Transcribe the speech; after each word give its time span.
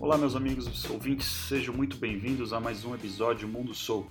Olá, 0.00 0.16
meus 0.16 0.34
amigos 0.34 0.88
ouvintes, 0.88 1.26
sejam 1.26 1.74
muito 1.74 1.98
bem-vindos 1.98 2.54
a 2.54 2.58
mais 2.58 2.86
um 2.86 2.94
episódio 2.94 3.46
Mundo 3.46 3.74
Soul. 3.74 4.08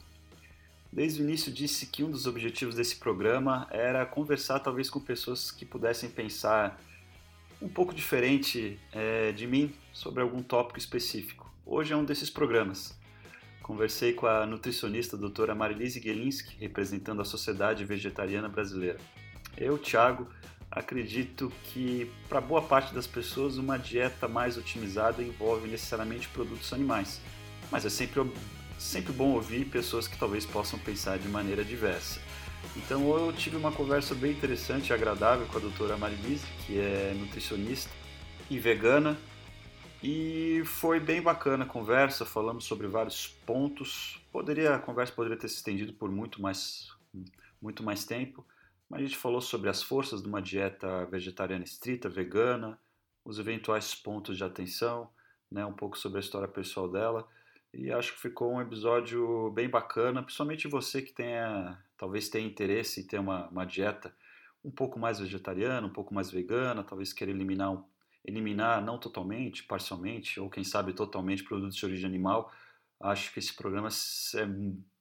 Desde 0.94 1.20
o 1.20 1.26
início 1.26 1.52
disse 1.52 1.88
que 1.88 2.04
um 2.04 2.12
dos 2.12 2.28
objetivos 2.28 2.76
desse 2.76 2.98
programa 2.98 3.68
era 3.72 4.06
conversar 4.06 4.60
talvez 4.60 4.88
com 4.88 5.00
pessoas 5.00 5.50
que 5.50 5.66
pudessem 5.66 6.08
pensar 6.08 6.80
um 7.60 7.68
pouco 7.68 7.92
diferente 7.92 8.80
é, 8.92 9.32
de 9.32 9.48
mim 9.48 9.74
sobre 9.92 10.22
algum 10.22 10.44
tópico 10.44 10.78
específico. 10.78 11.52
Hoje 11.66 11.92
é 11.92 11.98
um 11.98 12.06
desses 12.06 12.30
programas. 12.30 12.96
Conversei 13.64 14.14
com 14.14 14.28
a 14.28 14.46
nutricionista 14.46 15.18
doutora 15.18 15.56
Marilise 15.56 16.00
Gelinski, 16.00 16.56
representando 16.60 17.24
a 17.24 17.26
Sociedade 17.26 17.84
Vegetariana 17.84 18.48
Brasileira. 18.48 19.00
Eu, 19.58 19.76
Thiago, 19.76 20.28
acredito 20.72 21.52
que 21.66 22.12
para 22.28 22.40
boa 22.40 22.62
parte 22.62 22.94
das 22.94 23.08
pessoas 23.08 23.58
uma 23.58 23.78
dieta 23.78 24.28
mais 24.28 24.58
otimizada 24.58 25.24
envolve 25.24 25.68
necessariamente 25.68 26.28
produtos 26.30 26.72
animais, 26.74 27.22
mas 27.72 27.86
é 27.86 27.90
sempre, 27.90 28.32
sempre 28.78 29.12
bom 29.12 29.32
ouvir 29.34 29.66
pessoas 29.66 30.08
que 30.08 30.18
talvez 30.18 30.46
possam 30.46 30.78
pensar 30.80 31.18
de 31.18 31.28
maneira 31.28 31.64
diversa. 31.64 32.20
Então 32.76 33.16
eu 33.18 33.34
tive 33.34 33.56
uma 33.56 33.72
conversa 33.72 34.14
bem 34.14 34.32
interessante 34.32 34.90
e 34.90 34.94
agradável 34.94 35.48
com 35.48 35.58
a 35.58 35.62
doutora 35.62 35.98
Marilise, 35.98 36.46
que 36.66 36.80
é 36.80 37.16
nutricionista 37.18 37.92
e 38.50 38.60
vegana, 38.60 39.18
e 40.04 40.62
foi 40.66 41.00
bem 41.00 41.22
bacana 41.22 41.66
a 41.66 41.68
conversa, 41.68 42.26
falamos 42.26 42.64
sobre 42.66 42.88
vários 42.88 43.28
pontos. 43.46 44.22
Poderia 44.32 44.76
a 44.76 44.80
conversa 44.80 45.12
poderia 45.14 45.38
ter 45.38 45.50
se 45.50 45.56
estendido 45.56 45.94
por 45.94 46.10
muito 46.10 46.42
mais 46.42 46.90
muito 47.62 47.84
mais 47.84 48.06
tempo, 48.06 48.46
a 48.92 49.00
gente 49.00 49.16
falou 49.16 49.42
sobre 49.42 49.70
as 49.70 49.84
forças 49.84 50.22
de 50.22 50.28
uma 50.28 50.42
dieta 50.42 51.06
vegetariana 51.06 51.64
estrita, 51.64 52.10
vegana, 52.10 52.80
os 53.24 53.38
eventuais 53.38 53.94
pontos 53.94 54.38
de 54.38 54.44
atenção, 54.44 55.10
né, 55.52 55.66
um 55.66 55.74
pouco 55.74 55.98
sobre 55.98 56.18
a 56.18 56.22
história 56.22 56.48
pessoal 56.48 56.90
dela. 56.90 57.28
E 57.74 57.92
acho 57.92 58.14
que 58.14 58.22
ficou 58.22 58.54
um 58.54 58.62
episódio 58.62 59.52
bem 59.52 59.70
bacana, 59.70 60.24
principalmente 60.24 60.68
você 60.68 61.02
que 61.02 61.14
tenha, 61.14 61.78
talvez 61.96 62.30
tenha 62.30 62.48
interesse 62.48 63.02
em 63.02 63.08
ter 63.08 63.20
uma, 63.20 63.48
uma 63.50 63.66
dieta 63.66 64.14
um 64.64 64.72
pouco 64.72 65.00
mais 65.00 65.20
vegetariana, 65.20 65.86
um 65.86 65.94
pouco 65.94 66.14
mais 66.14 66.32
vegana, 66.32 66.84
talvez 66.84 67.14
queira 67.14 67.32
eliminar 67.32 67.84
eliminar 68.26 68.84
não 68.84 68.98
totalmente, 68.98 69.64
parcialmente, 69.64 70.40
ou 70.40 70.50
quem 70.50 70.64
sabe 70.64 70.94
totalmente 70.94 71.44
produtos 71.44 71.76
de 71.76 71.86
origem 71.86 72.06
animal, 72.06 72.52
acho 73.00 73.32
que 73.34 73.40
esse 73.40 73.56
programa 73.56 73.88
é 73.88 74.48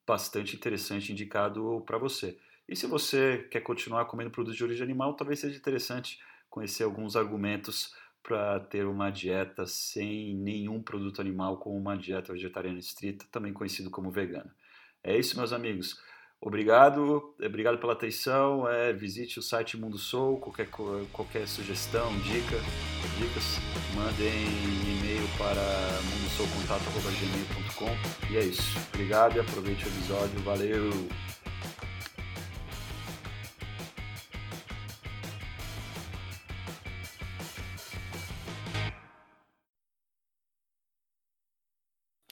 bastante 0.06 0.56
interessante, 0.56 1.12
indicado 1.12 1.82
para 1.84 1.98
você. 1.98 2.38
E 2.68 2.76
se 2.76 2.86
você 2.86 3.48
quer 3.50 3.60
continuar 3.60 4.04
comendo 4.04 4.30
produtos 4.30 4.56
de 4.56 4.64
origem 4.64 4.84
animal, 4.84 5.14
talvez 5.14 5.40
seja 5.40 5.56
interessante 5.56 6.18
conhecer 6.50 6.84
alguns 6.84 7.16
argumentos 7.16 7.94
para 8.22 8.60
ter 8.60 8.86
uma 8.86 9.10
dieta 9.10 9.66
sem 9.66 10.36
nenhum 10.36 10.82
produto 10.82 11.20
animal, 11.20 11.56
como 11.56 11.78
uma 11.78 11.96
dieta 11.96 12.32
vegetariana 12.32 12.78
estrita, 12.78 13.24
também 13.32 13.54
conhecido 13.54 13.90
como 13.90 14.10
vegana. 14.10 14.54
É 15.02 15.16
isso, 15.16 15.38
meus 15.38 15.52
amigos. 15.52 15.96
Obrigado, 16.40 17.34
obrigado 17.44 17.78
pela 17.78 17.94
atenção. 17.94 18.68
É, 18.68 18.92
visite 18.92 19.38
o 19.38 19.42
site 19.42 19.76
Mundo 19.76 19.98
Soul, 19.98 20.38
qualquer, 20.38 20.68
qualquer 21.12 21.48
sugestão, 21.48 22.16
dica, 22.20 22.56
dicas, 23.18 23.58
mandem 23.94 24.46
e-mail 24.86 25.26
para 25.36 25.60
mundosoucontato.gmail.com 26.04 27.90
e 28.32 28.36
é 28.36 28.44
isso. 28.44 28.78
Obrigado 28.94 29.36
e 29.36 29.40
aproveite 29.40 29.84
o 29.84 29.88
episódio. 29.88 30.38
Valeu! 30.40 30.90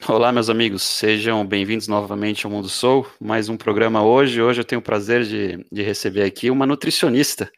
Olá, 0.09 0.31
meus 0.31 0.49
amigos, 0.49 0.85
sejam 0.85 1.45
bem-vindos 1.45 1.89
novamente 1.89 2.47
ao 2.47 2.53
Mundo 2.53 2.69
Soul. 2.69 3.05
Mais 3.21 3.49
um 3.49 3.57
programa 3.57 4.05
hoje. 4.05 4.41
Hoje 4.41 4.61
eu 4.61 4.65
tenho 4.65 4.79
o 4.79 4.83
prazer 4.83 5.25
de, 5.25 5.67
de 5.71 5.83
receber 5.83 6.23
aqui 6.23 6.49
uma 6.49 6.65
nutricionista, 6.65 7.51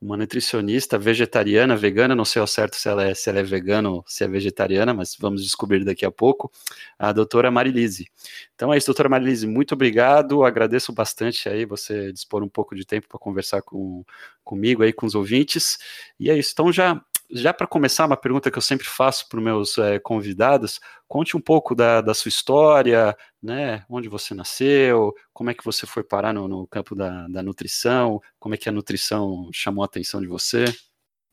uma 0.00 0.16
nutricionista 0.16 0.96
vegetariana, 0.96 1.76
vegana. 1.76 2.14
Não 2.14 2.24
sei 2.24 2.40
ao 2.40 2.46
certo 2.46 2.76
se 2.76 2.88
ela 2.88 3.02
é, 3.02 3.14
se 3.14 3.28
ela 3.28 3.40
é 3.40 3.42
vegana 3.42 3.90
ou 3.90 4.04
se 4.06 4.22
é 4.22 4.28
vegetariana, 4.28 4.94
mas 4.94 5.16
vamos 5.18 5.42
descobrir 5.42 5.84
daqui 5.84 6.06
a 6.06 6.10
pouco. 6.10 6.52
A 6.96 7.10
doutora 7.10 7.50
Marilise. 7.50 8.06
Então 8.54 8.72
é 8.72 8.78
isso, 8.78 8.86
doutora 8.86 9.08
Marilise, 9.08 9.48
muito 9.48 9.74
obrigado. 9.74 10.44
Agradeço 10.44 10.92
bastante 10.92 11.48
aí 11.48 11.64
você 11.64 12.12
dispor 12.12 12.44
um 12.44 12.48
pouco 12.48 12.76
de 12.76 12.86
tempo 12.86 13.08
para 13.08 13.18
conversar 13.18 13.60
com, 13.62 14.04
comigo 14.44 14.84
aí, 14.84 14.92
com 14.92 15.04
os 15.04 15.16
ouvintes. 15.16 15.76
E 16.20 16.30
é 16.30 16.38
isso. 16.38 16.50
Então 16.52 16.72
já 16.72 17.02
já 17.30 17.52
para 17.52 17.66
começar, 17.66 18.06
uma 18.06 18.16
pergunta 18.16 18.50
que 18.50 18.56
eu 18.56 18.62
sempre 18.62 18.86
faço 18.86 19.28
para 19.28 19.38
os 19.38 19.44
meus 19.44 19.78
é, 19.78 19.98
convidados, 19.98 20.80
conte 21.06 21.36
um 21.36 21.40
pouco 21.40 21.74
da, 21.74 22.00
da, 22.00 22.14
sua 22.14 22.28
história, 22.28 23.16
né, 23.42 23.84
onde 23.88 24.08
você 24.08 24.34
nasceu, 24.34 25.14
como 25.32 25.50
é 25.50 25.54
que 25.54 25.64
você 25.64 25.86
foi 25.86 26.02
parar 26.02 26.32
no, 26.32 26.48
no 26.48 26.66
campo 26.66 26.94
da, 26.94 27.28
da, 27.28 27.42
nutrição, 27.42 28.20
como 28.38 28.54
é 28.54 28.58
que 28.58 28.68
a 28.68 28.72
nutrição 28.72 29.48
chamou 29.52 29.82
a 29.82 29.86
atenção 29.86 30.20
de 30.20 30.26
você? 30.26 30.64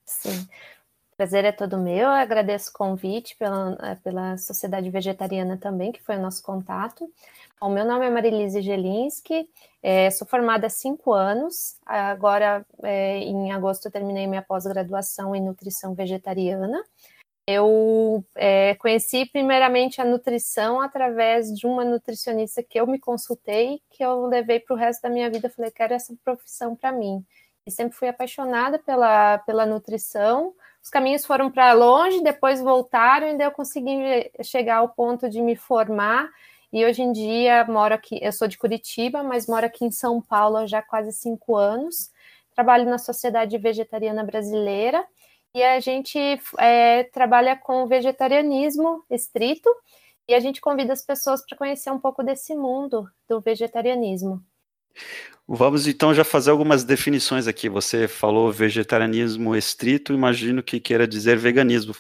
Sim, 0.05 0.47
prazer 1.17 1.45
é 1.45 1.51
todo 1.51 1.77
meu, 1.77 1.97
eu 1.97 2.07
agradeço 2.07 2.69
o 2.69 2.73
convite 2.73 3.35
pela, 3.37 3.77
é, 3.81 3.95
pela 3.95 4.37
Sociedade 4.37 4.89
Vegetariana 4.89 5.57
também, 5.57 5.91
que 5.91 6.01
foi 6.01 6.17
o 6.17 6.21
nosso 6.21 6.43
contato. 6.43 7.09
O 7.61 7.69
meu 7.69 7.85
nome 7.85 8.05
é 8.05 8.09
Marilise 8.09 8.61
Gelinski, 8.61 9.49
é, 9.81 10.11
sou 10.11 10.27
formada 10.27 10.67
há 10.67 10.69
cinco 10.69 11.13
anos, 11.13 11.77
agora 11.85 12.65
é, 12.83 13.19
em 13.19 13.51
agosto 13.51 13.89
terminei 13.89 14.27
minha 14.27 14.41
pós-graduação 14.41 15.33
em 15.35 15.41
nutrição 15.41 15.93
vegetariana. 15.95 16.83
Eu 17.47 18.25
é, 18.35 18.75
conheci 18.75 19.25
primeiramente 19.27 20.01
a 20.01 20.05
nutrição 20.05 20.81
através 20.81 21.53
de 21.53 21.67
uma 21.67 21.85
nutricionista 21.85 22.63
que 22.63 22.79
eu 22.79 22.87
me 22.87 22.99
consultei, 22.99 23.81
que 23.91 24.03
eu 24.03 24.25
levei 24.25 24.59
para 24.59 24.75
o 24.75 24.77
resto 24.77 25.03
da 25.03 25.09
minha 25.09 25.29
vida, 25.29 25.49
falei, 25.49 25.71
quero 25.71 25.93
essa 25.93 26.13
profissão 26.23 26.75
para 26.75 26.91
mim. 26.91 27.23
E 27.67 27.71
sempre 27.71 27.95
fui 27.95 28.07
apaixonada 28.07 28.79
pela, 28.79 29.37
pela 29.39 29.65
nutrição, 29.65 30.53
os 30.85 30.89
caminhos 30.91 31.25
foram 31.25 31.49
para 31.49 31.73
longe, 31.73 32.21
depois 32.21 32.61
voltaram, 32.61 33.27
e 33.27 33.35
daí 33.35 33.47
eu 33.47 33.51
consegui 33.51 34.31
chegar 34.43 34.77
ao 34.77 34.89
ponto 34.89 35.27
de 35.27 35.41
me 35.41 35.55
formar 35.55 36.29
e 36.71 36.85
hoje 36.85 37.01
em 37.01 37.11
dia 37.11 37.65
moro 37.65 37.95
aqui, 37.95 38.19
eu 38.21 38.31
sou 38.31 38.47
de 38.47 38.55
Curitiba, 38.55 39.23
mas 39.23 39.47
moro 39.47 39.65
aqui 39.65 39.83
em 39.83 39.89
São 39.89 40.21
Paulo 40.21 40.67
já 40.67 40.79
há 40.79 40.83
quase 40.83 41.11
cinco 41.11 41.55
anos. 41.55 42.11
Trabalho 42.53 42.85
na 42.85 42.99
Sociedade 42.99 43.57
Vegetariana 43.57 44.23
Brasileira 44.23 45.03
e 45.55 45.63
a 45.63 45.79
gente 45.79 46.19
é, 46.59 47.03
trabalha 47.05 47.55
com 47.55 47.87
vegetarianismo 47.87 49.03
estrito 49.09 49.69
e 50.27 50.35
a 50.35 50.39
gente 50.39 50.61
convida 50.61 50.93
as 50.93 51.01
pessoas 51.03 51.43
para 51.43 51.57
conhecer 51.57 51.89
um 51.89 51.99
pouco 51.99 52.21
desse 52.21 52.53
mundo 52.55 53.09
do 53.27 53.41
vegetarianismo. 53.41 54.43
Vamos 55.47 55.85
então 55.85 56.11
já 56.11 56.23
fazer 56.23 56.49
algumas 56.49 56.83
definições 56.83 57.47
aqui. 57.47 57.69
Você 57.69 58.07
falou 58.07 58.51
vegetarianismo 58.51 59.55
estrito, 59.55 60.11
imagino 60.11 60.63
que 60.63 60.79
queira 60.79 61.07
dizer 61.07 61.37
veganismo. 61.37 61.95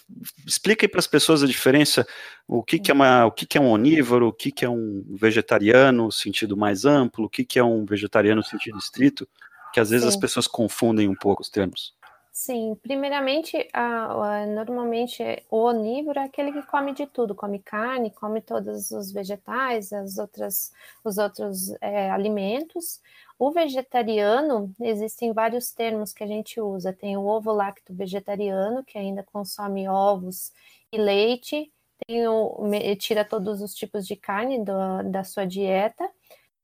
Explica 0.47 0.83
aí 0.83 0.89
para 0.89 0.99
as 0.99 1.05
pessoas 1.05 1.43
a 1.43 1.47
diferença, 1.47 2.07
o 2.47 2.63
que, 2.63 2.79
que 2.79 2.89
é 2.89 2.93
uma, 2.93 3.25
o 3.25 3.31
que, 3.31 3.45
que 3.45 3.55
é 3.55 3.61
um 3.61 3.69
onívoro, 3.69 4.29
o 4.29 4.33
que, 4.33 4.51
que 4.51 4.65
é 4.65 4.69
um 4.69 5.05
vegetariano 5.09 6.05
no 6.05 6.11
sentido 6.11 6.57
mais 6.57 6.85
amplo, 6.85 7.25
o 7.25 7.29
que, 7.29 7.45
que 7.45 7.59
é 7.59 7.63
um 7.63 7.85
vegetariano 7.85 8.41
no 8.41 8.47
sentido 8.47 8.79
estrito, 8.79 9.27
que 9.71 9.79
às 9.79 9.91
vezes 9.91 10.05
Sim. 10.05 10.09
as 10.09 10.17
pessoas 10.17 10.47
confundem 10.47 11.07
um 11.07 11.15
pouco 11.15 11.43
os 11.43 11.49
termos. 11.49 11.93
Sim, 12.37 12.75
primeiramente, 12.83 13.55
a, 13.71 14.41
a, 14.41 14.45
normalmente 14.45 15.23
o 15.49 15.57
onívoro 15.63 16.19
é 16.19 16.23
aquele 16.25 16.51
que 16.51 16.61
come 16.63 16.93
de 16.93 17.07
tudo, 17.07 17.33
come 17.33 17.59
carne, 17.59 18.11
come 18.11 18.41
todos 18.41 18.91
os 18.91 19.09
vegetais, 19.09 19.93
as 19.93 20.17
outras, 20.17 20.73
os 21.01 21.17
outros 21.17 21.69
é, 21.79 22.11
alimentos. 22.11 23.01
O 23.39 23.51
vegetariano, 23.53 24.75
existem 24.81 25.31
vários 25.31 25.71
termos 25.71 26.11
que 26.11 26.25
a 26.25 26.27
gente 26.27 26.59
usa. 26.59 26.91
Tem 26.91 27.15
o 27.15 27.25
ovo 27.25 27.53
lacto 27.53 27.93
vegetariano, 27.93 28.83
que 28.83 28.97
ainda 28.97 29.23
consome 29.23 29.87
ovos 29.87 30.51
e 30.91 30.97
leite, 30.97 31.71
tem 32.05 32.27
o, 32.27 32.69
tira 32.99 33.23
todos 33.23 33.61
os 33.61 33.73
tipos 33.73 34.05
de 34.05 34.17
carne 34.17 34.59
do, 34.61 34.73
da 35.09 35.23
sua 35.23 35.45
dieta. 35.45 36.09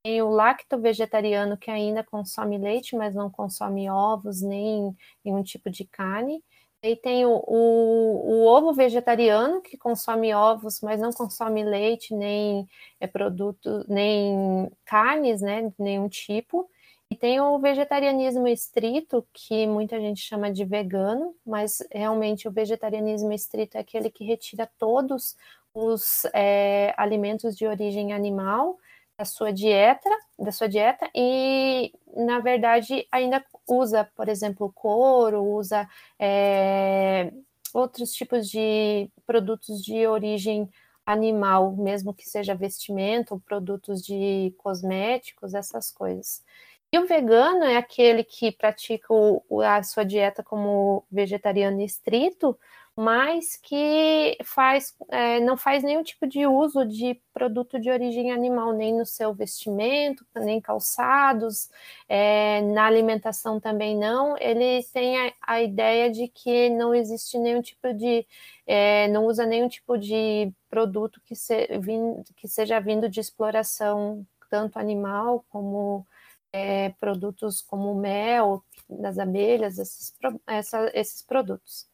Tem 0.03 0.21
o 0.21 0.29
lacto 0.29 0.79
vegetariano 0.79 1.57
que 1.57 1.69
ainda 1.69 2.03
consome 2.03 2.57
leite, 2.57 2.95
mas 2.95 3.13
não 3.13 3.29
consome 3.29 3.89
ovos 3.89 4.41
nem 4.41 4.95
nenhum 5.23 5.43
tipo 5.43 5.69
de 5.69 5.85
carne. 5.85 6.43
E 6.83 6.95
tem 6.95 7.25
o, 7.25 7.43
o, 7.47 8.41
o, 8.41 8.45
ovo 8.47 8.73
vegetariano, 8.73 9.61
que 9.61 9.77
consome 9.77 10.33
ovos, 10.33 10.81
mas 10.81 10.99
não 10.99 11.11
consome 11.11 11.63
leite, 11.63 12.15
nem 12.15 12.67
é, 12.99 13.05
produto, 13.05 13.85
nem 13.87 14.71
carnes, 14.83 15.41
né? 15.41 15.71
Nenhum 15.77 16.09
tipo. 16.09 16.67
E 17.11 17.15
tem 17.15 17.39
o 17.39 17.59
vegetarianismo 17.59 18.47
estrito, 18.47 19.23
que 19.31 19.67
muita 19.67 19.99
gente 19.99 20.21
chama 20.21 20.51
de 20.51 20.65
vegano, 20.65 21.35
mas 21.45 21.83
realmente 21.91 22.47
o 22.47 22.51
vegetarianismo 22.51 23.31
estrito 23.31 23.77
é 23.77 23.81
aquele 23.81 24.09
que 24.09 24.23
retira 24.23 24.67
todos 24.79 25.35
os 25.73 26.25
é, 26.33 26.93
alimentos 26.97 27.55
de 27.55 27.67
origem 27.67 28.13
animal 28.13 28.79
da 29.21 29.25
sua 29.25 29.53
dieta, 29.53 30.09
da 30.39 30.51
sua 30.51 30.67
dieta 30.67 31.07
e 31.13 31.93
na 32.15 32.39
verdade 32.39 33.07
ainda 33.11 33.45
usa, 33.69 34.03
por 34.15 34.27
exemplo, 34.27 34.71
couro, 34.73 35.43
usa 35.43 35.87
é, 36.17 37.31
outros 37.71 38.13
tipos 38.13 38.49
de 38.49 39.11
produtos 39.27 39.83
de 39.83 40.07
origem 40.07 40.67
animal, 41.05 41.73
mesmo 41.73 42.15
que 42.15 42.27
seja 42.27 42.55
vestimento, 42.55 43.41
produtos 43.45 44.03
de 44.03 44.55
cosméticos, 44.57 45.53
essas 45.53 45.91
coisas. 45.91 46.43
E 46.91 46.97
o 46.97 47.05
vegano 47.05 47.63
é 47.63 47.77
aquele 47.77 48.23
que 48.23 48.51
pratica 48.51 49.13
o, 49.13 49.61
a 49.61 49.83
sua 49.83 50.03
dieta 50.03 50.41
como 50.43 51.05
vegetariano 51.11 51.79
estrito, 51.81 52.57
mas 53.01 53.57
que 53.57 54.37
faz, 54.43 54.95
é, 55.09 55.39
não 55.39 55.57
faz 55.57 55.81
nenhum 55.81 56.03
tipo 56.03 56.27
de 56.27 56.45
uso 56.45 56.85
de 56.85 57.19
produto 57.33 57.79
de 57.79 57.89
origem 57.89 58.31
animal, 58.31 58.73
nem 58.73 58.93
no 58.95 59.07
seu 59.07 59.33
vestimento, 59.33 60.23
nem 60.35 60.61
calçados, 60.61 61.71
é, 62.07 62.61
na 62.61 62.85
alimentação 62.85 63.59
também 63.59 63.97
não. 63.97 64.37
Ele 64.37 64.83
tem 64.93 65.17
a, 65.17 65.33
a, 65.41 65.61
ideia 65.63 66.11
de 66.11 66.27
que 66.27 66.69
não 66.69 66.93
existe 66.93 67.39
nenhum 67.39 67.59
tipo 67.63 67.91
de, 67.91 68.23
é, 68.67 69.07
não 69.07 69.25
usa 69.25 69.47
nenhum 69.47 69.67
tipo 69.67 69.97
de 69.97 70.53
produto 70.69 71.19
que, 71.25 71.35
se, 71.35 71.67
vim, 71.79 72.21
que 72.35 72.47
seja 72.47 72.79
vindo 72.79 73.09
de 73.09 73.19
exploração, 73.19 74.23
tanto 74.47 74.77
animal 74.77 75.43
como 75.49 76.05
é, 76.53 76.89
produtos 76.99 77.61
como 77.61 77.95
mel 77.95 78.63
das 78.87 79.17
abelhas, 79.17 79.79
esses, 79.79 80.13
essa, 80.45 80.91
esses 80.93 81.23
produtos. 81.23 81.89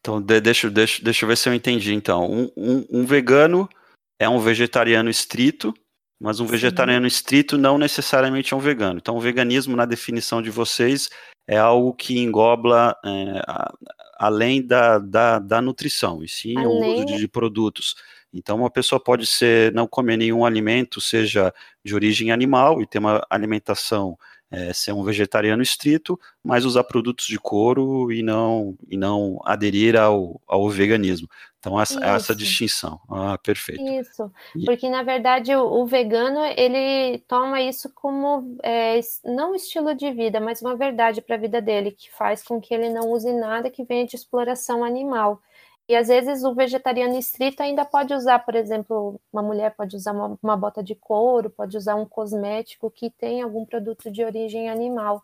Então, 0.00 0.20
de, 0.20 0.40
deixa, 0.40 0.70
deixa, 0.70 1.02
deixa 1.02 1.24
eu 1.24 1.28
ver 1.28 1.36
se 1.36 1.48
eu 1.48 1.54
entendi. 1.54 1.94
Então, 1.94 2.30
um, 2.30 2.50
um, 2.56 2.86
um 2.90 3.04
vegano 3.04 3.68
é 4.18 4.28
um 4.28 4.38
vegetariano 4.38 5.10
estrito, 5.10 5.74
mas 6.20 6.40
um 6.40 6.46
Sim. 6.46 6.52
vegetariano 6.52 7.06
estrito 7.06 7.58
não 7.58 7.78
necessariamente 7.78 8.54
é 8.54 8.56
um 8.56 8.60
vegano. 8.60 8.98
Então, 8.98 9.16
o 9.16 9.20
veganismo, 9.20 9.76
na 9.76 9.84
definição 9.84 10.40
de 10.40 10.50
vocês, 10.50 11.10
é 11.46 11.58
algo 11.58 11.92
que 11.92 12.18
engloba 12.18 12.96
é, 13.04 13.42
a, 13.46 13.72
além 14.18 14.64
da, 14.64 14.98
da, 14.98 15.38
da, 15.38 15.60
nutrição, 15.60 16.22
e 16.22 16.28
sim 16.28 16.56
além... 16.56 16.66
o 16.66 16.94
uso 16.94 17.04
de, 17.04 17.18
de, 17.18 17.28
produtos. 17.28 17.94
Então, 18.32 18.56
uma 18.56 18.70
pessoa 18.70 18.98
pode 18.98 19.26
ser 19.26 19.72
não 19.72 19.86
comer 19.86 20.16
nenhum 20.16 20.44
alimento, 20.44 21.00
seja 21.00 21.52
de 21.84 21.94
origem 21.94 22.32
animal, 22.32 22.80
e 22.80 22.86
ter 22.86 22.98
uma 22.98 23.24
alimentação 23.30 24.18
é, 24.54 24.72
ser 24.72 24.92
um 24.92 25.02
vegetariano 25.02 25.62
estrito, 25.62 26.18
mas 26.42 26.64
usar 26.64 26.84
produtos 26.84 27.26
de 27.26 27.38
couro 27.38 28.12
e 28.12 28.22
não, 28.22 28.76
e 28.88 28.96
não 28.96 29.40
aderir 29.44 29.96
ao, 29.96 30.40
ao 30.46 30.68
veganismo. 30.70 31.28
Então, 31.58 31.80
essa, 31.80 31.98
essa 32.04 32.34
distinção. 32.34 33.00
Ah, 33.08 33.38
perfeito. 33.38 33.82
Isso, 33.82 34.30
porque 34.66 34.88
na 34.90 35.02
verdade 35.02 35.54
o, 35.56 35.62
o 35.62 35.86
vegano 35.86 36.40
ele 36.56 37.18
toma 37.26 37.60
isso 37.62 37.90
como 37.94 38.58
é, 38.62 39.00
não 39.24 39.54
estilo 39.54 39.94
de 39.94 40.10
vida, 40.12 40.38
mas 40.40 40.60
uma 40.60 40.76
verdade 40.76 41.22
para 41.22 41.36
a 41.36 41.38
vida 41.38 41.62
dele, 41.62 41.90
que 41.90 42.12
faz 42.12 42.42
com 42.42 42.60
que 42.60 42.74
ele 42.74 42.90
não 42.90 43.10
use 43.10 43.32
nada 43.32 43.70
que 43.70 43.82
venha 43.82 44.06
de 44.06 44.14
exploração 44.14 44.84
animal. 44.84 45.40
E 45.88 45.94
às 45.96 46.08
vezes 46.08 46.44
o 46.44 46.54
vegetariano 46.54 47.16
estrito 47.18 47.62
ainda 47.62 47.84
pode 47.84 48.14
usar, 48.14 48.38
por 48.40 48.54
exemplo, 48.54 49.20
uma 49.32 49.42
mulher 49.42 49.74
pode 49.76 49.96
usar 49.96 50.12
uma, 50.12 50.38
uma, 50.42 50.56
bota 50.56 50.82
de 50.82 50.94
couro, 50.94 51.50
pode 51.50 51.76
usar 51.76 51.94
um 51.96 52.06
cosmético 52.06 52.90
que 52.90 53.10
tem 53.10 53.42
algum 53.42 53.66
produto 53.66 54.10
de 54.10 54.24
origem 54.24 54.70
animal. 54.70 55.22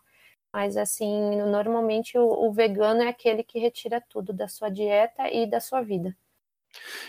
Mas 0.53 0.77
assim, 0.77 1.37
normalmente 1.37 2.17
o, 2.17 2.23
o 2.47 2.51
vegano 2.53 3.01
é 3.03 3.09
aquele 3.09 3.43
que 3.43 3.59
retira 3.59 4.01
tudo 4.09 4.33
da 4.33 4.47
sua 4.47 4.69
dieta 4.69 5.29
e 5.31 5.47
da 5.47 5.59
sua 5.59 5.81
vida. 5.81 6.15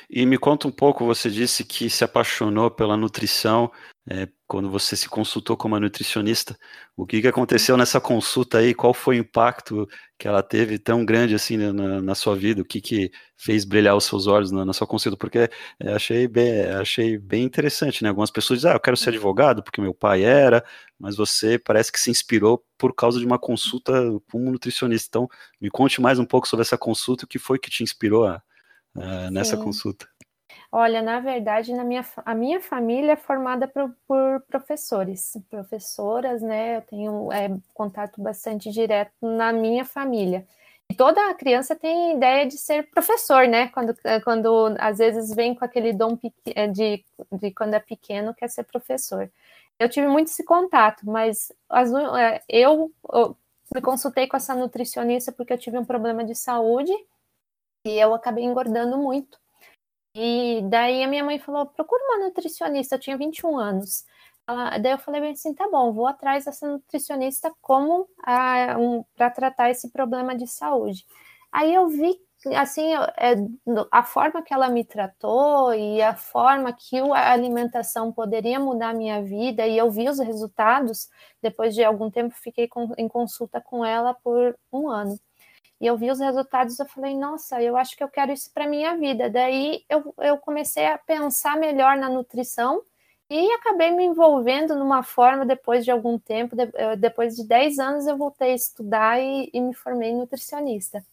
E 0.09 0.27
me 0.27 0.39
conta 0.39 0.69
um 0.69 0.71
pouco, 0.71 1.05
você 1.07 1.31
disse 1.31 1.65
que 1.65 1.89
se 1.89 2.05
apaixonou 2.05 2.71
pela 2.71 2.97
nutrição 2.97 3.71
é, 4.09 4.29
quando 4.49 4.69
você 4.69 4.97
se 4.97 5.09
consultou 5.09 5.57
com 5.57 5.69
uma 5.69 5.79
nutricionista. 5.81 6.59
O 6.97 7.07
que, 7.07 7.23
que 7.23 7.29
aconteceu 7.29 7.77
nessa 7.77 8.01
consulta 8.01 8.59
aí? 8.59 8.75
Qual 8.75 8.93
foi 8.93 9.17
o 9.17 9.21
impacto 9.21 9.89
que 10.19 10.27
ela 10.27 10.43
teve 10.43 10.79
tão 10.79 11.05
grande 11.05 11.35
assim 11.35 11.57
na, 11.57 12.03
na 12.03 12.15
sua 12.15 12.35
vida? 12.37 12.63
O 12.63 12.65
que, 12.65 12.81
que 12.81 13.11
fez 13.37 13.65
brilhar 13.65 13.97
os 13.97 14.05
seus 14.05 14.27
olhos 14.27 14.51
na, 14.51 14.65
na 14.65 14.73
sua 14.73 14.87
consulta? 14.87 15.17
Porque 15.17 15.39
é, 15.81 15.93
achei, 15.95 16.27
bem, 16.27 16.65
achei 16.67 17.17
bem 17.19 17.45
interessante, 17.45 18.03
né? 18.03 18.09
Algumas 18.09 18.31
pessoas 18.31 18.59
dizem, 18.59 18.73
ah, 18.73 18.75
eu 18.75 18.81
quero 18.81 18.97
ser 18.97 19.11
advogado 19.11 19.63
porque 19.63 19.81
meu 19.81 19.95
pai 19.95 20.23
era, 20.25 20.65
mas 20.99 21.17
você 21.17 21.59
parece 21.59 21.93
que 21.93 22.01
se 22.01 22.11
inspirou 22.11 22.65
por 22.77 22.95
causa 22.95 23.19
de 23.19 23.25
uma 23.25 23.39
consulta 23.39 23.93
com 24.31 24.47
um 24.47 24.51
nutricionista. 24.53 25.07
Então, 25.09 25.29
me 25.61 25.71
conte 25.71 26.01
mais 26.01 26.19
um 26.19 26.25
pouco 26.25 26.49
sobre 26.49 26.63
essa 26.63 26.77
consulta, 26.77 27.25
o 27.25 27.29
que 27.29 27.39
foi 27.39 27.59
que 27.59 27.71
te 27.71 27.83
inspirou 27.83 28.27
a, 28.27 28.43
a, 28.97 29.31
nessa 29.31 29.57
consulta. 29.57 30.07
Olha, 30.71 31.03
na 31.03 31.21
verdade, 31.21 31.73
na 31.75 31.85
minha, 31.85 32.05
a 32.25 32.35
minha 32.35 32.61
família 32.61 33.13
é 33.13 33.17
formada 33.17 33.69
por, 33.69 33.95
por 34.07 34.41
professores, 34.49 35.37
professoras, 35.51 36.41
né? 36.41 36.79
Eu 36.79 36.83
tenho 36.83 37.33
é, 37.33 37.55
contato 37.75 38.23
bastante 38.23 38.71
direto 38.71 39.13
na 39.21 39.53
minha 39.53 39.85
família. 39.85 40.47
E 40.89 40.95
toda 40.95 41.35
criança 41.35 41.77
tem 41.77 42.17
ideia 42.17 42.47
de 42.47 42.57
ser 42.57 42.89
professor, 42.91 43.47
né? 43.47 43.69
Quando, 43.69 43.95
é, 44.05 44.21
quando 44.21 44.75
às 44.79 44.99
vezes 44.99 45.35
vem 45.35 45.55
com 45.55 45.65
aquele 45.65 45.93
dom 45.93 46.19
é, 46.47 46.67
de, 46.67 47.05
de 47.33 47.51
quando 47.51 47.75
é 47.75 47.81
pequeno, 47.81 48.35
quer 48.35 48.49
ser 48.49 48.65
professor. 48.65 49.31
Eu 49.79 49.89
tive 49.89 50.07
muito 50.07 50.29
esse 50.29 50.45
contato, 50.45 51.05
mas 51.05 51.53
as, 51.69 51.91
eu, 52.49 52.91
eu 53.13 53.37
me 53.75 53.81
consultei 53.81 54.27
com 54.27 54.37
essa 54.37 54.55
nutricionista 54.55 55.33
porque 55.33 55.53
eu 55.53 55.59
tive 55.59 55.79
um 55.79 55.85
problema 55.85 56.25
de 56.25 56.35
saúde 56.35 56.93
e 57.85 57.99
eu 57.99 58.15
acabei 58.15 58.45
engordando 58.45 58.97
muito. 58.99 59.39
E 60.15 60.61
daí 60.69 61.03
a 61.03 61.09
minha 61.09 61.25
mãe 61.25 61.39
falou: 61.39 61.67
procura 61.67 62.03
uma 62.05 62.27
nutricionista, 62.27 62.97
eu 62.97 63.01
tinha 63.01 63.17
21 63.17 63.59
anos. 63.59 64.05
Ela, 64.47 64.79
daí 64.79 64.93
eu 64.93 64.99
falei 64.99 65.21
bem 65.21 65.33
assim: 65.33 65.55
tá 65.55 65.69
bom, 65.71 65.93
vou 65.93 66.07
atrás 66.07 66.45
dessa 66.45 66.67
nutricionista 66.69 67.53
como 67.61 68.09
um, 68.79 69.05
para 69.17 69.31
tratar 69.31 69.71
esse 69.71 69.91
problema 69.91 70.37
de 70.37 70.47
saúde. 70.47 71.07
Aí 71.53 71.75
eu 71.75 71.89
vi 71.89 72.19
assim 72.57 72.93
é, 72.95 73.37
a 73.91 74.03
forma 74.03 74.43
que 74.43 74.53
ela 74.53 74.69
me 74.69 74.85
tratou 74.85 75.73
e 75.75 76.03
a 76.03 76.17
forma 76.17 76.73
que 76.73 76.99
a 76.99 77.33
alimentação 77.33 78.13
poderia 78.13 78.59
mudar 78.59 78.91
a 78.91 78.95
minha 78.95 79.23
vida 79.23 79.67
e 79.67 79.79
eu 79.79 79.91
vi 79.91 80.09
os 80.09 80.19
resultados 80.19 81.09
depois 81.41 81.73
de 81.75 81.85
algum 81.85 82.11
tempo 82.11 82.35
fiquei 82.35 82.69
em 82.99 83.09
consulta 83.09 83.61
com 83.61 83.85
ela 83.85 84.13
por 84.15 84.59
um 84.73 84.89
ano 84.91 85.19
e 85.83 85.87
eu 85.89 85.97
vi 85.97 86.13
os 86.13 86.21
resultados, 86.21 86.79
eu 86.79 86.87
falei, 86.87 87.13
nossa, 87.17 87.61
eu 87.61 87.77
acho 87.77 87.97
que 87.97 88.05
eu 88.05 88.09
quero 88.09 88.31
isso 88.31 88.53
para 88.55 88.69
minha 88.69 88.97
vida. 88.97 89.29
Daí 89.29 89.85
eu, 89.89 90.15
eu 90.19 90.39
comecei 90.39 90.87
a 90.87 90.97
pensar 90.97 91.57
melhor 91.57 91.97
na 91.97 92.09
nutrição 92.09 92.85
e 93.29 93.51
acabei 93.55 93.91
me 93.91 94.05
envolvendo 94.05 94.77
numa 94.77 95.03
forma 95.03 95.45
depois 95.45 95.85
de 95.85 95.91
algum 95.91 96.21
tempo, 96.21 96.55
de, 96.55 96.67
depois 97.01 97.35
de 97.35 97.45
10 97.45 97.81
anos 97.81 98.07
eu 98.07 98.17
voltei 98.17 98.53
a 98.53 98.55
estudar 98.55 99.21
e, 99.21 99.51
e 99.53 99.61
me 99.61 99.75
formei 99.75 100.15
nutricionista. 100.15 101.05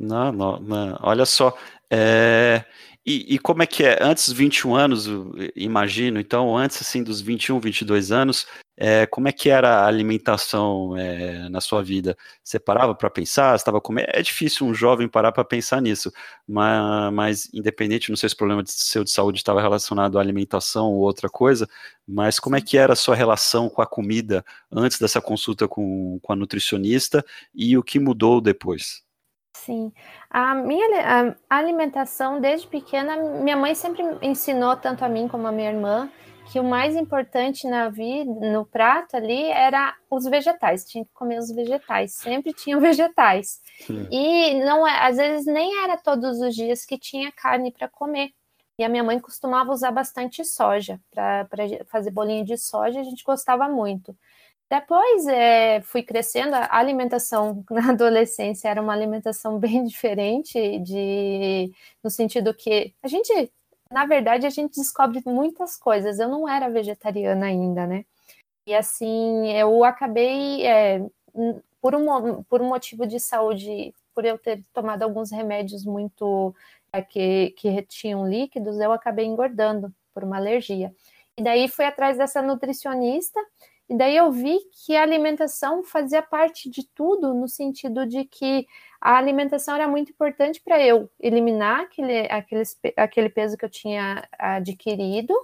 Não, 0.00 0.32
não, 0.32 0.58
não. 0.60 0.98
olha 1.02 1.26
só, 1.26 1.54
é, 1.90 2.64
e, 3.04 3.34
e, 3.34 3.38
como 3.38 3.62
é 3.62 3.66
que 3.66 3.84
é? 3.84 3.98
Antes 4.00 4.28
dos 4.28 4.36
21 4.36 4.74
anos, 4.74 5.06
imagino, 5.54 6.18
então, 6.18 6.56
antes 6.56 6.80
assim 6.80 7.02
dos 7.02 7.20
21, 7.20 7.60
22 7.60 8.10
anos, 8.10 8.46
é, 8.78 9.04
como 9.06 9.28
é 9.28 9.32
que 9.32 9.50
era 9.50 9.80
a 9.80 9.86
alimentação 9.86 10.96
é, 10.96 11.48
na 11.50 11.60
sua 11.60 11.82
vida? 11.82 12.16
Você 12.42 12.58
parava 12.58 12.94
para 12.94 13.10
pensar? 13.10 13.54
Estava 13.54 13.78
comendo? 13.78 14.08
É 14.10 14.22
difícil 14.22 14.66
um 14.66 14.72
jovem 14.72 15.06
parar 15.06 15.32
para 15.32 15.44
pensar 15.44 15.82
nisso, 15.82 16.10
mas, 16.48 17.12
mas, 17.12 17.50
independente, 17.52 18.08
não 18.08 18.16
sei 18.16 18.28
se 18.30 18.34
o 18.34 18.38
problema 18.38 18.62
de 18.62 18.72
seu 18.72 19.04
de 19.04 19.10
saúde 19.10 19.38
estava 19.38 19.60
relacionado 19.60 20.18
à 20.18 20.20
alimentação 20.22 20.86
ou 20.92 21.00
outra 21.00 21.28
coisa, 21.28 21.68
mas 22.08 22.40
como 22.40 22.56
é 22.56 22.60
que 22.62 22.78
era 22.78 22.94
a 22.94 22.96
sua 22.96 23.14
relação 23.14 23.68
com 23.68 23.82
a 23.82 23.86
comida 23.86 24.42
antes 24.72 24.98
dessa 24.98 25.20
consulta 25.20 25.68
com, 25.68 26.18
com 26.22 26.32
a 26.32 26.36
nutricionista 26.36 27.24
e 27.54 27.76
o 27.76 27.82
que 27.82 27.98
mudou 27.98 28.40
depois? 28.40 29.02
Sim, 29.52 29.92
a 30.30 30.54
minha 30.54 31.36
a 31.48 31.56
alimentação 31.56 32.40
desde 32.40 32.66
pequena, 32.66 33.16
minha 33.16 33.56
mãe 33.56 33.74
sempre 33.74 34.02
ensinou 34.22 34.76
tanto 34.76 35.04
a 35.04 35.08
mim 35.08 35.28
como 35.28 35.46
a 35.46 35.52
minha 35.52 35.70
irmã 35.70 36.10
que 36.50 36.58
o 36.58 36.64
mais 36.64 36.96
importante 36.96 37.66
na 37.68 37.88
vida, 37.88 38.28
no 38.50 38.66
prato 38.66 39.16
ali, 39.16 39.44
era 39.44 39.94
os 40.10 40.24
vegetais. 40.24 40.84
Tinha 40.84 41.04
que 41.04 41.12
comer 41.12 41.38
os 41.38 41.50
vegetais. 41.50 42.14
Sempre 42.14 42.52
tinham 42.52 42.80
vegetais. 42.82 43.60
Sim. 43.86 44.08
E 44.10 44.54
não, 44.64 44.86
é, 44.86 45.06
às 45.06 45.16
vezes 45.16 45.46
nem 45.46 45.84
era 45.84 45.96
todos 45.96 46.40
os 46.40 46.54
dias 46.54 46.84
que 46.84 46.98
tinha 46.98 47.30
carne 47.30 47.70
para 47.70 47.88
comer. 47.88 48.30
E 48.76 48.82
a 48.82 48.88
minha 48.88 49.04
mãe 49.04 49.20
costumava 49.20 49.70
usar 49.70 49.92
bastante 49.92 50.44
soja 50.44 50.98
para 51.10 51.46
fazer 51.86 52.10
bolinho 52.10 52.44
de 52.44 52.56
soja. 52.56 52.98
A 52.98 53.04
gente 53.04 53.22
gostava 53.22 53.68
muito. 53.68 54.16
Depois 54.70 55.26
é, 55.26 55.80
fui 55.80 56.00
crescendo, 56.00 56.54
a 56.54 56.78
alimentação 56.78 57.64
na 57.70 57.90
adolescência 57.90 58.68
era 58.68 58.80
uma 58.80 58.92
alimentação 58.92 59.58
bem 59.58 59.82
diferente, 59.84 60.78
de, 60.78 61.72
no 62.02 62.08
sentido 62.08 62.54
que 62.54 62.94
a 63.02 63.08
gente, 63.08 63.52
na 63.90 64.06
verdade, 64.06 64.46
a 64.46 64.50
gente 64.50 64.76
descobre 64.76 65.20
muitas 65.26 65.76
coisas. 65.76 66.20
Eu 66.20 66.28
não 66.28 66.48
era 66.48 66.70
vegetariana 66.70 67.46
ainda, 67.46 67.84
né? 67.86 68.04
E 68.66 68.74
assim, 68.74 69.50
eu 69.52 69.84
acabei, 69.84 70.64
é, 70.64 71.00
por, 71.80 71.94
um, 71.96 72.42
por 72.44 72.62
um 72.62 72.68
motivo 72.68 73.06
de 73.06 73.18
saúde, 73.18 73.92
por 74.14 74.24
eu 74.24 74.38
ter 74.38 74.62
tomado 74.72 75.02
alguns 75.02 75.32
remédios 75.32 75.84
muito 75.84 76.54
é, 76.92 77.02
que, 77.02 77.50
que 77.56 77.68
retinham 77.68 78.28
líquidos, 78.28 78.78
eu 78.78 78.92
acabei 78.92 79.26
engordando 79.26 79.92
por 80.14 80.22
uma 80.22 80.36
alergia. 80.36 80.94
E 81.36 81.42
daí 81.42 81.68
fui 81.68 81.84
atrás 81.84 82.18
dessa 82.18 82.42
nutricionista 82.42 83.40
E 83.90 83.96
daí 83.96 84.16
eu 84.16 84.30
vi 84.30 84.56
que 84.70 84.94
a 84.94 85.02
alimentação 85.02 85.82
fazia 85.82 86.22
parte 86.22 86.70
de 86.70 86.86
tudo, 86.94 87.34
no 87.34 87.48
sentido 87.48 88.06
de 88.06 88.24
que 88.24 88.64
a 89.00 89.16
alimentação 89.16 89.74
era 89.74 89.88
muito 89.88 90.12
importante 90.12 90.60
para 90.60 90.80
eu 90.80 91.10
eliminar 91.18 91.80
aquele, 91.80 92.20
aquele, 92.30 92.62
aquele 92.96 93.28
peso 93.28 93.56
que 93.56 93.64
eu 93.64 93.68
tinha 93.68 94.28
adquirido. 94.38 95.34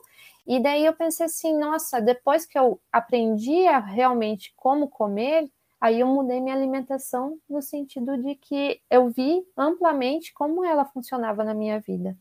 E 0.47 0.63
daí 0.63 0.85
eu 0.87 0.93
pensei 0.93 1.27
assim, 1.27 1.59
nossa, 1.59 2.01
depois 2.01 2.47
que 2.47 2.57
eu 2.57 2.81
aprendi 2.93 3.67
a 3.67 3.81
realmente 3.81 4.53
como 4.55 4.89
comer, 4.89 5.51
aí 5.81 5.99
eu 5.99 6.07
mudei 6.07 6.41
minha 6.41 6.55
alimentação 6.55 7.41
no 7.51 7.61
sentido 7.61 8.17
de 8.17 8.37
que 8.37 8.81
eu 8.89 9.09
vi 9.11 9.43
amplamente 9.57 10.33
como 10.33 10.65
ela 10.65 10.85
funcionava 10.85 11.43
na 11.43 11.53
minha 11.53 11.81
vida. 11.81 12.17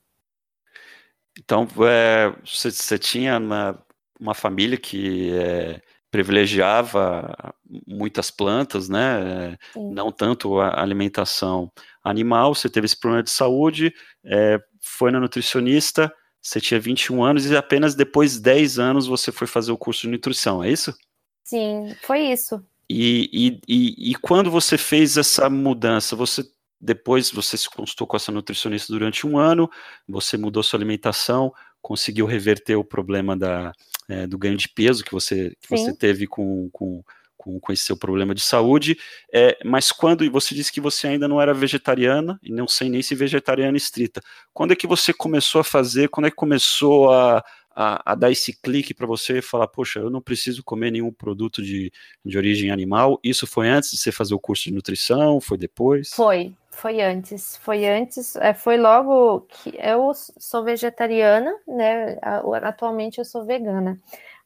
Então, 1.37 1.67
é, 1.87 2.31
você, 2.43 2.71
você, 2.71 2.97
tinha 2.97 3.37
uma, 3.37 3.85
uma 4.19 4.33
família 4.33 4.77
que 4.77 5.31
é, 5.37 5.81
privilegiava 6.15 7.53
muitas 7.85 8.31
plantas, 8.31 8.87
né? 8.87 9.57
Sim. 9.73 9.91
Não 9.91 10.13
tanto 10.13 10.61
a 10.61 10.81
alimentação 10.81 11.69
animal. 12.01 12.55
Você 12.55 12.69
teve 12.69 12.85
esse 12.85 12.97
problema 12.97 13.21
de 13.21 13.31
saúde, 13.31 13.93
é, 14.23 14.57
foi 14.79 15.11
na 15.11 15.19
nutricionista, 15.19 16.09
você 16.41 16.61
tinha 16.61 16.79
21 16.79 17.21
anos 17.21 17.45
e 17.45 17.57
apenas 17.57 17.95
depois 17.95 18.35
de 18.35 18.43
10 18.43 18.79
anos 18.79 19.07
você 19.07 19.29
foi 19.29 19.45
fazer 19.45 19.73
o 19.73 19.77
curso 19.77 20.03
de 20.03 20.07
nutrição, 20.07 20.63
é 20.63 20.71
isso? 20.71 20.95
Sim, 21.43 21.93
foi 22.01 22.31
isso. 22.31 22.63
E, 22.89 23.29
e, 23.33 23.59
e, 23.67 24.11
e 24.11 24.15
quando 24.15 24.49
você 24.49 24.77
fez 24.77 25.17
essa 25.17 25.49
mudança, 25.49 26.15
você 26.15 26.43
depois 26.79 27.29
você 27.31 27.57
se 27.57 27.69
consultou 27.69 28.07
com 28.07 28.15
essa 28.15 28.31
nutricionista 28.31 28.93
durante 28.93 29.25
um 29.27 29.37
ano, 29.37 29.69
você 30.07 30.37
mudou 30.37 30.61
sua 30.63 30.77
alimentação, 30.77 31.51
conseguiu 31.85 32.25
reverter 32.25 32.75
o 32.75 32.83
problema 32.83 33.37
da, 33.37 33.71
é, 34.09 34.25
do 34.25 34.39
ganho 34.39 34.57
de 34.57 34.67
peso 34.67 35.05
que 35.05 35.11
você, 35.11 35.55
que 35.61 35.69
você 35.69 35.95
teve 35.95 36.25
com, 36.25 36.67
com, 36.73 37.03
com, 37.37 37.59
com, 37.59 37.71
esse 37.71 37.83
seu 37.83 37.95
problema 37.95 38.33
de 38.33 38.41
saúde. 38.41 38.97
É, 39.31 39.55
mas 39.63 39.91
quando 39.91 40.27
você 40.31 40.55
disse 40.55 40.71
que 40.71 40.81
você 40.81 41.09
ainda 41.09 41.27
não 41.27 41.39
era 41.39 41.53
vegetariana, 41.53 42.39
e 42.41 42.51
não 42.51 42.67
sei 42.67 42.89
nem 42.89 43.03
se 43.03 43.13
vegetariana 43.13 43.77
estrita, 43.77 44.19
quando 44.51 44.71
é 44.71 44.75
que 44.75 44.87
você 44.87 45.13
começou 45.13 45.61
a 45.61 45.63
fazer, 45.63 46.09
quando 46.09 46.25
é 46.25 46.31
que 46.31 46.35
começou 46.35 47.11
a, 47.11 47.45
a, 47.75 48.13
a 48.13 48.15
dar 48.15 48.31
esse 48.31 48.59
clique 48.61 48.91
para 48.91 49.05
você 49.05 49.39
falar, 49.39 49.67
poxa, 49.67 49.99
eu 49.99 50.09
não 50.09 50.21
preciso 50.21 50.63
comer 50.63 50.89
nenhum 50.89 51.13
produto 51.13 51.61
de, 51.61 51.91
de 52.25 52.35
origem 52.35 52.71
animal? 52.71 53.19
Isso 53.23 53.45
foi 53.45 53.69
antes 53.69 53.91
de 53.91 53.97
você 53.97 54.11
fazer 54.11 54.33
o 54.33 54.39
curso 54.39 54.63
de 54.63 54.73
nutrição? 54.73 55.39
Foi 55.39 55.55
depois? 55.55 56.09
Foi, 56.09 56.51
foi 56.75 57.01
antes, 57.01 57.55
foi 57.57 57.87
antes, 57.87 58.35
é, 58.35 58.53
foi 58.53 58.77
logo 58.77 59.41
que 59.41 59.75
eu 59.79 60.13
sou 60.13 60.63
vegetariana, 60.63 61.55
né? 61.65 62.17
Atualmente 62.63 63.17
eu 63.17 63.25
sou 63.25 63.45
vegana, 63.45 63.99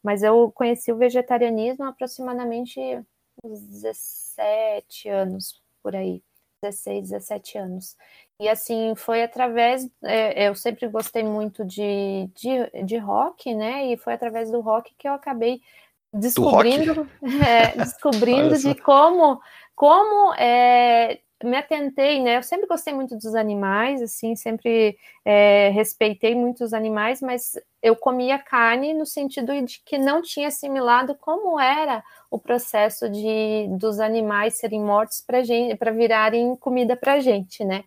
mas 0.03 0.21
eu 0.21 0.51
conheci 0.51 0.91
o 0.91 0.97
vegetarianismo 0.97 1.85
aproximadamente 1.85 2.79
uns 3.43 3.61
17 3.61 5.09
anos 5.09 5.59
por 5.81 5.95
aí, 5.95 6.21
16, 6.61 7.09
17 7.09 7.57
anos. 7.57 7.97
E 8.39 8.47
assim, 8.47 8.93
foi 8.95 9.23
através. 9.23 9.89
É, 10.03 10.47
eu 10.47 10.55
sempre 10.55 10.87
gostei 10.87 11.23
muito 11.23 11.65
de, 11.65 12.29
de, 12.35 12.83
de 12.85 12.97
rock, 12.97 13.55
né? 13.55 13.87
E 13.87 13.97
foi 13.97 14.13
através 14.13 14.51
do 14.51 14.61
rock 14.61 14.93
que 14.97 15.07
eu 15.07 15.13
acabei 15.13 15.61
descobrindo, 16.13 17.09
é, 17.45 17.75
descobrindo 17.75 18.55
de 18.57 18.75
como, 18.75 19.41
como 19.75 20.33
é, 20.35 21.19
me 21.43 21.55
atentei, 21.57 22.21
né? 22.21 22.37
Eu 22.37 22.43
sempre 22.43 22.67
gostei 22.67 22.93
muito 22.93 23.15
dos 23.15 23.35
animais, 23.35 24.01
assim, 24.01 24.35
sempre 24.35 24.97
é, 25.23 25.69
respeitei 25.69 26.35
muito 26.35 26.63
os 26.63 26.73
animais, 26.73 27.21
mas 27.21 27.57
eu 27.81 27.95
comia 27.95 28.37
carne 28.37 28.93
no 28.93 29.05
sentido 29.05 29.53
de 29.61 29.81
que 29.85 29.97
não 29.97 30.21
tinha 30.21 30.49
assimilado 30.49 31.15
como 31.15 31.59
era 31.59 32.03
o 32.29 32.37
processo 32.37 33.09
de 33.09 33.67
dos 33.71 33.99
animais 33.99 34.55
serem 34.55 34.81
mortos 34.81 35.21
para 35.21 35.43
gente, 35.43 35.75
para 35.75 35.91
virarem 35.91 36.55
comida 36.55 36.95
para 36.95 37.19
gente, 37.19 37.63
né? 37.63 37.83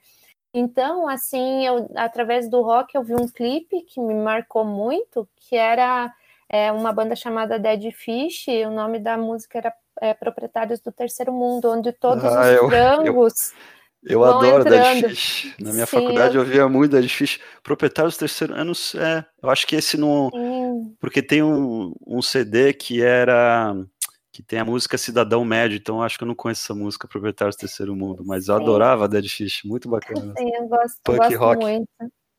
Então, 0.54 1.08
assim, 1.08 1.66
eu 1.66 1.90
através 1.96 2.48
do 2.48 2.62
rock 2.62 2.94
eu 2.94 3.02
vi 3.02 3.14
um 3.14 3.28
clipe 3.28 3.82
que 3.82 4.00
me 4.00 4.14
marcou 4.14 4.64
muito, 4.64 5.28
que 5.36 5.56
era 5.56 6.12
é, 6.48 6.70
uma 6.70 6.92
banda 6.92 7.16
chamada 7.16 7.58
Dead 7.58 7.90
Fish, 7.92 8.46
o 8.66 8.70
nome 8.70 8.98
da 8.98 9.16
música 9.16 9.58
era 9.58 9.74
é, 10.02 10.12
proprietários 10.12 10.80
do 10.80 10.90
terceiro 10.90 11.32
mundo, 11.32 11.70
onde 11.70 11.92
todos 11.92 12.24
ah, 12.24 12.40
os 12.40 12.46
eu, 12.48 12.68
frangos. 12.68 13.52
Eu, 14.02 14.20
eu 14.20 14.24
adoro 14.24 14.64
Dead 14.64 15.08
Fish. 15.08 15.54
Na 15.60 15.72
minha 15.72 15.86
Sim, 15.86 15.92
faculdade 15.92 16.34
eu... 16.34 16.42
eu 16.42 16.48
via 16.48 16.68
muito 16.68 16.90
Dead 16.90 17.08
Fish. 17.08 17.38
Proprietários 17.62 18.16
do 18.16 18.18
terceiro 18.18 18.52
anos, 18.52 18.96
é, 18.96 19.24
eu 19.40 19.48
acho 19.48 19.64
que 19.64 19.76
esse 19.76 19.96
não. 19.96 20.28
Sim. 20.30 20.96
Porque 20.98 21.22
tem 21.22 21.40
um, 21.40 21.94
um 22.04 22.20
CD 22.20 22.72
que 22.72 23.00
era 23.00 23.76
que 24.32 24.42
tem 24.42 24.58
a 24.58 24.64
música 24.64 24.98
Cidadão 24.98 25.44
Médio, 25.44 25.76
então 25.76 26.02
acho 26.02 26.16
que 26.16 26.24
eu 26.24 26.28
não 26.28 26.34
conheço 26.34 26.62
essa 26.64 26.74
música, 26.74 27.06
Proprietários 27.06 27.54
do 27.54 27.60
Terceiro 27.60 27.94
Mundo, 27.94 28.24
mas 28.26 28.48
eu 28.48 28.56
Sim. 28.56 28.62
adorava 28.62 29.06
Dead 29.06 29.28
Fish, 29.28 29.60
muito 29.62 29.88
bacana. 29.88 30.34
Sim, 30.36 30.50
eu 30.54 30.66
gosto, 30.66 31.00
Punk 31.04 31.18
gosto 31.18 31.36
rock. 31.36 31.62
muito. 31.62 31.88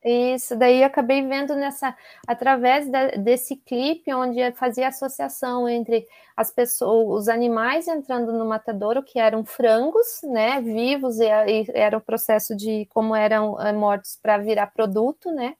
Isso, 0.06 0.58
daí 0.58 0.84
acabei 0.84 1.26
vendo 1.26 1.56
nessa 1.56 1.96
através 2.28 2.90
desse 3.24 3.56
clipe 3.56 4.14
onde 4.14 4.52
fazia 4.52 4.90
associação 4.90 5.70
entre 5.70 6.06
as 6.36 6.52
pessoas, 6.52 7.22
os 7.22 7.30
animais 7.30 7.88
entrando 7.88 8.34
no 8.34 8.46
matadouro, 8.46 9.02
que 9.02 9.18
eram 9.18 9.46
frangos, 9.46 10.06
né, 10.24 10.60
vivos 10.62 11.20
e, 11.22 11.26
e 11.26 11.66
era 11.74 11.98
o 11.98 12.02
processo 12.02 12.54
de 12.56 12.86
como 12.88 13.16
eram 13.16 13.58
eh, 13.62 13.72
mortos 13.72 14.18
para 14.22 14.38
virar 14.40 14.68
produto, 14.68 15.32
né? 15.32 15.56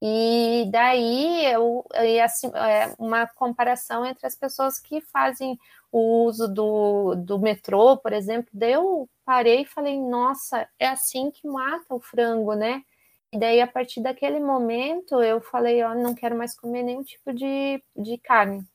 E 0.00 0.68
daí 0.70 1.44
eu, 1.46 1.84
assim, 2.24 2.48
é 2.54 2.94
uma 3.00 3.26
comparação 3.26 4.06
entre 4.06 4.26
as 4.28 4.36
pessoas 4.36 4.78
que 4.78 5.00
fazem 5.00 5.58
o 5.90 6.24
uso 6.24 6.46
do, 6.46 7.16
do 7.16 7.38
metrô, 7.40 7.96
por 7.96 8.12
exemplo. 8.12 8.48
Daí 8.52 8.72
eu 8.74 9.08
parei 9.24 9.62
e 9.62 9.66
falei, 9.66 9.98
nossa, 10.00 10.68
é 10.78 10.86
assim 10.88 11.30
que 11.32 11.48
mata 11.48 11.92
o 11.94 12.00
frango, 12.00 12.54
né? 12.54 12.82
E 13.32 13.38
daí, 13.38 13.60
a 13.60 13.66
partir 13.66 14.00
daquele 14.00 14.40
momento, 14.40 15.22
eu 15.22 15.40
falei, 15.40 15.82
ó, 15.82 15.94
não 15.94 16.14
quero 16.14 16.36
mais 16.36 16.58
comer 16.58 16.82
nenhum 16.82 17.02
tipo 17.02 17.32
de, 17.32 17.82
de 17.94 18.16
carne. 18.18 18.66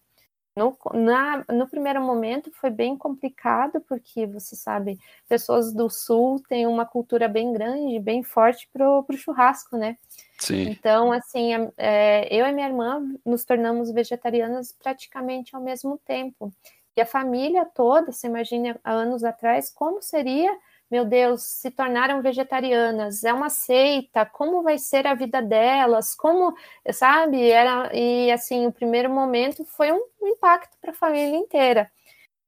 No, 0.56 0.78
na, 0.94 1.44
no 1.50 1.68
primeiro 1.68 2.00
momento 2.00 2.52
foi 2.52 2.70
bem 2.70 2.96
complicado, 2.96 3.82
porque 3.82 4.28
você 4.28 4.56
sabe, 4.56 5.00
pessoas 5.28 5.74
do 5.74 5.90
sul 5.90 6.40
têm 6.48 6.68
uma 6.68 6.86
cultura 6.86 7.28
bem 7.28 7.52
grande, 7.52 8.00
bem 8.00 8.22
forte 8.22 8.70
pro, 8.72 9.04
pro 9.04 9.18
churrasco, 9.18 9.76
né? 9.76 9.98
Sim. 10.38 10.70
Então, 10.70 11.12
assim, 11.12 11.54
é, 11.76 12.28
eu 12.32 12.46
e 12.46 12.52
minha 12.52 12.68
irmã 12.68 13.02
nos 13.26 13.44
tornamos 13.44 13.92
vegetarianas 13.92 14.72
praticamente 14.72 15.56
ao 15.56 15.62
mesmo 15.62 16.00
tempo. 16.06 16.54
E 16.96 17.02
a 17.02 17.06
família 17.06 17.66
toda, 17.66 18.12
você 18.12 18.28
imagina, 18.28 18.80
anos 18.84 19.24
atrás, 19.24 19.72
como 19.72 20.04
seria 20.04 20.56
meu 20.92 21.06
Deus, 21.06 21.44
se 21.44 21.72
tornaram 21.72 22.22
vegetarianas, 22.22 23.24
é 23.24 23.34
uma 23.34 23.50
seita, 23.50 24.26
como 24.26 24.62
vai 24.64 24.78
ser 24.78 25.08
a 25.08 25.16
vida 25.16 25.42
delas, 25.42 26.16
como, 26.16 26.56
sabe? 26.92 27.50
Era, 27.50 27.90
e 27.96 28.32
assim, 28.32 28.68
o 28.68 28.72
primeiro 28.72 29.10
momento 29.10 29.66
foi 29.66 29.92
um 29.92 30.02
impacto 30.22 30.78
para 30.80 30.92
a 30.92 30.94
família 30.94 31.36
inteira. 31.38 31.92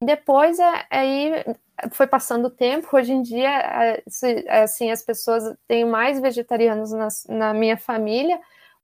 Depois, 0.02 0.60
é, 0.60 0.86
aí 0.92 1.32
foi 1.92 2.08
passando 2.08 2.46
o 2.48 2.50
tempo, 2.52 2.88
hoje 2.96 3.14
em 3.14 3.22
dia, 3.22 4.02
assim, 4.64 4.92
as 4.92 5.04
pessoas 5.04 5.44
têm 5.68 5.86
mais 5.86 6.20
vegetarianos 6.20 6.92
na, 6.92 7.08
na 7.30 7.54
minha 7.54 7.78
família, 7.78 8.40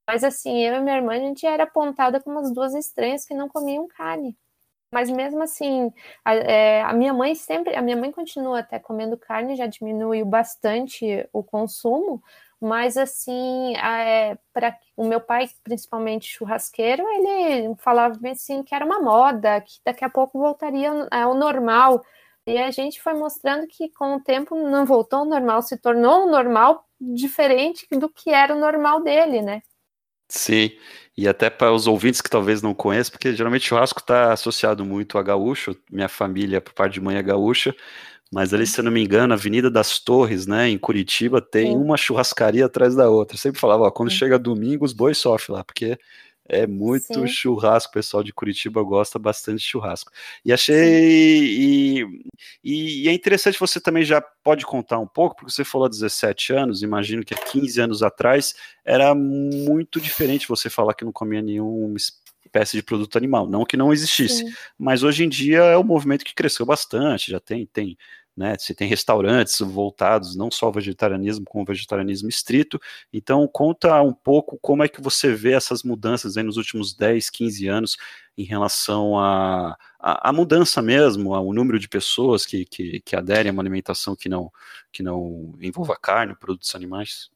mas 0.08 0.24
assim, 0.24 0.60
eu 0.66 0.76
e 0.76 0.82
minha 0.82 0.98
irmã, 0.98 1.14
a 1.14 1.20
gente 1.20 1.46
era 1.46 1.64
apontada 1.64 2.20
como 2.22 2.40
as 2.40 2.52
duas 2.54 2.74
estranhas 2.76 3.26
que 3.26 3.34
não 3.34 3.50
comiam 3.50 3.88
carne. 3.88 4.38
Mas 4.92 5.10
mesmo 5.10 5.42
assim, 5.42 5.92
a, 6.24 6.36
é, 6.36 6.82
a, 6.82 6.94
minha 6.94 7.14
mãe 7.14 7.34
sempre, 7.34 7.76
a 7.76 7.82
minha 7.82 7.96
mãe 7.96 8.12
continua 8.12 8.60
até 8.60 8.78
comendo 8.78 9.18
carne, 9.18 9.56
já 9.56 9.66
diminuiu 9.66 10.26
bastante 10.26 11.28
o 11.32 11.42
consumo, 11.42 12.22
mas 12.60 12.98
assim, 12.98 13.76
é, 13.78 14.38
para 14.54 14.78
o 14.98 15.06
meu 15.06 15.22
pai, 15.22 15.50
principalmente 15.64 16.28
churrasqueiro, 16.28 17.04
ele 17.08 17.74
falava 17.78 18.20
assim 18.30 18.64
que 18.64 18.76
era 18.76 18.86
uma 18.86 19.00
moda, 19.00 19.62
que 19.62 19.80
daqui 19.86 20.06
a 20.06 20.10
pouco 20.10 20.38
voltaria 20.38 20.92
ao 21.10 21.34
normal. 21.34 22.04
E 22.46 22.58
a 22.58 22.70
gente 22.72 23.02
foi 23.02 23.14
mostrando 23.14 23.68
que 23.68 23.90
com 23.90 24.16
o 24.16 24.20
tempo 24.22 24.56
não 24.56 24.86
voltou 24.86 25.20
ao 25.20 25.26
normal, 25.26 25.62
se 25.62 25.78
tornou 25.78 26.26
um 26.26 26.32
normal 26.32 26.86
diferente 27.00 27.88
do 27.92 28.10
que 28.10 28.30
era 28.32 28.56
o 28.56 28.60
normal 28.60 29.02
dele, 29.02 29.42
né? 29.42 29.62
Sim, 30.32 30.72
e 31.18 31.28
até 31.28 31.50
para 31.50 31.74
os 31.74 31.88
ouvintes 31.88 32.22
que 32.22 32.30
talvez 32.30 32.62
não 32.62 32.74
conheçam, 32.74 33.12
porque 33.12 33.36
geralmente 33.36 33.68
churrasco 33.68 34.00
está 34.00 34.32
associado 34.32 34.86
muito 34.86 35.18
a 35.18 35.24
gaúcho, 35.24 35.76
minha 35.92 36.08
família, 36.08 36.62
por 36.62 36.74
parte 36.74 36.94
de 36.94 37.02
mãe 37.02 37.18
é 37.18 37.22
gaúcha, 37.22 37.76
mas 38.32 38.54
ali, 38.54 38.66
se 38.66 38.80
eu 38.80 38.86
não 38.86 38.92
me 38.94 39.04
engano, 39.04 39.34
a 39.34 39.36
Avenida 39.36 39.70
das 39.70 40.00
Torres, 40.00 40.48
né, 40.48 40.70
em 40.70 40.78
Curitiba, 40.78 41.42
tem 41.42 41.74
Sim. 41.74 41.76
uma 41.76 41.98
churrascaria 41.98 42.66
atrás 42.66 42.96
da 42.96 43.10
outra. 43.10 43.36
Eu 43.36 43.40
sempre 43.40 43.60
falava, 43.60 43.84
ó, 43.84 43.92
quando 43.92 44.10
Sim. 44.10 44.20
chega 44.20 44.40
domingo, 44.40 44.86
os 44.86 44.94
bois 44.94 45.18
sofrem 45.18 45.58
lá, 45.58 45.66
porque 45.66 46.00
é 46.52 46.68
muito 46.68 47.14
Sim. 47.14 47.28
churrasco, 47.28 47.90
o 47.90 47.94
pessoal 47.94 48.22
de 48.22 48.34
Curitiba 48.34 48.84
gosta 48.84 49.18
bastante 49.18 49.60
de 49.60 49.64
churrasco. 49.64 50.12
E 50.44 50.52
achei. 50.52 50.76
E, 50.84 52.06
e, 52.62 53.08
é 53.08 53.14
interessante, 53.14 53.58
você 53.58 53.80
também 53.80 54.04
já 54.04 54.22
pode 54.22 54.66
contar 54.66 55.00
um 55.00 55.08
pouco, 55.08 55.38
porque 55.38 55.52
você 55.52 55.64
falou 55.64 55.88
17 55.88 56.52
anos, 56.54 56.84
imagino 56.84 57.24
que 57.24 57.34
há 57.34 57.38
15 57.38 57.80
anos 57.80 58.04
atrás 58.04 58.54
era 58.84 59.16
muito 59.16 60.02
diferente 60.02 60.48
você 60.48 60.70
falar 60.70 60.94
que 60.94 61.06
não 61.06 61.12
comia 61.14 61.42
nenhum 61.42 61.96
espécie 61.96 62.76
de 62.76 62.84
produto 62.84 63.18
animal. 63.18 63.48
Não 63.48 63.64
que 63.64 63.78
não 63.78 63.94
existisse, 63.94 64.46
Sim. 64.46 64.54
mas 64.78 65.04
hoje 65.04 65.24
em 65.24 65.30
dia 65.30 65.60
é 65.60 65.78
um 65.78 65.84
movimento 65.84 66.26
que 66.26 66.36
cresceu 66.36 66.66
bastante, 66.66 67.32
já 67.32 67.40
tem, 67.40 67.66
tem 67.66 67.98
né? 68.36 68.56
Você 68.58 68.74
tem 68.74 68.88
restaurantes 68.88 69.60
voltados 69.60 70.36
não 70.36 70.50
só 70.50 70.68
ao 70.68 70.72
vegetarianismo, 70.72 71.46
como 71.46 71.62
ao 71.64 71.68
vegetarianismo 71.68 72.30
estrito. 72.30 72.80
Então, 73.12 73.48
conta 73.48 74.02
um 74.02 74.14
pouco 74.14 74.58
como 74.62 74.84
é 74.84 74.88
que 74.88 75.02
você 75.02 75.34
vê 75.34 75.54
essas 75.54 75.84
mudanças 75.84 76.36
nos 76.36 76.58
últimos 76.58 76.94
10, 76.94 77.30
15 77.30 77.68
anos 77.68 77.98
em 78.38 78.44
relação 78.44 79.20
à 79.20 79.78
a, 80.00 80.28
a, 80.28 80.30
a, 80.30 80.34
mudança 80.34 80.82
mesmo, 80.82 81.36
ao 81.36 81.54
número 81.54 81.78
de 81.78 81.90
pessoas 81.90 82.46
que, 82.46 82.66
que, 82.66 83.02
que 83.02 83.16
aderem 83.16 83.50
a 83.50 83.54
uma 83.54 83.62
alimentação 83.62 84.16
que 84.16 84.30
não, 84.30 84.52
que 84.92 85.04
não 85.04 85.54
envolva 85.62 85.96
carne, 85.96 86.36
produtos 86.36 86.74
animais. 86.76 87.30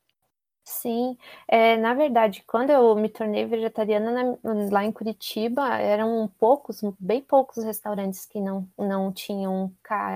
Sim, 0.67 1.15
é, 1.47 1.77
na 1.77 1.93
verdade, 1.93 2.43
quando 2.47 2.71
eu 2.71 2.95
me 2.95 3.07
tornei 3.07 3.45
vegetariana 3.45 4.11
na, 4.43 4.69
lá 4.71 4.83
em 4.83 4.91
Curitiba, 4.91 5.77
eram 5.77 6.27
poucos, 6.39 6.81
bem 6.99 7.21
poucos 7.21 7.63
restaurantes 7.63 8.25
que 8.25 8.41
não, 8.41 8.67
não 8.75 9.11
tinham 9.13 9.71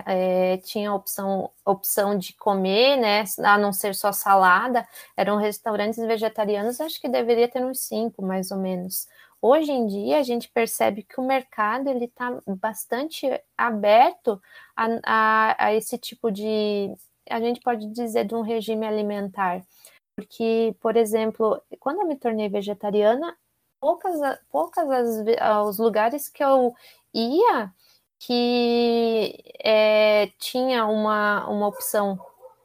é, 0.08 0.58
tinha 0.58 0.92
opção, 0.92 1.52
opção 1.64 2.18
de 2.18 2.34
comer, 2.34 2.98
né? 2.98 3.26
A 3.44 3.60
não 3.60 3.72
ser 3.72 3.94
só 3.94 4.12
salada, 4.12 4.88
eram 5.16 5.38
restaurantes 5.38 6.00
vegetarianos, 6.04 6.82
acho 6.82 7.00
que 7.00 7.08
deveria 7.08 7.48
ter 7.48 7.64
uns 7.64 7.82
cinco, 7.82 8.24
mais 8.24 8.50
ou 8.50 8.58
menos. 8.58 9.08
Hoje 9.40 9.72
em 9.72 9.86
dia, 9.86 10.18
a 10.20 10.24
gente 10.24 10.50
percebe 10.50 11.04
que 11.04 11.20
o 11.20 11.24
mercado 11.28 11.90
ele 11.90 12.06
está 12.06 12.40
bastante 12.60 13.28
aberto 13.56 14.42
a, 14.76 14.88
a, 15.06 15.66
a 15.68 15.74
esse 15.76 15.96
tipo 15.98 16.32
de, 16.32 16.92
a 17.30 17.40
gente 17.40 17.62
pode 17.62 17.86
dizer, 17.92 18.26
de 18.26 18.34
um 18.36 18.42
regime 18.42 18.86
alimentar 18.88 19.62
porque, 20.20 20.76
por 20.82 20.98
exemplo, 20.98 21.62
quando 21.80 22.02
eu 22.02 22.08
me 22.08 22.18
tornei 22.18 22.50
vegetariana, 22.50 23.38
poucas, 23.80 24.20
poucas 24.52 24.90
as, 24.90 25.66
os 25.66 25.80
lugares 25.80 26.28
que 26.28 26.44
eu 26.44 26.76
ia 27.14 27.74
que 28.20 29.42
é, 29.64 30.30
tinha 30.38 30.86
uma, 30.86 31.48
uma 31.48 31.68
opção 31.68 32.20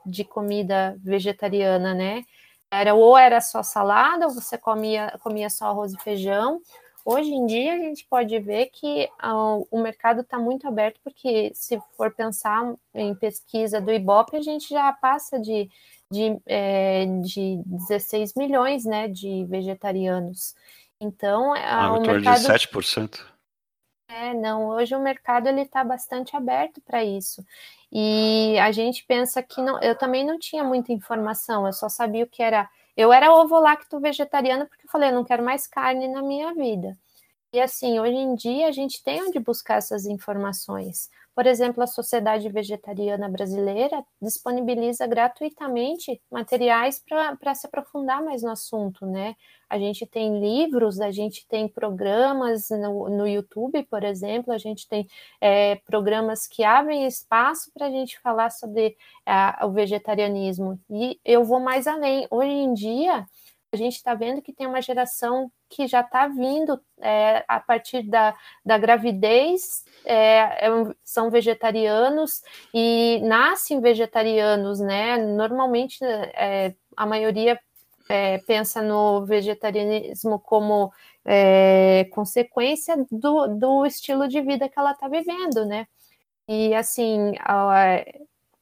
de 0.04 0.24
comida 0.24 0.96
vegetariana, 1.00 1.94
né? 1.94 2.24
Era 2.72 2.92
ou 2.92 3.16
era 3.16 3.40
só 3.40 3.62
salada, 3.62 4.26
ou 4.26 4.32
você 4.32 4.58
comia, 4.58 5.16
comia 5.22 5.48
só 5.48 5.66
arroz 5.66 5.92
e 5.92 6.00
feijão. 6.00 6.60
Hoje 7.04 7.32
em 7.32 7.46
dia 7.46 7.74
a 7.74 7.78
gente 7.78 8.04
pode 8.08 8.36
ver 8.40 8.66
que 8.72 9.08
uh, 9.22 9.64
o 9.70 9.80
mercado 9.80 10.22
está 10.22 10.40
muito 10.40 10.66
aberto, 10.66 10.98
porque 11.04 11.52
se 11.54 11.80
for 11.96 12.12
pensar 12.12 12.74
em 12.92 13.14
pesquisa 13.14 13.80
do 13.80 13.92
Ibope, 13.92 14.36
a 14.36 14.42
gente 14.42 14.70
já 14.70 14.92
passa 14.92 15.38
de 15.38 15.70
de, 16.14 16.40
é, 16.46 17.04
de 17.22 17.60
16 17.66 18.34
milhões 18.34 18.84
né, 18.84 19.08
de 19.08 19.44
vegetarianos. 19.46 20.54
Então, 21.00 21.52
ah, 21.54 21.92
o 21.92 22.00
mercado... 22.00 22.40
de 22.40 22.46
7%. 22.46 23.20
É, 24.08 24.32
não, 24.32 24.68
hoje 24.68 24.94
o 24.94 25.00
mercado 25.00 25.48
ele 25.48 25.62
está 25.62 25.82
bastante 25.82 26.36
aberto 26.36 26.80
para 26.80 27.02
isso. 27.02 27.44
E 27.90 28.56
a 28.60 28.70
gente 28.70 29.04
pensa 29.04 29.42
que 29.42 29.60
não, 29.60 29.80
eu 29.80 29.96
também 29.96 30.24
não 30.24 30.38
tinha 30.38 30.62
muita 30.62 30.92
informação, 30.92 31.66
eu 31.66 31.72
só 31.72 31.88
sabia 31.88 32.24
o 32.24 32.28
que 32.28 32.42
era. 32.42 32.68
Eu 32.96 33.12
era 33.12 33.32
ovo 33.32 33.58
lacto 33.58 33.98
vegetariana 33.98 34.66
porque 34.66 34.86
eu 34.86 34.90
falei, 34.90 35.10
eu 35.10 35.14
não 35.14 35.24
quero 35.24 35.42
mais 35.44 35.66
carne 35.66 36.06
na 36.06 36.22
minha 36.22 36.54
vida. 36.54 36.96
E 37.52 37.60
assim, 37.60 37.98
hoje 37.98 38.16
em 38.16 38.34
dia 38.34 38.68
a 38.68 38.72
gente 38.72 39.02
tem 39.02 39.22
onde 39.22 39.38
buscar 39.40 39.76
essas 39.78 40.06
informações. 40.06 41.10
Por 41.34 41.46
exemplo, 41.46 41.82
a 41.82 41.86
Sociedade 41.86 42.48
Vegetariana 42.48 43.28
Brasileira 43.28 44.04
disponibiliza 44.22 45.06
gratuitamente 45.06 46.20
materiais 46.30 47.02
para 47.38 47.54
se 47.54 47.66
aprofundar 47.66 48.22
mais 48.22 48.42
no 48.42 48.50
assunto, 48.50 49.04
né? 49.04 49.34
A 49.68 49.78
gente 49.78 50.06
tem 50.06 50.38
livros, 50.38 51.00
a 51.00 51.10
gente 51.10 51.44
tem 51.48 51.66
programas 51.66 52.68
no, 52.70 53.08
no 53.08 53.26
YouTube, 53.26 53.82
por 53.84 54.04
exemplo, 54.04 54.52
a 54.52 54.58
gente 54.58 54.86
tem 54.86 55.08
é, 55.40 55.76
programas 55.84 56.46
que 56.46 56.62
abrem 56.62 57.06
espaço 57.06 57.72
para 57.72 57.86
a 57.86 57.90
gente 57.90 58.20
falar 58.20 58.50
sobre 58.50 58.96
o 59.62 59.70
vegetarianismo. 59.70 60.78
E 60.88 61.18
eu 61.24 61.44
vou 61.44 61.58
mais 61.58 61.86
além. 61.88 62.28
Hoje 62.30 62.50
em 62.50 62.74
dia, 62.74 63.26
a 63.74 63.76
gente 63.76 63.96
está 63.96 64.14
vendo 64.14 64.40
que 64.40 64.52
tem 64.52 64.66
uma 64.66 64.80
geração 64.80 65.50
que 65.68 65.86
já 65.86 66.00
está 66.00 66.28
vindo 66.28 66.80
é, 67.00 67.44
a 67.48 67.58
partir 67.60 68.02
da, 68.04 68.34
da 68.64 68.78
gravidez, 68.78 69.84
é, 70.04 70.66
é 70.66 70.68
são 71.04 71.30
vegetarianos 71.30 72.42
e 72.72 73.20
nascem 73.24 73.80
vegetarianos, 73.80 74.80
né? 74.80 75.18
Normalmente 75.18 75.98
é, 76.04 76.74
a 76.96 77.04
maioria 77.04 77.58
é, 78.08 78.38
pensa 78.38 78.80
no 78.80 79.24
vegetarianismo 79.26 80.38
como 80.38 80.92
é, 81.24 82.08
consequência 82.12 82.96
do, 83.10 83.48
do 83.48 83.86
estilo 83.86 84.28
de 84.28 84.40
vida 84.40 84.68
que 84.68 84.78
ela 84.78 84.92
está 84.92 85.08
vivendo, 85.08 85.64
né? 85.66 85.86
E 86.46 86.74
assim, 86.74 87.32
a, 87.40 88.04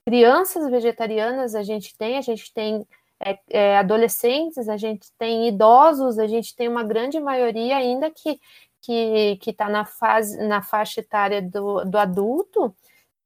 crianças 0.05 0.70
vegetarianas 0.70 1.55
a 1.55 1.62
gente 1.62 1.96
tem, 1.96 2.16
a 2.16 2.20
gente 2.20 2.53
tem 2.53 2.87
é, 3.24 3.38
é, 3.50 3.78
adolescentes, 3.78 4.68
a 4.68 4.76
gente 4.76 5.08
tem 5.18 5.48
idosos, 5.48 6.18
a 6.18 6.26
gente 6.26 6.54
tem 6.56 6.68
uma 6.68 6.85
grande 6.85 7.20
maioria 7.20 7.76
ainda 7.76 8.11
que 8.11 8.40
que 8.85 9.38
está 9.46 9.68
na 9.68 9.85
fase 9.85 10.37
na 10.48 10.61
faixa 10.61 11.00
etária 11.00 11.40
do, 11.40 11.85
do 11.85 11.96
adulto 11.96 12.74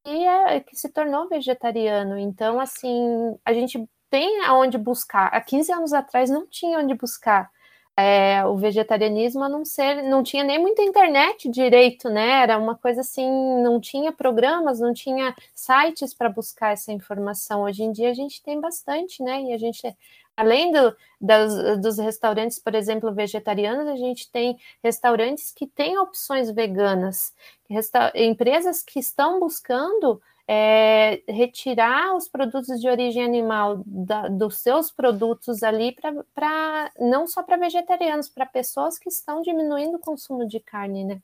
e 0.04 0.24
é, 0.24 0.60
que 0.60 0.76
se 0.76 0.90
tornou 0.90 1.28
vegetariano. 1.28 2.18
Então, 2.18 2.60
assim, 2.60 3.36
a 3.44 3.52
gente 3.54 3.82
tem 4.10 4.44
aonde 4.44 4.78
buscar. 4.78 5.28
Há 5.28 5.40
15 5.40 5.72
anos 5.72 5.92
atrás 5.92 6.30
não 6.30 6.46
tinha 6.46 6.78
onde 6.78 6.94
buscar 6.94 7.50
é, 7.96 8.44
o 8.44 8.56
vegetarianismo 8.56 9.42
a 9.42 9.48
não 9.48 9.64
ser, 9.64 10.02
não 10.02 10.22
tinha 10.22 10.44
nem 10.44 10.58
muita 10.60 10.82
internet 10.82 11.48
direito, 11.48 12.10
né? 12.10 12.42
Era 12.42 12.58
uma 12.58 12.76
coisa 12.76 13.00
assim, 13.00 13.26
não 13.62 13.80
tinha 13.80 14.12
programas, 14.12 14.78
não 14.78 14.92
tinha 14.92 15.34
sites 15.54 16.12
para 16.12 16.28
buscar 16.28 16.72
essa 16.72 16.92
informação. 16.92 17.62
Hoje 17.62 17.82
em 17.82 17.92
dia 17.92 18.10
a 18.10 18.14
gente 18.14 18.42
tem 18.42 18.60
bastante, 18.60 19.22
né? 19.22 19.42
E 19.44 19.52
a 19.54 19.58
gente, 19.58 19.96
além 20.36 20.72
do, 20.72 20.94
das, 21.18 21.80
dos 21.80 21.96
restaurantes, 21.96 22.58
por 22.58 22.74
exemplo, 22.74 23.14
vegetarianos, 23.14 23.88
a 23.88 23.96
gente 23.96 24.30
tem 24.30 24.58
restaurantes 24.84 25.50
que 25.50 25.66
têm 25.66 25.98
opções 25.98 26.50
veganas, 26.50 27.34
resta 27.68 28.12
empresas 28.14 28.82
que 28.82 28.98
estão 28.98 29.40
buscando 29.40 30.20
é, 30.48 31.22
retirar 31.28 32.14
os 32.16 32.28
produtos 32.28 32.80
de 32.80 32.88
origem 32.88 33.24
animal 33.24 33.82
da, 33.84 34.28
dos 34.28 34.58
seus 34.58 34.90
produtos 34.90 35.62
ali 35.62 35.96
para 36.34 36.90
não 37.00 37.26
só 37.26 37.42
para 37.42 37.56
vegetarianos, 37.56 38.28
para 38.28 38.46
pessoas 38.46 38.98
que 38.98 39.08
estão 39.08 39.42
diminuindo 39.42 39.96
o 39.96 40.00
consumo 40.00 40.46
de 40.46 40.60
carne, 40.60 41.04
né? 41.04 41.20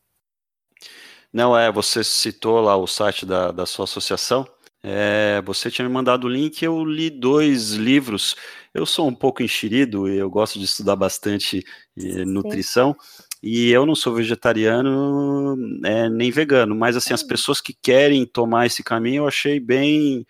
Não, 1.32 1.56
é, 1.56 1.70
você 1.70 2.02
citou 2.02 2.60
lá 2.60 2.76
o 2.76 2.86
site 2.86 3.24
da, 3.24 3.52
da 3.52 3.64
sua 3.64 3.84
associação. 3.84 4.46
É, 4.82 5.40
você 5.42 5.70
tinha 5.70 5.86
me 5.86 5.94
mandado 5.94 6.24
o 6.26 6.30
link, 6.30 6.60
eu 6.62 6.84
li 6.84 7.08
dois 7.08 7.72
livros. 7.72 8.34
Eu 8.74 8.84
sou 8.84 9.06
um 9.06 9.14
pouco 9.14 9.42
enxerido, 9.42 10.08
eu 10.08 10.28
gosto 10.28 10.58
de 10.58 10.64
estudar 10.64 10.96
bastante 10.96 11.64
eh, 11.96 12.24
nutrição. 12.24 12.96
E 13.42 13.70
eu 13.70 13.84
não 13.84 13.94
sou 13.94 14.14
vegetariano 14.14 15.56
é, 15.84 16.08
nem 16.08 16.30
vegano, 16.30 16.74
mas 16.76 16.96
assim, 16.96 17.12
as 17.12 17.22
pessoas 17.22 17.60
que 17.60 17.74
querem 17.82 18.24
tomar 18.24 18.66
esse 18.66 18.82
caminho 18.84 19.22
eu 19.22 19.28
achei 19.28 19.58
bem 19.58 20.24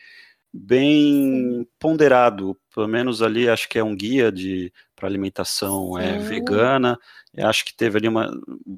bem 0.52 1.66
ponderado, 1.78 2.56
pelo 2.74 2.86
menos 2.88 3.22
ali 3.22 3.48
acho 3.48 3.68
que 3.68 3.78
é 3.78 3.84
um 3.84 3.96
guia 3.96 4.30
de 4.30 4.72
para 4.94 5.08
alimentação 5.08 5.98
é, 5.98 6.18
vegana. 6.18 6.98
Eu 7.34 7.46
acho 7.48 7.64
que 7.64 7.74
teve 7.74 7.96
ali 7.96 8.08
uma, 8.08 8.30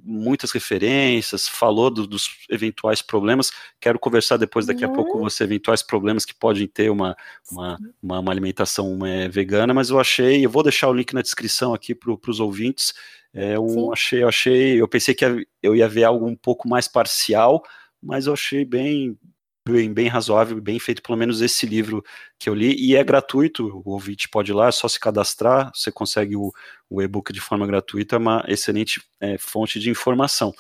muitas 0.05 0.53
referências, 0.53 1.49
falou 1.49 1.91
do, 1.91 2.07
dos 2.07 2.29
eventuais 2.49 3.03
problemas. 3.03 3.51
Quero 3.81 3.99
conversar 3.99 4.37
depois, 4.37 4.65
daqui 4.65 4.85
a 4.85 4.89
pouco, 4.89 5.13
com 5.13 5.19
uhum. 5.19 5.25
você, 5.25 5.43
eventuais 5.43 5.83
problemas 5.83 6.25
que 6.25 6.35
podem 6.35 6.69
ter 6.69 6.89
uma, 6.89 7.17
uma, 7.51 7.79
uma, 8.01 8.21
uma 8.21 8.33
alimentação 8.33 9.05
é, 9.05 9.29
vegana, 9.29 9.75
mas 9.75 9.91
eu 9.91 9.99
achei, 9.99 10.45
eu 10.47 10.51
vou 10.51 10.63
deixar 10.63 10.89
o 10.89 10.95
link 10.95 11.13
na 11.13 11.23
descrição 11.23 11.75
aqui 11.75 11.95
para 11.97 12.31
os 12.31 12.39
ouvintes. 12.39 12.95
É 13.33 13.59
um, 13.59 13.93
achei, 13.93 14.23
eu 14.23 14.29
achei, 14.29 14.81
eu 14.81 14.87
pensei 14.87 15.13
que 15.13 15.25
eu 15.61 15.75
ia 15.75 15.89
ver 15.89 16.05
algo 16.05 16.25
um 16.25 16.37
pouco 16.37 16.69
mais 16.69 16.87
parcial, 16.87 17.65
mas 18.01 18.29
eu 18.29 18.33
achei 18.35 18.65
bem, 18.65 19.19
bem, 19.67 19.93
bem 19.93 20.09
razoável, 20.09 20.61
bem 20.61 20.79
feito, 20.79 21.03
pelo 21.03 21.17
menos 21.17 21.41
esse 21.41 21.65
livro 21.65 22.05
que 22.39 22.51
eu 22.51 22.55
li, 22.55 22.77
e 22.79 22.95
é 22.95 23.03
gratuito, 23.03 23.81
o 23.85 23.93
ouvinte 23.93 24.29
pode 24.29 24.53
ir 24.53 24.55
lá, 24.55 24.69
é 24.69 24.73
só 24.73 24.87
se 24.87 25.01
cadastrar, 25.01 25.71
você 25.75 25.91
consegue 25.91 26.37
o, 26.37 26.53
o 26.91 27.01
e-book 27.01 27.33
de 27.33 27.41
forma 27.41 27.67
gratuita, 27.67 28.17
é 28.17 28.19
uma 28.19 28.45
excelente 28.47 29.03
é, 29.19 29.39
fonte 29.39 29.81
de 29.81 29.89
informação. 29.89 30.53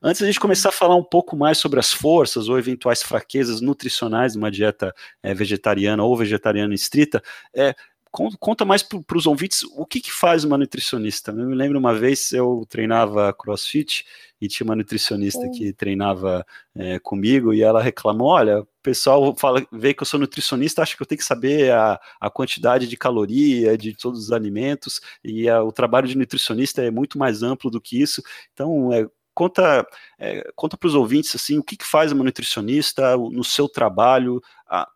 Antes 0.00 0.18
de 0.18 0.24
a 0.24 0.26
gente 0.28 0.38
começar 0.38 0.68
a 0.68 0.72
falar 0.72 0.94
um 0.94 1.02
pouco 1.02 1.36
mais 1.36 1.58
sobre 1.58 1.80
as 1.80 1.92
forças 1.92 2.48
ou 2.48 2.56
eventuais 2.56 3.02
fraquezas 3.02 3.60
nutricionais 3.60 4.32
de 4.32 4.38
uma 4.38 4.50
dieta 4.50 4.94
é, 5.22 5.34
vegetariana 5.34 6.04
ou 6.04 6.16
vegetariana 6.16 6.72
estrita, 6.72 7.20
é, 7.54 7.74
conta 8.12 8.64
mais 8.64 8.82
para 8.82 9.16
os 9.16 9.26
ouvintes 9.26 9.62
o 9.74 9.86
que, 9.86 10.00
que 10.00 10.12
faz 10.12 10.44
uma 10.44 10.58
nutricionista. 10.58 11.32
Eu 11.32 11.46
me 11.46 11.54
lembro 11.54 11.78
uma 11.78 11.94
vez 11.94 12.30
eu 12.32 12.66
treinava 12.68 13.32
crossfit 13.32 14.04
e 14.40 14.46
tinha 14.48 14.64
uma 14.64 14.76
nutricionista 14.76 15.48
que 15.50 15.72
treinava 15.72 16.44
é, 16.74 16.98
comigo 16.98 17.54
e 17.54 17.62
ela 17.62 17.82
reclamou: 17.82 18.28
olha, 18.28 18.66
pessoal 18.82 19.34
fala, 19.36 19.64
vê 19.72 19.94
que 19.94 20.02
eu 20.02 20.06
sou 20.06 20.20
nutricionista, 20.20 20.82
acha 20.82 20.96
que 20.96 21.02
eu 21.02 21.06
tenho 21.06 21.18
que 21.18 21.24
saber 21.24 21.72
a, 21.72 21.98
a 22.20 22.28
quantidade 22.28 22.86
de 22.86 22.96
caloria 22.96 23.78
de 23.78 23.94
todos 23.94 24.24
os 24.24 24.32
alimentos, 24.32 25.00
e 25.24 25.48
a, 25.48 25.62
o 25.62 25.72
trabalho 25.72 26.08
de 26.08 26.18
nutricionista 26.18 26.82
é 26.82 26.90
muito 26.90 27.18
mais 27.18 27.42
amplo 27.42 27.70
do 27.70 27.80
que 27.80 28.00
isso. 28.00 28.22
Então, 28.52 28.92
é, 28.92 29.06
conta 29.34 29.86
é, 30.18 30.50
conta 30.54 30.76
para 30.76 30.86
os 30.86 30.94
ouvintes 30.94 31.34
assim 31.34 31.58
o 31.58 31.62
que, 31.62 31.76
que 31.76 31.86
faz 31.86 32.12
uma 32.12 32.24
nutricionista 32.24 33.16
no 33.16 33.44
seu 33.44 33.68
trabalho 33.68 34.42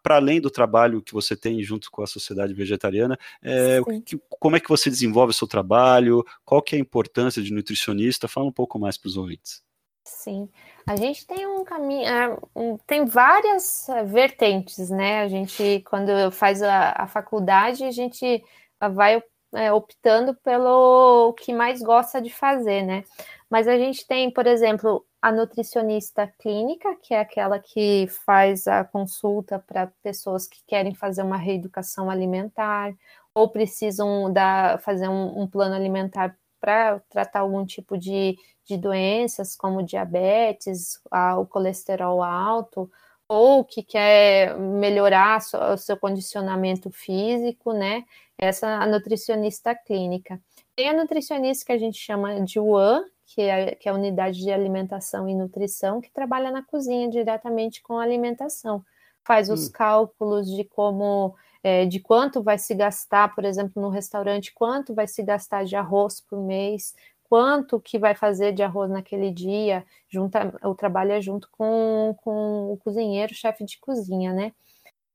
para 0.02 0.16
além 0.16 0.40
do 0.40 0.50
trabalho 0.50 1.02
que 1.02 1.12
você 1.12 1.36
tem 1.36 1.62
junto 1.62 1.90
com 1.90 2.02
a 2.02 2.06
sociedade 2.06 2.54
vegetariana 2.54 3.18
é, 3.42 3.80
que, 4.04 4.18
como 4.28 4.56
é 4.56 4.60
que 4.60 4.68
você 4.68 4.90
desenvolve 4.90 5.30
o 5.30 5.34
seu 5.34 5.46
trabalho 5.46 6.24
qual 6.44 6.62
que 6.62 6.74
é 6.74 6.78
a 6.78 6.80
importância 6.80 7.42
de 7.42 7.52
nutricionista? 7.52 8.28
Fala 8.28 8.46
um 8.46 8.52
pouco 8.52 8.78
mais 8.78 8.96
para 8.96 9.08
os 9.08 9.16
ouvintes. 9.16 9.62
Sim. 10.04 10.48
A 10.86 10.94
gente 10.94 11.26
tem 11.26 11.46
um 11.46 11.64
caminho 11.64 12.06
é, 12.06 12.38
tem 12.86 13.04
várias 13.04 13.88
é, 13.88 14.04
vertentes 14.04 14.88
né? 14.90 15.20
A 15.22 15.28
gente 15.28 15.82
quando 15.88 16.30
faz 16.30 16.62
a, 16.62 16.92
a 16.96 17.06
faculdade 17.06 17.84
a 17.84 17.90
gente 17.90 18.44
vai 18.80 19.22
é, 19.56 19.72
optando 19.72 20.34
pelo 20.34 21.32
que 21.34 21.52
mais 21.52 21.82
gosta 21.82 22.20
de 22.20 22.30
fazer 22.30 22.82
né? 22.82 23.04
Mas 23.48 23.68
a 23.68 23.76
gente 23.78 24.06
tem, 24.06 24.30
por 24.30 24.46
exemplo, 24.46 25.04
a 25.22 25.32
nutricionista 25.32 26.26
clínica, 26.38 26.96
que 26.96 27.14
é 27.14 27.20
aquela 27.20 27.58
que 27.58 28.06
faz 28.24 28.66
a 28.66 28.84
consulta 28.84 29.58
para 29.58 29.92
pessoas 30.02 30.46
que 30.46 30.62
querem 30.66 30.94
fazer 30.94 31.22
uma 31.22 31.36
reeducação 31.36 32.10
alimentar 32.10 32.92
ou 33.34 33.48
precisam 33.50 34.32
da, 34.32 34.78
fazer 34.78 35.08
um, 35.08 35.42
um 35.42 35.46
plano 35.46 35.74
alimentar 35.74 36.36
para 36.60 37.00
tratar 37.10 37.40
algum 37.40 37.64
tipo 37.64 37.96
de, 37.98 38.36
de 38.64 38.76
doenças, 38.76 39.54
como 39.54 39.82
diabetes, 39.82 41.00
a, 41.10 41.38
o 41.38 41.46
colesterol 41.46 42.22
alto, 42.22 42.90
ou 43.28 43.64
que 43.64 43.82
quer 43.82 44.56
melhorar 44.58 45.40
o 45.72 45.76
seu 45.76 45.96
condicionamento 45.96 46.90
físico, 46.90 47.72
né? 47.72 48.04
Essa 48.38 48.66
é 48.66 48.74
a 48.74 48.86
nutricionista 48.86 49.74
clínica. 49.74 50.40
Tem 50.74 50.90
a 50.90 50.92
nutricionista 50.92 51.66
que 51.66 51.72
a 51.72 51.78
gente 51.78 51.98
chama 51.98 52.40
de 52.42 52.60
UAN, 52.60 53.02
que 53.24 53.40
é, 53.40 53.74
que 53.74 53.88
é 53.88 53.92
a 53.92 53.94
unidade 53.94 54.40
de 54.40 54.52
alimentação 54.52 55.28
e 55.28 55.34
nutrição, 55.34 56.00
que 56.00 56.10
trabalha 56.10 56.50
na 56.50 56.62
cozinha 56.62 57.08
diretamente 57.08 57.82
com 57.82 57.98
a 57.98 58.02
alimentação. 58.02 58.84
Faz 59.24 59.50
os 59.50 59.68
hum. 59.68 59.72
cálculos 59.72 60.48
de 60.48 60.62
como, 60.64 61.34
é, 61.62 61.84
de 61.86 61.98
quanto 61.98 62.42
vai 62.42 62.58
se 62.58 62.74
gastar, 62.74 63.34
por 63.34 63.44
exemplo, 63.44 63.82
no 63.82 63.88
restaurante, 63.88 64.52
quanto 64.54 64.94
vai 64.94 65.08
se 65.08 65.22
gastar 65.22 65.64
de 65.64 65.74
arroz 65.74 66.20
por 66.20 66.40
mês, 66.40 66.94
quanto 67.28 67.80
que 67.80 67.98
vai 67.98 68.14
fazer 68.14 68.52
de 68.52 68.62
arroz 68.62 68.90
naquele 68.90 69.30
dia, 69.30 69.84
junta, 70.08 70.54
o 70.62 70.74
trabalho 70.74 71.12
é 71.12 71.20
junto 71.20 71.48
com, 71.50 72.14
com 72.22 72.72
o 72.72 72.76
cozinheiro, 72.78 73.34
chefe 73.34 73.64
de 73.64 73.78
cozinha, 73.78 74.32
né? 74.32 74.52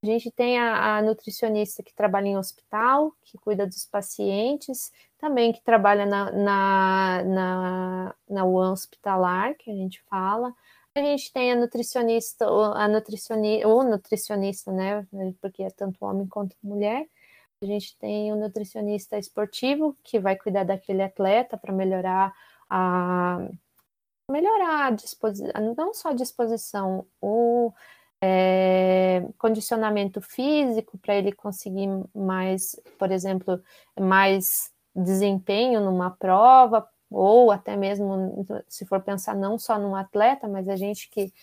A 0.03 0.07
gente 0.07 0.31
tem 0.31 0.57
a, 0.57 0.97
a, 0.97 1.01
nutricionista 1.01 1.83
que 1.83 1.93
trabalha 1.93 2.27
em 2.27 2.37
hospital, 2.37 3.13
que 3.23 3.37
cuida 3.37 3.67
dos 3.67 3.85
pacientes, 3.85 4.91
também 5.19 5.53
que 5.53 5.61
trabalha 5.61 6.07
na, 6.07 6.31
na, 6.31 7.23
na, 7.23 8.15
na 8.27 8.45
UAN 8.45 8.71
hospitalar, 8.71 9.55
que 9.55 9.69
a 9.69 9.75
gente 9.75 10.01
fala. 10.09 10.55
A 10.95 10.99
gente 10.99 11.31
tem 11.31 11.51
a 11.51 11.55
nutricionista, 11.55 12.47
a 12.47 12.87
nutricionista, 12.87 13.67
ou 13.67 13.83
nutricionista, 13.83 14.71
né? 14.71 15.07
Porque 15.39 15.61
é 15.63 15.69
tanto 15.69 16.03
homem 16.03 16.27
quanto 16.27 16.55
mulher. 16.63 17.07
A 17.61 17.65
gente 17.65 17.95
tem 17.97 18.33
o 18.33 18.35
nutricionista 18.35 19.19
esportivo, 19.19 19.95
que 20.03 20.19
vai 20.19 20.35
cuidar 20.35 20.63
daquele 20.63 21.03
atleta 21.03 21.55
para 21.55 21.71
melhorar 21.71 22.33
a 22.67 23.37
melhorar 24.29 24.87
a 24.87 24.91
disposição, 24.91 25.75
não 25.75 25.93
só 25.93 26.09
a 26.09 26.13
disposição, 26.13 27.05
o 27.21 27.71
é, 28.21 29.27
condicionamento 29.37 30.21
físico 30.21 30.97
para 30.97 31.15
ele 31.15 31.31
conseguir 31.31 31.87
mais, 32.15 32.79
por 32.97 33.11
exemplo, 33.11 33.61
mais 33.99 34.71
desempenho 34.95 35.81
numa 35.81 36.09
prova, 36.09 36.87
ou 37.09 37.51
até 37.51 37.75
mesmo, 37.75 38.45
se 38.69 38.85
for 38.85 39.01
pensar 39.01 39.35
não 39.35 39.59
só 39.59 39.77
num 39.77 39.95
atleta, 39.95 40.47
mas 40.47 40.69
a 40.69 40.77
gente 40.77 41.09
que, 41.09 41.33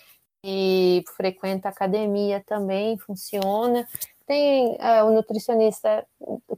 que 0.42 1.04
frequenta 1.14 1.68
academia 1.68 2.42
também 2.44 2.96
funciona. 2.96 3.86
Tem 4.28 4.76
é, 4.78 5.02
o 5.02 5.10
nutricionista 5.10 6.06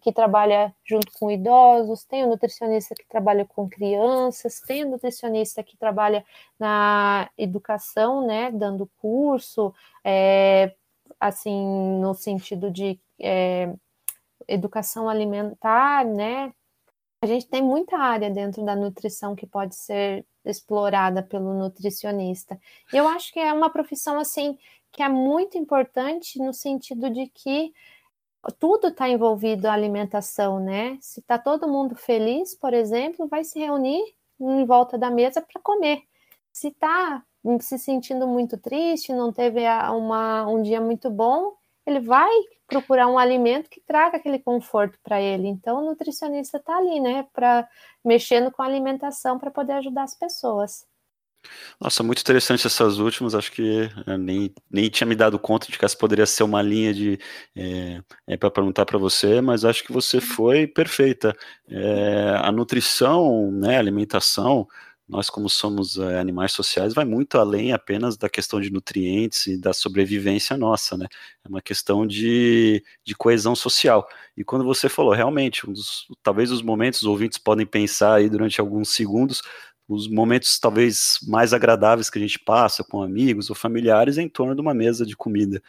que 0.01 0.13
trabalha 0.13 0.75
junto 0.85 1.13
com 1.13 1.31
idosos, 1.31 2.03
tem 2.03 2.25
o 2.25 2.27
nutricionista 2.27 2.97
que 2.97 3.07
trabalha 3.07 3.45
com 3.45 3.69
crianças, 3.69 4.61
tem 4.61 4.85
o 4.85 4.91
nutricionista 4.91 5.63
que 5.63 5.77
trabalha 5.77 6.25
na 6.59 7.31
educação, 7.39 8.27
né, 8.27 8.51
dando 8.51 8.91
curso, 9.01 9.73
é, 10.03 10.75
assim, 11.21 12.01
no 12.01 12.13
sentido 12.13 12.73
de 12.73 12.99
é, 13.21 13.73
educação 14.49 15.09
alimentar, 15.09 16.05
né? 16.05 16.53
A 17.23 17.27
gente 17.27 17.47
tem 17.47 17.63
muita 17.63 17.97
área 17.99 18.31
dentro 18.31 18.65
da 18.65 18.75
nutrição 18.75 19.37
que 19.37 19.47
pode 19.47 19.77
ser 19.77 20.27
explorada 20.45 21.23
pelo 21.23 21.55
nutricionista. 21.55 22.59
Eu 22.93 23.07
acho 23.07 23.33
que 23.33 23.39
é 23.39 23.53
uma 23.53 23.71
profissão 23.71 24.19
assim 24.19 24.59
que 24.93 25.03
é 25.03 25.09
muito 25.09 25.57
importante 25.57 26.39
no 26.39 26.53
sentido 26.53 27.11
de 27.11 27.27
que 27.29 27.73
tudo 28.59 28.89
está 28.89 29.09
envolvido 29.09 29.67
a 29.67 29.73
alimentação, 29.73 30.59
né? 30.59 30.99
Se 31.01 31.21
está 31.21 31.39
todo 31.39 31.69
mundo 31.69 31.95
feliz, 31.95 32.55
por 32.55 32.73
exemplo, 32.73 33.29
vai 33.29 33.45
se 33.45 33.59
reunir 33.59 34.03
em 34.41 34.65
volta 34.65 34.97
da 34.97 35.11
mesa 35.11 35.43
para 35.43 35.61
comer. 35.61 36.03
Se 36.53 36.69
está 36.69 37.23
se 37.61 37.79
sentindo 37.79 38.27
muito 38.27 38.57
triste, 38.59 39.13
não 39.13 39.33
teve 39.33 39.61
uma, 39.91 40.47
um 40.47 40.63
dia 40.63 40.81
muito 40.81 41.11
bom, 41.11 41.55
ele 41.87 42.01
vai 42.01 42.31
procurar 42.67 43.09
um 43.09 43.19
alimento 43.19 43.69
que 43.69 43.81
traga 43.81 44.17
aquele 44.17 44.39
conforto 44.39 44.99
para 45.03 45.21
ele. 45.21 45.49
Então, 45.49 45.79
o 45.79 45.87
nutricionista 45.87 46.59
está 46.59 46.77
ali, 46.77 47.01
né, 47.01 47.27
para 47.33 47.69
mexendo 48.05 48.51
com 48.51 48.63
a 48.63 48.67
alimentação 48.67 49.39
para 49.39 49.51
poder 49.51 49.75
ajudar 49.75 50.05
as 50.05 50.15
pessoas. 50.15 50.87
Nossa, 51.81 52.03
muito 52.03 52.21
interessante 52.21 52.67
essas 52.67 52.99
últimas. 52.99 53.35
Acho 53.35 53.53
que 53.53 53.89
nem, 54.19 54.53
nem 54.71 54.89
tinha 54.91 55.07
me 55.07 55.15
dado 55.15 55.39
conta 55.39 55.67
de 55.71 55.79
que 55.79 55.85
essa 55.85 55.97
poderia 55.97 56.27
ser 56.27 56.43
uma 56.43 56.63
linha 56.63 56.93
de 56.95 57.19
é, 57.57 58.03
é 58.27 58.37
para 58.37 58.51
perguntar 58.51 58.85
para 58.87 58.99
você, 58.99 59.41
mas 59.41 59.65
acho 59.65 59.85
que 59.85 59.93
você 59.93 60.21
foi 60.21 60.67
perfeita. 60.67 61.35
É, 61.69 62.35
a 62.43 62.53
nutrição, 62.53 63.51
né, 63.53 63.77
a 63.77 63.79
alimentação, 63.81 64.67
nós 65.09 65.29
como 65.29 65.49
somos 65.49 65.99
animais 65.99 66.53
sociais, 66.53 66.95
vai 66.95 67.05
muito 67.05 67.37
além 67.37 67.73
apenas 67.73 68.17
da 68.17 68.29
questão 68.29 68.61
de 68.61 68.71
nutrientes 68.71 69.47
e 69.49 69.59
da 69.61 69.73
sobrevivência 69.73 70.57
nossa, 70.57 70.97
né? 70.97 71.07
É 71.45 71.49
uma 71.49 71.61
questão 71.61 72.07
de, 72.07 72.81
de 73.05 73.15
coesão 73.17 73.57
social. 73.57 74.07
E 74.37 74.45
quando 74.45 74.65
você 74.65 74.89
falou, 74.89 75.13
realmente, 75.13 75.69
um 75.69 75.73
dos, 75.73 76.07
talvez 76.23 76.53
os 76.53 76.63
momentos, 76.63 77.03
os 77.03 77.09
ouvintes 77.09 77.39
podem 77.39 77.67
pensar 77.67 78.15
aí 78.17 78.29
durante 78.31 78.61
alguns 78.61 78.91
segundos, 78.91 79.43
os 79.91 80.07
momentos 80.07 80.57
talvez 80.61 81.19
mais 81.27 81.53
agradáveis 81.53 82.09
que 82.09 82.17
a 82.17 82.23
gente 82.23 82.39
passa 82.39 82.85
com 82.85 83.03
amigos 83.03 83.51
ou 83.51 83.57
familiares 83.57 84.19
é 84.19 84.23
em 84.23 84.29
torno 84.29 84.55
de 84.55 84.61
uma 84.61 84.73
mesa 84.73 85.05
de 85.05 85.17
comida. 85.17 85.61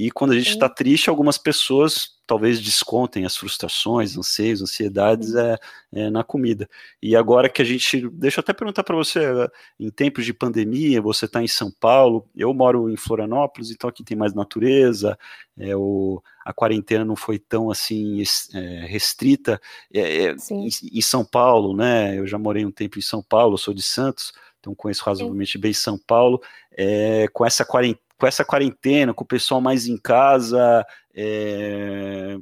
E 0.00 0.12
quando 0.12 0.30
a 0.30 0.38
gente 0.38 0.50
está 0.50 0.68
triste, 0.68 1.10
algumas 1.10 1.36
pessoas 1.36 2.16
talvez 2.24 2.60
descontem 2.60 3.24
as 3.24 3.36
frustrações, 3.36 4.16
anseios, 4.16 4.62
ansiedades 4.62 5.34
é, 5.34 5.58
é, 5.92 6.08
na 6.08 6.22
comida. 6.22 6.70
E 7.02 7.16
agora 7.16 7.48
que 7.48 7.60
a 7.60 7.64
gente, 7.64 8.08
deixa 8.10 8.38
eu 8.38 8.42
até 8.42 8.52
perguntar 8.52 8.84
para 8.84 8.94
você, 8.94 9.18
em 9.80 9.90
tempos 9.90 10.24
de 10.24 10.32
pandemia, 10.32 11.02
você 11.02 11.24
está 11.24 11.42
em 11.42 11.48
São 11.48 11.68
Paulo, 11.68 12.28
eu 12.36 12.54
moro 12.54 12.88
em 12.88 12.96
Florianópolis, 12.96 13.72
então 13.72 13.90
aqui 13.90 14.04
tem 14.04 14.16
mais 14.16 14.32
natureza, 14.34 15.18
é, 15.58 15.74
o, 15.74 16.22
a 16.44 16.52
quarentena 16.52 17.04
não 17.04 17.16
foi 17.16 17.36
tão 17.36 17.68
assim 17.68 18.22
é, 18.54 18.86
restrita. 18.86 19.60
É, 19.92 20.26
é 20.26 20.36
em, 20.52 20.68
em, 20.92 21.02
São 21.02 21.24
Paulo, 21.24 21.76
né? 21.76 22.16
Eu 22.16 22.24
já 22.24 22.38
morei 22.38 22.64
um 22.64 22.70
tempo 22.70 23.00
em 23.00 23.02
São 23.02 23.20
Paulo, 23.20 23.58
sou 23.58 23.74
de 23.74 23.82
Santos, 23.82 24.32
então 24.60 24.76
conheço 24.76 25.02
razoavelmente 25.02 25.54
Sim. 25.54 25.60
bem 25.60 25.72
São 25.72 25.98
Paulo. 25.98 26.40
É, 26.70 27.26
com 27.32 27.44
essa 27.44 27.64
quarentena 27.64 28.07
com 28.18 28.26
essa 28.26 28.44
quarentena, 28.44 29.14
com 29.14 29.24
o 29.24 29.26
pessoal 29.26 29.60
mais 29.60 29.86
em 29.86 29.96
casa, 29.96 30.84
é, 31.14 32.36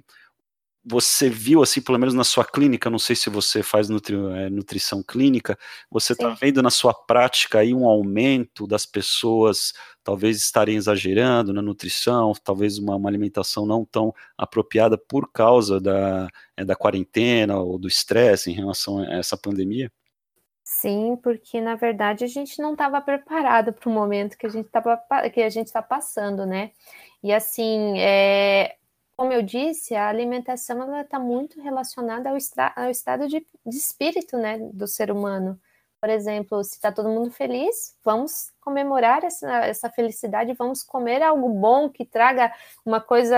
você 0.88 1.28
viu, 1.28 1.62
assim, 1.62 1.82
pelo 1.82 1.98
menos 1.98 2.14
na 2.14 2.22
sua 2.22 2.44
clínica, 2.44 2.88
não 2.88 2.98
sei 2.98 3.16
se 3.16 3.28
você 3.28 3.60
faz 3.60 3.88
nutri, 3.88 4.14
é, 4.36 4.48
nutrição 4.48 5.02
clínica, 5.02 5.58
você 5.90 6.12
está 6.12 6.28
vendo 6.30 6.62
na 6.62 6.70
sua 6.70 6.94
prática 6.94 7.58
aí 7.58 7.74
um 7.74 7.86
aumento 7.86 8.68
das 8.68 8.86
pessoas 8.86 9.72
talvez 10.04 10.36
estarem 10.36 10.76
exagerando 10.76 11.52
na 11.52 11.60
nutrição, 11.60 12.32
talvez 12.44 12.78
uma, 12.78 12.94
uma 12.94 13.08
alimentação 13.08 13.66
não 13.66 13.84
tão 13.84 14.14
apropriada 14.38 14.96
por 14.96 15.28
causa 15.32 15.80
da, 15.80 16.28
é, 16.56 16.64
da 16.64 16.76
quarentena 16.76 17.58
ou 17.58 17.78
do 17.78 17.88
estresse 17.88 18.50
em 18.50 18.54
relação 18.54 19.00
a 19.00 19.14
essa 19.14 19.36
pandemia? 19.36 19.90
Sim, 20.80 21.16
porque 21.22 21.58
na 21.60 21.74
verdade 21.74 22.24
a 22.24 22.26
gente 22.26 22.60
não 22.60 22.72
estava 22.72 23.00
preparado 23.00 23.72
para 23.72 23.88
o 23.88 23.92
momento 23.92 24.36
que 24.36 24.46
a 24.46 24.48
gente 24.50 24.68
tava, 24.68 25.00
que 25.32 25.40
a 25.40 25.48
gente 25.48 25.68
está 25.68 25.80
passando, 25.82 26.44
né? 26.44 26.72
E 27.22 27.32
assim, 27.32 27.98
é, 27.98 28.76
como 29.16 29.32
eu 29.32 29.42
disse, 29.42 29.94
a 29.94 30.08
alimentação 30.08 30.82
ela 30.82 31.00
está 31.00 31.18
muito 31.18 31.60
relacionada 31.62 32.28
ao, 32.30 32.36
ao 32.76 32.90
estado 32.90 33.26
de, 33.26 33.40
de, 33.66 33.76
espírito, 33.76 34.36
né, 34.36 34.58
do 34.58 34.86
ser 34.86 35.10
humano. 35.10 35.58
Por 36.00 36.10
exemplo, 36.10 36.62
se 36.62 36.74
está 36.74 36.92
todo 36.92 37.08
mundo 37.08 37.30
feliz, 37.30 37.96
vamos 38.04 38.52
comemorar 38.60 39.24
essa, 39.24 39.50
essa 39.64 39.90
felicidade, 39.90 40.52
vamos 40.52 40.82
comer 40.82 41.22
algo 41.22 41.48
bom 41.48 41.88
que 41.88 42.04
traga 42.04 42.52
uma 42.84 43.00
coisa, 43.00 43.36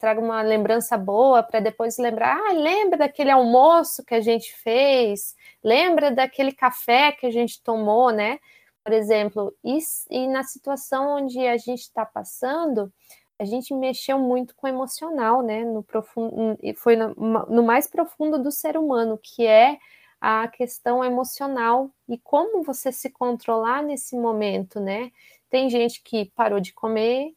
traga 0.00 0.20
uma 0.20 0.40
lembrança 0.42 0.96
boa 0.96 1.42
para 1.42 1.60
depois 1.60 1.98
lembrar, 1.98 2.36
ah, 2.36 2.52
lembra 2.52 2.98
daquele 2.98 3.30
almoço 3.30 4.04
que 4.04 4.14
a 4.14 4.20
gente 4.20 4.54
fez, 4.54 5.36
lembra 5.62 6.10
daquele 6.10 6.52
café 6.52 7.12
que 7.12 7.26
a 7.26 7.30
gente 7.30 7.62
tomou, 7.62 8.10
né? 8.10 8.38
Por 8.82 8.94
exemplo, 8.94 9.54
e, 9.62 9.78
e 10.10 10.26
na 10.26 10.42
situação 10.42 11.16
onde 11.18 11.46
a 11.46 11.58
gente 11.58 11.80
está 11.80 12.04
passando, 12.06 12.90
a 13.38 13.44
gente 13.44 13.74
mexeu 13.74 14.18
muito 14.18 14.54
com 14.56 14.66
o 14.66 14.70
emocional, 14.70 15.42
né? 15.42 15.64
No 15.64 15.82
profundo, 15.82 16.58
foi 16.76 16.96
no, 16.96 17.14
no 17.14 17.62
mais 17.62 17.86
profundo 17.86 18.38
do 18.42 18.50
ser 18.50 18.76
humano, 18.76 19.18
que 19.22 19.46
é 19.46 19.78
a 20.20 20.46
questão 20.48 21.02
emocional 21.02 21.90
e 22.08 22.18
como 22.18 22.62
você 22.62 22.92
se 22.92 23.08
controlar 23.10 23.82
nesse 23.82 24.16
momento, 24.16 24.78
né? 24.78 25.10
Tem 25.48 25.70
gente 25.70 26.02
que 26.02 26.26
parou 26.34 26.60
de 26.60 26.72
comer 26.72 27.34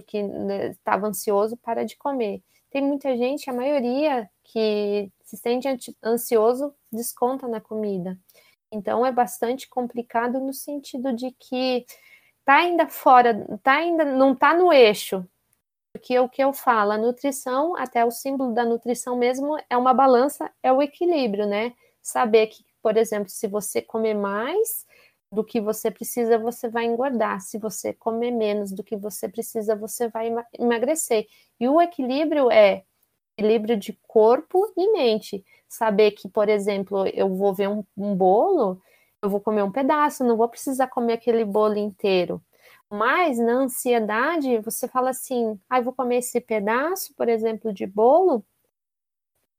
porque 0.00 0.18
estava 0.70 1.02
né, 1.02 1.08
ansioso, 1.08 1.56
para 1.56 1.84
de 1.84 1.96
comer. 1.96 2.42
Tem 2.70 2.82
muita 2.82 3.16
gente, 3.16 3.50
a 3.50 3.52
maioria 3.52 4.30
que 4.44 5.10
se 5.22 5.36
sente 5.36 5.68
ansioso, 6.02 6.74
desconta 6.90 7.46
na 7.46 7.60
comida. 7.60 8.18
Então 8.72 9.04
é 9.04 9.12
bastante 9.12 9.68
complicado 9.68 10.40
no 10.40 10.52
sentido 10.52 11.12
de 11.12 11.32
que 11.32 11.84
tá 12.44 12.56
ainda 12.56 12.88
fora, 12.88 13.46
tá 13.62 13.74
ainda 13.74 14.04
não 14.04 14.34
tá 14.34 14.54
no 14.54 14.72
eixo. 14.72 15.26
Porque 15.92 16.18
o 16.18 16.28
que 16.28 16.42
eu 16.42 16.52
falo, 16.52 16.92
a 16.92 16.98
nutrição, 16.98 17.76
até 17.76 18.04
o 18.04 18.12
símbolo 18.12 18.54
da 18.54 18.64
nutrição 18.64 19.16
mesmo 19.16 19.56
é 19.68 19.76
uma 19.76 19.92
balança, 19.92 20.50
é 20.62 20.72
o 20.72 20.80
equilíbrio, 20.80 21.46
né? 21.46 21.74
Saber 22.02 22.48
que, 22.48 22.64
por 22.82 22.96
exemplo, 22.96 23.28
se 23.28 23.46
você 23.46 23.82
comer 23.82 24.14
mais 24.14 24.86
do 25.32 25.44
que 25.44 25.60
você 25.60 25.90
precisa, 25.90 26.38
você 26.38 26.68
vai 26.68 26.86
engordar. 26.86 27.40
Se 27.40 27.58
você 27.58 27.92
comer 27.92 28.30
menos 28.32 28.72
do 28.72 28.82
que 28.82 28.96
você 28.96 29.28
precisa, 29.28 29.76
você 29.76 30.08
vai 30.08 30.32
emagrecer. 30.58 31.26
E 31.58 31.68
o 31.68 31.80
equilíbrio 31.80 32.50
é 32.50 32.84
equilíbrio 33.38 33.76
de 33.76 33.98
corpo 34.06 34.72
e 34.76 34.92
mente. 34.92 35.44
Saber 35.68 36.12
que, 36.12 36.28
por 36.28 36.48
exemplo, 36.48 37.06
eu 37.08 37.34
vou 37.34 37.54
ver 37.54 37.68
um, 37.68 37.84
um 37.96 38.14
bolo, 38.14 38.80
eu 39.22 39.30
vou 39.30 39.40
comer 39.40 39.62
um 39.62 39.72
pedaço, 39.72 40.24
não 40.24 40.36
vou 40.36 40.48
precisar 40.48 40.88
comer 40.88 41.14
aquele 41.14 41.44
bolo 41.44 41.76
inteiro. 41.78 42.42
Mas 42.90 43.38
na 43.38 43.52
ansiedade, 43.52 44.58
você 44.60 44.88
fala 44.88 45.10
assim: 45.10 45.58
ah, 45.68 45.80
vou 45.80 45.92
comer 45.92 46.18
esse 46.18 46.40
pedaço, 46.40 47.14
por 47.14 47.28
exemplo, 47.28 47.72
de 47.72 47.86
bolo. 47.86 48.44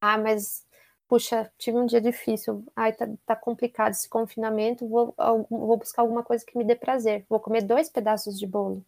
Ah, 0.01 0.17
mas 0.17 0.65
puxa, 1.12 1.52
tive 1.58 1.78
um 1.78 1.86
dia 1.86 2.00
difícil, 2.00 2.63
ai, 2.74 2.93
tá, 2.93 3.06
tá 3.26 3.36
complicado 3.36 3.91
esse 3.91 4.08
confinamento, 4.08 4.88
vou, 4.88 5.13
vou 5.50 5.76
buscar 5.76 6.04
alguma 6.04 6.24
coisa 6.24 6.45
que 6.45 6.58
me 6.58 6.63
dê 6.63 6.74
prazer, 6.74 7.26
vou 7.28 7.38
comer 7.38 7.63
dois 7.63 7.89
pedaços 7.89 8.39
de 8.39 8.47
bolo. 8.47 8.82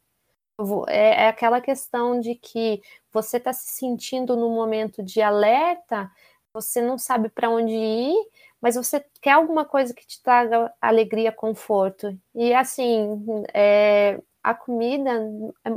É, 0.88 1.26
é, 1.26 1.28
aquela 1.28 1.60
questão 1.60 2.22
de 2.22 2.36
que 2.36 2.82
você 3.12 3.36
está 3.36 3.52
se 3.52 3.72
sentindo 3.72 4.38
no 4.38 4.50
momento 4.52 5.04
de 5.04 5.22
alerta, 5.22 6.10
você 6.54 6.82
não 6.82 6.98
sabe 6.98 7.28
para 7.28 7.50
onde 7.50 7.74
ir, 7.74 8.16
mas 8.62 8.76
você 8.76 9.06
quer 9.22 9.32
alguma 9.32 9.66
coisa 9.66 9.94
que 9.94 10.08
te 10.08 10.24
traga 10.24 10.74
alegria, 10.80 11.30
conforto. 11.30 12.18
E 12.34 12.54
assim, 12.54 13.22
é, 13.54 14.18
a 14.42 14.54
comida 14.54 15.12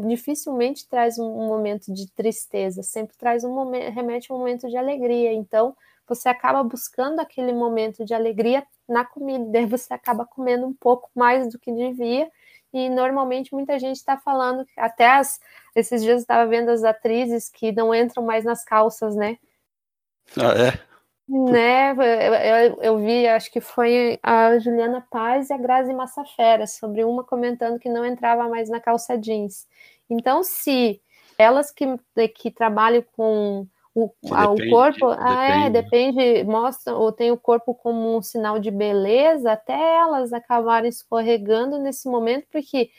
dificilmente 0.06 0.88
traz 0.88 1.18
um 1.18 1.48
momento 1.48 1.92
de 1.92 2.08
tristeza, 2.12 2.84
sempre 2.84 3.16
traz 3.16 3.42
um 3.42 3.52
momento, 3.52 3.92
remete 3.92 4.30
a 4.30 4.34
um 4.36 4.38
momento 4.38 4.68
de 4.68 4.76
alegria. 4.76 5.32
Então, 5.32 5.76
você 6.08 6.28
acaba 6.28 6.62
buscando 6.62 7.20
aquele 7.20 7.52
momento 7.52 8.04
de 8.04 8.14
alegria 8.14 8.64
na 8.88 9.04
comida, 9.04 9.44
daí 9.50 9.66
você 9.66 9.92
acaba 9.92 10.24
comendo 10.24 10.66
um 10.66 10.74
pouco 10.74 11.10
mais 11.14 11.50
do 11.50 11.58
que 11.58 11.72
devia. 11.72 12.30
E 12.72 12.90
normalmente 12.90 13.54
muita 13.54 13.78
gente 13.78 13.96
está 13.96 14.18
falando, 14.18 14.66
até 14.76 15.12
as, 15.12 15.40
esses 15.74 16.02
dias 16.02 16.16
eu 16.16 16.20
estava 16.20 16.46
vendo 16.46 16.68
as 16.68 16.84
atrizes 16.84 17.48
que 17.48 17.72
não 17.72 17.94
entram 17.94 18.24
mais 18.24 18.44
nas 18.44 18.64
calças, 18.64 19.16
né? 19.16 19.38
Ah, 20.36 20.52
é? 20.52 20.86
Né, 21.28 21.90
eu, 21.90 22.34
eu, 22.34 22.82
eu, 22.82 22.98
vi, 22.98 23.26
acho 23.26 23.50
que 23.50 23.60
foi 23.60 24.16
a 24.22 24.58
Juliana 24.60 25.04
Paz 25.10 25.50
e 25.50 25.52
a 25.52 25.56
Grazi 25.56 25.92
Massafera, 25.92 26.68
sobre 26.68 27.02
uma 27.02 27.24
comentando 27.24 27.80
que 27.80 27.88
não 27.88 28.04
entrava 28.04 28.48
mais 28.48 28.68
na 28.68 28.78
calça 28.78 29.18
jeans. 29.18 29.66
Então, 30.08 30.44
se 30.44 31.00
elas 31.36 31.72
que, 31.72 31.86
que 32.28 32.50
trabalham 32.50 33.04
com 33.16 33.66
o, 33.96 34.12
a, 34.30 34.50
o 34.50 34.56
corpo 34.68 35.06
ah, 35.08 35.64
é, 35.64 35.70
depende, 35.70 36.44
mostra 36.44 36.94
ou 36.94 37.10
tem 37.10 37.32
o 37.32 37.38
corpo 37.38 37.74
como 37.74 38.14
um 38.14 38.20
sinal 38.20 38.58
de 38.58 38.70
beleza, 38.70 39.52
até 39.52 39.72
elas 39.72 40.34
acabarem 40.34 40.90
escorregando 40.90 41.78
nesse 41.78 42.06
momento, 42.06 42.46
porque 42.52 42.90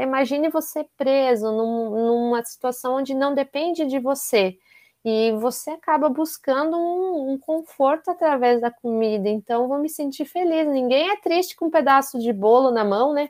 imagine 0.00 0.48
você 0.48 0.86
preso 0.96 1.52
num, 1.52 1.90
numa 1.90 2.42
situação 2.42 2.94
onde 2.94 3.12
não 3.12 3.34
depende 3.34 3.84
de 3.84 3.98
você. 3.98 4.56
E 5.04 5.32
você 5.32 5.70
acaba 5.70 6.08
buscando 6.08 6.78
um, 6.78 7.32
um, 7.32 7.38
conforto 7.38 8.10
através 8.10 8.60
da 8.60 8.70
comida. 8.70 9.28
Então, 9.28 9.68
vou 9.68 9.78
me 9.78 9.88
sentir 9.88 10.24
feliz. 10.24 10.66
Ninguém 10.66 11.10
é 11.10 11.16
triste 11.16 11.54
com 11.56 11.66
um 11.66 11.70
pedaço 11.70 12.18
de 12.18 12.32
bolo 12.32 12.70
na 12.70 12.84
mão, 12.84 13.12
né? 13.12 13.28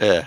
É. 0.00 0.26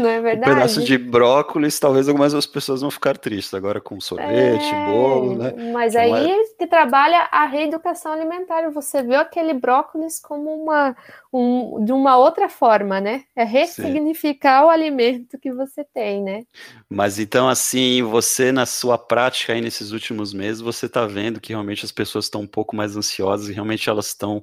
Não 0.00 0.08
é 0.08 0.20
verdade? 0.22 0.50
Um 0.50 0.54
pedaço 0.54 0.82
de 0.82 0.96
brócolis, 0.96 1.78
talvez 1.78 2.08
algumas 2.08 2.32
das 2.32 2.46
pessoas 2.46 2.80
vão 2.80 2.90
ficar 2.90 3.18
tristes. 3.18 3.52
Agora 3.52 3.82
com 3.82 4.00
sorvete, 4.00 4.64
é, 4.64 4.86
bolo, 4.86 5.36
né? 5.36 5.52
Mas 5.74 5.94
aí 5.94 6.30
é... 6.30 6.44
que 6.58 6.66
trabalha 6.66 7.28
a 7.30 7.44
reeducação 7.44 8.12
alimentar. 8.12 8.70
Você 8.70 9.02
vê 9.02 9.16
aquele 9.16 9.52
brócolis 9.52 10.18
como 10.18 10.50
uma 10.50 10.96
um, 11.30 11.84
de 11.84 11.92
uma 11.92 12.16
outra 12.16 12.48
forma, 12.48 12.98
né? 12.98 13.24
É 13.36 13.44
ressignificar 13.44 14.60
Sim. 14.60 14.66
o 14.66 14.70
alimento 14.70 15.38
que 15.38 15.52
você 15.52 15.84
tem, 15.84 16.22
né? 16.22 16.44
Mas 16.88 17.18
então, 17.18 17.50
assim, 17.50 18.02
você 18.02 18.52
na 18.52 18.64
sua 18.64 18.96
prática 18.96 19.52
aí 19.52 19.60
nesses 19.60 19.90
últimos 19.90 20.32
meses, 20.32 20.62
você 20.62 20.86
está 20.86 21.06
vendo 21.06 21.40
que 21.40 21.52
realmente 21.52 21.84
as 21.84 21.92
pessoas 21.92 22.24
estão 22.24 22.40
um 22.40 22.46
pouco 22.46 22.74
mais 22.74 22.96
ansiosas 22.96 23.50
e 23.50 23.52
realmente 23.52 23.90
elas 23.90 24.06
estão 24.06 24.42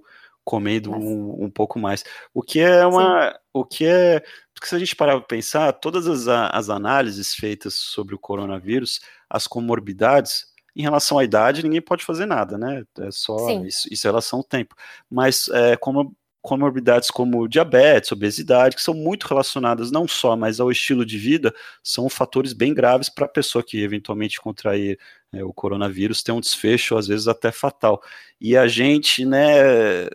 comendo 0.50 0.92
um, 0.92 1.44
um, 1.44 1.50
pouco 1.52 1.78
mais. 1.78 2.04
O 2.34 2.42
que 2.42 2.60
é 2.60 2.84
uma. 2.84 3.30
Sim. 3.30 3.38
O 3.54 3.64
que 3.64 3.86
é. 3.86 4.20
Porque 4.52 4.68
se 4.68 4.76
a 4.76 4.80
gente 4.80 4.96
parar 4.96 5.18
para 5.18 5.28
pensar, 5.28 5.72
todas 5.74 6.08
as, 6.08 6.28
as 6.28 6.72
análises 6.72 7.36
feitas 7.36 7.76
sobre 7.76 8.16
o 8.16 8.20
coronavírus, 8.20 9.00
as 9.30 9.46
comorbidades, 9.46 10.48
em 10.76 10.82
relação 10.82 11.20
à 11.20 11.24
idade, 11.24 11.62
ninguém 11.62 11.82
pode 11.82 12.04
fazer 12.04 12.26
nada, 12.26 12.58
né? 12.58 12.84
É 12.98 13.12
só 13.12 13.52
isso, 13.62 13.88
isso 13.92 14.08
em 14.08 14.10
relação 14.10 14.40
ao 14.40 14.44
tempo. 14.44 14.74
Mas 15.08 15.48
é, 15.50 15.78
como 15.78 16.16
comorbidades 16.42 17.12
como 17.12 17.48
diabetes, 17.48 18.12
obesidade, 18.12 18.76
que 18.76 18.82
são 18.82 18.94
muito 18.94 19.28
relacionadas 19.28 19.92
não 19.92 20.08
só, 20.08 20.36
mas 20.36 20.60
ao 20.60 20.72
estilo 20.72 21.06
de 21.06 21.18
vida, 21.18 21.54
são 21.84 22.10
fatores 22.10 22.54
bem 22.54 22.74
graves 22.74 23.10
para 23.10 23.26
a 23.26 23.30
pessoa 23.30 23.64
que 23.64 23.82
eventualmente 23.82 24.40
contrair 24.40 24.98
é, 25.34 25.44
o 25.44 25.54
coronavírus, 25.54 26.24
ter 26.24 26.32
um 26.32 26.40
desfecho, 26.40 26.98
às 26.98 27.08
vezes 27.08 27.28
até 27.28 27.52
fatal. 27.52 28.02
E 28.40 28.56
a 28.56 28.68
gente, 28.68 29.26
né, 29.26 30.08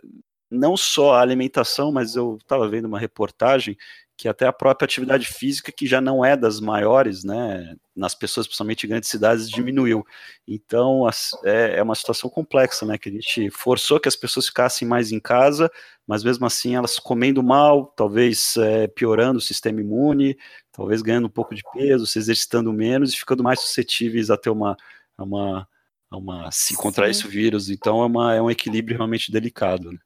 não 0.49 0.77
só 0.77 1.15
a 1.15 1.21
alimentação, 1.21 1.91
mas 1.91 2.15
eu 2.15 2.37
estava 2.41 2.67
vendo 2.67 2.85
uma 2.85 2.99
reportagem 2.99 3.77
que 4.17 4.29
até 4.29 4.47
a 4.47 4.53
própria 4.53 4.85
atividade 4.85 5.27
física, 5.27 5.71
que 5.71 5.85
já 5.85 5.99
não 5.99 6.23
é 6.23 6.37
das 6.37 6.59
maiores, 6.61 7.23
né, 7.23 7.75
nas 7.95 8.15
pessoas, 8.15 8.47
principalmente 8.47 8.85
em 8.85 8.89
grandes 8.89 9.09
cidades, 9.09 9.49
diminuiu. 9.49 10.05
Então, 10.47 11.07
é, 11.43 11.77
é 11.77 11.83
uma 11.83 11.95
situação 11.95 12.29
complexa, 12.29 12.85
né, 12.85 12.97
que 12.97 13.09
a 13.09 13.11
gente 13.11 13.49
forçou 13.49 13.99
que 13.99 14.07
as 14.07 14.15
pessoas 14.15 14.47
ficassem 14.47 14.87
mais 14.87 15.11
em 15.11 15.19
casa, 15.19 15.69
mas 16.07 16.23
mesmo 16.23 16.45
assim 16.45 16.75
elas 16.75 16.97
comendo 16.97 17.43
mal, 17.43 17.87
talvez 17.87 18.55
é, 18.57 18.87
piorando 18.87 19.39
o 19.39 19.41
sistema 19.41 19.81
imune, 19.81 20.37
talvez 20.71 21.01
ganhando 21.01 21.27
um 21.27 21.29
pouco 21.29 21.53
de 21.53 21.63
peso, 21.73 22.07
se 22.07 22.17
exercitando 22.17 22.71
menos 22.71 23.13
e 23.13 23.17
ficando 23.17 23.43
mais 23.43 23.59
suscetíveis 23.59 24.29
a 24.29 24.37
ter 24.37 24.49
uma, 24.49 24.77
uma, 25.17 25.67
uma 26.09 26.51
se 26.51 26.75
contrair 26.75 27.11
esse 27.11 27.27
vírus. 27.27 27.69
Então, 27.69 28.01
é, 28.01 28.05
uma, 28.05 28.35
é 28.35 28.41
um 28.41 28.49
equilíbrio 28.49 28.97
realmente 28.97 29.31
delicado, 29.31 29.91
né. 29.91 29.99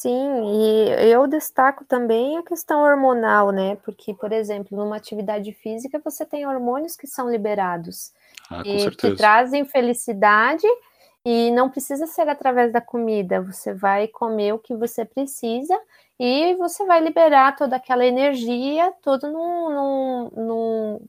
Sim, 0.00 0.08
e 0.46 1.12
eu 1.12 1.26
destaco 1.26 1.84
também 1.84 2.38
a 2.38 2.42
questão 2.42 2.80
hormonal, 2.80 3.50
né? 3.50 3.76
Porque, 3.84 4.14
por 4.14 4.32
exemplo, 4.32 4.74
numa 4.74 4.96
atividade 4.96 5.52
física 5.52 6.00
você 6.02 6.24
tem 6.24 6.46
hormônios 6.46 6.96
que 6.96 7.06
são 7.06 7.30
liberados 7.30 8.10
ah, 8.50 8.62
e 8.64 8.90
que 8.92 9.14
trazem 9.14 9.66
felicidade 9.66 10.66
e 11.22 11.50
não 11.50 11.68
precisa 11.68 12.06
ser 12.06 12.26
através 12.30 12.72
da 12.72 12.80
comida. 12.80 13.42
Você 13.42 13.74
vai 13.74 14.08
comer 14.08 14.54
o 14.54 14.58
que 14.58 14.74
você 14.74 15.04
precisa 15.04 15.78
e 16.18 16.54
você 16.54 16.82
vai 16.86 17.00
liberar 17.02 17.54
toda 17.54 17.76
aquela 17.76 18.06
energia, 18.06 18.90
todo 19.02 19.30
num, 19.30 19.68
num, 19.68 20.30
num 20.34 21.00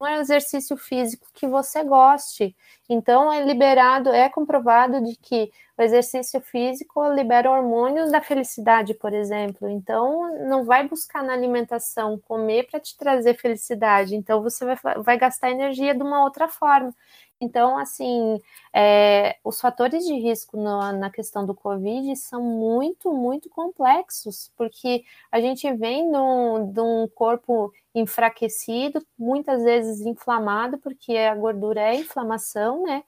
um 0.00 0.06
exercício 0.06 0.76
físico 0.76 1.26
que 1.34 1.46
você 1.46 1.82
goste. 1.84 2.54
Então, 2.88 3.32
é 3.32 3.44
liberado, 3.44 4.10
é 4.10 4.28
comprovado 4.28 5.02
de 5.02 5.16
que 5.16 5.50
o 5.76 5.82
exercício 5.82 6.40
físico 6.40 7.06
libera 7.12 7.50
hormônios 7.50 8.10
da 8.10 8.20
felicidade, 8.20 8.94
por 8.94 9.12
exemplo. 9.12 9.68
Então, 9.68 10.46
não 10.48 10.64
vai 10.64 10.88
buscar 10.88 11.22
na 11.22 11.32
alimentação 11.32 12.18
comer 12.18 12.66
para 12.70 12.80
te 12.80 12.96
trazer 12.96 13.34
felicidade. 13.34 14.14
Então, 14.16 14.42
você 14.42 14.64
vai, 14.64 14.76
vai 15.02 15.18
gastar 15.18 15.50
energia 15.50 15.94
de 15.94 16.02
uma 16.02 16.22
outra 16.24 16.48
forma. 16.48 16.94
Então, 17.40 17.78
assim, 17.78 18.40
é, 18.74 19.36
os 19.44 19.60
fatores 19.60 20.04
de 20.04 20.14
risco 20.14 20.56
no, 20.56 20.92
na 20.92 21.08
questão 21.08 21.46
do 21.46 21.54
Covid 21.54 22.16
são 22.16 22.42
muito, 22.42 23.12
muito 23.12 23.48
complexos, 23.48 24.52
porque 24.56 25.04
a 25.30 25.40
gente 25.40 25.72
vem 25.74 26.10
de 26.10 26.80
um, 26.80 27.06
corpo 27.14 27.72
enfraquecido, 27.94 29.04
muitas 29.16 29.62
vezes 29.62 30.00
inflamado, 30.00 30.78
porque 30.78 31.16
a 31.16 31.34
gordura 31.34 31.80
é 31.80 31.94
inflamação, 31.96 32.82
né? 32.82 33.04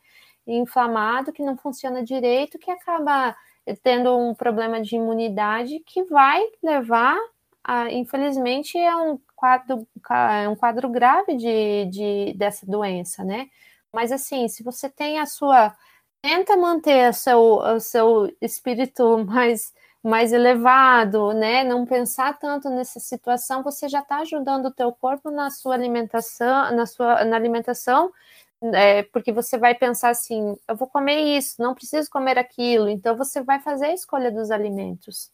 Inflamado, 0.46 1.32
que 1.32 1.42
não 1.42 1.56
funciona 1.56 2.02
direito, 2.04 2.58
que 2.58 2.70
acaba 2.70 3.36
tendo 3.82 4.16
um 4.16 4.34
problema 4.34 4.80
de 4.80 4.96
imunidade 4.96 5.80
que 5.80 6.04
vai 6.04 6.40
levar, 6.62 7.18
infelizmente, 7.90 8.78
a 8.78 8.96
um 9.02 9.18
quadro, 9.34 9.86
um 10.50 10.56
quadro 10.56 10.88
grave 10.88 11.36
de, 11.36 11.86
de, 11.86 12.34
dessa 12.34 12.64
doença, 12.66 13.24
né? 13.24 13.48
Mas 13.92 14.12
assim, 14.12 14.48
se 14.48 14.62
você 14.62 14.88
tem 14.88 15.18
a 15.18 15.26
sua. 15.26 15.74
Tenta 16.22 16.54
manter 16.56 17.10
o 17.10 17.14
seu, 17.14 17.40
o 17.40 17.80
seu 17.80 18.36
espírito 18.42 19.18
mais, 19.24 19.72
mais 20.02 20.32
elevado, 20.32 21.32
né? 21.32 21.64
Não 21.64 21.86
pensar 21.86 22.38
tanto 22.38 22.68
nessa 22.68 23.00
situação, 23.00 23.62
você 23.62 23.88
já 23.88 24.00
está 24.00 24.18
ajudando 24.18 24.66
o 24.66 24.70
teu 24.70 24.92
corpo 24.92 25.30
na 25.30 25.50
sua 25.50 25.74
alimentação, 25.74 26.72
na 26.76 26.86
sua 26.86 27.24
na 27.24 27.36
alimentação, 27.36 28.12
é, 28.74 29.02
porque 29.04 29.32
você 29.32 29.56
vai 29.56 29.74
pensar 29.74 30.10
assim, 30.10 30.54
eu 30.68 30.76
vou 30.76 30.88
comer 30.88 31.38
isso, 31.38 31.56
não 31.58 31.74
preciso 31.74 32.10
comer 32.10 32.38
aquilo, 32.38 32.88
então 32.90 33.16
você 33.16 33.42
vai 33.42 33.60
fazer 33.60 33.86
a 33.86 33.94
escolha 33.94 34.30
dos 34.30 34.50
alimentos. 34.50 35.30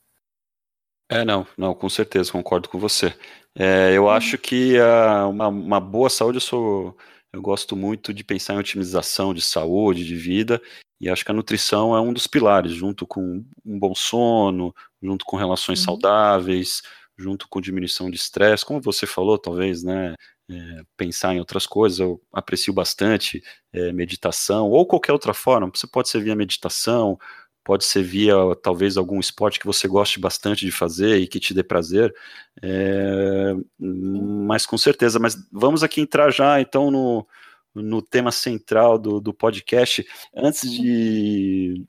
É, 1.08 1.24
não, 1.24 1.46
não, 1.56 1.74
com 1.74 1.88
certeza, 1.88 2.32
concordo 2.32 2.68
com 2.68 2.78
você. 2.78 3.16
É, 3.54 3.92
eu 3.92 4.04
hum. 4.04 4.10
acho 4.10 4.36
que 4.38 4.76
uh, 4.78 5.28
uma, 5.28 5.48
uma 5.48 5.80
boa 5.80 6.10
saúde, 6.10 6.38
eu 6.38 6.40
sou 6.40 6.96
eu 7.36 7.42
gosto 7.42 7.76
muito 7.76 8.14
de 8.14 8.24
pensar 8.24 8.54
em 8.54 8.58
otimização 8.58 9.34
de 9.34 9.42
saúde, 9.42 10.06
de 10.06 10.16
vida, 10.16 10.60
e 10.98 11.08
acho 11.08 11.22
que 11.22 11.30
a 11.30 11.34
nutrição 11.34 11.94
é 11.94 12.00
um 12.00 12.12
dos 12.12 12.26
pilares, 12.26 12.72
junto 12.72 13.06
com 13.06 13.44
um 13.64 13.78
bom 13.78 13.94
sono, 13.94 14.74
junto 15.02 15.24
com 15.26 15.36
relações 15.36 15.80
uhum. 15.80 15.84
saudáveis, 15.84 16.82
junto 17.16 17.46
com 17.48 17.60
diminuição 17.60 18.10
de 18.10 18.16
estresse, 18.16 18.64
como 18.64 18.80
você 18.80 19.06
falou, 19.06 19.38
talvez, 19.38 19.82
né? 19.82 20.14
É, 20.48 20.82
pensar 20.96 21.34
em 21.34 21.40
outras 21.40 21.66
coisas, 21.66 21.98
eu 21.98 22.22
aprecio 22.32 22.72
bastante 22.72 23.42
é, 23.72 23.92
meditação, 23.92 24.70
ou 24.70 24.86
qualquer 24.86 25.12
outra 25.12 25.34
forma, 25.34 25.70
você 25.74 25.88
pode 25.88 26.08
ser 26.08 26.22
via 26.22 26.36
meditação, 26.36 27.18
pode 27.66 27.84
ser 27.84 28.04
via 28.04 28.32
talvez 28.62 28.96
algum 28.96 29.18
esporte 29.18 29.58
que 29.58 29.66
você 29.66 29.88
goste 29.88 30.20
bastante 30.20 30.64
de 30.64 30.70
fazer 30.70 31.18
e 31.18 31.26
que 31.26 31.40
te 31.40 31.52
dê 31.52 31.64
prazer, 31.64 32.14
é, 32.62 33.52
mas 33.76 34.64
com 34.64 34.78
certeza. 34.78 35.18
Mas 35.18 35.36
vamos 35.50 35.82
aqui 35.82 36.00
entrar 36.00 36.30
já 36.30 36.60
então 36.60 36.92
no, 36.92 37.26
no 37.74 38.00
tema 38.00 38.30
central 38.30 38.96
do, 38.96 39.20
do 39.20 39.34
podcast. 39.34 40.06
Antes 40.32 40.70
de, 40.70 41.84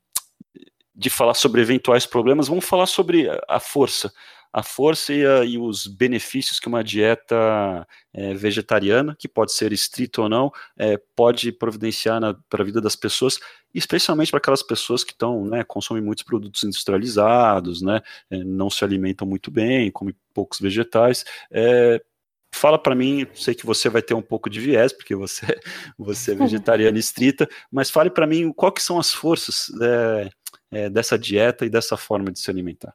de 0.95 1.11
falar 1.11 1.35
sobre 1.35 1.61
eventuais 1.61 2.07
problemas, 2.07 2.47
vamos 2.47 2.65
falar 2.65 2.87
sobre 2.87 3.29
a 3.47 3.59
força 3.59 4.11
a 4.51 4.63
força 4.63 5.13
e, 5.13 5.25
a, 5.25 5.43
e, 5.43 5.57
os 5.57 5.88
benefícios 5.88 6.60
que 6.60 6.67
uma 6.67 6.83
dieta 6.83 7.88
é, 8.13 8.33
vegetariana, 8.33 9.15
que 9.17 9.27
pode 9.27 9.53
ser 9.53 9.71
estrita 9.71 10.21
ou 10.21 10.29
não, 10.29 10.51
é, 10.77 10.97
pode 11.15 11.51
providenciar 11.51 12.19
para 12.49 12.62
a 12.62 12.65
vida 12.65 12.81
das 12.81 12.95
pessoas, 12.95 13.39
especialmente 13.73 14.31
para 14.31 14.39
aquelas 14.39 14.63
pessoas 14.63 15.03
que 15.03 15.12
estão, 15.12 15.45
né, 15.45 15.63
consomem 15.63 16.03
muitos 16.03 16.23
produtos 16.23 16.63
industrializados, 16.63 17.81
né, 17.81 18.01
é, 18.29 18.43
não 18.43 18.69
se 18.69 18.83
alimentam 18.83 19.27
muito 19.27 19.51
bem, 19.51 19.91
comem 19.91 20.15
poucos 20.33 20.60
vegetais. 20.60 21.23
É, 21.51 22.01
fala 22.51 22.79
para 22.79 22.95
mim, 22.95 23.27
sei 23.33 23.53
que 23.53 23.65
você 23.65 23.89
vai 23.89 24.01
ter 24.01 24.13
um 24.13 24.21
pouco 24.21 24.49
de 24.49 24.60
viés, 24.60 24.91
porque 24.93 25.15
você, 25.15 25.45
você 25.97 26.31
é 26.31 26.36
vegetariana 26.36 26.97
estrita, 26.97 27.47
mas 27.71 27.89
fale 27.89 28.10
para 28.10 28.27
mim 28.27 28.51
quais 28.51 28.73
que 28.75 28.83
são 28.83 28.99
as 28.99 29.13
forças 29.13 29.69
é, 29.81 30.29
é, 30.71 30.89
dessa 30.89 31.17
dieta 31.17 31.65
e 31.65 31.69
dessa 31.69 31.97
forma 31.97 32.31
de 32.31 32.39
se 32.39 32.49
alimentar. 32.49 32.93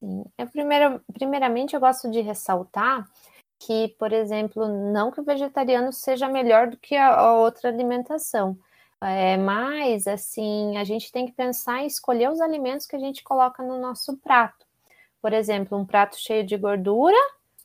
Sim. 0.00 0.24
Eu, 0.36 0.46
primeiro, 0.48 1.00
primeiramente, 1.12 1.74
eu 1.74 1.80
gosto 1.80 2.10
de 2.10 2.20
ressaltar 2.20 3.08
que, 3.58 3.88
por 3.98 4.12
exemplo, 4.12 4.68
não 4.92 5.10
que 5.10 5.20
o 5.20 5.24
vegetariano 5.24 5.92
seja 5.92 6.28
melhor 6.28 6.68
do 6.68 6.76
que 6.76 6.94
a, 6.94 7.14
a 7.14 7.34
outra 7.34 7.68
alimentação, 7.70 8.58
é, 9.00 9.36
mas, 9.36 10.06
assim, 10.06 10.76
a 10.78 10.84
gente 10.84 11.12
tem 11.12 11.26
que 11.26 11.32
pensar 11.32 11.82
em 11.82 11.86
escolher 11.86 12.30
os 12.30 12.40
alimentos 12.40 12.86
que 12.86 12.96
a 12.96 12.98
gente 12.98 13.22
coloca 13.22 13.62
no 13.62 13.78
nosso 13.80 14.16
prato. 14.18 14.66
Por 15.20 15.32
exemplo, 15.32 15.76
um 15.78 15.84
prato 15.86 16.16
cheio 16.18 16.44
de 16.44 16.56
gordura 16.56 17.16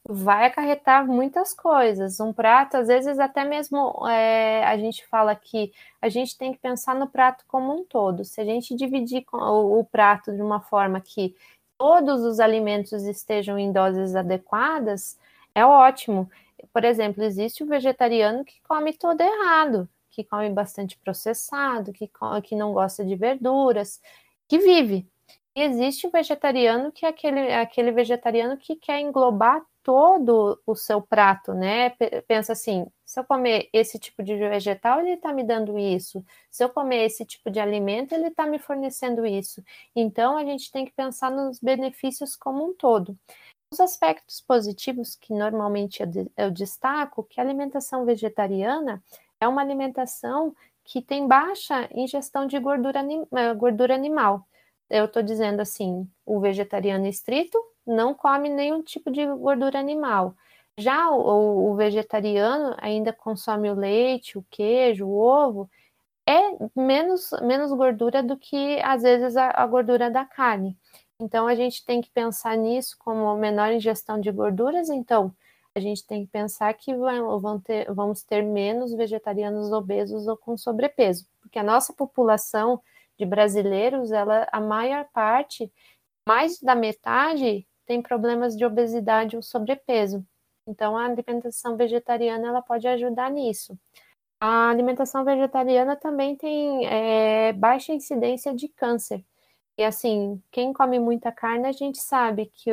vai 0.07 0.45
acarretar 0.45 1.05
muitas 1.05 1.53
coisas. 1.53 2.19
Um 2.19 2.33
prato, 2.33 2.77
às 2.77 2.87
vezes, 2.87 3.19
até 3.19 3.45
mesmo 3.45 4.07
é, 4.07 4.63
a 4.65 4.77
gente 4.77 5.05
fala 5.07 5.35
que 5.35 5.71
a 6.01 6.09
gente 6.09 6.37
tem 6.37 6.51
que 6.51 6.59
pensar 6.59 6.95
no 6.95 7.07
prato 7.07 7.45
como 7.47 7.73
um 7.73 7.85
todo. 7.85 8.25
Se 8.25 8.41
a 8.41 8.45
gente 8.45 8.75
dividir 8.75 9.23
o, 9.31 9.79
o 9.79 9.85
prato 9.85 10.33
de 10.33 10.41
uma 10.41 10.59
forma 10.59 10.99
que 11.01 11.35
todos 11.81 12.23
os 12.23 12.39
alimentos 12.39 13.05
estejam 13.05 13.57
em 13.57 13.71
doses 13.71 14.15
adequadas, 14.15 15.17
é 15.55 15.65
ótimo. 15.65 16.29
Por 16.71 16.85
exemplo, 16.85 17.23
existe 17.23 17.63
o 17.63 17.65
vegetariano 17.65 18.45
que 18.45 18.61
come 18.61 18.93
todo 18.93 19.19
errado, 19.19 19.89
que 20.11 20.23
come 20.23 20.51
bastante 20.51 20.95
processado, 20.99 21.91
que, 21.91 22.07
que 22.43 22.55
não 22.55 22.71
gosta 22.71 23.03
de 23.03 23.15
verduras, 23.15 23.99
que 24.47 24.59
vive. 24.59 25.07
E 25.55 25.61
existe 25.63 26.05
o 26.05 26.11
vegetariano 26.11 26.91
que 26.91 27.03
é 27.03 27.09
aquele, 27.09 27.51
aquele 27.51 27.91
vegetariano 27.91 28.57
que 28.57 28.75
quer 28.75 28.99
englobar 28.99 29.65
todo 29.83 30.59
o 30.65 30.75
seu 30.75 31.01
prato, 31.01 31.53
né? 31.53 31.91
Pensa 32.27 32.53
assim: 32.53 32.85
se 33.05 33.19
eu 33.19 33.23
comer 33.23 33.69
esse 33.73 33.99
tipo 33.99 34.23
de 34.23 34.35
vegetal, 34.35 35.01
ele 35.01 35.13
está 35.13 35.33
me 35.33 35.43
dando 35.43 35.77
isso. 35.77 36.23
Se 36.49 36.63
eu 36.63 36.69
comer 36.69 37.05
esse 37.05 37.25
tipo 37.25 37.49
de 37.49 37.59
alimento, 37.59 38.13
ele 38.13 38.27
está 38.27 38.45
me 38.45 38.59
fornecendo 38.59 39.25
isso. 39.25 39.63
Então, 39.95 40.37
a 40.37 40.45
gente 40.45 40.71
tem 40.71 40.85
que 40.85 40.91
pensar 40.91 41.31
nos 41.31 41.59
benefícios 41.59 42.35
como 42.35 42.65
um 42.65 42.73
todo. 42.73 43.17
Os 43.71 43.79
aspectos 43.79 44.41
positivos 44.41 45.15
que 45.15 45.33
normalmente 45.33 46.03
eu 46.37 46.51
destaco, 46.51 47.23
que 47.23 47.39
a 47.39 47.43
alimentação 47.43 48.05
vegetariana 48.05 49.01
é 49.39 49.47
uma 49.47 49.61
alimentação 49.61 50.55
que 50.83 51.01
tem 51.01 51.27
baixa 51.27 51.89
ingestão 51.93 52.45
de 52.45 52.59
gordura, 52.59 53.01
eh, 53.01 53.53
gordura 53.53 53.95
animal. 53.95 54.45
Eu 54.89 55.05
estou 55.05 55.23
dizendo 55.23 55.61
assim, 55.61 56.05
o 56.25 56.39
vegetariano 56.39 57.07
estrito 57.07 57.57
não 57.91 58.13
come 58.13 58.49
nenhum 58.49 58.81
tipo 58.81 59.11
de 59.11 59.25
gordura 59.25 59.79
animal. 59.79 60.35
Já 60.77 61.09
o, 61.11 61.71
o, 61.71 61.75
vegetariano 61.75 62.75
ainda 62.79 63.13
consome 63.13 63.69
o 63.69 63.75
leite, 63.75 64.37
o 64.37 64.45
queijo, 64.49 65.05
o 65.05 65.17
ovo, 65.17 65.69
é 66.27 66.39
menos, 66.75 67.29
menos 67.41 67.71
gordura 67.73 68.23
do 68.23 68.37
que 68.37 68.79
às 68.81 69.03
vezes 69.03 69.35
a, 69.37 69.51
a 69.51 69.67
gordura 69.67 70.09
da 70.09 70.25
carne. 70.25 70.77
Então 71.19 71.47
a 71.47 71.55
gente 71.55 71.85
tem 71.85 72.01
que 72.01 72.09
pensar 72.09 72.57
nisso 72.57 72.95
como 72.99 73.35
menor 73.37 73.71
ingestão 73.71 74.19
de 74.19 74.31
gorduras. 74.31 74.89
Então 74.89 75.33
a 75.75 75.79
gente 75.79 76.05
tem 76.05 76.25
que 76.25 76.31
pensar 76.31 76.73
que 76.73 76.93
vão 76.95 77.59
ter, 77.59 77.91
vamos 77.93 78.23
ter 78.23 78.43
menos 78.43 78.93
vegetarianos 78.93 79.71
obesos 79.71 80.27
ou 80.27 80.37
com 80.37 80.57
sobrepeso, 80.57 81.25
porque 81.41 81.59
a 81.59 81.63
nossa 81.63 81.93
população 81.93 82.81
de 83.17 83.25
brasileiros, 83.25 84.11
ela 84.11 84.47
a 84.51 84.59
maior 84.59 85.05
parte, 85.13 85.71
mais 86.27 86.59
da 86.59 86.75
metade 86.75 87.67
tem 87.91 88.01
problemas 88.01 88.55
de 88.55 88.63
obesidade 88.63 89.35
ou 89.35 89.41
sobrepeso. 89.41 90.25
Então, 90.65 90.97
a 90.97 91.03
alimentação 91.03 91.75
vegetariana 91.75 92.47
ela 92.47 92.61
pode 92.61 92.87
ajudar 92.87 93.29
nisso. 93.29 93.77
A 94.39 94.69
alimentação 94.69 95.25
vegetariana 95.25 95.97
também 95.97 96.37
tem 96.37 96.87
é, 96.87 97.51
baixa 97.51 97.91
incidência 97.91 98.55
de 98.55 98.69
câncer. 98.69 99.25
E 99.77 99.83
assim, 99.83 100.41
quem 100.49 100.71
come 100.71 100.99
muita 100.99 101.33
carne, 101.33 101.67
a 101.67 101.73
gente 101.73 101.97
sabe 101.97 102.45
que, 102.45 102.71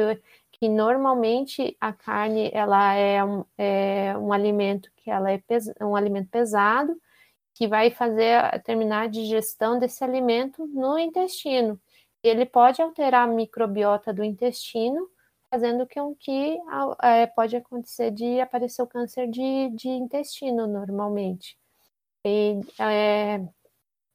que 0.53 0.69
normalmente 0.69 1.77
a 1.81 1.93
carne 1.93 2.49
ela 2.55 2.95
é 2.95 3.25
um, 3.25 3.45
é 3.59 4.17
um 4.17 4.33
alimento 4.33 4.89
que 4.99 5.11
ela 5.11 5.33
é 5.33 5.43
um 5.83 5.97
alimento 5.97 6.29
pesado, 6.31 6.97
que 7.55 7.67
vai 7.67 7.91
fazer 7.91 8.63
terminar 8.63 9.03
a 9.03 9.09
digestão 9.09 9.81
desse 9.81 10.05
alimento 10.05 10.65
no 10.69 10.97
intestino 10.97 11.81
ele 12.23 12.47
pode 12.47 12.83
alterar 12.83 13.29
a 13.29 13.33
microbiota 13.33 14.13
do 14.13 14.25
intestino, 14.25 15.09
fazendo 15.51 15.87
com 15.87 16.15
que 16.15 16.59
é, 17.03 17.27
pode 17.27 17.57
acontecer 17.57 18.11
de 18.11 18.41
aparecer 18.41 18.83
o 18.83 18.87
câncer 18.87 19.29
de, 19.29 19.71
de 19.71 19.89
intestino 19.89 20.67
normalmente. 20.67 21.57
E 22.27 22.61
é, 22.79 23.41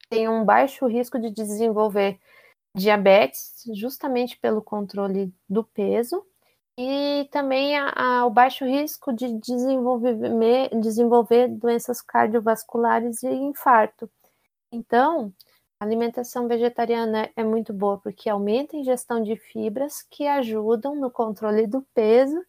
tem 0.10 0.30
um 0.30 0.46
baixo 0.46 0.86
risco 0.86 1.20
de 1.20 1.32
desenvolver 1.32 2.20
diabetes, 2.76 3.63
justamente 3.73 4.38
pelo 4.38 4.62
controle 4.62 5.34
do 5.48 5.63
peso, 5.63 6.25
e 6.77 7.27
também 7.32 7.77
a, 7.77 7.94
a, 7.96 8.25
o 8.25 8.32
baixo 8.32 8.65
risco 8.65 9.13
de 9.13 9.40
desenvolver, 9.40 10.15
desenvolver 10.82 11.48
doenças 11.48 12.02
cardiovasculares 12.02 13.21
e 13.21 13.30
infarto. 13.30 14.10
Então, 14.71 15.32
a 15.80 15.86
alimentação 15.86 16.48
vegetariana 16.48 17.30
é 17.36 17.44
muito 17.44 17.74
boa 17.74 18.00
porque 18.00 18.30
aumenta 18.30 18.76
a 18.76 18.80
ingestão 18.80 19.21
de 19.21 19.36
fibras 19.36 20.02
que 20.10 20.26
ajudam 20.28 20.96
no 20.96 21.12
controle 21.12 21.67
do 21.67 21.82
peso 21.94 22.42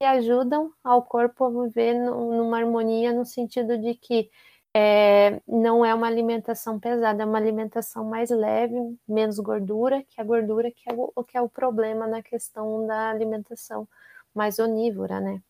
e 0.00 0.04
ajudam 0.04 0.72
ao 0.84 1.02
corpo 1.02 1.44
a 1.44 1.50
viver 1.50 1.94
numa 1.94 2.58
harmonia 2.58 3.12
no 3.12 3.24
sentido 3.24 3.78
de 3.78 3.94
que 3.94 4.30
é, 4.74 5.40
não 5.46 5.84
é 5.84 5.94
uma 5.94 6.06
alimentação 6.06 6.80
pesada, 6.80 7.22
é 7.22 7.26
uma 7.26 7.38
alimentação 7.38 8.04
mais 8.04 8.30
leve, 8.30 8.74
menos 9.06 9.38
gordura, 9.38 10.02
que 10.08 10.20
a 10.20 10.24
gordura 10.24 10.70
que 10.70 10.90
é 10.90 10.94
o 10.94 11.24
que 11.24 11.36
é 11.36 11.42
o 11.42 11.48
problema 11.48 12.06
na 12.06 12.22
questão 12.22 12.86
da 12.86 13.10
alimentação 13.10 13.86
mais 14.34 14.58
onívora, 14.58 15.20
né? 15.20 15.42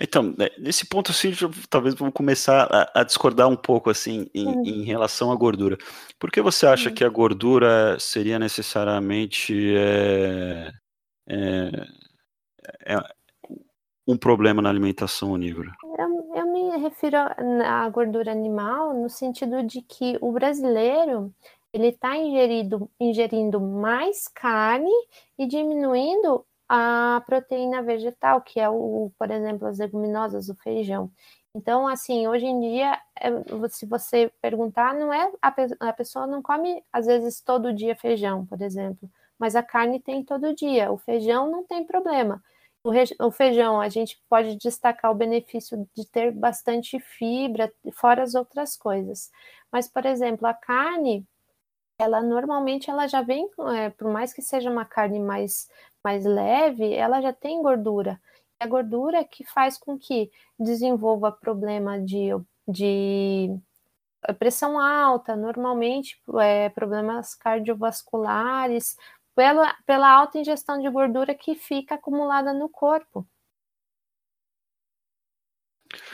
Então, 0.00 0.34
né, 0.36 0.48
nesse 0.58 0.86
ponto, 0.86 1.10
assim, 1.10 1.32
talvez 1.68 1.94
vamos 1.94 2.14
começar 2.14 2.66
a, 2.70 3.00
a, 3.00 3.04
discordar 3.04 3.48
um 3.48 3.56
pouco, 3.56 3.90
assim, 3.90 4.30
em, 4.34 4.46
uhum. 4.46 4.62
em, 4.64 4.82
relação 4.84 5.30
à 5.30 5.36
gordura. 5.36 5.76
Por 6.18 6.30
que 6.30 6.40
você 6.40 6.66
acha 6.66 6.88
uhum. 6.88 6.94
que 6.94 7.04
a 7.04 7.08
gordura 7.08 7.98
seria 8.00 8.38
necessariamente 8.38 9.74
é, 9.76 10.72
é, 11.28 11.70
é 12.86 12.96
um 14.06 14.16
problema 14.16 14.62
na 14.62 14.70
alimentação 14.70 15.32
onívora? 15.32 15.70
Eu, 15.98 16.32
eu 16.34 16.46
me 16.46 16.78
refiro 16.78 17.18
à 17.18 17.88
gordura 17.90 18.32
animal 18.32 18.94
no 18.94 19.10
sentido 19.10 19.62
de 19.62 19.82
que 19.82 20.16
o 20.22 20.32
brasileiro 20.32 21.30
ele 21.72 21.88
está 21.88 22.14
ingerindo 22.16 23.60
mais 23.60 24.26
carne 24.28 24.90
e 25.38 25.46
diminuindo 25.46 26.44
a 26.72 27.20
proteína 27.26 27.82
vegetal, 27.82 28.40
que 28.40 28.60
é 28.60 28.68
o, 28.68 29.10
por 29.18 29.28
exemplo, 29.28 29.66
as 29.66 29.78
leguminosas, 29.78 30.48
o 30.48 30.54
feijão. 30.54 31.10
Então, 31.52 31.88
assim, 31.88 32.28
hoje 32.28 32.46
em 32.46 32.60
dia, 32.60 32.96
é, 33.20 33.28
se 33.68 33.84
você 33.86 34.32
perguntar, 34.40 34.94
não 34.94 35.12
é 35.12 35.32
a, 35.42 35.52
a 35.88 35.92
pessoa 35.92 36.28
não 36.28 36.40
come 36.40 36.80
às 36.92 37.06
vezes 37.06 37.40
todo 37.40 37.72
dia 37.72 37.96
feijão, 37.96 38.46
por 38.46 38.62
exemplo, 38.62 39.10
mas 39.36 39.56
a 39.56 39.64
carne 39.64 39.98
tem 39.98 40.22
todo 40.24 40.54
dia. 40.54 40.92
O 40.92 40.96
feijão 40.96 41.50
não 41.50 41.64
tem 41.64 41.84
problema. 41.84 42.40
O, 42.84 42.92
o 43.26 43.30
feijão, 43.32 43.80
a 43.80 43.88
gente 43.88 44.22
pode 44.28 44.56
destacar 44.56 45.10
o 45.10 45.14
benefício 45.14 45.88
de 45.96 46.06
ter 46.06 46.30
bastante 46.30 47.00
fibra, 47.00 47.72
fora 47.94 48.22
as 48.22 48.36
outras 48.36 48.76
coisas. 48.76 49.28
Mas, 49.72 49.88
por 49.88 50.06
exemplo, 50.06 50.46
a 50.46 50.54
carne, 50.54 51.26
ela 51.98 52.22
normalmente 52.22 52.90
ela 52.90 53.08
já 53.08 53.22
vem, 53.22 53.48
é, 53.76 53.90
por 53.90 54.10
mais 54.10 54.32
que 54.32 54.40
seja 54.40 54.70
uma 54.70 54.84
carne 54.84 55.18
mais 55.18 55.68
mais 56.04 56.24
leve, 56.24 56.92
ela 56.92 57.20
já 57.20 57.32
tem 57.32 57.62
gordura. 57.62 58.20
E 58.60 58.64
a 58.64 58.66
gordura 58.66 59.18
é 59.18 59.24
que 59.24 59.44
faz 59.44 59.78
com 59.78 59.98
que 59.98 60.30
desenvolva 60.58 61.32
problema 61.32 62.00
de, 62.00 62.28
de 62.68 63.56
pressão 64.38 64.78
alta, 64.78 65.34
normalmente 65.36 66.20
é, 66.40 66.68
problemas 66.68 67.34
cardiovasculares, 67.34 68.96
pela, 69.34 69.74
pela 69.86 70.10
alta 70.10 70.38
ingestão 70.38 70.80
de 70.80 70.90
gordura 70.90 71.34
que 71.34 71.54
fica 71.54 71.94
acumulada 71.94 72.52
no 72.52 72.68
corpo. 72.68 73.26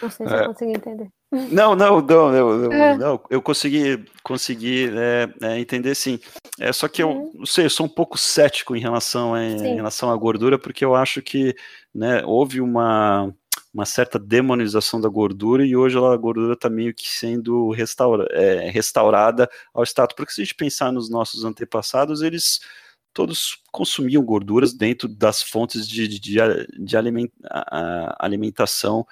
Não 0.01 0.11
sei 0.11 0.27
se 0.27 0.35
é, 0.35 0.41
eu 0.41 0.47
consegui 0.47 0.73
entender. 0.73 1.16
Não, 1.31 1.75
não, 1.75 2.01
não, 2.01 2.33
não, 2.33 2.73
é. 2.73 2.97
não, 2.97 3.21
eu 3.29 3.43
consegui, 3.43 4.05
consegui 4.23 4.89
é, 4.89 5.29
é, 5.43 5.59
entender 5.59 5.95
sim. 5.95 6.21
É 6.59 6.73
só 6.73 6.87
que 6.87 7.03
eu 7.03 7.11
uhum. 7.11 7.33
não 7.35 7.47
sei, 7.47 7.67
eu 7.67 7.71
sou 7.71 7.87
um 7.87 7.89
pouco 7.89 8.17
cético 8.17 8.77
em 8.77 8.81
relação 8.81 9.35
a, 9.35 9.45
em 9.45 9.75
relação 9.75 10.11
à 10.11 10.17
gordura, 10.17 10.59
porque 10.59 10.85
eu 10.85 10.95
acho 10.95 11.21
que 11.21 11.55
né, 11.95 12.23
houve 12.25 12.61
uma, 12.61 13.35
uma 13.75 13.85
certa 13.85 14.19
demonização 14.19 15.01
da 15.01 15.09
gordura 15.09 15.67
e 15.67 15.77
hoje 15.77 15.99
a 15.99 16.17
gordura 16.17 16.55
está 16.55 16.71
meio 16.71 16.95
que 16.95 17.09
sendo 17.09 17.71
restaura, 17.71 18.27
é, 18.31 18.71
restaurada 18.71 19.49
ao 19.75 19.83
status. 19.83 20.15
Porque 20.17 20.33
se 20.33 20.41
a 20.41 20.45
gente 20.45 20.55
pensar 20.55 20.93
nos 20.93 21.11
nossos 21.11 21.45
antepassados, 21.45 22.23
eles 22.23 22.61
todos 23.13 23.63
consumiam 23.73 24.23
gorduras 24.23 24.75
dentro 24.75 25.09
das 25.09 25.43
fontes 25.43 25.89
de, 25.89 26.07
de, 26.07 26.19
de 26.79 26.97
alimentação 28.19 29.07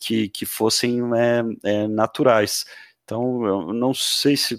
que, 0.00 0.28
que 0.30 0.46
fossem 0.46 1.00
é, 1.14 1.70
é, 1.70 1.86
naturais. 1.86 2.64
Então, 3.04 3.44
eu 3.44 3.72
não 3.72 3.92
sei 3.92 4.36
se. 4.36 4.56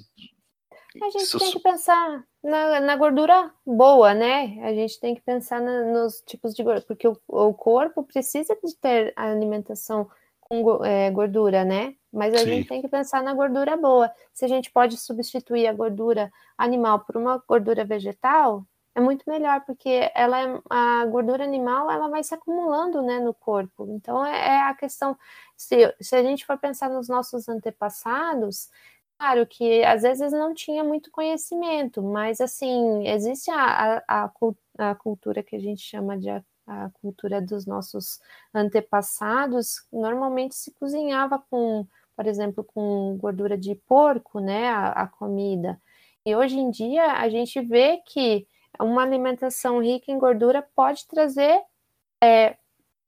A 1.02 1.10
gente 1.10 1.26
se 1.26 1.38
tem 1.38 1.48
eu... 1.48 1.54
que 1.54 1.60
pensar 1.60 2.24
na, 2.44 2.80
na, 2.80 2.96
gordura 2.96 3.52
boa, 3.66 4.14
né? 4.14 4.60
A 4.62 4.74
gente 4.74 5.00
tem 5.00 5.16
que 5.16 5.22
pensar 5.22 5.60
na, 5.60 5.86
nos 5.86 6.22
tipos 6.22 6.54
de 6.54 6.62
gordura, 6.64 6.86
porque 6.86 7.08
o, 7.08 7.18
o, 7.28 7.54
corpo 7.54 8.04
precisa 8.04 8.56
de 8.64 8.76
ter 8.76 9.14
alimentação 9.16 10.10
com 10.42 10.86
é, 10.86 11.10
gordura, 11.10 11.64
né? 11.64 11.96
Mas 12.12 12.34
a 12.34 12.40
Sim. 12.40 12.46
gente 12.46 12.68
tem 12.68 12.82
que 12.82 12.90
pensar 12.90 13.24
na 13.24 13.34
gordura 13.34 13.78
boa. 13.78 14.12
Se 14.34 14.44
a 14.44 14.48
gente 14.50 14.70
pode 14.70 14.98
substituir 14.98 15.66
a 15.66 15.74
gordura 15.74 16.30
animal 16.58 17.00
por 17.00 17.16
uma 17.16 17.42
gordura 17.48 17.86
vegetal, 17.86 18.66
é 18.94 19.00
muito 19.00 19.24
melhor, 19.30 19.62
porque 19.66 20.12
ela 20.14 20.42
é, 20.42 20.62
a 20.70 21.06
gordura 21.06 21.44
animal 21.44 21.90
ela 21.90 22.10
vai 22.10 22.24
se 22.24 22.34
acumulando 22.34 23.02
né, 23.02 23.20
no 23.20 23.34
corpo. 23.34 23.88
Então 23.90 24.24
é, 24.26 24.58
é 24.58 24.62
a 24.64 24.74
questão, 24.74 25.18
se, 25.56 25.94
se 26.02 26.16
a 26.16 26.24
gente 26.24 26.46
for 26.46 26.58
pensar 26.58 26.90
nos 26.90 27.08
nossos 27.08 27.48
antepassados, 27.48 28.70
claro 29.18 29.46
que 29.48 29.84
às 29.84 30.02
vezes 30.02 30.32
não 30.34 30.54
tinha 30.54 30.84
muito 30.84 31.12
conhecimento, 31.12 32.02
mas 32.04 32.42
assim, 32.42 33.08
existe 33.08 33.50
a, 33.52 34.04
a, 34.08 34.32
a, 34.78 34.96
cultura 34.96 35.44
que 35.44 35.56
a 35.56 35.60
gente 35.60 35.82
chama 35.82 36.18
de 36.18 36.30
a, 36.30 36.44
a 36.68 36.90
cultura 37.02 37.42
dos 37.42 37.66
nossos 37.66 38.20
antepassados, 38.54 39.86
normalmente 39.92 40.56
se 40.56 40.72
cozinhava 40.72 41.40
com, 41.50 41.88
por 42.16 42.28
exemplo, 42.28 42.64
com 42.64 43.18
gordura 43.18 43.58
de 43.58 43.76
porco, 43.76 44.40
né, 44.40 44.70
a, 44.70 44.88
a 45.04 45.08
comida. 45.08 45.80
E 46.26 46.36
hoje 46.36 46.60
em 46.60 46.70
dia 46.70 47.14
a 47.14 47.30
gente 47.30 47.60
vê 47.62 47.98
que 48.06 48.48
uma 48.80 49.04
alimentação 49.04 49.82
rica 49.82 50.12
em 50.12 50.20
gordura 50.20 50.66
pode 50.76 51.08
trazer 51.08 51.62
é, 52.24 52.58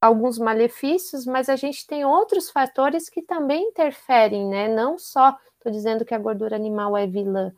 alguns 0.02 0.38
malefícios, 0.38 1.26
mas 1.26 1.50
a 1.50 1.56
gente 1.56 1.88
tem 1.88 2.06
outros 2.06 2.50
fatores 2.50 3.10
que 3.10 3.22
também 3.22 3.70
interferem, 3.70 4.48
né? 4.48 4.68
Não 4.68 4.98
só 4.98 5.38
estou 5.56 5.72
dizendo 5.72 6.04
que 6.04 6.14
a 6.14 6.20
gordura 6.20 6.56
animal 6.56 6.98
é 6.98 7.08
vilã, 7.08 7.54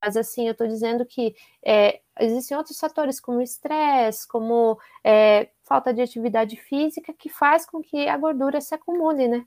mas 0.00 0.16
assim, 0.16 0.46
eu 0.46 0.52
estou 0.52 0.66
dizendo 0.68 1.04
que 1.04 1.34
é, 1.64 2.00
existem 2.20 2.56
outros 2.56 2.78
fatores, 2.78 3.20
como 3.20 3.42
estresse, 3.42 4.26
como 4.28 4.78
é, 5.04 5.50
falta 5.64 5.92
de 5.92 6.00
atividade 6.00 6.56
física, 6.56 7.12
que 7.12 7.28
faz 7.28 7.66
com 7.66 7.82
que 7.82 8.08
a 8.08 8.16
gordura 8.16 8.60
se 8.60 8.74
acumule, 8.74 9.28
né? 9.28 9.44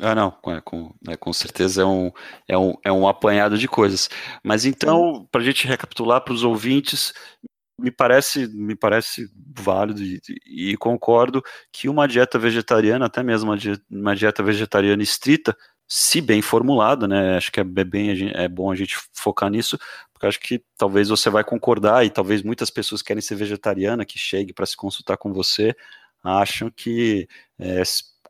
Ah, 0.00 0.14
não, 0.14 0.34
é, 0.46 0.60
com, 0.60 0.94
é, 1.08 1.16
com 1.16 1.32
certeza 1.32 1.82
é 1.82 1.84
um, 1.84 2.10
é, 2.48 2.56
um, 2.56 2.74
é 2.84 2.92
um 2.92 3.06
apanhado 3.06 3.58
de 3.58 3.68
coisas. 3.68 4.08
Mas 4.42 4.64
então, 4.64 5.28
para 5.30 5.40
a 5.40 5.44
gente 5.44 5.66
recapitular 5.66 6.22
para 6.22 6.32
os 6.32 6.44
ouvintes, 6.44 7.12
me 7.78 7.90
parece, 7.90 8.46
me 8.48 8.74
parece 8.74 9.28
válido 9.56 10.02
e, 10.02 10.20
e, 10.46 10.76
concordo 10.76 11.42
que 11.72 11.88
uma 11.88 12.06
dieta 12.08 12.38
vegetariana, 12.38 13.06
até 13.06 13.22
mesmo 13.22 13.50
uma 13.50 13.58
dieta, 13.58 13.82
uma 13.90 14.14
dieta 14.16 14.42
vegetariana 14.42 15.02
estrita, 15.02 15.56
se 15.88 16.20
bem 16.20 16.40
formulada, 16.40 17.06
né? 17.06 17.36
Acho 17.36 17.52
que 17.52 17.60
é 17.60 17.64
bem 17.64 18.30
é 18.34 18.48
bom 18.48 18.70
a 18.70 18.74
gente 18.74 18.96
focar 19.12 19.50
nisso, 19.50 19.78
porque 20.12 20.26
acho 20.26 20.40
que 20.40 20.62
talvez 20.78 21.08
você 21.08 21.28
vai 21.28 21.44
concordar 21.44 22.04
e 22.06 22.10
talvez 22.10 22.42
muitas 22.42 22.70
pessoas 22.70 23.02
querem 23.02 23.20
ser 23.20 23.34
vegetariana 23.34 24.04
que 24.04 24.18
chegue 24.18 24.52
para 24.54 24.64
se 24.66 24.76
consultar 24.76 25.16
com 25.18 25.32
você 25.32 25.74
acham 26.22 26.70
que 26.70 27.28
é, 27.58 27.82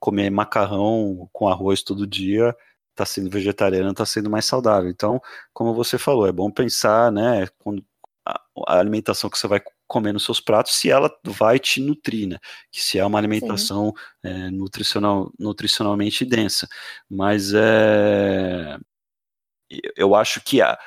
comer 0.02 0.30
macarrão 0.30 1.28
com 1.32 1.46
arroz 1.46 1.80
todo 1.80 2.08
dia 2.08 2.56
está 2.90 3.06
sendo 3.06 3.30
vegetariano, 3.30 3.92
está 3.92 4.04
sendo 4.04 4.28
mais 4.28 4.44
saudável. 4.44 4.90
Então, 4.90 5.20
como 5.52 5.72
você 5.72 5.96
falou, 5.96 6.26
é 6.26 6.32
bom 6.32 6.50
pensar, 6.50 7.12
né, 7.12 7.46
quando 7.58 7.84
a, 8.26 8.40
a 8.66 8.78
alimentação 8.80 9.30
que 9.30 9.38
você 9.38 9.46
vai 9.46 9.62
comer 9.86 10.12
nos 10.12 10.24
seus 10.24 10.40
pratos, 10.40 10.74
se 10.74 10.90
ela 10.90 11.08
vai 11.24 11.58
te 11.58 11.80
nutrir, 11.80 12.28
né? 12.28 12.38
Que 12.72 12.82
se 12.82 12.98
é 12.98 13.06
uma 13.06 13.18
alimentação 13.18 13.92
é, 14.24 14.50
nutricional, 14.50 15.30
nutricionalmente 15.38 16.24
densa. 16.24 16.66
Mas 17.08 17.52
é, 17.54 18.76
eu 19.96 20.14
acho 20.14 20.40
que 20.42 20.60
a, 20.60 20.78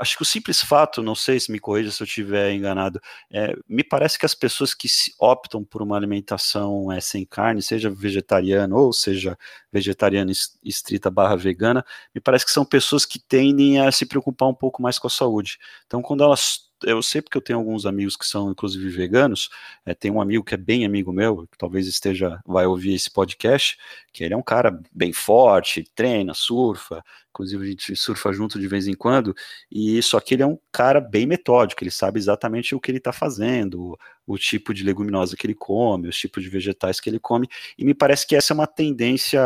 acho 0.00 0.16
que 0.16 0.22
o 0.22 0.26
simples 0.26 0.60
fato, 0.60 1.02
não 1.02 1.14
sei 1.14 1.38
se 1.38 1.52
me 1.52 1.58
corrija 1.58 1.90
se 1.90 2.02
eu 2.02 2.04
estiver 2.04 2.52
enganado, 2.52 3.00
é, 3.30 3.54
me 3.68 3.84
parece 3.84 4.18
que 4.18 4.26
as 4.26 4.34
pessoas 4.34 4.74
que 4.74 4.88
optam 5.18 5.64
por 5.64 5.82
uma 5.82 5.96
alimentação 5.96 6.90
é, 6.90 7.00
sem 7.00 7.24
carne, 7.24 7.62
seja 7.62 7.88
vegetariana 7.88 8.74
ou 8.74 8.92
seja 8.92 9.38
vegetariana 9.72 10.32
estrita 10.64 11.10
barra 11.10 11.36
vegana, 11.36 11.84
me 12.14 12.20
parece 12.20 12.44
que 12.44 12.50
são 12.50 12.64
pessoas 12.64 13.06
que 13.06 13.18
tendem 13.18 13.80
a 13.80 13.92
se 13.92 14.04
preocupar 14.06 14.48
um 14.48 14.54
pouco 14.54 14.82
mais 14.82 14.98
com 14.98 15.06
a 15.06 15.10
saúde. 15.10 15.58
Então, 15.86 16.02
quando 16.02 16.24
elas 16.24 16.71
eu 16.84 17.02
sei 17.02 17.22
porque 17.22 17.36
eu 17.36 17.42
tenho 17.42 17.58
alguns 17.58 17.86
amigos 17.86 18.16
que 18.16 18.26
são 18.26 18.50
inclusive 18.50 18.88
veganos. 18.90 19.50
É, 19.84 19.94
tem 19.94 20.10
um 20.10 20.20
amigo 20.20 20.44
que 20.44 20.54
é 20.54 20.58
bem 20.58 20.84
amigo 20.84 21.12
meu, 21.12 21.46
que 21.50 21.58
talvez 21.58 21.86
esteja 21.86 22.40
vai 22.46 22.66
ouvir 22.66 22.94
esse 22.94 23.10
podcast, 23.10 23.78
que 24.12 24.24
ele 24.24 24.34
é 24.34 24.36
um 24.36 24.42
cara 24.42 24.80
bem 24.92 25.12
forte, 25.12 25.84
treina, 25.94 26.34
surfa, 26.34 27.02
inclusive 27.30 27.64
a 27.64 27.66
gente 27.68 27.96
surfa 27.96 28.32
junto 28.32 28.60
de 28.60 28.68
vez 28.68 28.86
em 28.86 28.94
quando, 28.94 29.34
e 29.70 30.02
só 30.02 30.20
que 30.20 30.34
ele 30.34 30.42
é 30.42 30.46
um 30.46 30.58
cara 30.70 31.00
bem 31.00 31.26
metódico, 31.26 31.82
ele 31.82 31.90
sabe 31.90 32.18
exatamente 32.18 32.74
o 32.74 32.80
que 32.80 32.90
ele 32.90 32.98
está 32.98 33.12
fazendo, 33.12 33.98
o 34.26 34.38
tipo 34.38 34.72
de 34.72 34.84
leguminosa 34.84 35.36
que 35.36 35.46
ele 35.46 35.54
come, 35.54 36.08
os 36.08 36.16
tipos 36.16 36.42
de 36.42 36.48
vegetais 36.48 37.00
que 37.00 37.10
ele 37.10 37.18
come, 37.18 37.48
e 37.76 37.84
me 37.84 37.94
parece 37.94 38.26
que 38.26 38.36
essa 38.36 38.52
é 38.52 38.54
uma 38.54 38.66
tendência 38.66 39.40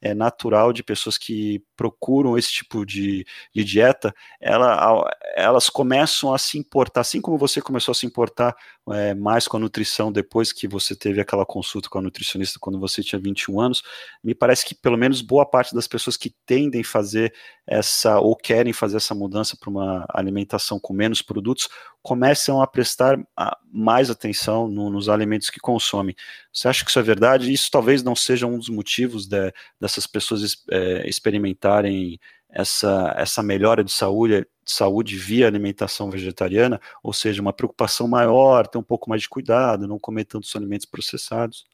é, 0.00 0.14
natural 0.14 0.72
de 0.72 0.82
pessoas 0.82 1.18
que 1.18 1.62
procuram 1.76 2.38
esse 2.38 2.52
tipo 2.52 2.86
de, 2.86 3.26
de 3.54 3.64
dieta, 3.64 4.14
ela, 4.40 5.10
elas 5.34 5.68
começam 5.68 6.32
a 6.32 6.38
se 6.38 6.58
importar, 6.58 7.00
assim 7.00 7.20
como 7.20 7.36
você 7.36 7.60
começou 7.60 7.92
a 7.92 7.94
se 7.94 8.06
importar 8.06 8.54
é, 8.90 9.14
mais 9.14 9.46
com 9.46 9.56
a 9.56 9.60
nutrição 9.60 10.10
depois 10.10 10.52
que 10.52 10.66
você 10.66 10.94
teve 10.94 11.20
aquela 11.20 11.46
consulta 11.46 11.88
com 11.88 11.98
a 11.98 12.02
nutricionista 12.02 12.58
quando 12.60 12.78
você 12.78 13.02
tinha 13.02 13.20
21 13.20 13.60
anos, 13.60 13.82
me 14.22 14.34
parece 14.34 14.64
que 14.64 14.74
pelo 14.74 14.96
menos 14.96 15.20
boa 15.20 15.46
parte 15.46 15.74
das 15.74 15.86
pessoas 15.86 16.16
que 16.16 16.30
tendem 16.46 16.80
a 16.80 16.84
fazer 16.84 17.32
essa, 17.66 18.18
ou 18.18 18.36
querem 18.36 18.72
fazer 18.72 18.96
essa 18.96 19.14
mudança 19.14 19.56
para 19.56 19.70
uma 19.70 20.04
alimentação 20.08 20.78
com 20.80 20.92
menos 20.92 21.22
produtos, 21.22 21.68
começam 22.02 22.60
a 22.60 22.66
prestar 22.66 23.18
mais 23.72 24.10
atenção 24.10 24.68
no, 24.68 24.90
nos 24.90 25.08
alimentos 25.08 25.50
que 25.50 25.60
consomem. 25.60 26.14
Você 26.52 26.68
acha 26.68 26.84
que 26.84 26.90
isso 26.90 26.98
é 26.98 27.02
verdade? 27.02 27.52
Isso 27.52 27.70
talvez 27.70 28.02
não 28.02 28.16
seja 28.16 28.46
um 28.46 28.58
dos 28.58 28.68
motivos 28.68 29.26
de, 29.26 29.52
dessas 29.80 30.06
pessoas 30.06 30.64
é, 30.70 31.08
experimentarem 31.08 32.18
essa, 32.50 33.14
essa 33.16 33.42
melhora 33.42 33.82
de 33.82 33.92
saúde, 33.92 34.40
de 34.64 34.70
saúde 34.70 35.16
via 35.16 35.46
alimentação 35.46 36.10
vegetariana, 36.10 36.80
ou 37.02 37.12
seja, 37.12 37.40
uma 37.40 37.52
preocupação 37.52 38.06
maior, 38.06 38.66
ter 38.66 38.78
um 38.78 38.82
pouco 38.82 39.08
mais 39.08 39.22
de 39.22 39.28
cuidado, 39.28 39.88
não 39.88 39.98
comer 39.98 40.24
tantos 40.24 40.54
alimentos 40.54 40.86
processados? 40.86 41.64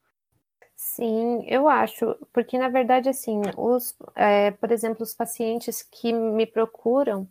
Sim, 0.77 1.45
eu 1.49 1.69
acho, 1.69 2.15
porque 2.33 2.57
na 2.57 2.69
verdade, 2.69 3.09
assim, 3.09 3.43
os, 3.57 3.97
é, 4.15 4.53
por 4.53 4.71
exemplo, 4.71 5.03
os 5.03 5.13
pacientes 5.13 5.83
que 5.83 6.13
me 6.13 6.47
procuram, 6.47 7.27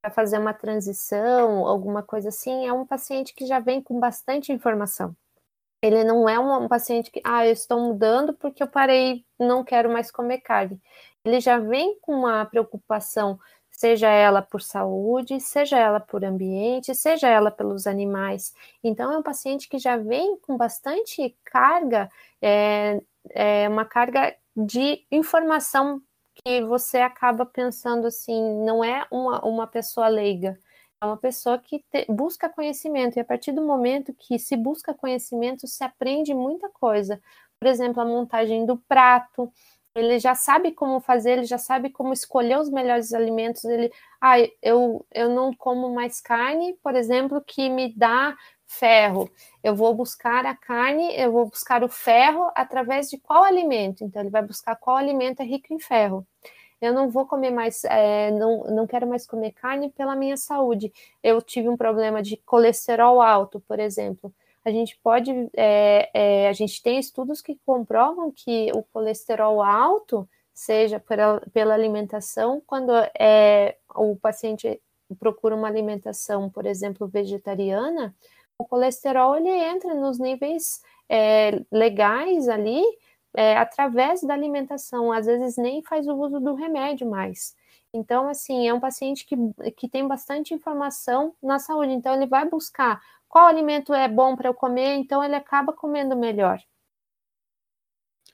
para 0.00 0.10
fazer 0.10 0.38
uma 0.38 0.54
transição, 0.54 1.66
alguma 1.66 2.02
coisa 2.02 2.28
assim, 2.28 2.66
é 2.66 2.72
um 2.72 2.86
paciente 2.86 3.34
que 3.34 3.46
já 3.46 3.58
vem 3.58 3.82
com 3.82 3.98
bastante 3.98 4.52
informação. 4.52 5.14
Ele 5.82 6.02
não 6.04 6.28
é 6.28 6.38
um, 6.38 6.64
um 6.64 6.68
paciente 6.68 7.10
que, 7.10 7.20
ah, 7.24 7.46
eu 7.46 7.52
estou 7.52 7.80
mudando 7.80 8.34
porque 8.34 8.62
eu 8.62 8.68
parei, 8.68 9.24
não 9.38 9.64
quero 9.64 9.90
mais 9.92 10.10
comer 10.10 10.38
carne. 10.38 10.80
Ele 11.24 11.40
já 11.40 11.58
vem 11.58 11.98
com 12.00 12.14
uma 12.14 12.44
preocupação, 12.46 13.38
seja 13.70 14.08
ela 14.08 14.42
por 14.42 14.60
saúde, 14.60 15.40
seja 15.40 15.78
ela 15.78 16.00
por 16.00 16.24
ambiente, 16.24 16.94
seja 16.94 17.28
ela 17.28 17.50
pelos 17.50 17.86
animais. 17.86 18.52
Então, 18.82 19.12
é 19.12 19.18
um 19.18 19.22
paciente 19.22 19.68
que 19.68 19.78
já 19.78 19.96
vem 19.96 20.36
com 20.40 20.56
bastante 20.56 21.36
carga, 21.44 22.10
é, 22.42 23.00
é 23.30 23.68
uma 23.68 23.84
carga 23.84 24.34
de 24.56 25.04
informação 25.12 26.02
que 26.44 26.62
você 26.62 26.98
acaba 26.98 27.44
pensando 27.46 28.06
assim, 28.06 28.64
não 28.64 28.82
é 28.82 29.06
uma, 29.10 29.44
uma 29.44 29.66
pessoa 29.66 30.08
leiga, 30.08 30.58
é 31.00 31.06
uma 31.06 31.16
pessoa 31.16 31.58
que 31.58 31.84
te, 31.90 32.06
busca 32.08 32.48
conhecimento, 32.48 33.16
e 33.16 33.20
a 33.20 33.24
partir 33.24 33.52
do 33.52 33.62
momento 33.62 34.14
que 34.14 34.38
se 34.38 34.56
busca 34.56 34.94
conhecimento, 34.94 35.66
se 35.66 35.84
aprende 35.84 36.34
muita 36.34 36.68
coisa. 36.70 37.20
Por 37.60 37.68
exemplo, 37.68 38.00
a 38.02 38.04
montagem 38.04 38.66
do 38.66 38.76
prato, 38.76 39.52
ele 39.94 40.18
já 40.18 40.34
sabe 40.34 40.72
como 40.72 41.00
fazer, 41.00 41.32
ele 41.32 41.44
já 41.44 41.58
sabe 41.58 41.90
como 41.90 42.12
escolher 42.12 42.58
os 42.58 42.70
melhores 42.70 43.12
alimentos. 43.12 43.64
Ele, 43.64 43.90
ah, 44.20 44.36
eu, 44.62 45.04
eu 45.12 45.28
não 45.28 45.52
como 45.52 45.92
mais 45.94 46.20
carne, 46.20 46.74
por 46.82 46.94
exemplo, 46.94 47.42
que 47.44 47.68
me 47.68 47.92
dá 47.94 48.36
ferro. 48.68 49.28
Eu 49.64 49.74
vou 49.74 49.94
buscar 49.94 50.46
a 50.46 50.54
carne, 50.54 51.12
eu 51.16 51.32
vou 51.32 51.46
buscar 51.46 51.82
o 51.82 51.88
ferro 51.88 52.50
através 52.54 53.08
de 53.08 53.18
qual 53.18 53.42
alimento? 53.42 54.04
Então, 54.04 54.22
ele 54.22 54.30
vai 54.30 54.42
buscar 54.42 54.76
qual 54.76 54.96
alimento 54.96 55.40
é 55.40 55.44
rico 55.44 55.72
em 55.72 55.80
ferro. 55.80 56.24
Eu 56.80 56.92
não 56.92 57.10
vou 57.10 57.26
comer 57.26 57.50
mais, 57.50 57.82
é, 57.84 58.30
não, 58.30 58.64
não 58.64 58.86
quero 58.86 59.06
mais 59.06 59.26
comer 59.26 59.52
carne 59.52 59.90
pela 59.90 60.14
minha 60.14 60.36
saúde. 60.36 60.92
Eu 61.22 61.42
tive 61.42 61.68
um 61.68 61.76
problema 61.76 62.22
de 62.22 62.36
colesterol 62.36 63.20
alto, 63.20 63.58
por 63.66 63.80
exemplo. 63.80 64.32
A 64.64 64.70
gente 64.70 64.96
pode, 65.02 65.32
é, 65.56 66.10
é, 66.12 66.48
a 66.48 66.52
gente 66.52 66.80
tem 66.82 66.98
estudos 66.98 67.40
que 67.40 67.58
comprovam 67.66 68.30
que 68.30 68.70
o 68.74 68.82
colesterol 68.82 69.62
alto, 69.62 70.28
seja 70.52 71.00
pela, 71.00 71.40
pela 71.52 71.74
alimentação, 71.74 72.62
quando 72.66 72.92
é, 73.18 73.76
o 73.94 74.14
paciente 74.16 74.80
procura 75.18 75.54
uma 75.54 75.68
alimentação, 75.68 76.50
por 76.50 76.66
exemplo, 76.66 77.08
vegetariana, 77.08 78.14
o 78.58 78.64
colesterol 78.64 79.36
ele 79.36 79.48
entra 79.50 79.94
nos 79.94 80.18
níveis 80.18 80.82
é, 81.08 81.62
legais 81.70 82.48
ali 82.48 82.82
é, 83.34 83.56
através 83.56 84.22
da 84.22 84.34
alimentação, 84.34 85.12
às 85.12 85.26
vezes 85.26 85.56
nem 85.56 85.82
faz 85.82 86.08
o 86.08 86.14
uso 86.14 86.40
do 86.40 86.54
remédio 86.54 87.08
mais. 87.08 87.54
Então, 87.94 88.28
assim, 88.28 88.68
é 88.68 88.74
um 88.74 88.80
paciente 88.80 89.24
que, 89.24 89.36
que 89.76 89.88
tem 89.88 90.06
bastante 90.06 90.52
informação 90.52 91.34
na 91.42 91.58
saúde, 91.58 91.92
então 91.92 92.14
ele 92.14 92.26
vai 92.26 92.48
buscar 92.48 93.00
qual 93.28 93.46
alimento 93.46 93.94
é 93.94 94.08
bom 94.08 94.36
para 94.36 94.48
eu 94.48 94.54
comer, 94.54 94.94
então 94.94 95.22
ele 95.22 95.36
acaba 95.36 95.72
comendo 95.72 96.16
melhor. 96.16 96.60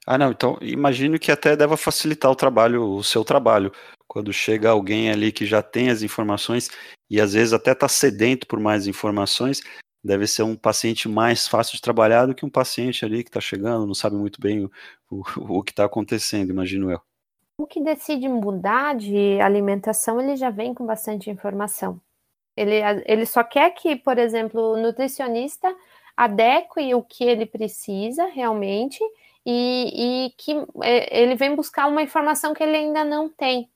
Ah, 0.07 0.19
não, 0.19 0.31
então 0.31 0.59
imagino 0.61 1.19
que 1.19 1.33
até 1.33 1.57
deva 1.57 1.77
facilitar 1.77 2.31
o 2.31 2.37
trabalho, 2.37 2.83
o 2.83 3.03
seu 3.03 3.25
trabalho, 3.25 3.73
quando 4.07 4.33
chega 4.33 4.71
alguém 4.71 5.11
ali 5.11 5.33
que 5.33 5.47
já 5.47 5.63
tem 5.63 5.89
as 5.89 6.03
informações 6.03 6.69
e 7.09 7.21
às 7.21 7.33
vezes 7.33 7.53
até 7.53 7.73
está 7.73 7.89
sedento 7.89 8.47
por 8.47 8.61
mais 8.61 8.87
informações, 8.87 9.63
deve 10.05 10.27
ser 10.27 10.43
um 10.43 10.55
paciente 10.55 11.09
mais 11.09 11.49
fácil 11.49 11.77
de 11.77 11.81
trabalhar 11.81 12.27
do 12.27 12.35
que 12.35 12.45
um 12.45 12.51
paciente 12.51 13.05
ali 13.05 13.25
que 13.25 13.31
está 13.31 13.41
chegando, 13.41 13.87
não 13.87 13.95
sabe 13.95 14.17
muito 14.17 14.41
bem 14.41 14.65
o, 14.65 14.71
o, 15.11 15.59
o 15.59 15.63
que 15.63 15.73
está 15.73 15.87
acontecendo, 15.87 16.51
imagino 16.51 16.91
eu. 16.91 17.01
O 17.59 17.67
que 17.67 17.81
decide 17.81 18.29
mudar 18.29 18.97
de 18.97 19.41
alimentação, 19.41 20.21
ele 20.21 20.37
já 20.37 20.51
vem 20.51 20.75
com 20.75 20.85
bastante 20.85 21.31
informação. 21.31 22.01
Ele, 22.57 22.77
ele 23.07 23.27
só 23.27 23.43
quer 23.43 23.71
que, 23.71 23.97
por 23.97 24.19
exemplo, 24.19 24.73
o 24.73 24.77
nutricionista 24.77 25.75
adeque 26.17 26.95
o 26.95 27.03
que 27.03 27.25
ele 27.25 27.47
precisa 27.47 28.27
realmente 28.27 29.03
e, 29.47 30.27
e 30.27 30.31
que 30.37 30.53
é, 30.83 31.23
ele 31.23 31.35
vem 31.35 31.55
buscar 31.55 31.87
uma 31.87 32.03
informação 32.03 32.55
que 32.55 32.63
ele 32.63 32.77
ainda 32.77 33.05
não 33.05 33.29
tem. 33.29 33.71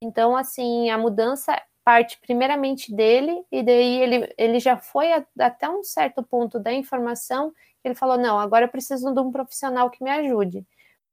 Então, 0.00 0.36
assim, 0.36 0.90
a 0.90 0.98
mudança 0.98 1.60
parte 1.84 2.18
primeiramente 2.20 2.94
dele, 2.94 3.44
e 3.52 3.62
daí 3.62 4.02
ele, 4.02 4.34
ele 4.38 4.58
já 4.58 4.76
foi 4.76 5.12
a, 5.12 5.24
até 5.38 5.68
um 5.68 5.82
certo 5.82 6.22
ponto 6.22 6.58
da 6.58 6.72
informação, 6.72 7.52
ele 7.84 7.94
falou, 7.94 8.16
não, 8.16 8.38
agora 8.38 8.64
eu 8.64 8.70
preciso 8.70 9.12
de 9.12 9.20
um 9.20 9.30
profissional 9.30 9.90
que 9.90 10.02
me 10.02 10.10
ajude. 10.10 10.66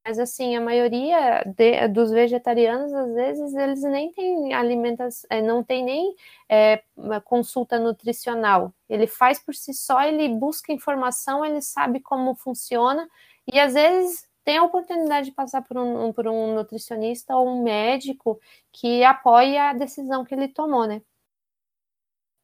Mas 0.04 0.18
assim, 0.18 0.56
a 0.56 0.62
maioria 0.62 1.44
de, 1.46 1.88
dos 1.90 2.10
vegetarianos, 2.10 2.92
às 2.92 3.14
vezes, 3.14 3.54
eles 3.54 3.84
nem 3.84 4.12
têm 4.12 4.54
alimentação, 4.54 5.28
é, 5.30 5.42
não 5.42 5.64
tem 5.64 5.84
nem 5.84 6.16
é, 6.50 6.82
consulta 7.24 7.78
nutricional. 7.78 8.74
Ele 8.90 9.06
faz 9.06 9.38
por 9.40 9.54
si 9.54 9.74
só, 9.74 10.02
ele 10.02 10.28
busca 10.30 10.74
informação, 10.74 11.46
ele 11.46 11.62
sabe 11.62 12.00
como 12.00 12.34
funciona, 12.34 13.08
e 13.52 13.60
às 13.60 13.74
vezes 13.74 14.28
tem 14.44 14.58
a 14.58 14.64
oportunidade 14.64 15.28
de 15.28 15.36
passar 15.36 15.62
por 15.62 15.78
um, 15.78 16.12
por 16.14 16.28
um 16.28 16.56
nutricionista 16.56 17.36
ou 17.36 17.48
um 17.48 17.64
médico 17.64 18.40
que 18.72 19.04
apoie 19.04 19.58
a 19.58 19.74
decisão 19.74 20.26
que 20.26 20.34
ele 20.34 20.48
tomou, 20.48 20.88
né? 20.88 21.02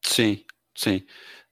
Sim, 0.03 0.43
sim. 0.75 1.05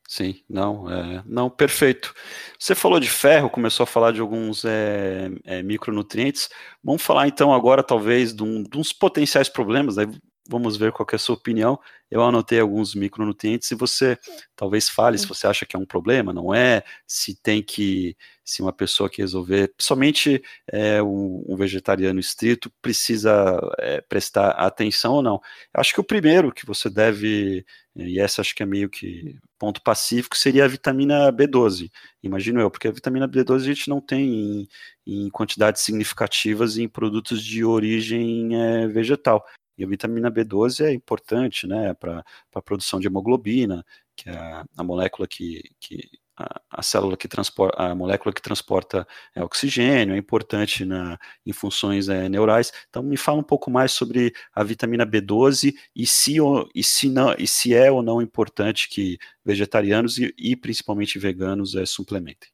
Sim, 0.08 0.44
não, 0.48 0.90
é, 0.92 1.24
não, 1.26 1.50
perfeito. 1.50 2.14
Você 2.60 2.76
falou 2.76 3.00
de 3.00 3.10
ferro, 3.10 3.50
começou 3.50 3.84
a 3.86 3.88
falar 3.88 4.12
de 4.12 4.22
alguns 4.22 4.64
é, 4.64 5.32
é, 5.44 5.64
micronutrientes. 5.64 6.48
Vamos 6.84 7.02
falar 7.02 7.28
então 7.28 7.52
agora, 7.52 7.82
talvez, 7.84 8.32
de, 8.34 8.44
um, 8.44 8.62
de 8.62 8.78
uns 8.78 8.94
potenciais 8.94 9.50
problemas. 9.50 9.96
Né? 9.96 10.06
Vamos 10.48 10.78
ver 10.78 10.92
qual 10.92 11.08
é 11.12 11.16
a 11.16 11.20
sua 11.20 11.36
opinião. 11.36 11.80
Eu 12.10 12.24
anotei 12.24 12.60
alguns 12.60 12.94
micronutrientes 12.94 13.70
e 13.72 13.76
você 13.76 14.18
talvez 14.56 14.88
fale 14.88 15.18
se 15.18 15.28
você 15.28 15.48
acha 15.48 15.66
que 15.66 15.76
é 15.76 15.80
um 15.80 15.86
problema, 15.86 16.32
não 16.32 16.54
é, 16.54 16.84
se 17.08 17.36
tem 17.36 17.64
que, 17.64 18.16
se 18.44 18.62
uma 18.62 18.72
pessoa 18.72 19.10
que 19.10 19.22
resolver, 19.22 19.74
somente 19.80 20.42
é, 20.72 21.02
um, 21.02 21.44
um, 21.48 21.56
vegetariano 21.58 22.20
estrito 22.20 22.72
precisa 22.82 23.60
é, 23.80 24.02
prestar 24.02 24.52
atenção 24.52 25.14
ou 25.14 25.22
não. 25.22 25.42
Eu 25.74 25.82
acho 25.82 25.94
que 25.94 26.00
o 26.00 26.04
primeiro 26.04 26.52
que 26.52 26.66
você 26.66 26.90
deve, 26.90 27.66
e 27.96 28.20
essa 28.20 28.42
acho 28.42 28.54
que 28.54 28.62
é 28.64 28.66
meio 28.68 28.90
que 28.90 29.36
ponto 29.58 29.82
pacífico, 29.82 30.38
seria 30.38 30.66
a 30.66 30.68
vitamina 30.68 31.32
B12, 31.32 31.90
imagino 32.22 32.62
eu, 32.62 32.70
porque 32.70 32.88
a 32.88 32.92
vitamina 32.92 33.28
B12 33.28 33.56
a 33.56 33.60
gente 33.60 33.90
não 33.90 34.00
tem 34.00 34.68
em, 35.08 35.26
em 35.26 35.30
quantidades 35.30 35.82
significativas 35.82 36.78
em 36.78 36.88
produtos 36.88 37.44
de 37.44 37.66
origem 37.66 38.56
é, 38.56 38.88
vegetal. 38.88 39.44
E 39.78 39.84
a 39.84 39.88
vitamina 39.88 40.32
B12 40.32 40.86
é 40.86 40.94
importante 40.94 41.68
né, 41.68 41.94
para 41.94 42.24
a 42.54 42.62
produção 42.62 43.00
de 43.00 43.08
hemoglobina, 43.08 43.86
que 44.16 44.30
é 44.30 44.38
a, 44.38 44.66
a 44.78 44.84
molécula 44.84 45.28
que, 45.28 45.64
que 45.80 46.10
a, 46.38 46.62
a, 46.70 46.82
célula 46.82 47.16
que 47.18 47.28
transporta, 47.28 47.82
a 47.82 47.96
molécula 47.96 48.34
que 48.34 48.42
transporta 48.42 49.08
é, 49.34 49.44
oxigênio, 49.44 50.16
é 50.16 50.18
importante 50.18 50.86
na, 50.86 51.18
em 51.46 51.54
funções 51.54 52.10
é, 52.10 52.28
neurais. 52.30 52.72
Então, 52.90 53.02
me 53.04 53.18
fala 53.18 53.40
um 53.40 53.44
pouco 53.44 53.72
mais 53.72 53.92
sobre 53.92 54.34
a 54.54 54.64
vitamina 54.64 55.06
B12 55.06 55.74
e 55.96 56.06
se, 56.06 56.36
e 56.74 56.84
se, 56.84 57.10
não, 57.10 57.34
e 57.38 57.48
se 57.48 57.74
é 57.74 57.92
ou 57.92 58.02
não 58.02 58.22
importante 58.22 58.90
que 58.90 59.18
vegetarianos 59.44 60.18
e, 60.18 60.34
e 60.38 60.56
principalmente 60.56 61.20
veganos 61.20 61.76
é, 61.76 61.86
suplementem. 61.86 62.50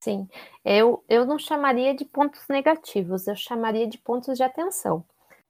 Sim, 0.00 0.28
eu, 0.62 1.02
eu 1.08 1.24
não 1.24 1.38
chamaria 1.38 1.94
de 1.94 2.04
pontos 2.04 2.42
negativos, 2.46 3.26
eu 3.26 3.34
chamaria 3.34 3.88
de 3.88 3.96
pontos 3.96 4.36
de 4.36 4.42
atenção. 4.42 5.02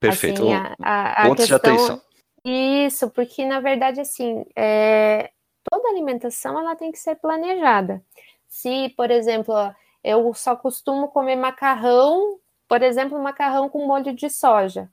Perfeito. 0.09 0.43
Assim, 0.43 0.55
a, 0.55 0.75
a, 0.83 1.23
a 1.23 1.29
Pontos 1.29 1.47
questão... 1.47 1.59
de 1.59 1.79
atenção. 1.79 2.03
Isso, 2.45 3.11
porque 3.11 3.45
na 3.45 3.61
verdade, 3.61 4.01
assim, 4.01 4.45
é... 4.55 5.31
toda 5.71 5.89
alimentação 5.89 6.59
ela 6.59 6.77
tem 6.77 6.93
que 6.93 6.99
ser 6.99 7.17
planejada. 7.17 8.03
Se, 8.47 8.91
por 8.97 9.11
exemplo, 9.11 9.55
eu 10.03 10.33
só 10.35 10.55
costumo 10.55 11.09
comer 11.09 11.37
macarrão, 11.37 12.39
por 12.69 12.83
exemplo, 12.83 13.19
macarrão 13.19 13.69
com 13.69 13.87
molho 13.87 14.15
de 14.15 14.29
soja. 14.29 14.91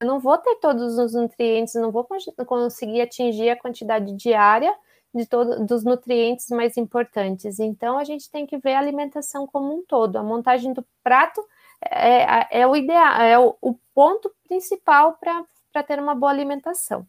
Eu 0.00 0.06
não 0.06 0.20
vou 0.20 0.36
ter 0.38 0.56
todos 0.56 0.98
os 0.98 1.14
nutrientes, 1.14 1.74
não 1.74 1.90
vou 1.90 2.06
conseguir 2.46 3.00
atingir 3.00 3.50
a 3.50 3.56
quantidade 3.56 4.12
diária 4.14 4.72
de 5.14 5.26
todo, 5.26 5.64
dos 5.64 5.84
nutrientes 5.84 6.48
mais 6.50 6.76
importantes. 6.76 7.58
Então, 7.58 7.98
a 7.98 8.04
gente 8.04 8.30
tem 8.30 8.46
que 8.46 8.58
ver 8.58 8.74
a 8.74 8.78
alimentação 8.78 9.46
como 9.46 9.74
um 9.74 9.82
todo. 9.82 10.16
A 10.16 10.22
montagem 10.22 10.72
do 10.72 10.84
prato 11.02 11.44
é, 11.84 12.60
é, 12.60 12.66
o 12.66 12.76
ideal, 12.76 13.20
é 13.20 13.38
o, 13.38 13.56
o 13.60 13.74
ponto 13.94 14.32
principal 14.46 15.18
para 15.18 15.82
ter 15.82 15.98
uma 15.98 16.14
boa 16.14 16.32
alimentação. 16.32 17.06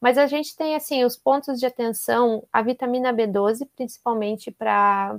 Mas 0.00 0.18
a 0.18 0.26
gente 0.26 0.56
tem 0.56 0.74
assim 0.74 1.04
os 1.04 1.16
pontos 1.16 1.58
de 1.58 1.66
atenção, 1.66 2.46
a 2.52 2.62
vitamina 2.62 3.12
B12, 3.12 3.68
principalmente 3.76 4.50
para 4.50 5.18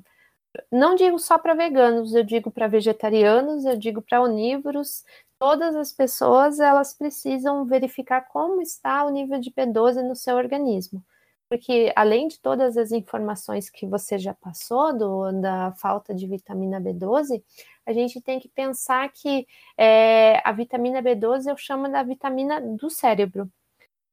não 0.71 0.95
digo 0.95 1.19
só 1.19 1.37
para 1.37 1.53
veganos, 1.53 2.13
eu 2.13 2.23
digo 2.23 2.51
para 2.51 2.67
vegetarianos, 2.67 3.65
eu 3.65 3.77
digo 3.77 4.01
para 4.01 4.21
onívoros, 4.21 5.05
todas 5.37 5.75
as 5.75 5.93
pessoas 5.93 6.59
elas 6.59 6.93
precisam 6.93 7.65
verificar 7.65 8.21
como 8.29 8.61
está 8.61 9.05
o 9.05 9.09
nível 9.09 9.39
de 9.39 9.51
B12 9.51 10.01
no 10.07 10.15
seu 10.15 10.35
organismo. 10.35 11.03
Porque 11.49 11.91
além 11.95 12.27
de 12.27 12.39
todas 12.39 12.77
as 12.77 12.91
informações 12.91 13.71
que 13.71 13.87
você 13.87 14.19
já 14.19 14.35
passou 14.35 14.95
do, 14.95 15.31
da 15.41 15.71
falta 15.73 16.13
de 16.13 16.27
vitamina 16.27 16.79
B12, 16.79 17.43
a 17.87 17.91
gente 17.91 18.21
tem 18.21 18.39
que 18.39 18.47
pensar 18.47 19.11
que 19.11 19.47
é, 19.75 20.39
a 20.47 20.51
vitamina 20.51 21.01
B12 21.01 21.49
eu 21.49 21.57
chamo 21.57 21.91
da 21.91 22.03
vitamina 22.03 22.61
do 22.61 22.87
cérebro. 22.89 23.51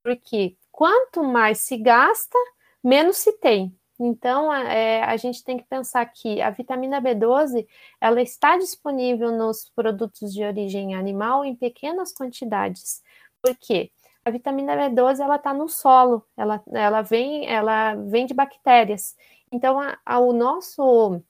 Porque 0.03 0.57
quanto 0.73 1.23
mais 1.23 1.59
se 1.59 1.77
gasta, 1.77 2.39
menos 2.83 3.19
se 3.19 3.33
tem. 3.33 3.77
Então, 3.99 4.53
é, 4.53 5.03
a 5.05 5.17
gente 5.17 5.43
tem 5.45 5.59
que 5.59 5.65
pensar 5.65 6.05
que 6.07 6.41
a 6.41 6.51
vitamina 6.51 7.01
B12 7.03 7.67
ela 8.01 8.23
está 8.23 8.57
disponível 8.57 9.33
nos 9.33 9.71
produtos 9.75 10.33
de 10.33 10.43
origem 10.43 10.95
animal 10.95 11.45
em 11.45 11.55
pequenas 11.55 12.13
quantidades. 12.13 13.03
Por 13.43 13.55
quê? 13.57 13.91
A 14.27 14.31
vitamina 14.31 14.77
B12 14.77 15.21
ela 15.21 15.37
está 15.37 15.55
no 15.55 15.69
solo, 15.69 16.27
ela, 16.37 16.61
ela, 16.73 17.01
vem, 17.01 17.47
ela 17.47 17.95
vem 17.95 18.27
de 18.27 18.35
bactérias. 18.35 19.15
Então, 19.53 19.79
a, 19.79 19.97
a, 20.05 20.19
o 20.19 20.33
nosso, 20.33 21.23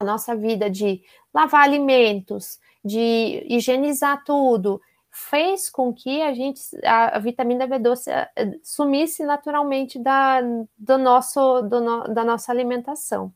a 0.00 0.04
nossa 0.04 0.34
vida 0.34 0.68
de 0.68 1.04
lavar 1.32 1.62
alimentos, 1.62 2.58
de 2.84 3.46
higienizar 3.48 4.24
tudo, 4.24 4.80
fez 5.08 5.70
com 5.70 5.94
que 5.94 6.20
a 6.20 6.34
gente 6.34 6.60
a, 6.84 7.16
a 7.16 7.18
vitamina 7.20 7.68
B12 7.68 8.08
eh, 8.34 8.58
sumisse 8.64 9.24
naturalmente 9.24 10.00
da, 10.00 10.40
do 10.76 10.98
nosso, 10.98 11.62
do 11.62 11.80
no, 11.80 12.08
da 12.08 12.24
nossa 12.24 12.50
alimentação. 12.50 13.32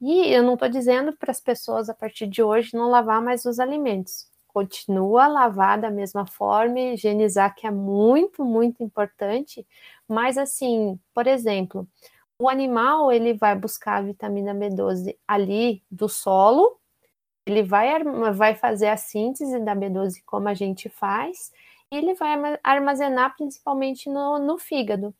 E 0.00 0.34
eu 0.34 0.42
não 0.42 0.54
estou 0.54 0.68
dizendo 0.68 1.16
para 1.16 1.30
as 1.30 1.40
pessoas 1.40 1.88
a 1.88 1.94
partir 1.94 2.26
de 2.26 2.42
hoje 2.42 2.74
não 2.74 2.90
lavar 2.90 3.22
mais 3.22 3.44
os 3.44 3.60
alimentos. 3.60 4.29
Continua 4.52 5.24
a 5.24 5.28
lavar 5.28 5.80
da 5.80 5.90
mesma 5.90 6.26
forma, 6.26 6.78
higienizar, 6.78 7.54
que 7.54 7.66
é 7.66 7.70
muito, 7.70 8.44
muito 8.44 8.82
importante. 8.82 9.66
Mas 10.08 10.36
assim, 10.36 10.98
por 11.14 11.26
exemplo, 11.26 11.86
o 12.38 12.48
animal 12.48 13.12
ele 13.12 13.34
vai 13.34 13.54
buscar 13.54 13.98
a 13.98 14.02
vitamina 14.02 14.54
B12 14.54 15.16
ali 15.28 15.82
do 15.90 16.08
solo, 16.08 16.78
ele 17.46 17.62
vai, 17.62 18.02
vai 18.34 18.54
fazer 18.54 18.88
a 18.88 18.96
síntese 18.96 19.58
da 19.60 19.74
B12 19.74 20.22
como 20.24 20.48
a 20.48 20.54
gente 20.54 20.88
faz, 20.88 21.52
e 21.92 21.96
ele 21.96 22.14
vai 22.14 22.58
armazenar 22.62 23.36
principalmente 23.36 24.08
no, 24.08 24.38
no 24.38 24.58
fígado. 24.58 25.14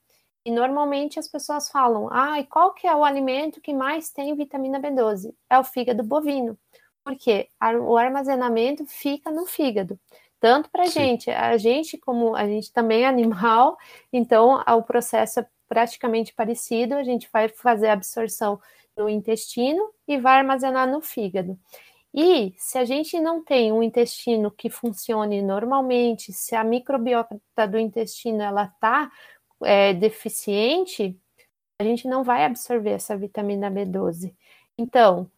E 0.45 0.51
normalmente 0.51 1.18
as 1.18 1.28
pessoas 1.28 1.68
falam, 1.68 2.09
ah, 2.11 2.41
e 2.41 2.47
qual 2.47 2.72
que 2.72 2.87
é 2.87 2.95
o 2.95 3.05
alimento 3.05 3.61
que 3.61 3.74
mais 3.74 4.11
tem 4.11 4.35
vitamina 4.35 4.81
B12? 4.81 5.35
É 5.51 5.59
o 5.59 5.64
fígado 5.64 6.03
bovino. 6.03 6.59
Porque 7.11 7.48
o 7.88 7.96
armazenamento 7.96 8.86
fica 8.86 9.32
no 9.32 9.46
fígado. 9.46 9.98
Tanto 10.38 10.70
para 10.70 10.84
a 10.84 10.86
gente, 10.86 11.28
a 11.28 11.56
gente, 11.56 11.98
como 11.98 12.36
a 12.36 12.46
gente 12.46 12.72
também 12.72 13.02
é 13.02 13.06
animal, 13.06 13.76
então 14.12 14.62
o 14.66 14.82
processo 14.82 15.40
é 15.40 15.46
praticamente 15.68 16.32
parecido, 16.32 16.94
a 16.94 17.02
gente 17.02 17.28
vai 17.32 17.48
fazer 17.48 17.88
a 17.88 17.94
absorção 17.94 18.61
no 18.96 19.08
intestino 19.08 19.90
e 20.06 20.18
vai 20.18 20.38
armazenar 20.38 20.88
no 20.88 21.00
fígado. 21.00 21.58
E 22.14 22.54
se 22.56 22.78
a 22.78 22.84
gente 22.84 23.20
não 23.20 23.42
tem 23.42 23.72
um 23.72 23.82
intestino 23.82 24.50
que 24.50 24.70
funcione 24.70 25.42
normalmente, 25.42 26.32
se 26.32 26.54
a 26.54 26.62
microbiota 26.62 27.40
do 27.68 27.78
intestino 27.78 28.42
ela 28.42 28.64
está 28.64 29.11
é, 29.64 29.92
deficiente, 29.94 31.16
a 31.80 31.84
gente 31.84 32.06
não 32.06 32.22
vai 32.22 32.44
absorver 32.44 32.90
essa 32.90 33.16
vitamina 33.16 33.70
B12. 33.70 34.34
Então, 34.78 35.30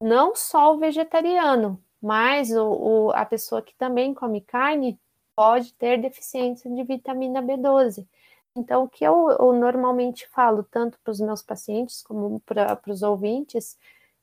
não 0.00 0.34
só 0.34 0.74
o 0.74 0.78
vegetariano, 0.78 1.82
mas 2.00 2.50
o, 2.50 2.66
o, 2.66 3.10
a 3.12 3.24
pessoa 3.26 3.62
que 3.62 3.74
também 3.74 4.14
come 4.14 4.40
carne 4.40 4.98
pode 5.36 5.72
ter 5.74 6.00
deficiência 6.00 6.70
de 6.70 6.82
vitamina 6.82 7.42
B12. 7.42 8.06
Então, 8.56 8.84
o 8.84 8.88
que 8.88 9.04
eu, 9.04 9.30
eu 9.30 9.52
normalmente 9.52 10.26
falo, 10.28 10.64
tanto 10.64 10.98
para 11.02 11.10
os 11.12 11.20
meus 11.20 11.42
pacientes 11.42 12.02
como 12.02 12.40
para 12.40 12.80
os 12.88 13.02
ouvintes, 13.02 13.78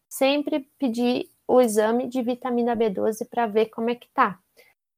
sempre 0.10 0.70
pedir 0.78 1.30
o 1.48 1.62
exame 1.62 2.08
de 2.08 2.22
vitamina 2.22 2.76
B12 2.76 3.28
para 3.30 3.48
ver 3.48 3.68
como 3.68 3.90
é 3.90 3.96
que 3.96 4.10
tá. 4.10 4.38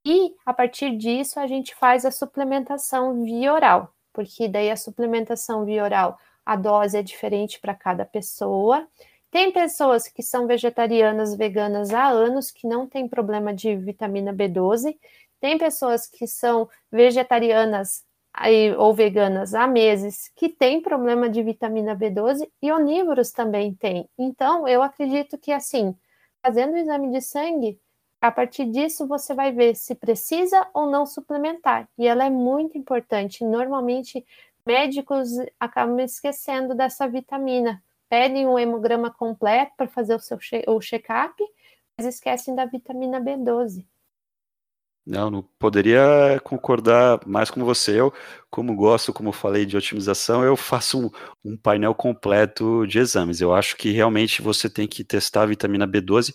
E 0.05 0.35
a 0.45 0.53
partir 0.53 0.95
disso 0.97 1.39
a 1.39 1.45
gente 1.45 1.75
faz 1.75 2.05
a 2.05 2.11
suplementação 2.11 3.23
via 3.23 3.53
oral, 3.53 3.93
porque 4.11 4.47
daí 4.47 4.71
a 4.71 4.77
suplementação 4.77 5.65
via 5.65 5.83
oral, 5.83 6.17
a 6.45 6.55
dose 6.55 6.97
é 6.97 7.03
diferente 7.03 7.59
para 7.59 7.75
cada 7.75 8.05
pessoa. 8.05 8.87
Tem 9.31 9.51
pessoas 9.51 10.07
que 10.07 10.23
são 10.23 10.47
vegetarianas, 10.47 11.35
veganas 11.35 11.93
há 11.93 12.07
anos 12.09 12.49
que 12.49 12.67
não 12.67 12.87
tem 12.87 13.07
problema 13.07 13.53
de 13.53 13.75
vitamina 13.75 14.33
B12. 14.33 14.97
Tem 15.39 15.57
pessoas 15.57 16.07
que 16.07 16.25
são 16.27 16.67
vegetarianas 16.91 18.03
ou 18.77 18.93
veganas 18.93 19.53
há 19.53 19.67
meses 19.67 20.31
que 20.35 20.49
têm 20.49 20.81
problema 20.81 21.29
de 21.29 21.43
vitamina 21.43 21.95
B12 21.95 22.49
e 22.61 22.71
onívoros 22.71 23.31
também 23.31 23.73
têm. 23.73 24.07
Então, 24.17 24.67
eu 24.67 24.81
acredito 24.81 25.37
que 25.37 25.51
assim, 25.51 25.95
fazendo 26.41 26.73
o 26.73 26.77
exame 26.77 27.11
de 27.11 27.21
sangue, 27.21 27.79
a 28.21 28.31
partir 28.31 28.65
disso 28.65 29.07
você 29.07 29.33
vai 29.33 29.51
ver 29.51 29.75
se 29.75 29.95
precisa 29.95 30.67
ou 30.73 30.89
não 30.89 31.05
suplementar. 31.05 31.87
E 31.97 32.07
ela 32.07 32.25
é 32.25 32.29
muito 32.29 32.77
importante. 32.77 33.43
Normalmente, 33.43 34.25
médicos 34.65 35.29
acabam 35.59 35.99
esquecendo 35.99 36.75
dessa 36.75 37.07
vitamina. 37.07 37.81
Pedem 38.09 38.47
um 38.47 38.57
hemograma 38.57 39.11
completo 39.11 39.73
para 39.77 39.87
fazer 39.87 40.15
o 40.15 40.19
seu 40.19 40.39
check-up, 40.81 41.35
mas 41.97 42.07
esquecem 42.07 42.55
da 42.55 42.65
vitamina 42.65 43.21
B12. 43.21 43.85
Não, 45.05 45.31
não 45.31 45.41
poderia 45.57 46.39
concordar 46.43 47.19
mais 47.25 47.49
com 47.49 47.63
você. 47.65 47.99
Eu, 47.99 48.13
como 48.49 48.75
gosto, 48.75 49.11
como 49.11 49.31
falei, 49.31 49.65
de 49.65 49.75
otimização, 49.75 50.43
eu 50.43 50.55
faço 50.55 51.07
um, 51.07 51.09
um, 51.43 51.57
painel 51.57 51.95
completo 51.95 52.85
de 52.85 52.99
exames. 52.99 53.41
Eu 53.41 53.51
acho 53.53 53.75
que 53.75 53.91
realmente 53.91 54.41
você 54.41 54.69
tem 54.69 54.87
que 54.87 55.03
testar 55.03 55.43
a 55.43 55.45
vitamina 55.47 55.87
B12. 55.87 56.31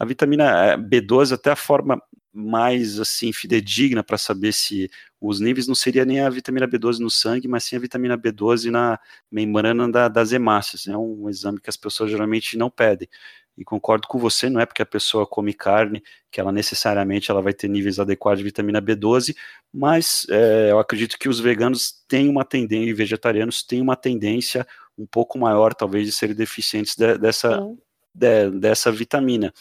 A 0.00 0.04
vitamina 0.04 0.72
eh, 0.72 0.76
B12, 0.76 1.34
até 1.34 1.52
a 1.52 1.56
forma 1.56 2.02
mais 2.36 3.00
assim 3.00 3.32
fidedigna 3.32 4.04
para 4.04 4.18
saber 4.18 4.52
se 4.52 4.90
os 5.20 5.40
níveis 5.40 5.66
não 5.66 5.74
seria 5.74 6.04
nem 6.04 6.20
a 6.20 6.28
vitamina 6.28 6.68
B12 6.68 6.98
no 6.98 7.10
sangue, 7.10 7.48
mas 7.48 7.64
sim 7.64 7.76
a 7.76 7.78
vitamina 7.78 8.18
B12 8.18 8.70
na 8.70 9.00
membrana 9.30 9.90
da, 9.90 10.08
das 10.08 10.32
hemácias. 10.32 10.86
É 10.86 10.96
um 10.96 11.28
exame 11.30 11.60
que 11.60 11.70
as 11.70 11.76
pessoas 11.76 12.10
geralmente 12.10 12.56
não 12.58 12.70
pedem 12.70 13.08
e 13.56 13.64
concordo 13.64 14.06
com 14.06 14.18
você, 14.18 14.50
não 14.50 14.60
é 14.60 14.66
porque 14.66 14.82
a 14.82 14.86
pessoa 14.86 15.26
come 15.26 15.54
carne 15.54 16.02
que 16.30 16.38
ela 16.38 16.52
necessariamente 16.52 17.30
ela 17.30 17.40
vai 17.40 17.54
ter 17.54 17.68
níveis 17.68 17.98
adequados 17.98 18.38
de 18.40 18.44
vitamina 18.44 18.82
B12, 18.82 19.34
mas 19.72 20.26
é, 20.28 20.70
eu 20.70 20.78
acredito 20.78 21.18
que 21.18 21.28
os 21.28 21.40
veganos 21.40 22.04
têm 22.06 22.28
uma 22.28 22.44
tendência, 22.44 22.90
e 22.90 22.92
vegetarianos 22.92 23.62
têm 23.62 23.80
uma 23.80 23.96
tendência 23.96 24.66
um 24.98 25.06
pouco 25.06 25.38
maior, 25.38 25.72
talvez, 25.74 26.06
de 26.06 26.12
serem 26.12 26.34
deficientes 26.34 26.94
de, 26.96 27.16
dessa, 27.16 27.60
de, 28.14 28.50
dessa 28.50 28.92
vitamina. 28.92 29.52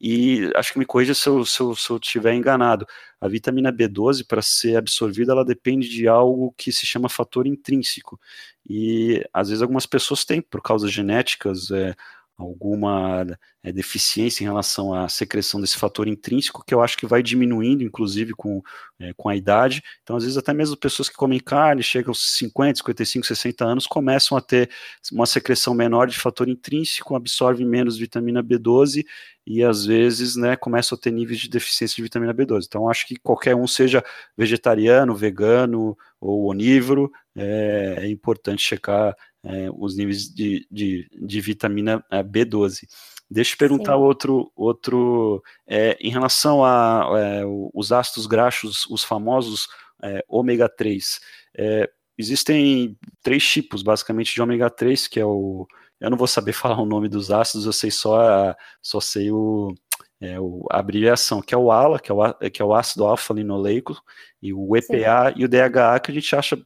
E 0.00 0.50
acho 0.54 0.72
que 0.72 0.78
me 0.78 0.84
corrija 0.84 1.14
se 1.14 1.28
eu, 1.28 1.44
se, 1.44 1.60
eu, 1.60 1.74
se 1.74 1.90
eu 1.90 1.96
estiver 1.96 2.34
enganado. 2.34 2.86
A 3.20 3.28
vitamina 3.28 3.72
B12, 3.72 4.26
para 4.26 4.42
ser 4.42 4.76
absorvida, 4.76 5.32
ela 5.32 5.44
depende 5.44 5.88
de 5.88 6.06
algo 6.06 6.52
que 6.56 6.70
se 6.70 6.84
chama 6.86 7.08
fator 7.08 7.46
intrínseco. 7.46 8.20
E 8.68 9.24
às 9.32 9.48
vezes 9.48 9.62
algumas 9.62 9.86
pessoas 9.86 10.24
têm, 10.24 10.42
por 10.42 10.60
causas 10.60 10.92
genéticas, 10.92 11.70
é, 11.70 11.94
alguma 12.36 13.26
é, 13.62 13.72
deficiência 13.72 14.44
em 14.44 14.46
relação 14.46 14.92
à 14.92 15.08
secreção 15.08 15.60
desse 15.60 15.78
fator 15.78 16.06
intrínseco, 16.06 16.62
que 16.64 16.74
eu 16.74 16.82
acho 16.82 16.96
que 16.96 17.06
vai 17.06 17.22
diminuindo, 17.22 17.82
inclusive, 17.82 18.34
com, 18.34 18.62
é, 19.00 19.12
com 19.14 19.28
a 19.28 19.36
idade. 19.36 19.82
Então, 20.02 20.16
às 20.16 20.22
vezes, 20.22 20.36
até 20.36 20.52
mesmo 20.52 20.76
pessoas 20.76 21.08
que 21.08 21.16
comem 21.16 21.40
carne, 21.40 21.82
chegam 21.82 22.10
aos 22.10 22.36
50, 22.36 22.78
55, 22.78 23.26
60 23.26 23.64
anos, 23.64 23.86
começam 23.86 24.36
a 24.36 24.40
ter 24.40 24.70
uma 25.10 25.26
secreção 25.26 25.72
menor 25.74 26.06
de 26.06 26.18
fator 26.18 26.48
intrínseco, 26.48 27.16
absorvem 27.16 27.66
menos 27.66 27.96
vitamina 27.96 28.42
B12 28.42 29.04
e, 29.46 29.62
às 29.62 29.86
vezes, 29.86 30.36
né, 30.36 30.56
começam 30.56 30.96
a 30.96 31.00
ter 31.00 31.10
níveis 31.12 31.40
de 31.40 31.48
deficiência 31.48 31.96
de 31.96 32.02
vitamina 32.02 32.34
B12. 32.34 32.64
Então, 32.66 32.88
acho 32.90 33.06
que 33.06 33.16
qualquer 33.16 33.54
um, 33.56 33.66
seja 33.66 34.04
vegetariano, 34.36 35.14
vegano 35.14 35.96
ou 36.20 36.50
onívoro, 36.50 37.10
é, 37.34 37.96
é 38.00 38.08
importante 38.08 38.62
checar 38.62 39.14
é, 39.46 39.68
os 39.76 39.96
níveis 39.96 40.28
de, 40.28 40.66
de, 40.70 41.08
de 41.22 41.40
vitamina 41.40 42.04
é, 42.10 42.22
B12. 42.22 42.86
Deixa 43.30 43.54
eu 43.54 43.58
perguntar 43.58 43.94
Sim. 43.94 43.98
outro, 43.98 44.52
outro 44.54 45.42
é, 45.66 45.96
em 46.00 46.10
relação 46.10 46.64
a 46.64 47.08
é, 47.18 47.42
os 47.74 47.92
ácidos 47.92 48.26
graxos, 48.26 48.86
os 48.88 49.02
famosos 49.02 49.68
é, 50.02 50.24
ômega 50.28 50.68
3. 50.68 51.20
É, 51.56 51.90
existem 52.18 52.96
três 53.22 53.46
tipos, 53.46 53.82
basicamente, 53.82 54.34
de 54.34 54.42
ômega 54.42 54.70
3, 54.70 55.08
que 55.08 55.20
é 55.20 55.24
o. 55.24 55.66
Eu 56.00 56.10
não 56.10 56.18
vou 56.18 56.26
saber 56.26 56.52
falar 56.54 56.80
o 56.80 56.86
nome 56.86 57.08
dos 57.08 57.30
ácidos, 57.30 57.66
eu 57.66 57.72
sei 57.72 57.90
só, 57.90 58.20
a, 58.20 58.56
só 58.82 59.00
sei 59.00 59.30
o, 59.32 59.74
é, 60.20 60.38
o, 60.38 60.64
a 60.70 60.78
abreviação, 60.78 61.40
que 61.40 61.54
é 61.54 61.58
o 61.58 61.72
ALA, 61.72 61.98
que 61.98 62.12
é 62.12 62.14
o, 62.14 62.34
que 62.50 62.62
é 62.62 62.64
o 62.64 62.74
ácido 62.74 63.04
alfa-linoleico, 63.04 64.00
e 64.40 64.52
o 64.52 64.76
EPA 64.76 65.32
Sim. 65.32 65.40
e 65.40 65.44
o 65.44 65.48
DHA, 65.48 65.98
que 66.00 66.10
a 66.10 66.14
gente 66.14 66.36
acha 66.36 66.58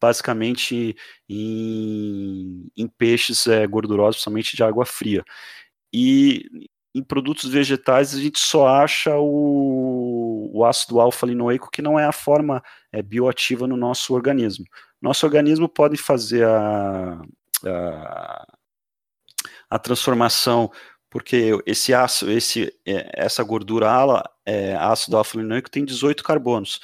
basicamente 0.00 0.96
em, 1.28 2.70
em 2.76 2.88
peixes 2.88 3.46
é, 3.46 3.66
gordurosos, 3.66 4.16
principalmente 4.16 4.56
de 4.56 4.62
água 4.62 4.86
fria. 4.86 5.24
E 5.92 6.44
em 6.94 7.02
produtos 7.02 7.48
vegetais 7.50 8.14
a 8.14 8.20
gente 8.20 8.38
só 8.38 8.66
acha 8.68 9.16
o, 9.16 10.50
o 10.52 10.64
ácido 10.64 11.00
alfa-linoleico, 11.00 11.70
que 11.70 11.82
não 11.82 11.98
é 11.98 12.04
a 12.04 12.12
forma 12.12 12.62
é, 12.92 13.02
bioativa 13.02 13.66
no 13.66 13.76
nosso 13.76 14.14
organismo. 14.14 14.64
Nosso 15.00 15.26
organismo 15.26 15.68
pode 15.68 15.96
fazer 15.96 16.44
a, 16.44 17.22
a, 17.64 18.46
a 19.70 19.78
transformação 19.78 20.70
porque 21.10 21.58
esse 21.64 21.94
ácido, 21.94 22.30
esse, 22.30 22.72
é, 22.86 23.10
essa 23.14 23.42
gordura 23.42 23.90
ala, 23.90 24.22
é, 24.44 24.74
ácido 24.76 25.16
alfa-linoleico 25.16 25.70
tem 25.70 25.84
18 25.84 26.22
carbonos 26.22 26.80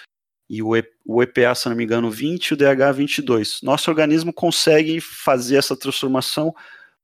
e 0.49 0.63
o, 0.63 0.77
EPA, 0.77 1.55
se 1.55 1.69
não 1.69 1.77
me 1.77 1.85
engano, 1.85 2.11
20 2.11 2.49
e 2.49 2.55
o 2.55 2.57
DH 2.57 2.93
22. 2.95 3.61
Nosso 3.63 3.91
organismo 3.91 4.33
consegue 4.33 5.01
fazer 5.01 5.57
essa 5.57 5.77
transformação, 5.77 6.55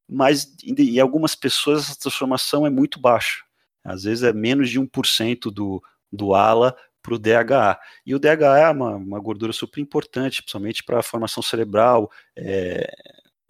mas 0.08 0.54
em 0.62 0.98
algumas 0.98 1.34
pessoas 1.34 1.88
essa 1.88 1.98
transformação 1.98 2.66
é 2.66 2.70
muito 2.70 3.00
baixa. 3.00 3.42
Às 3.84 4.04
vezes 4.04 4.24
é 4.24 4.32
menos 4.32 4.68
de 4.68 4.78
1% 4.78 5.50
do, 5.50 5.82
do 6.12 6.34
ALA 6.34 6.76
para 7.02 7.14
o 7.14 7.18
DHA. 7.18 7.78
E 8.04 8.14
o 8.14 8.18
DHA 8.18 8.58
é 8.58 8.70
uma, 8.70 8.96
uma 8.96 9.20
gordura 9.20 9.52
super 9.52 9.80
importante, 9.80 10.42
principalmente 10.42 10.84
para 10.84 10.98
a 10.98 11.02
formação 11.02 11.42
cerebral. 11.42 12.10
É, 12.36 12.92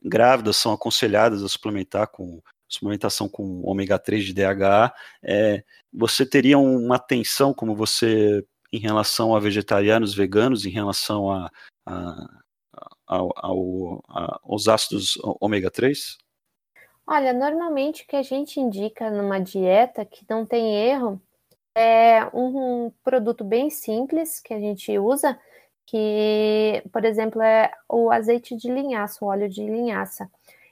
grávidas 0.03 0.57
são 0.57 0.72
aconselhadas 0.72 1.43
a 1.43 1.49
suplementar 1.49 2.09
com 2.09 2.41
suplementação 2.68 3.28
com 3.28 3.62
ômega 3.62 3.99
3 3.99 4.24
de 4.24 4.32
DHA. 4.32 4.93
É, 5.22 5.64
você 5.93 6.24
teria 6.24 6.57
uma 6.57 6.97
atenção, 6.97 7.53
como 7.53 7.74
você 7.74 8.45
em 8.72 8.78
relação 8.78 9.34
a 9.34 9.40
vegetarianos, 9.40 10.14
veganos, 10.14 10.64
em 10.64 10.70
relação 10.70 11.30
a, 11.30 11.50
a, 11.86 12.28
ao, 13.06 14.04
a, 14.08 14.40
aos 14.42 14.68
ácidos 14.68 15.18
ômega 15.40 15.70
3? 15.70 16.18
Olha, 17.06 17.32
normalmente 17.32 18.04
o 18.04 18.06
que 18.06 18.16
a 18.16 18.22
gente 18.22 18.60
indica 18.60 19.10
numa 19.10 19.40
dieta 19.40 20.04
que 20.04 20.24
não 20.28 20.46
tem 20.46 20.76
erro 20.76 21.20
é 21.74 22.24
um 22.32 22.92
produto 23.02 23.42
bem 23.42 23.70
simples 23.70 24.40
que 24.40 24.54
a 24.54 24.60
gente 24.60 24.96
usa, 24.98 25.38
que, 25.86 26.82
por 26.92 27.04
exemplo, 27.04 27.42
é 27.42 27.72
o 27.88 28.10
azeite 28.10 28.56
de 28.56 28.70
linhaça, 28.70 29.24
o 29.24 29.28
óleo 29.28 29.48
de 29.48 29.64
linhaça. 29.64 30.30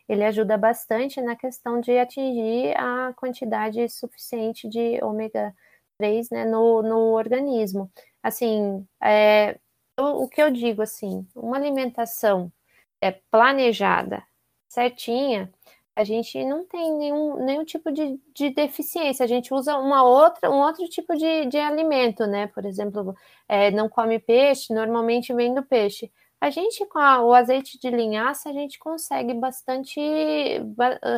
Ele 0.08 0.24
ajuda 0.24 0.56
bastante 0.56 1.20
na 1.20 1.34
questão 1.34 1.80
de 1.80 1.98
atingir 1.98 2.74
a 2.76 3.12
quantidade 3.14 3.88
suficiente 3.88 4.68
de 4.68 5.02
ômega 5.02 5.52
3 5.52 5.67
3 5.98 6.30
né, 6.30 6.44
no, 6.44 6.82
no 6.82 6.98
organismo. 7.12 7.90
Assim, 8.22 8.86
é, 9.02 9.58
o, 9.98 10.24
o 10.24 10.28
que 10.28 10.42
eu 10.42 10.50
digo 10.50 10.82
assim, 10.82 11.26
uma 11.34 11.56
alimentação 11.56 12.52
é 13.00 13.12
planejada, 13.30 14.22
certinha, 14.68 15.52
a 15.98 16.04
gente 16.04 16.44
não 16.44 16.64
tem 16.64 16.94
nenhum, 16.96 17.44
nenhum 17.44 17.64
tipo 17.64 17.90
de, 17.90 18.20
de 18.32 18.50
deficiência. 18.50 19.24
A 19.24 19.26
gente 19.26 19.52
usa 19.52 19.76
uma 19.78 20.04
outra, 20.04 20.48
um 20.48 20.60
outro 20.60 20.88
tipo 20.88 21.16
de, 21.16 21.46
de 21.46 21.58
alimento, 21.58 22.24
né? 22.24 22.46
Por 22.46 22.64
exemplo, 22.64 23.16
é, 23.48 23.72
não 23.72 23.88
come 23.88 24.20
peixe, 24.20 24.72
normalmente 24.72 25.34
vem 25.34 25.52
do 25.52 25.62
peixe. 25.64 26.08
A 26.40 26.50
gente, 26.50 26.86
com 26.86 27.00
a, 27.00 27.20
o 27.20 27.34
azeite 27.34 27.80
de 27.80 27.90
linhaça, 27.90 28.48
a 28.48 28.52
gente 28.52 28.78
consegue 28.78 29.34
bastante 29.34 30.00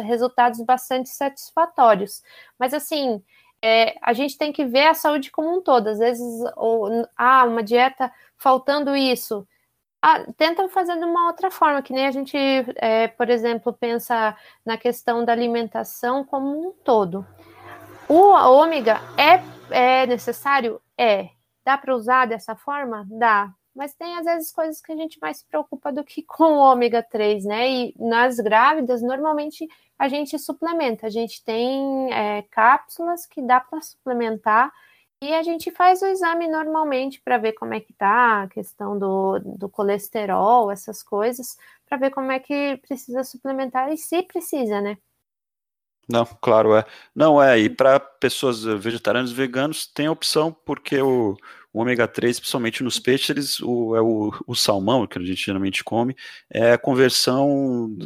resultados 0.07 0.61
bastante 0.63 1.11
satisfatórios. 1.11 2.23
Mas 2.59 2.73
assim, 2.73 3.23
é, 3.63 3.97
a 4.01 4.13
gente 4.13 4.39
tem 4.39 4.53
que 4.53 4.65
ver 4.65 4.87
a 4.87 4.95
saúde 4.95 5.31
como 5.31 5.57
um 5.57 5.61
todo. 5.61 5.89
Às 5.89 5.99
vezes, 5.99 6.25
ou, 6.57 7.07
ah, 7.17 7.45
uma 7.45 7.63
dieta 7.63 8.13
faltando 8.37 8.97
isso. 8.97 9.47
Ah, 10.03 10.25
tentam 10.37 10.69
fazer 10.69 10.97
de 10.99 11.05
uma 11.05 11.27
outra 11.27 11.51
forma, 11.51 11.83
que 11.83 11.93
nem 11.93 12.07
a 12.07 12.11
gente, 12.11 12.37
é, 12.77 13.09
por 13.09 13.29
exemplo, 13.29 13.73
pensa 13.73 14.35
na 14.65 14.79
questão 14.79 15.25
da 15.25 15.33
alimentação 15.33 16.25
como 16.25 16.69
um 16.69 16.73
todo. 16.73 17.27
O 18.09 18.33
ômega 18.33 19.01
é, 19.17 19.41
é 19.71 20.07
necessário? 20.07 20.81
É. 20.97 21.29
Dá 21.65 21.77
para 21.77 21.95
usar 21.95 22.27
dessa 22.27 22.57
forma? 22.57 23.07
Dá. 23.11 23.53
Mas 23.75 23.95
tem 23.95 24.17
às 24.17 24.25
vezes 24.25 24.51
coisas 24.51 24.81
que 24.81 24.93
a 24.93 24.97
gente 24.97 25.19
mais 25.21 25.39
se 25.39 25.45
preocupa 25.47 25.93
do 25.93 26.05
que 26.05 26.23
com 26.27 26.45
o 26.45 26.59
ômega 26.59 27.03
3, 27.03 27.45
né? 27.45 27.71
E 27.71 27.95
nas 27.99 28.37
grávidas, 28.37 29.03
normalmente 29.03 29.69
a 29.99 30.09
gente 30.09 30.39
suplementa. 30.39 31.07
A 31.07 31.11
gente 31.11 31.45
tem 31.45 32.13
é, 32.13 32.43
cápsulas 32.51 33.27
que 33.27 33.43
dá 33.43 33.61
para 33.61 33.81
suplementar 33.81 34.73
e 35.23 35.35
a 35.35 35.43
gente 35.43 35.71
faz 35.71 36.01
o 36.01 36.07
exame 36.07 36.49
normalmente 36.49 37.21
para 37.21 37.37
ver 37.37 37.53
como 37.53 37.75
é 37.75 37.81
que 37.81 37.93
tá 37.93 38.45
a 38.45 38.49
questão 38.49 38.99
do, 38.99 39.39
do 39.39 39.69
colesterol, 39.69 40.71
essas 40.71 41.03
coisas, 41.03 41.59
para 41.87 41.99
ver 41.99 42.11
como 42.11 42.33
é 42.33 42.39
que 42.39 42.79
precisa 42.79 43.23
suplementar 43.23 43.93
e 43.93 43.99
se 43.99 44.23
precisa, 44.23 44.81
né? 44.81 44.97
Não, 46.09 46.25
claro, 46.41 46.75
é. 46.75 46.85
Não, 47.15 47.41
é, 47.41 47.59
e 47.59 47.69
para 47.69 48.01
pessoas 48.01 48.65
vegetarianas 48.65 49.31
e 49.31 49.35
veganos 49.35 49.87
tem 49.87 50.09
opção, 50.09 50.53
porque 50.65 51.01
o, 51.03 51.37
o 51.73 51.81
ômega 51.81 52.09
3, 52.09 52.41
principalmente 52.41 52.83
nos 52.83 52.99
peixes, 52.99 53.31
eles, 53.31 53.61
o, 53.61 53.95
é 53.97 54.01
o, 54.01 54.33
o, 54.47 54.55
salmão, 54.55 55.07
que 55.07 55.19
a 55.19 55.23
gente 55.23 55.45
geralmente 55.47 55.85
come, 55.85 56.17
é 56.51 56.73
a 56.73 56.79
conversão, 56.79 57.97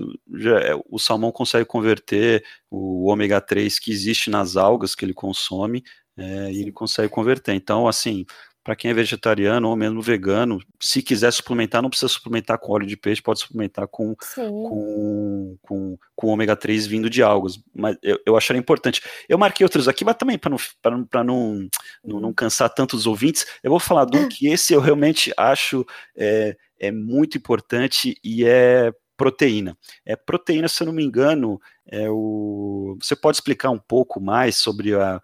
é, 0.62 0.74
o 0.90 0.98
salmão 0.98 1.32
consegue 1.32 1.64
converter 1.64 2.44
o 2.70 3.06
ômega 3.06 3.40
3 3.40 3.78
que 3.78 3.90
existe 3.90 4.28
nas 4.28 4.56
algas 4.56 4.94
que 4.94 5.04
ele 5.04 5.14
consome, 5.14 5.82
é, 6.16 6.52
e 6.52 6.60
ele 6.60 6.72
consegue 6.72 7.08
converter. 7.08 7.54
Então, 7.54 7.88
assim, 7.88 8.24
para 8.64 8.74
quem 8.74 8.90
é 8.90 8.94
vegetariano 8.94 9.68
ou 9.68 9.76
mesmo 9.76 10.00
vegano, 10.00 10.58
se 10.80 11.02
quiser 11.02 11.30
suplementar, 11.30 11.82
não 11.82 11.90
precisa 11.90 12.08
suplementar 12.08 12.58
com 12.58 12.72
óleo 12.72 12.86
de 12.86 12.96
peixe, 12.96 13.20
pode 13.20 13.40
suplementar 13.40 13.86
com, 13.86 14.16
com, 14.34 15.56
com, 15.60 15.98
com, 16.16 16.26
ômega 16.28 16.56
3 16.56 16.86
vindo 16.86 17.10
de 17.10 17.22
algas. 17.22 17.62
Mas 17.76 17.98
eu, 18.02 18.18
eu 18.24 18.36
acharia 18.36 18.58
importante. 18.58 19.02
Eu 19.28 19.36
marquei 19.36 19.64
outros 19.64 19.86
aqui, 19.86 20.02
mas 20.02 20.16
também 20.16 20.38
para 20.38 20.50
não, 20.50 20.58
não, 20.82 21.24
não, 21.24 21.68
não, 22.02 22.20
não 22.20 22.32
cansar 22.32 22.70
tanto 22.70 22.96
os 22.96 23.06
ouvintes, 23.06 23.46
eu 23.62 23.70
vou 23.70 23.78
falar 23.78 24.06
de 24.06 24.16
um 24.16 24.28
que 24.28 24.48
esse 24.48 24.72
eu 24.72 24.80
realmente 24.80 25.30
acho 25.36 25.84
é, 26.16 26.56
é 26.78 26.90
muito 26.90 27.36
importante 27.36 28.18
e 28.24 28.46
é 28.46 28.90
proteína. 29.14 29.76
É 30.06 30.16
proteína, 30.16 30.68
se 30.68 30.82
eu 30.82 30.86
não 30.86 30.94
me 30.94 31.04
engano, 31.04 31.60
é 31.86 32.08
o. 32.08 32.96
Você 33.00 33.14
pode 33.14 33.36
explicar 33.36 33.70
um 33.70 33.78
pouco 33.78 34.20
mais 34.20 34.56
sobre 34.56 34.94
a, 34.94 35.20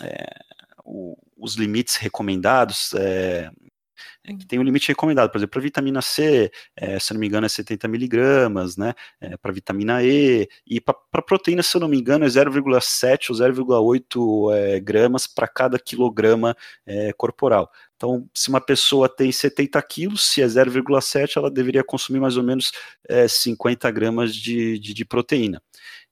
é, 0.00 0.26
o, 0.84 1.16
os 1.44 1.56
limites 1.56 1.96
recomendados, 1.96 2.94
é, 2.94 3.50
é 4.24 4.34
que 4.34 4.46
tem 4.46 4.58
um 4.58 4.62
limite 4.62 4.88
recomendado, 4.88 5.30
por 5.30 5.36
exemplo, 5.36 5.52
para 5.52 5.60
vitamina 5.60 6.00
C, 6.00 6.50
é, 6.74 6.98
se 6.98 7.12
não 7.12 7.20
me 7.20 7.26
engano, 7.26 7.44
é 7.44 7.48
70 7.48 7.86
miligramas, 7.86 8.76
né? 8.78 8.94
É, 9.20 9.36
para 9.36 9.52
vitamina 9.52 10.02
E, 10.02 10.48
e 10.66 10.80
para 10.80 10.94
proteína, 11.22 11.62
se 11.62 11.76
eu 11.76 11.80
não 11.82 11.88
me 11.88 11.98
engano, 11.98 12.24
é 12.24 12.28
0,7 12.28 13.30
ou 13.30 13.36
0,8 13.36 14.56
é, 14.56 14.80
gramas 14.80 15.26
para 15.26 15.46
cada 15.46 15.78
quilograma 15.78 16.56
é, 16.86 17.12
corporal. 17.12 17.70
Então, 17.96 18.26
se 18.34 18.48
uma 18.48 18.60
pessoa 18.60 19.08
tem 19.08 19.30
70 19.30 19.80
quilos, 19.82 20.24
se 20.26 20.40
é 20.40 20.46
0,7, 20.46 21.36
ela 21.36 21.50
deveria 21.50 21.84
consumir 21.84 22.20
mais 22.20 22.36
ou 22.38 22.42
menos 22.42 22.72
50 23.28 23.86
é, 23.86 23.92
gramas 23.92 24.34
de, 24.34 24.78
de, 24.78 24.94
de 24.94 25.04
proteína. 25.04 25.62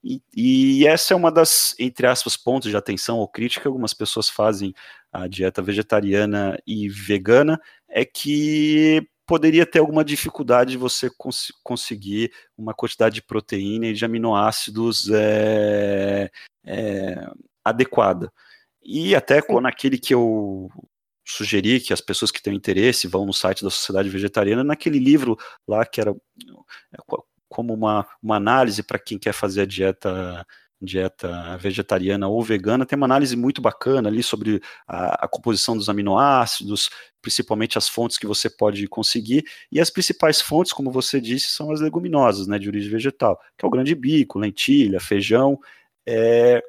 E, 0.04 0.20
e, 0.34 0.86
essa 0.86 1.14
é 1.14 1.16
uma 1.16 1.30
das, 1.30 1.76
entre 1.78 2.06
aspas, 2.08 2.36
pontos 2.36 2.68
de 2.68 2.76
atenção 2.76 3.18
ou 3.18 3.28
crítica 3.28 3.62
que 3.62 3.68
algumas 3.68 3.94
pessoas 3.94 4.28
fazem 4.28 4.74
à 5.12 5.28
dieta 5.28 5.60
vegetariana 5.60 6.58
e 6.66 6.88
vegana, 6.88 7.60
é 7.88 8.04
que 8.04 9.06
poderia 9.26 9.66
ter 9.66 9.78
alguma 9.78 10.04
dificuldade 10.04 10.72
de 10.72 10.76
você 10.76 11.10
cons 11.16 11.52
conseguir 11.62 12.32
uma 12.56 12.74
quantidade 12.74 13.16
de 13.16 13.22
proteína 13.22 13.86
e 13.86 13.92
de 13.92 14.04
aminoácidos 14.04 15.08
é, 15.10 16.30
é, 16.64 17.26
adequada. 17.64 18.32
E 18.82 19.14
até 19.14 19.40
quando 19.40 19.66
aquele 19.66 19.98
que 19.98 20.14
eu 20.14 20.68
sugeri 21.24 21.80
que 21.80 21.92
as 21.92 22.00
pessoas 22.00 22.30
que 22.30 22.42
têm 22.42 22.54
interesse 22.54 23.06
vão 23.06 23.24
no 23.24 23.32
site 23.32 23.62
da 23.62 23.70
Sociedade 23.70 24.08
Vegetariana, 24.08 24.64
naquele 24.64 24.98
livro 24.98 25.38
lá 25.68 25.86
que 25.86 26.00
era 26.00 26.14
como 27.48 27.72
uma, 27.74 28.06
uma 28.22 28.36
análise 28.36 28.82
para 28.82 28.98
quem 28.98 29.18
quer 29.18 29.32
fazer 29.32 29.62
a 29.62 29.66
dieta 29.66 30.46
dieta 30.82 31.56
vegetariana 31.58 32.28
ou 32.28 32.42
vegana, 32.42 32.84
tem 32.84 32.96
uma 32.96 33.06
análise 33.06 33.36
muito 33.36 33.62
bacana 33.62 34.08
ali 34.08 34.22
sobre 34.22 34.60
a, 34.86 35.24
a, 35.24 35.28
composição 35.28 35.76
dos 35.76 35.88
aminoácidos, 35.88 36.90
principalmente 37.20 37.78
as 37.78 37.88
fontes 37.88 38.18
que 38.18 38.26
você 38.26 38.50
pode 38.50 38.86
conseguir, 38.88 39.44
e 39.70 39.80
as 39.80 39.90
principais 39.90 40.40
fontes, 40.40 40.72
como 40.72 40.90
você 40.90 41.20
disse, 41.20 41.46
são 41.46 41.70
as 41.70 41.80
leguminosas, 41.80 42.46
né, 42.46 42.58
de 42.58 42.68
origem 42.68 42.90
vegetal, 42.90 43.38
que 43.56 43.64
é 43.64 43.68
o 43.68 43.70
grande 43.70 43.94
bico, 43.94 44.38
lentilha, 44.38 44.98
feijão, 44.98 45.58
é, 46.06 46.60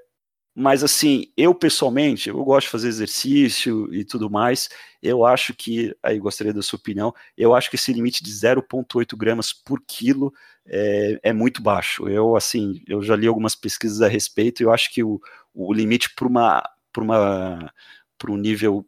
mas 0.55 0.83
assim, 0.83 1.31
eu 1.35 1.53
pessoalmente, 1.55 2.29
eu 2.29 2.43
gosto 2.43 2.67
de 2.67 2.71
fazer 2.71 2.87
exercício 2.87 3.91
e 3.93 4.05
tudo 4.05 4.29
mais. 4.29 4.69
Eu 5.01 5.25
acho 5.25 5.53
que, 5.53 5.95
aí 6.03 6.19
gostaria 6.19 6.53
da 6.53 6.61
sua 6.61 6.77
opinião, 6.77 7.13
eu 7.37 7.55
acho 7.55 7.69
que 7.69 7.75
esse 7.75 7.91
limite 7.91 8.23
de 8.23 8.31
0,8 8.31 9.17
gramas 9.17 9.51
por 9.51 9.81
quilo 9.85 10.31
é, 10.65 11.19
é, 11.23 11.33
muito 11.33 11.61
baixo. 11.61 12.07
Eu, 12.07 12.35
assim, 12.35 12.81
eu 12.87 13.01
já 13.01 13.15
li 13.15 13.27
algumas 13.27 13.55
pesquisas 13.55 14.01
a 14.01 14.07
respeito 14.07 14.61
e 14.61 14.65
eu 14.65 14.71
acho 14.71 14.93
que 14.93 15.03
o, 15.03 15.19
o 15.53 15.73
limite 15.73 16.13
para 16.15 16.27
uma, 16.27 16.63
uma, 16.97 17.73
um 18.29 18.37
nível 18.37 18.85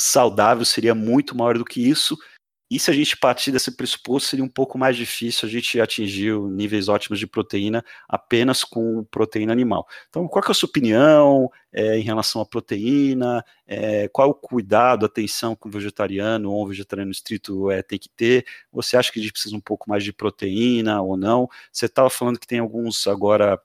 saudável 0.00 0.64
seria 0.64 0.94
muito 0.94 1.36
maior 1.36 1.58
do 1.58 1.64
que 1.64 1.80
isso. 1.88 2.16
E 2.72 2.78
se 2.78 2.90
a 2.90 2.94
gente 2.94 3.18
partir 3.18 3.52
desse 3.52 3.70
pressuposto, 3.70 4.30
seria 4.30 4.42
um 4.42 4.48
pouco 4.48 4.78
mais 4.78 4.96
difícil 4.96 5.46
a 5.46 5.52
gente 5.52 5.78
atingir 5.78 6.32
níveis 6.40 6.88
ótimos 6.88 7.18
de 7.18 7.26
proteína 7.26 7.84
apenas 8.08 8.64
com 8.64 9.04
proteína 9.10 9.52
animal. 9.52 9.86
Então, 10.08 10.26
qual 10.26 10.42
é 10.42 10.50
a 10.50 10.54
sua 10.54 10.70
opinião 10.70 11.50
é, 11.70 11.98
em 11.98 12.02
relação 12.02 12.40
à 12.40 12.46
proteína? 12.46 13.44
É, 13.66 14.08
qual 14.08 14.30
o 14.30 14.34
cuidado, 14.34 15.04
atenção 15.04 15.54
que 15.54 15.68
o 15.68 15.70
vegetariano 15.70 16.50
ou 16.50 16.64
um 16.64 16.66
vegetariano 16.66 17.10
estrito 17.10 17.70
é, 17.70 17.82
tem 17.82 17.98
que 17.98 18.08
ter? 18.08 18.46
Você 18.72 18.96
acha 18.96 19.12
que 19.12 19.18
a 19.18 19.22
gente 19.22 19.32
precisa 19.32 19.54
um 19.54 19.60
pouco 19.60 19.90
mais 19.90 20.02
de 20.02 20.10
proteína 20.10 21.02
ou 21.02 21.14
não? 21.14 21.50
Você 21.70 21.84
estava 21.84 22.08
falando 22.08 22.38
que 22.38 22.46
tem 22.46 22.58
alguns 22.58 23.06
agora 23.06 23.60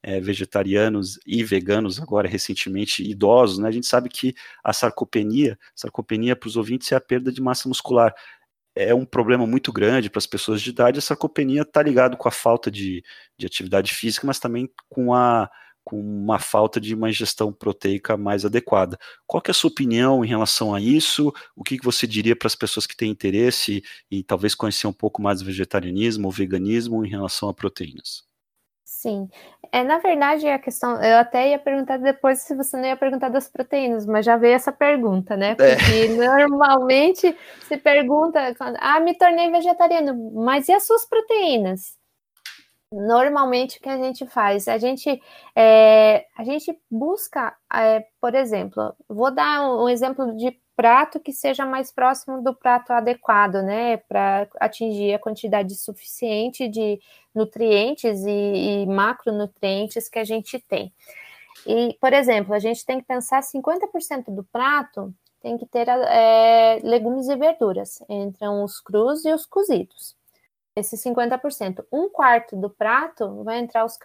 é, 0.00 0.20
vegetarianos 0.20 1.18
e 1.26 1.42
veganos 1.42 1.98
agora 1.98 2.28
recentemente 2.28 3.02
idosos, 3.02 3.58
né? 3.58 3.66
A 3.66 3.72
gente 3.72 3.86
sabe 3.86 4.10
que 4.10 4.34
a 4.62 4.72
sarcopenia, 4.72 5.58
sarcopenia 5.74 6.36
para 6.36 6.46
os 6.46 6.56
ouvintes 6.56 6.92
é 6.92 6.94
a 6.94 7.00
perda 7.00 7.32
de 7.32 7.40
massa 7.40 7.68
muscular 7.68 8.14
é 8.74 8.94
um 8.94 9.04
problema 9.04 9.46
muito 9.46 9.72
grande 9.72 10.10
para 10.10 10.18
as 10.18 10.26
pessoas 10.26 10.60
de 10.60 10.70
idade. 10.70 10.98
A 10.98 11.02
sarcopenia 11.02 11.62
está 11.62 11.82
ligado 11.82 12.16
com 12.16 12.28
a 12.28 12.32
falta 12.32 12.70
de, 12.70 13.02
de 13.38 13.46
atividade 13.46 13.92
física, 13.92 14.26
mas 14.26 14.38
também 14.38 14.68
com 14.88 15.14
a 15.14 15.50
com 15.84 16.00
uma 16.00 16.38
falta 16.38 16.80
de 16.80 16.94
uma 16.94 17.10
ingestão 17.10 17.52
proteica 17.52 18.16
mais 18.16 18.44
adequada. 18.44 18.98
Qual 19.26 19.42
é 19.46 19.50
a 19.50 19.54
sua 19.54 19.68
opinião 19.68 20.24
em 20.24 20.28
relação 20.28 20.74
a 20.74 20.80
isso? 20.80 21.30
O 21.54 21.62
que, 21.62 21.78
que 21.78 21.84
você 21.84 22.06
diria 22.06 22.34
para 22.34 22.46
as 22.46 22.56
pessoas 22.56 22.86
que 22.86 22.96
têm 22.96 23.10
interesse 23.10 23.84
e 24.10 24.24
talvez 24.24 24.54
conhecer 24.54 24.86
um 24.86 24.92
pouco 24.94 25.20
mais 25.20 25.42
vegetarianismo 25.42 26.26
ou 26.26 26.32
veganismo 26.32 27.04
em 27.04 27.10
relação 27.10 27.50
a 27.50 27.54
proteínas? 27.54 28.24
Sim. 28.82 29.28
É, 29.74 29.82
na 29.82 29.98
verdade, 29.98 30.46
a 30.46 30.56
questão. 30.56 31.02
Eu 31.02 31.16
até 31.18 31.50
ia 31.50 31.58
perguntar 31.58 31.96
depois 31.96 32.38
se 32.42 32.54
você 32.54 32.76
não 32.76 32.84
ia 32.84 32.96
perguntar 32.96 33.28
das 33.28 33.48
proteínas, 33.48 34.06
mas 34.06 34.24
já 34.24 34.36
veio 34.36 34.54
essa 34.54 34.70
pergunta, 34.70 35.36
né? 35.36 35.50
É. 35.50 35.54
Porque 35.56 35.92
é. 35.92 36.08
normalmente 36.14 37.36
se 37.66 37.76
pergunta, 37.78 38.54
ah, 38.78 39.00
me 39.00 39.18
tornei 39.18 39.50
vegetariano, 39.50 40.32
mas 40.32 40.68
e 40.68 40.72
as 40.72 40.86
suas 40.86 41.04
proteínas? 41.04 41.98
Normalmente 42.92 43.78
o 43.78 43.80
que 43.80 43.88
a 43.88 43.96
gente 43.96 44.24
faz? 44.28 44.68
A 44.68 44.78
gente, 44.78 45.20
é, 45.56 46.24
a 46.38 46.44
gente 46.44 46.72
busca, 46.88 47.52
é, 47.74 48.06
por 48.20 48.32
exemplo, 48.32 48.94
vou 49.08 49.34
dar 49.34 49.62
um, 49.62 49.86
um 49.86 49.88
exemplo 49.88 50.36
de 50.36 50.56
prato 50.76 51.20
que 51.20 51.32
seja 51.32 51.64
mais 51.64 51.92
próximo 51.92 52.42
do 52.42 52.54
prato 52.54 52.92
adequado, 52.92 53.62
né, 53.62 53.96
para 53.96 54.48
atingir 54.60 55.14
a 55.14 55.18
quantidade 55.18 55.74
suficiente 55.76 56.68
de 56.68 57.00
nutrientes 57.34 58.24
e, 58.24 58.82
e, 58.82 58.86
macronutrientes 58.86 60.08
que 60.08 60.18
a 60.18 60.24
gente 60.24 60.58
tem. 60.58 60.92
E, 61.66 61.96
por 62.00 62.12
exemplo, 62.12 62.54
a 62.54 62.58
gente 62.58 62.84
tem 62.84 63.00
que 63.00 63.06
pensar 63.06 63.40
50% 63.40 64.34
do 64.34 64.44
prato 64.44 65.14
tem 65.44 65.58
que 65.58 65.66
ter 65.66 65.86
é, 65.86 66.80
legumes 66.82 67.28
e 67.28 67.36
verduras, 67.36 68.02
entram 68.08 68.64
os 68.64 68.80
crus 68.80 69.26
e 69.26 69.32
os 69.34 69.44
cozidos. 69.44 70.16
Esse 70.74 70.96
50%. 70.96 71.84
Um 71.92 72.08
quarto 72.08 72.56
do 72.56 72.70
prato 72.70 73.44
vai 73.44 73.58
entrar 73.58 73.84
os 73.84 73.98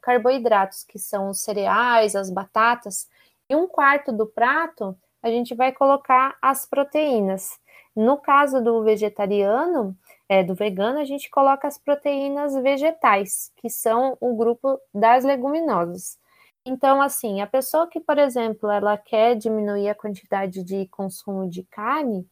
carboidratos, 0.00 0.84
que 0.84 0.96
são 0.96 1.30
os 1.30 1.40
cereais, 1.40 2.14
as 2.14 2.30
batatas, 2.30 3.08
e 3.50 3.56
um 3.56 3.66
quarto 3.66 4.12
do 4.12 4.24
prato 4.24 4.96
a 5.22 5.30
gente 5.30 5.54
vai 5.54 5.72
colocar 5.72 6.36
as 6.40 6.66
proteínas. 6.66 7.58
No 7.94 8.16
caso 8.16 8.62
do 8.62 8.82
vegetariano, 8.82 9.96
é, 10.28 10.44
do 10.44 10.54
vegano, 10.54 11.00
a 11.00 11.04
gente 11.04 11.28
coloca 11.30 11.66
as 11.66 11.78
proteínas 11.78 12.54
vegetais, 12.54 13.52
que 13.56 13.68
são 13.68 14.16
o 14.20 14.36
grupo 14.36 14.78
das 14.94 15.24
leguminosas. 15.24 16.18
Então, 16.64 17.00
assim, 17.00 17.40
a 17.40 17.46
pessoa 17.46 17.88
que, 17.88 17.98
por 18.00 18.18
exemplo, 18.18 18.70
ela 18.70 18.96
quer 18.96 19.34
diminuir 19.34 19.88
a 19.88 19.94
quantidade 19.94 20.62
de 20.62 20.86
consumo 20.88 21.48
de 21.48 21.62
carne, 21.64 22.26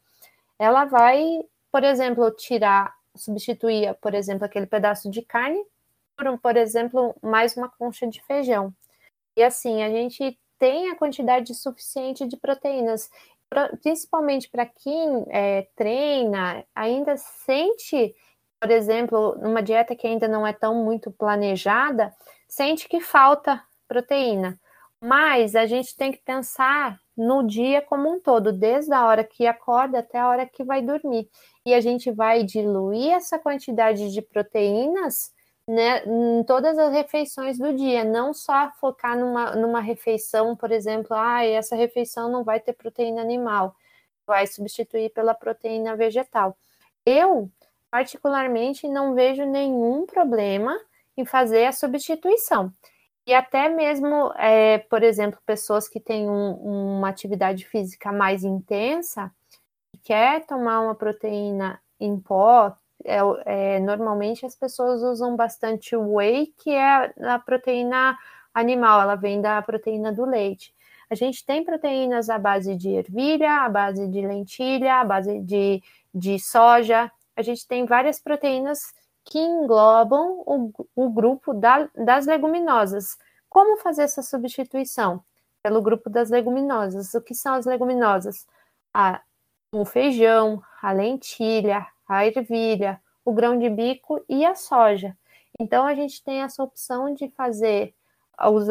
ela 0.58 0.84
vai, 0.84 1.40
por 1.72 1.82
exemplo, 1.84 2.30
tirar, 2.30 2.94
substituir, 3.14 3.94
por 4.00 4.14
exemplo, 4.14 4.44
aquele 4.44 4.66
pedaço 4.66 5.10
de 5.10 5.22
carne 5.22 5.64
por, 6.16 6.38
por 6.38 6.56
exemplo, 6.56 7.14
mais 7.22 7.56
uma 7.56 7.68
concha 7.68 8.06
de 8.08 8.22
feijão. 8.24 8.74
E 9.36 9.42
assim, 9.42 9.82
a 9.82 9.90
gente 9.90 10.38
tem 10.58 10.90
a 10.90 10.96
quantidade 10.96 11.54
suficiente 11.54 12.26
de 12.26 12.36
proteínas. 12.36 13.10
Principalmente 13.80 14.50
para 14.50 14.66
quem 14.66 15.24
é, 15.28 15.68
treina, 15.76 16.64
ainda 16.74 17.16
sente, 17.16 18.14
por 18.60 18.70
exemplo, 18.70 19.36
numa 19.40 19.62
dieta 19.62 19.94
que 19.94 20.06
ainda 20.06 20.26
não 20.26 20.46
é 20.46 20.52
tão 20.52 20.74
muito 20.84 21.12
planejada, 21.12 22.12
sente 22.48 22.88
que 22.88 23.00
falta 23.00 23.62
proteína. 23.86 24.58
Mas 25.00 25.54
a 25.54 25.66
gente 25.66 25.94
tem 25.96 26.10
que 26.10 26.22
pensar 26.22 26.98
no 27.16 27.46
dia 27.46 27.80
como 27.82 28.10
um 28.12 28.20
todo, 28.20 28.52
desde 28.52 28.92
a 28.92 29.06
hora 29.06 29.24
que 29.24 29.46
acorda 29.46 30.00
até 30.00 30.18
a 30.18 30.28
hora 30.28 30.46
que 30.46 30.64
vai 30.64 30.82
dormir. 30.82 31.28
E 31.64 31.72
a 31.72 31.80
gente 31.80 32.10
vai 32.10 32.42
diluir 32.42 33.12
essa 33.12 33.38
quantidade 33.38 34.12
de 34.12 34.22
proteínas 34.22 35.32
né, 35.68 36.04
em 36.04 36.44
todas 36.44 36.78
as 36.78 36.92
refeições 36.92 37.58
do 37.58 37.74
dia, 37.74 38.04
não 38.04 38.32
só 38.32 38.70
focar 38.80 39.18
numa, 39.18 39.56
numa 39.56 39.80
refeição, 39.80 40.54
por 40.54 40.70
exemplo, 40.70 41.16
ah, 41.16 41.44
essa 41.44 41.74
refeição 41.74 42.30
não 42.30 42.44
vai 42.44 42.60
ter 42.60 42.72
proteína 42.72 43.20
animal, 43.20 43.74
vai 44.26 44.46
substituir 44.46 45.10
pela 45.10 45.34
proteína 45.34 45.96
vegetal. 45.96 46.56
Eu, 47.04 47.50
particularmente, 47.90 48.88
não 48.88 49.14
vejo 49.14 49.44
nenhum 49.44 50.06
problema 50.06 50.78
em 51.16 51.24
fazer 51.24 51.64
a 51.66 51.72
substituição. 51.72 52.72
E 53.26 53.34
até 53.34 53.68
mesmo, 53.68 54.32
é, 54.36 54.78
por 54.78 55.02
exemplo, 55.02 55.40
pessoas 55.44 55.88
que 55.88 55.98
têm 55.98 56.30
um, 56.30 56.98
uma 56.98 57.08
atividade 57.08 57.66
física 57.66 58.12
mais 58.12 58.44
intensa, 58.44 59.32
quer 60.04 60.46
tomar 60.46 60.80
uma 60.80 60.94
proteína 60.94 61.80
em 61.98 62.20
pó, 62.20 62.76
é, 63.04 63.18
é, 63.44 63.80
normalmente 63.80 64.46
as 64.46 64.54
pessoas 64.54 65.02
usam 65.02 65.36
bastante 65.36 65.96
whey, 65.96 66.52
que 66.58 66.70
é 66.70 67.12
a 67.22 67.38
proteína 67.38 68.16
animal, 68.54 69.00
ela 69.00 69.14
vem 69.14 69.40
da 69.40 69.60
proteína 69.62 70.12
do 70.12 70.24
leite. 70.24 70.74
A 71.08 71.14
gente 71.14 71.44
tem 71.44 71.64
proteínas 71.64 72.28
à 72.28 72.38
base 72.38 72.74
de 72.74 72.90
ervilha, 72.90 73.64
à 73.64 73.68
base 73.68 74.08
de 74.08 74.26
lentilha, 74.26 75.00
à 75.00 75.04
base 75.04 75.38
de, 75.40 75.82
de 76.12 76.38
soja. 76.38 77.10
A 77.36 77.42
gente 77.42 77.66
tem 77.66 77.84
várias 77.84 78.18
proteínas 78.18 78.92
que 79.24 79.38
englobam 79.38 80.42
o, 80.46 80.72
o 80.94 81.10
grupo 81.10 81.54
da, 81.54 81.88
das 81.94 82.26
leguminosas. 82.26 83.16
Como 83.48 83.76
fazer 83.78 84.02
essa 84.02 84.22
substituição? 84.22 85.22
Pelo 85.62 85.82
grupo 85.82 86.10
das 86.10 86.30
leguminosas. 86.30 87.14
O 87.14 87.20
que 87.20 87.34
são 87.34 87.54
as 87.54 87.66
leguminosas? 87.66 88.46
Ah, 88.92 89.20
o 89.70 89.84
feijão, 89.84 90.62
a 90.82 90.92
lentilha, 90.92 91.86
a 92.08 92.26
ervilha, 92.26 93.00
o 93.24 93.32
grão 93.32 93.58
de 93.58 93.68
bico 93.68 94.24
e 94.28 94.44
a 94.44 94.54
soja. 94.54 95.16
Então, 95.58 95.86
a 95.86 95.94
gente 95.94 96.22
tem 96.22 96.42
essa 96.42 96.62
opção 96.62 97.14
de 97.14 97.28
fazer 97.28 97.94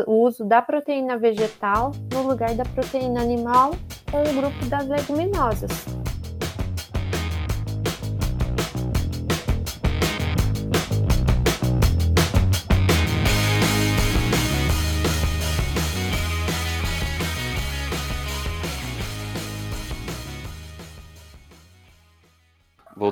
o 0.06 0.24
uso 0.24 0.46
da 0.46 0.62
proteína 0.62 1.18
vegetal 1.18 1.92
no 2.14 2.28
lugar 2.28 2.54
da 2.54 2.64
proteína 2.64 3.22
animal 3.22 3.72
com 4.12 4.22
o 4.22 4.42
grupo 4.42 4.66
das 4.68 4.88
leguminosas. 4.88 5.95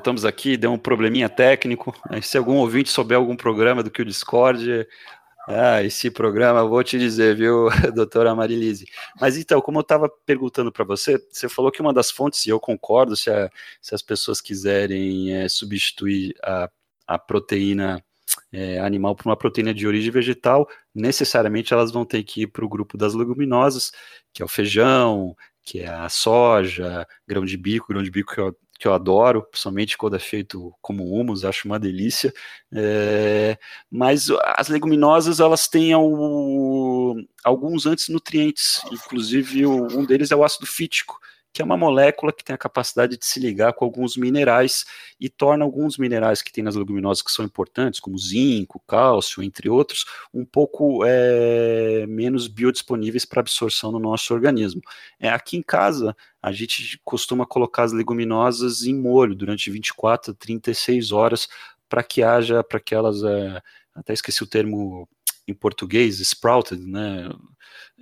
Voltamos 0.04 0.26
aqui, 0.26 0.58
deu 0.58 0.74
um 0.74 0.78
probleminha 0.78 1.30
técnico. 1.30 1.95
Se 2.22 2.38
algum 2.38 2.58
ouvinte 2.58 2.89
souber 2.89 3.18
algum 3.18 3.38
programa 3.38 3.82
do 3.82 3.89
que 3.89 4.01
o 4.01 4.06
Discord, 4.06 4.86
ah, 5.47 5.82
esse 5.82 6.12
programa, 6.12 6.68
vou 6.68 6.84
te 6.84 6.99
dizer, 6.99 7.38
viu, 7.38 7.70
doutora 7.95 8.36
Marilise. 8.36 8.86
Mas 9.18 9.38
então, 9.38 9.62
como 9.62 9.78
eu 9.78 9.82
estava 9.82 10.10
perguntando 10.26 10.74
para 10.74 10.84
você, 10.84 11.18
você 11.32 11.47
falou 11.47 11.72
que 11.72 11.80
uma 11.80 11.93
das 11.93 12.12
fontes, 12.12 12.45
e 12.45 12.49
eu 12.49 12.60
concordo, 12.60 13.16
se, 13.16 13.32
a, 13.32 13.49
se 13.82 13.95
as 13.95 14.01
pessoas 14.01 14.41
quiserem 14.41 15.34
é, 15.34 15.47
substituir 15.47 16.36
a, 16.43 16.70
a 17.08 17.18
proteína 17.18 18.04
é, 18.51 18.80
animal 18.82 19.16
para 19.16 19.30
uma 19.30 19.38
proteína 19.38 19.74
de 19.74 19.88
origem 19.88 20.12
vegetal, 20.12 20.68
necessariamente 20.93 21.74
elas 21.74 21.93
vão 21.93 22.04
ter 22.04 22.24
que 22.24 22.41
ir 22.41 22.47
para 22.47 22.66
o 22.66 22.70
grupo 22.70 22.97
das 22.97 23.14
leguminosas, 23.14 23.93
que 24.34 24.41
é 24.41 24.45
o 24.45 24.49
feijão, 24.49 25.34
que 25.64 25.80
é 25.80 25.88
a 25.88 26.10
soja, 26.10 27.08
grão 27.26 27.45
de 27.45 27.56
bico, 27.56 27.88
grão 27.88 28.04
de 28.04 28.12
bico 28.12 28.34
que 28.34 28.41
eu, 28.41 28.54
que 28.80 28.88
eu 28.88 28.93
adoro, 28.93 29.43
principalmente 29.43 29.97
quando 29.97 30.15
é 30.15 30.19
feito 30.19 30.74
como 30.82 31.13
humus, 31.13 31.45
acho 31.45 31.67
uma 31.67 31.80
delícia. 31.80 32.34
É, 32.71 33.57
mas 33.89 34.28
as 34.57 34.67
leguminosas, 34.67 35.39
elas 35.39 35.67
têm 35.67 35.93
ao, 35.93 37.15
alguns 37.43 37.86
antinutrientes, 37.86 38.82
inclusive 38.91 39.65
um 39.65 40.05
deles 40.05 40.32
é 40.32 40.36
o 40.36 40.43
ácido 40.43 40.65
fítico, 40.65 41.19
que 41.54 41.62
é 41.62 41.66
uma 41.66 41.78
molécula 41.78 42.34
que 42.34 42.43
tem 42.43 42.54
a 42.54 42.58
capacidade 42.58 43.16
de 43.16 43.26
se 43.26 43.39
ligar 43.39 43.74
com 43.74 43.86
alguns 43.86 44.18
minerais 44.18 44.86
e 45.20 45.30
torna 45.30 45.64
alguns 45.64 45.99
minerais 45.99 46.41
que 46.41 46.51
tem 46.51 46.64
nas 46.64 46.76
leguminosas 46.76 47.22
que 47.22 47.32
são 47.32 47.45
importantes, 47.45 47.99
como 47.99 48.18
zinco, 48.18 48.82
cálcio, 48.88 49.43
entre 49.43 49.70
outros, 49.70 50.04
um 50.34 50.43
pouco 50.43 51.06
é, 51.06 52.08
menos 52.08 52.47
biodisponíveis 52.47 53.24
para 53.24 53.41
absorção 53.41 53.91
no 53.91 53.99
nosso 53.99 54.34
organismo. 54.34 54.82
É, 55.20 55.30
aqui 55.30 55.56
em 55.56 55.62
casa, 55.62 56.16
a 56.41 56.51
gente 56.51 56.99
costuma 57.06 57.45
colocar 57.45 57.84
as 57.84 57.93
leguminosas 57.93 58.84
em 58.84 58.95
molho 58.95 59.36
durante 59.36 59.70
24 59.70 60.32
a 60.32 60.36
36 60.36 61.12
horas 61.12 61.47
para 61.88 62.01
que 62.01 62.24
haja, 62.24 62.64
para 62.64 62.80
que 62.80 62.95
elas, 62.95 63.24
é, 63.24 63.62
até 63.93 64.14
esqueci 64.14 64.41
o 64.41 64.47
termo 64.47 65.08
em 65.48 65.54
português, 65.54 66.20
sprouted, 66.20 66.86
né, 66.86 67.30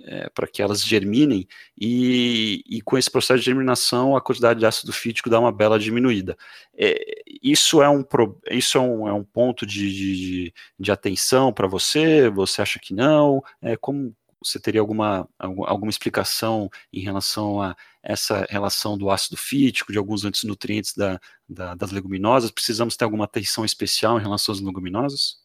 é, 0.04 0.28
para 0.30 0.46
que 0.46 0.62
elas 0.62 0.82
germinem, 0.82 1.46
e, 1.78 2.62
e, 2.66 2.80
com 2.82 2.96
esse 2.96 3.10
processo 3.10 3.40
de 3.40 3.44
germinação 3.44 4.16
a 4.16 4.20
quantidade 4.20 4.60
de 4.60 4.66
ácido 4.66 4.92
fítico 4.92 5.30
dá 5.30 5.38
uma 5.38 5.52
bela 5.52 5.78
diminuída. 5.78 6.36
É, 6.76 7.22
isso 7.42 7.82
é 7.82 7.88
um, 7.88 8.04
isso 8.50 8.78
é 8.78 8.80
um, 8.80 9.08
é 9.08 9.12
um 9.12 9.24
ponto 9.24 9.66
de, 9.66 9.92
de, 9.92 10.54
de 10.78 10.92
atenção 10.92 11.52
para 11.52 11.68
você? 11.68 12.30
Você 12.30 12.62
acha 12.62 12.78
que 12.78 12.94
não? 12.94 13.42
É, 13.60 13.76
como 13.76 14.14
você 14.44 14.58
teria 14.58 14.80
alguma, 14.80 15.28
alguma 15.38 15.90
explicação 15.90 16.68
em 16.92 17.00
relação 17.00 17.62
a 17.62 17.76
essa 18.02 18.44
relação 18.50 18.98
do 18.98 19.10
ácido 19.10 19.36
fítico, 19.36 19.92
de 19.92 19.98
alguns 19.98 20.24
antinutrientes 20.24 20.94
da, 20.96 21.20
da, 21.48 21.74
das 21.74 21.92
leguminosas? 21.92 22.50
Precisamos 22.50 22.96
ter 22.96 23.04
alguma 23.04 23.24
atenção 23.24 23.64
especial 23.64 24.18
em 24.18 24.22
relação 24.22 24.52
às 24.52 24.60
leguminosas? 24.60 25.41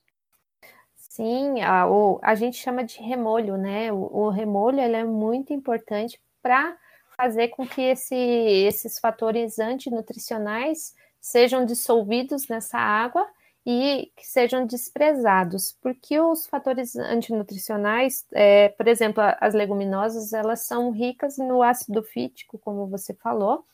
Sim, 1.17 1.61
a, 1.61 1.89
o, 1.89 2.19
a 2.21 2.35
gente 2.35 2.57
chama 2.57 2.83
de 2.83 3.01
remolho, 3.01 3.57
né? 3.57 3.91
O, 3.91 4.25
o 4.25 4.29
remolho 4.29 4.79
ele 4.79 4.95
é 4.95 5.03
muito 5.03 5.51
importante 5.51 6.21
para 6.43 6.77
fazer 7.17 7.47
com 7.47 7.67
que 7.67 7.81
esse, 7.81 8.13
esses 8.13 8.99
fatores 8.99 9.57
antinutricionais 9.57 10.93
sejam 11.19 11.65
dissolvidos 11.65 12.47
nessa 12.47 12.77
água 12.77 13.27
e 13.65 14.11
que 14.15 14.27
sejam 14.27 14.67
desprezados, 14.67 15.75
porque 15.81 16.19
os 16.19 16.45
fatores 16.45 16.95
antinutricionais, 16.95 18.23
é, 18.31 18.69
por 18.69 18.87
exemplo, 18.87 19.23
as 19.41 19.55
leguminosas, 19.55 20.33
elas 20.33 20.67
são 20.67 20.91
ricas 20.91 21.39
no 21.39 21.63
ácido 21.63 22.03
fítico, 22.03 22.59
como 22.59 22.85
você 22.85 23.15
falou, 23.15 23.65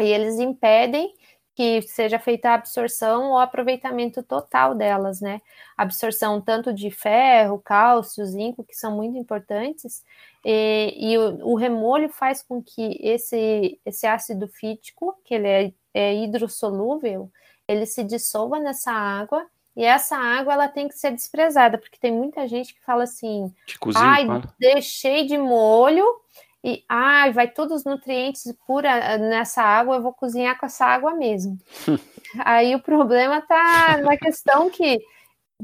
e 0.00 0.04
eles 0.04 0.40
impedem 0.40 1.14
que 1.54 1.82
seja 1.82 2.18
feita 2.18 2.50
a 2.50 2.54
absorção 2.54 3.30
ou 3.30 3.38
aproveitamento 3.38 4.22
total 4.22 4.74
delas, 4.74 5.20
né? 5.20 5.40
Absorção 5.76 6.40
tanto 6.40 6.72
de 6.72 6.90
ferro, 6.90 7.58
cálcio, 7.58 8.24
zinco, 8.24 8.64
que 8.64 8.74
são 8.74 8.96
muito 8.96 9.18
importantes, 9.18 10.02
e, 10.44 10.94
e 10.96 11.18
o, 11.18 11.52
o, 11.52 11.54
remolho 11.54 12.08
faz 12.08 12.42
com 12.42 12.62
que 12.62 12.98
esse, 13.00 13.78
esse 13.84 14.06
ácido 14.06 14.48
fítico, 14.48 15.14
que 15.24 15.34
ele 15.34 15.48
é, 15.48 15.72
é 15.94 16.14
hidrossolúvel, 16.14 17.30
ele 17.68 17.86
se 17.86 18.02
dissolva 18.02 18.58
nessa 18.58 18.90
água 18.90 19.46
e 19.76 19.84
essa 19.84 20.16
água 20.16 20.52
ela 20.52 20.68
tem 20.68 20.88
que 20.88 20.94
ser 20.94 21.12
desprezada, 21.12 21.78
porque 21.78 21.98
tem 21.98 22.12
muita 22.12 22.46
gente 22.46 22.74
que 22.74 22.84
fala 22.84 23.04
assim: 23.04 23.52
ai, 23.94 24.26
deixei 24.58 25.26
de 25.26 25.38
molho 25.38 26.04
e 26.64 26.84
ai, 26.88 27.32
vai 27.32 27.48
todos 27.48 27.78
os 27.78 27.84
nutrientes 27.84 28.54
pura 28.66 29.18
nessa 29.18 29.62
água, 29.62 29.96
eu 29.96 30.02
vou 30.02 30.12
cozinhar 30.12 30.58
com 30.58 30.66
essa 30.66 30.86
água 30.86 31.14
mesmo. 31.14 31.58
Aí 32.44 32.74
o 32.74 32.82
problema 32.82 33.40
tá 33.40 33.98
na 33.98 34.16
questão 34.16 34.70
que 34.70 34.98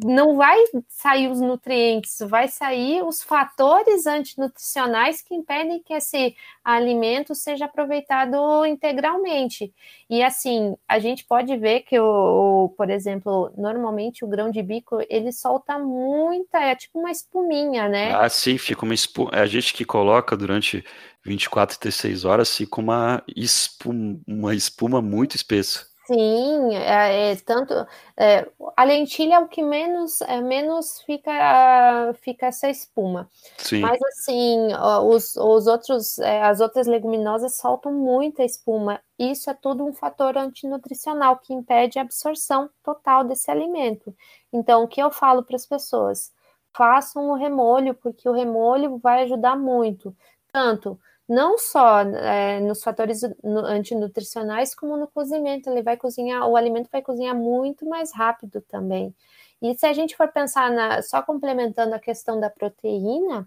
não 0.05 0.36
vai 0.36 0.57
sair 0.89 1.28
os 1.28 1.41
nutrientes, 1.41 2.18
vai 2.20 2.49
sair 2.49 3.03
os 3.03 3.22
fatores 3.22 4.07
antinutricionais 4.07 5.22
que 5.22 5.34
impedem 5.34 5.82
que 5.82 5.93
esse 5.93 6.36
alimento 6.64 7.34
seja 7.34 7.64
aproveitado 7.64 8.64
integralmente. 8.66 9.72
E 10.09 10.22
assim, 10.22 10.76
a 10.86 10.99
gente 10.99 11.24
pode 11.24 11.57
ver 11.57 11.80
que 11.80 11.99
o, 11.99 12.64
o 12.64 12.68
por 12.70 12.91
exemplo, 12.91 13.53
normalmente 13.57 14.24
o 14.24 14.28
grão 14.28 14.51
de 14.51 14.62
bico, 14.62 14.99
ele 15.09 15.32
solta 15.32 15.78
muita, 15.78 16.59
é 16.59 16.74
tipo 16.74 16.99
uma 16.99 17.11
espuminha, 17.11 17.89
né? 17.89 18.14
Ah, 18.14 18.28
sim, 18.28 18.57
fica 18.57 18.84
uma 18.84 18.95
espuma. 18.95 19.30
É 19.32 19.41
a 19.41 19.47
gente 19.47 19.74
que 19.74 19.84
coloca 19.84 20.36
durante 20.36 20.84
24, 21.24 21.78
36 21.78 22.24
horas, 22.24 22.57
fica 22.57 22.80
uma 22.80 23.22
espuma, 23.36 24.20
uma 24.26 24.55
espuma 24.55 25.03
muito 25.03 25.36
espessa. 25.36 25.86
Sim, 26.09 26.74
é, 26.74 27.32
é 27.32 27.36
tanto 27.36 27.74
é, 28.16 28.50
a 28.74 28.84
lentilha 28.84 29.34
é 29.34 29.38
o 29.38 29.46
que 29.46 29.62
menos 29.62 30.22
é, 30.22 30.40
menos 30.40 31.02
fica 31.02 32.14
fica 32.22 32.46
essa 32.46 32.70
espuma. 32.70 33.28
Sim. 33.59 33.80
Mas 33.80 34.00
assim, 34.00 34.68
os, 35.04 35.36
os 35.36 35.66
outros 35.66 36.18
é, 36.18 36.42
as 36.42 36.61
outras 36.61 36.86
leguminosas 36.86 37.56
soltam 37.56 37.92
muita 37.92 38.42
espuma. 38.42 39.02
Isso 39.18 39.50
é 39.50 39.54
tudo 39.54 39.84
um 39.84 39.92
fator 39.92 40.38
antinutricional 40.38 41.36
que 41.40 41.52
impede 41.52 41.98
a 41.98 42.02
absorção 42.02 42.70
total 42.82 43.22
desse 43.24 43.50
alimento. 43.50 44.16
Então, 44.50 44.84
o 44.84 44.88
que 44.88 45.02
eu 45.02 45.11
falo 45.11 45.42
para 45.42 45.56
as 45.56 45.66
pessoas? 45.66 46.32
Façam 46.74 47.28
o 47.28 47.34
remolho, 47.34 47.94
porque 47.94 48.26
o 48.26 48.32
remolho 48.32 48.96
vai 48.96 49.24
ajudar 49.24 49.56
muito, 49.56 50.16
tanto 50.50 50.98
não 51.28 51.58
só 51.58 52.00
é, 52.00 52.58
nos 52.60 52.82
fatores 52.82 53.20
antinutricionais, 53.44 54.74
como 54.74 54.96
no 54.96 55.06
cozimento. 55.06 55.68
Ele 55.68 55.82
vai 55.82 55.96
cozinhar, 55.96 56.46
o 56.48 56.56
alimento 56.56 56.88
vai 56.90 57.02
cozinhar 57.02 57.34
muito 57.34 57.86
mais 57.86 58.12
rápido 58.12 58.62
também. 58.62 59.14
E 59.60 59.76
se 59.76 59.86
a 59.86 59.92
gente 59.92 60.16
for 60.16 60.28
pensar 60.28 60.70
na, 60.70 61.02
só 61.02 61.20
complementando 61.20 61.94
a 61.94 61.98
questão 61.98 62.40
da 62.40 62.48
proteína, 62.48 63.46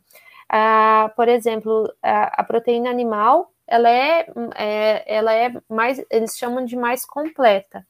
por 1.16 1.28
exemplo, 1.28 1.92
a, 2.02 2.42
a, 2.42 2.44
proteína 2.44 2.90
animal, 2.90 3.52
ela 3.66 3.90
é, 3.90 4.28
é, 4.56 5.16
ela 5.16 5.34
é 5.34 5.54
mais, 5.70 6.04
eles 6.10 6.38
chamam 6.38 6.66
de 6.66 6.76
mais 6.76 7.06
completa. 7.06 7.88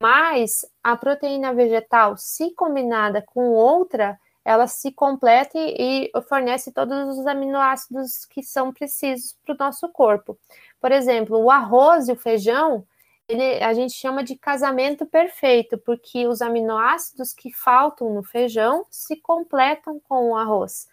Mas 0.00 0.66
a 0.82 0.96
proteína 0.96 1.54
vegetal, 1.54 2.16
se 2.18 2.52
combinada 2.54 3.22
com 3.22 3.50
outra, 3.52 4.18
ela 4.44 4.66
se 4.66 4.92
completa 4.92 5.58
e, 5.58 6.10
fornece 6.28 6.72
todos 6.72 7.18
os 7.18 7.26
aminoácidos 7.26 8.26
que 8.26 8.42
são 8.42 8.72
precisos 8.72 9.36
para 9.44 9.54
o 9.54 9.58
nosso 9.58 9.88
corpo. 9.88 10.38
Por 10.80 10.92
exemplo, 10.92 11.38
o 11.38 11.50
arroz 11.50 12.08
e 12.08 12.12
o 12.12 12.16
feijão, 12.16 12.86
ele, 13.26 13.62
a 13.62 13.72
gente 13.72 13.94
chama 13.94 14.22
de 14.22 14.36
casamento 14.36 15.06
perfeito, 15.06 15.78
porque 15.78 16.26
os 16.26 16.42
aminoácidos 16.42 17.32
que 17.32 17.50
faltam 17.52 18.12
no 18.12 18.22
feijão 18.22 18.84
se 18.90 19.16
completam 19.16 19.98
com 20.00 20.30
o 20.30 20.36
arroz. 20.36 20.86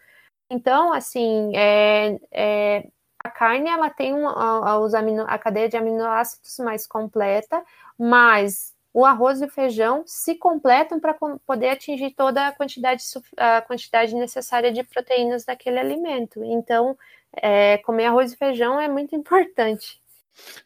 Então, 0.50 0.94
assim, 0.94 1.52
é, 1.56 2.20
é, 2.32 2.88
a 3.24 3.30
carne 3.30 3.70
ela 3.70 3.90
tem 3.90 4.14
um, 4.14 4.28
a, 4.28 4.74
a, 4.74 5.00
amino, 5.00 5.26
a 5.28 5.38
cadeia 5.38 5.70
de 5.70 5.78
aminoácidos 5.78 6.58
mais 6.60 6.88
completa, 6.88 7.64
mas 7.98 8.74
o 8.94 9.06
arroz 9.06 9.42
e 9.42 9.46
o 9.46 9.50
feijão 9.50 10.04
se 10.06 10.36
completam 10.36 11.00
para 11.00 11.16
poder 11.46 11.70
atingir 11.70 12.12
toda 12.12 12.48
a 12.48 12.52
quantidade, 12.52 13.04
a 13.38 13.62
quantidade 13.62 14.14
necessária 14.16 14.72
de 14.72 14.84
proteínas 14.84 15.46
daquele 15.46 15.80
alimento. 15.80 16.44
Então, 16.44 16.98
é, 17.34 17.78
comer 17.80 18.06
arroz 18.06 18.34
e 18.34 18.38
feijão 18.38 18.80
é 18.80 18.88
muito 18.88 19.16
importante. 19.16 20.02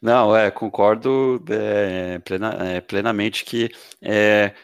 Não, 0.00 0.36
é, 0.36 0.50
concordo 0.50 1.42
é, 1.50 2.18
plena, 2.20 2.56
é, 2.60 2.80
plenamente 2.80 3.44
que 3.44 3.70
é, 4.00 4.54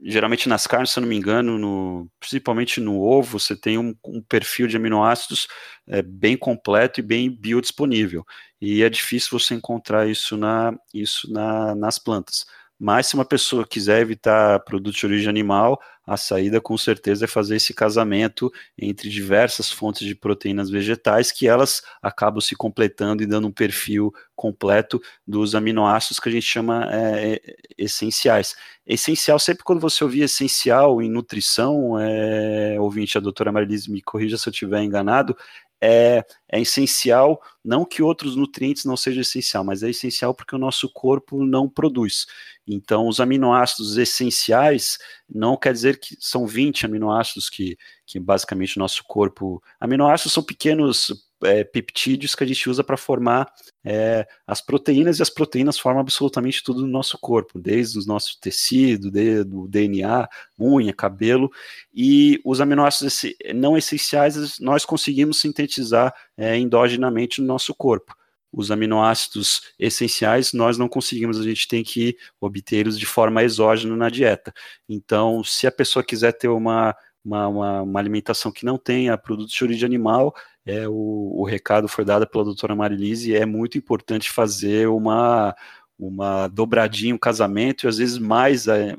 geralmente 0.00 0.48
nas 0.48 0.66
carnes, 0.66 0.90
se 0.90 0.98
eu 0.98 1.02
não 1.02 1.08
me 1.08 1.16
engano, 1.16 1.58
no, 1.58 2.10
principalmente 2.20 2.80
no 2.80 3.00
ovo, 3.00 3.38
você 3.38 3.56
tem 3.56 3.78
um, 3.78 3.94
um 4.04 4.22
perfil 4.22 4.66
de 4.66 4.76
aminoácidos 4.76 5.48
é, 5.86 6.02
bem 6.02 6.36
completo 6.36 7.00
e 7.00 7.02
bem 7.02 7.30
biodisponível. 7.30 8.24
E 8.60 8.82
é 8.82 8.90
difícil 8.90 9.38
você 9.38 9.54
encontrar 9.54 10.08
isso, 10.08 10.36
na, 10.36 10.72
isso 10.92 11.32
na, 11.32 11.74
nas 11.74 11.98
plantas. 11.98 12.44
Mas 12.78 13.08
se 13.08 13.14
uma 13.14 13.24
pessoa 13.24 13.66
quiser 13.66 14.00
evitar 14.00 14.60
produtos 14.60 15.00
de 15.00 15.06
origem 15.06 15.28
animal, 15.28 15.80
a 16.06 16.16
saída 16.16 16.60
com 16.60 16.78
certeza 16.78 17.26
é 17.26 17.28
fazer 17.28 17.56
esse 17.56 17.74
casamento 17.74 18.50
entre 18.78 19.10
diversas 19.10 19.70
fontes 19.70 20.06
de 20.06 20.14
proteínas 20.14 20.70
vegetais 20.70 21.30
que 21.30 21.46
elas 21.46 21.82
acabam 22.00 22.40
se 22.40 22.56
completando 22.56 23.22
e 23.22 23.26
dando 23.26 23.48
um 23.48 23.52
perfil 23.52 24.10
completo 24.34 25.00
dos 25.26 25.54
aminoácidos 25.54 26.18
que 26.18 26.28
a 26.28 26.32
gente 26.32 26.46
chama 26.46 26.88
é, 26.90 27.34
é 27.34 27.56
essenciais. 27.76 28.56
Essencial, 28.86 29.38
sempre 29.38 29.64
quando 29.64 29.80
você 29.80 30.02
ouvir 30.02 30.22
essencial 30.22 31.02
em 31.02 31.10
nutrição, 31.10 31.98
é, 31.98 32.76
ouvinte, 32.80 33.18
a 33.18 33.20
doutora 33.20 33.52
Marilise 33.52 33.90
me 33.90 34.00
corrija 34.00 34.38
se 34.38 34.48
eu 34.48 34.50
estiver 34.50 34.82
enganado, 34.82 35.36
é, 35.80 36.24
é 36.50 36.60
essencial, 36.60 37.40
não 37.64 37.84
que 37.84 38.02
outros 38.02 38.36
nutrientes 38.36 38.84
não 38.84 38.96
sejam 38.96 39.20
essencial, 39.20 39.64
mas 39.64 39.82
é 39.82 39.90
essencial 39.90 40.34
porque 40.34 40.54
o 40.54 40.58
nosso 40.58 40.88
corpo 40.92 41.44
não 41.44 41.68
produz. 41.68 42.26
Então, 42.66 43.08
os 43.08 43.20
aminoácidos 43.20 43.96
essenciais 43.96 44.98
não 45.28 45.56
quer 45.56 45.72
dizer 45.72 45.98
que 45.98 46.16
são 46.20 46.46
20 46.46 46.86
aminoácidos 46.86 47.48
que, 47.48 47.78
que 48.04 48.18
basicamente 48.18 48.76
o 48.76 48.80
nosso 48.80 49.04
corpo. 49.04 49.62
Aminoácidos 49.80 50.32
são 50.32 50.42
pequenos 50.42 51.27
é, 51.44 51.64
peptídeos 51.64 52.34
que 52.34 52.44
a 52.44 52.46
gente 52.46 52.68
usa 52.68 52.82
para 52.82 52.96
formar 52.96 53.52
é, 53.84 54.26
as 54.46 54.60
proteínas, 54.60 55.18
e 55.18 55.22
as 55.22 55.30
proteínas 55.30 55.78
formam 55.78 56.00
absolutamente 56.00 56.62
tudo 56.62 56.82
no 56.82 56.88
nosso 56.88 57.18
corpo, 57.18 57.58
desde 57.58 57.98
o 57.98 58.06
nosso 58.06 58.38
tecido, 58.40 59.10
do 59.44 59.68
DNA, 59.68 60.28
unha, 60.58 60.92
cabelo, 60.92 61.50
e 61.94 62.40
os 62.44 62.60
aminoácidos 62.60 63.22
não 63.54 63.76
essenciais 63.76 64.58
nós 64.58 64.84
conseguimos 64.84 65.40
sintetizar 65.40 66.14
é, 66.36 66.56
endogenamente 66.56 67.40
no 67.40 67.46
nosso 67.46 67.74
corpo. 67.74 68.14
Os 68.50 68.70
aminoácidos 68.70 69.62
essenciais 69.78 70.52
nós 70.54 70.78
não 70.78 70.88
conseguimos, 70.88 71.38
a 71.38 71.42
gente 71.42 71.68
tem 71.68 71.84
que 71.84 72.16
obtê-los 72.40 72.98
de 72.98 73.04
forma 73.04 73.42
exógena 73.42 73.94
na 73.94 74.08
dieta. 74.08 74.52
Então, 74.88 75.44
se 75.44 75.66
a 75.66 75.72
pessoa 75.72 76.02
quiser 76.02 76.32
ter 76.32 76.48
uma 76.48 76.96
uma, 77.24 77.48
uma, 77.48 77.82
uma, 77.82 78.00
alimentação 78.00 78.50
que 78.50 78.64
não 78.64 78.78
tenha 78.78 79.18
produtos 79.18 79.52
de 79.52 79.62
origem 79.62 79.84
animal, 79.84 80.34
é, 80.68 80.86
o, 80.86 81.40
o 81.40 81.44
recado 81.44 81.88
foi 81.88 82.04
dado 82.04 82.28
pela 82.28 82.44
doutora 82.44 82.76
Marilise, 82.76 83.34
é 83.34 83.46
muito 83.46 83.78
importante 83.78 84.30
fazer 84.30 84.86
uma, 84.86 85.56
uma 85.98 86.46
dobradinha, 86.46 87.14
um 87.14 87.18
casamento, 87.18 87.86
e 87.86 87.88
às 87.88 87.96
vezes 87.96 88.18
mais, 88.18 88.68
é, 88.68 88.94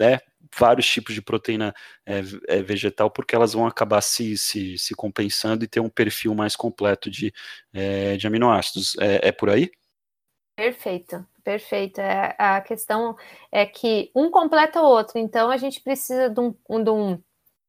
né, 0.00 0.20
vários 0.56 0.86
tipos 0.86 1.12
de 1.12 1.20
proteína 1.20 1.74
é, 2.06 2.20
é, 2.46 2.62
vegetal, 2.62 3.10
porque 3.10 3.34
elas 3.34 3.54
vão 3.54 3.66
acabar 3.66 4.00
se, 4.02 4.38
se, 4.38 4.78
se, 4.78 4.94
compensando 4.94 5.64
e 5.64 5.68
ter 5.68 5.80
um 5.80 5.88
perfil 5.88 6.32
mais 6.32 6.54
completo 6.54 7.10
de, 7.10 7.34
é, 7.72 8.16
de 8.16 8.28
aminoácidos. 8.28 8.96
É, 9.00 9.28
é, 9.28 9.32
por 9.32 9.50
aí? 9.50 9.72
Perfeito, 10.56 11.26
perfeito. 11.42 12.00
É, 12.00 12.36
a 12.38 12.60
questão 12.60 13.16
é 13.50 13.66
que 13.66 14.12
um 14.14 14.30
completa 14.30 14.80
o 14.80 14.86
outro, 14.86 15.18
então 15.18 15.50
a 15.50 15.56
gente 15.56 15.82
precisa 15.82 16.30
de 16.30 16.38
um, 16.38 16.54
de 16.84 16.90
um 16.90 17.20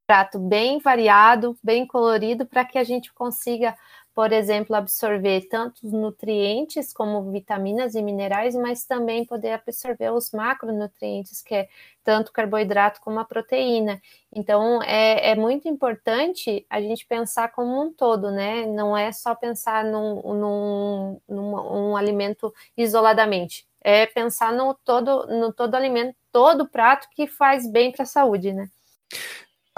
prato 0.06 0.40
bem 0.40 0.80
variado, 0.80 1.58
bem 1.64 1.86
colorido, 1.86 2.46
para 2.46 2.66
que 2.66 2.78
a 2.78 2.84
gente 2.84 3.14
consiga, 3.14 3.76
por 4.14 4.32
exemplo, 4.32 4.76
absorver 4.76 5.48
tanto 5.50 5.86
nutrientes 5.88 6.94
como 6.94 7.32
vitaminas 7.32 7.96
e 7.96 8.02
minerais, 8.02 8.56
mas 8.56 8.86
também 8.86 9.26
poder 9.26 9.52
absorver 9.54 10.12
os 10.12 10.32
macronutrientes, 10.32 11.42
que 11.42 11.56
é 11.56 11.70
tanto 12.04 12.32
carboidrato 12.32 13.02
como 13.02 13.20
a 13.20 13.26
proteína. 13.26 14.02
Então, 14.32 14.82
é, 14.84 15.32
é 15.32 15.36
muito 15.36 15.68
importante 15.68 16.66
a 16.70 16.80
gente 16.80 17.06
pensar 17.06 17.52
como 17.52 17.82
um 17.82 17.92
todo, 17.92 18.32
né? 18.32 18.66
Não 18.68 18.96
é 18.96 19.12
só 19.12 19.36
pensar 19.36 19.84
num, 19.84 20.22
num, 20.22 21.22
num 21.28 21.92
um 21.92 21.98
alimento 21.98 22.54
isoladamente. 22.78 23.68
É 23.82 24.06
pensar 24.08 24.52
no 24.54 24.74
todo, 24.74 25.28
no 25.28 25.54
todo 25.54 25.76
alimento, 25.76 26.16
todo 26.32 26.68
prato 26.68 27.08
que 27.12 27.28
faz 27.28 27.70
bem 27.70 27.92
para 27.92 28.04
a 28.04 28.08
saúde, 28.08 28.54
né? 28.54 28.70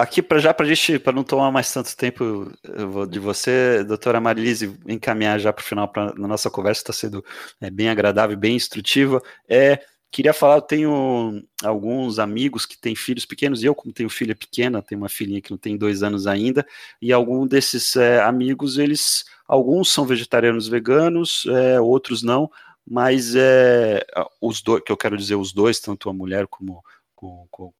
Aqui 0.00 0.24
já 0.38 0.54
para 0.54 0.64
gente 0.64 0.96
para 1.00 1.12
não 1.12 1.24
tomar 1.24 1.50
mais 1.50 1.72
tanto 1.72 1.96
tempo 1.96 2.52
de 3.10 3.18
você, 3.18 3.82
doutora 3.82 4.20
Marilise, 4.20 4.78
encaminhar 4.86 5.40
já 5.40 5.52
para 5.52 5.60
o 5.60 5.64
final 5.64 5.88
para 5.88 6.14
na 6.14 6.28
nossa 6.28 6.48
conversa 6.48 6.82
está 6.82 6.92
sendo 6.92 7.24
é, 7.60 7.68
bem 7.68 7.88
agradável, 7.88 8.36
bem 8.36 8.54
instrutiva. 8.54 9.20
É, 9.48 9.80
queria 10.08 10.32
falar, 10.32 10.58
eu 10.58 10.62
tenho 10.62 11.42
alguns 11.64 12.20
amigos 12.20 12.64
que 12.64 12.78
têm 12.78 12.94
filhos 12.94 13.26
pequenos, 13.26 13.60
e 13.60 13.66
eu, 13.66 13.74
como 13.74 13.92
tenho 13.92 14.08
filha 14.08 14.36
pequena, 14.36 14.80
tenho 14.80 15.00
uma 15.00 15.08
filhinha 15.08 15.40
que 15.40 15.50
não 15.50 15.58
tem 15.58 15.76
dois 15.76 16.00
anos 16.04 16.28
ainda, 16.28 16.64
e 17.02 17.12
algum 17.12 17.44
desses 17.44 17.96
é, 17.96 18.20
amigos, 18.22 18.78
eles, 18.78 19.24
alguns 19.48 19.92
são 19.92 20.06
vegetarianos 20.06 20.68
veganos, 20.68 21.44
é, 21.48 21.80
outros 21.80 22.22
não, 22.22 22.48
mas 22.88 23.34
é, 23.34 24.06
os 24.40 24.62
dois, 24.62 24.80
que 24.84 24.92
eu 24.92 24.96
quero 24.96 25.16
dizer, 25.16 25.34
os 25.34 25.52
dois, 25.52 25.80
tanto 25.80 26.08
a 26.08 26.12
mulher 26.14 26.46
como, 26.46 26.84
como, 27.16 27.74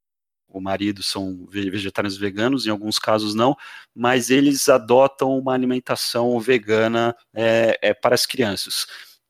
o 0.48 0.60
marido 0.60 1.02
são 1.02 1.46
vegetarianos 1.50 2.16
veganos, 2.16 2.66
em 2.66 2.70
alguns 2.70 2.98
casos 2.98 3.34
não, 3.34 3.56
mas 3.94 4.30
eles 4.30 4.68
adotam 4.68 5.38
uma 5.38 5.52
alimentação 5.52 6.38
vegana 6.40 7.14
é, 7.34 7.78
é 7.82 7.94
para 7.94 8.14
as 8.14 8.24
crianças. 8.24 8.86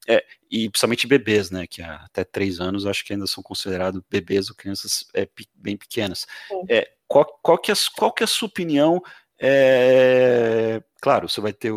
É, 0.06 0.24
e 0.50 0.70
principalmente 0.70 1.06
bebês, 1.06 1.50
né, 1.50 1.66
que 1.66 1.82
até 1.82 2.24
três 2.24 2.60
anos 2.60 2.86
acho 2.86 3.04
que 3.04 3.12
ainda 3.12 3.26
são 3.26 3.42
considerados 3.42 4.00
bebês 4.08 4.48
ou 4.48 4.56
crianças 4.56 5.04
é, 5.12 5.28
bem 5.54 5.76
pequenas. 5.76 6.26
É, 6.68 6.90
qual, 7.06 7.26
qual, 7.42 7.58
que 7.58 7.70
é, 7.70 7.74
qual 7.94 8.12
que 8.12 8.22
é 8.22 8.24
a 8.24 8.28
sua 8.28 8.48
opinião? 8.48 9.02
É, 9.38 10.82
claro, 11.00 11.28
você 11.28 11.40
vai 11.40 11.52
ter 11.52 11.76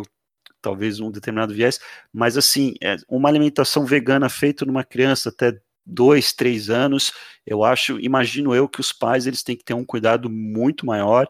talvez 0.62 1.00
um 1.00 1.10
determinado 1.10 1.52
viés, 1.52 1.78
mas 2.12 2.38
assim, 2.38 2.74
é, 2.80 2.96
uma 3.08 3.28
alimentação 3.28 3.84
vegana 3.84 4.30
feita 4.30 4.64
numa 4.64 4.84
criança 4.84 5.28
até 5.28 5.60
dois, 5.84 6.32
três 6.32 6.70
anos, 6.70 7.12
eu 7.46 7.64
acho, 7.64 7.98
imagino 8.00 8.54
eu 8.54 8.68
que 8.68 8.80
os 8.80 8.92
pais 8.92 9.26
eles 9.26 9.42
têm 9.42 9.56
que 9.56 9.64
ter 9.64 9.74
um 9.74 9.84
cuidado 9.84 10.30
muito 10.30 10.86
maior. 10.86 11.28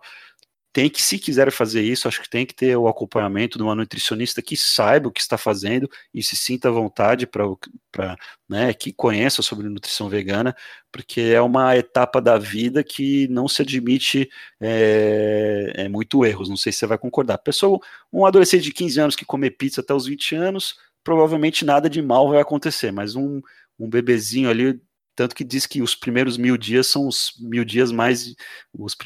Tem 0.75 0.89
que, 0.89 1.03
se 1.03 1.19
quiserem 1.19 1.53
fazer 1.53 1.83
isso, 1.83 2.09
acho 2.09 2.23
que 2.23 2.31
tem 2.31 2.47
que 2.47 2.55
ter 2.55 2.75
o 2.77 2.89
acompanhamento 2.89 3.59
de 3.59 3.65
uma 3.65 3.75
nutricionista 3.75 4.41
que 4.41 4.57
saiba 4.57 5.09
o 5.09 5.13
que 5.13 5.21
está 5.21 5.37
fazendo 5.37 5.87
e 6.15 6.23
se 6.23 6.35
sinta 6.35 6.69
à 6.69 6.73
vontade 6.73 7.27
para, 7.27 8.17
né, 8.49 8.73
que 8.73 8.91
conheça 8.91 9.43
sobre 9.43 9.69
nutrição 9.69 10.09
vegana, 10.09 10.57
porque 10.91 11.21
é 11.21 11.43
uma 11.43 11.77
etapa 11.77 12.23
da 12.23 12.39
vida 12.39 12.83
que 12.83 13.29
não 13.29 13.47
se 13.49 13.61
admite 13.61 14.31
é, 14.59 15.73
é 15.77 15.89
muito 15.91 16.25
erros. 16.25 16.49
Não 16.49 16.57
sei 16.57 16.73
se 16.73 16.79
você 16.79 16.87
vai 16.87 16.97
concordar. 16.97 17.37
Pessoa, 17.39 17.79
um 18.11 18.25
adolescente 18.25 18.63
de 18.63 18.73
15 18.73 19.01
anos 19.01 19.17
que 19.17 19.27
come 19.27 19.51
pizza 19.51 19.83
até 19.83 19.93
os 19.93 20.07
20 20.07 20.35
anos, 20.37 20.77
provavelmente 21.05 21.67
nada 21.67 21.91
de 21.91 22.01
mal 22.01 22.31
vai 22.31 22.41
acontecer, 22.41 22.93
mas 22.93 23.15
um 23.15 23.43
um 23.85 23.89
bebezinho 23.89 24.49
ali, 24.49 24.80
tanto 25.14 25.35
que 25.35 25.45
diz 25.45 25.66
que 25.66 25.83
os 25.83 25.95
primeiros 25.95 26.37
mil 26.39 26.57
dias 26.57 26.87
são 26.87 27.07
os 27.07 27.33
mil 27.39 27.64
dias 27.64 27.93
mais, 27.93 28.35
os 28.72 28.97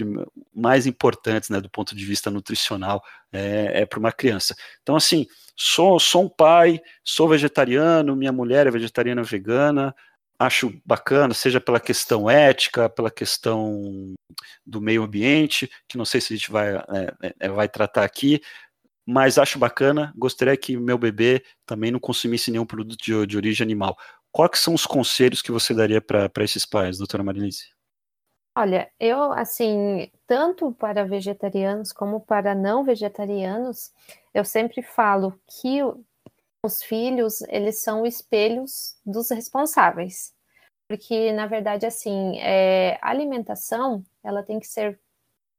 mais 0.54 0.86
importantes, 0.86 1.50
né, 1.50 1.60
do 1.60 1.70
ponto 1.70 1.96
de 1.96 2.04
vista 2.04 2.30
nutricional, 2.30 3.02
é, 3.32 3.82
é 3.82 3.86
para 3.86 3.98
uma 3.98 4.12
criança. 4.12 4.54
Então, 4.82 4.96
assim, 4.96 5.26
sou, 5.56 5.98
sou 5.98 6.24
um 6.24 6.28
pai, 6.28 6.80
sou 7.02 7.28
vegetariano, 7.28 8.14
minha 8.14 8.32
mulher 8.32 8.66
é 8.66 8.70
vegetariana 8.70 9.22
vegana, 9.22 9.94
acho 10.38 10.72
bacana, 10.84 11.34
seja 11.34 11.60
pela 11.60 11.80
questão 11.80 12.30
ética, 12.30 12.88
pela 12.88 13.10
questão 13.10 14.14
do 14.64 14.80
meio 14.80 15.02
ambiente, 15.02 15.68
que 15.88 15.96
não 15.96 16.04
sei 16.04 16.20
se 16.20 16.34
a 16.34 16.36
gente 16.36 16.50
vai, 16.50 16.76
é, 16.76 17.34
é, 17.40 17.48
vai 17.48 17.68
tratar 17.68 18.04
aqui, 18.04 18.40
mas 19.06 19.38
acho 19.38 19.58
bacana, 19.58 20.12
gostaria 20.16 20.56
que 20.56 20.76
meu 20.76 20.98
bebê 20.98 21.44
também 21.64 21.90
não 21.90 22.00
consumisse 22.00 22.50
nenhum 22.50 22.66
produto 22.66 22.98
de, 23.02 23.26
de 23.26 23.36
origem 23.36 23.64
animal. 23.64 23.96
Quais 24.36 24.58
são 24.58 24.74
os 24.74 24.84
conselhos 24.84 25.40
que 25.40 25.50
você 25.50 25.72
daria 25.72 25.98
para 25.98 26.44
esses 26.44 26.66
pais, 26.66 26.98
doutora 26.98 27.24
Marilise? 27.24 27.70
Olha, 28.54 28.92
eu, 29.00 29.32
assim, 29.32 30.10
tanto 30.26 30.72
para 30.72 31.06
vegetarianos 31.06 31.90
como 31.90 32.20
para 32.20 32.54
não 32.54 32.84
vegetarianos, 32.84 33.90
eu 34.34 34.44
sempre 34.44 34.82
falo 34.82 35.40
que 35.46 35.80
os 36.62 36.82
filhos, 36.82 37.40
eles 37.48 37.80
são 37.80 38.04
espelhos 38.04 39.00
dos 39.06 39.30
responsáveis. 39.30 40.34
Porque, 40.86 41.32
na 41.32 41.46
verdade, 41.46 41.86
assim, 41.86 42.38
é, 42.38 42.98
a 43.00 43.08
alimentação, 43.08 44.04
ela 44.22 44.42
tem 44.42 44.60
que 44.60 44.66
ser 44.66 45.00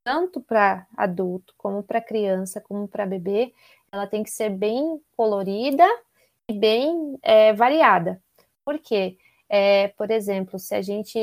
tanto 0.03 0.39
para 0.39 0.86
adulto, 0.95 1.51
como 1.57 1.82
para 1.82 1.99
criança, 1.99 2.61
como 2.61 2.88
para 2.88 3.07
bebê, 3.07 3.51
ela 3.91 4.05
tem 4.05 4.21
que 4.21 4.30
ser 4.30 4.51
bem 4.51 5.01
colorida 5.15 5.84
e 6.47 6.53
bem 6.53 7.17
é, 7.23 7.53
variada. 7.53 8.21
Por 8.68 8.80
quê? 8.80 9.18
É, 9.47 9.88
por 9.97 10.11
exemplo, 10.11 10.59
se 10.59 10.76
a 10.76 10.82
gente 10.82 11.18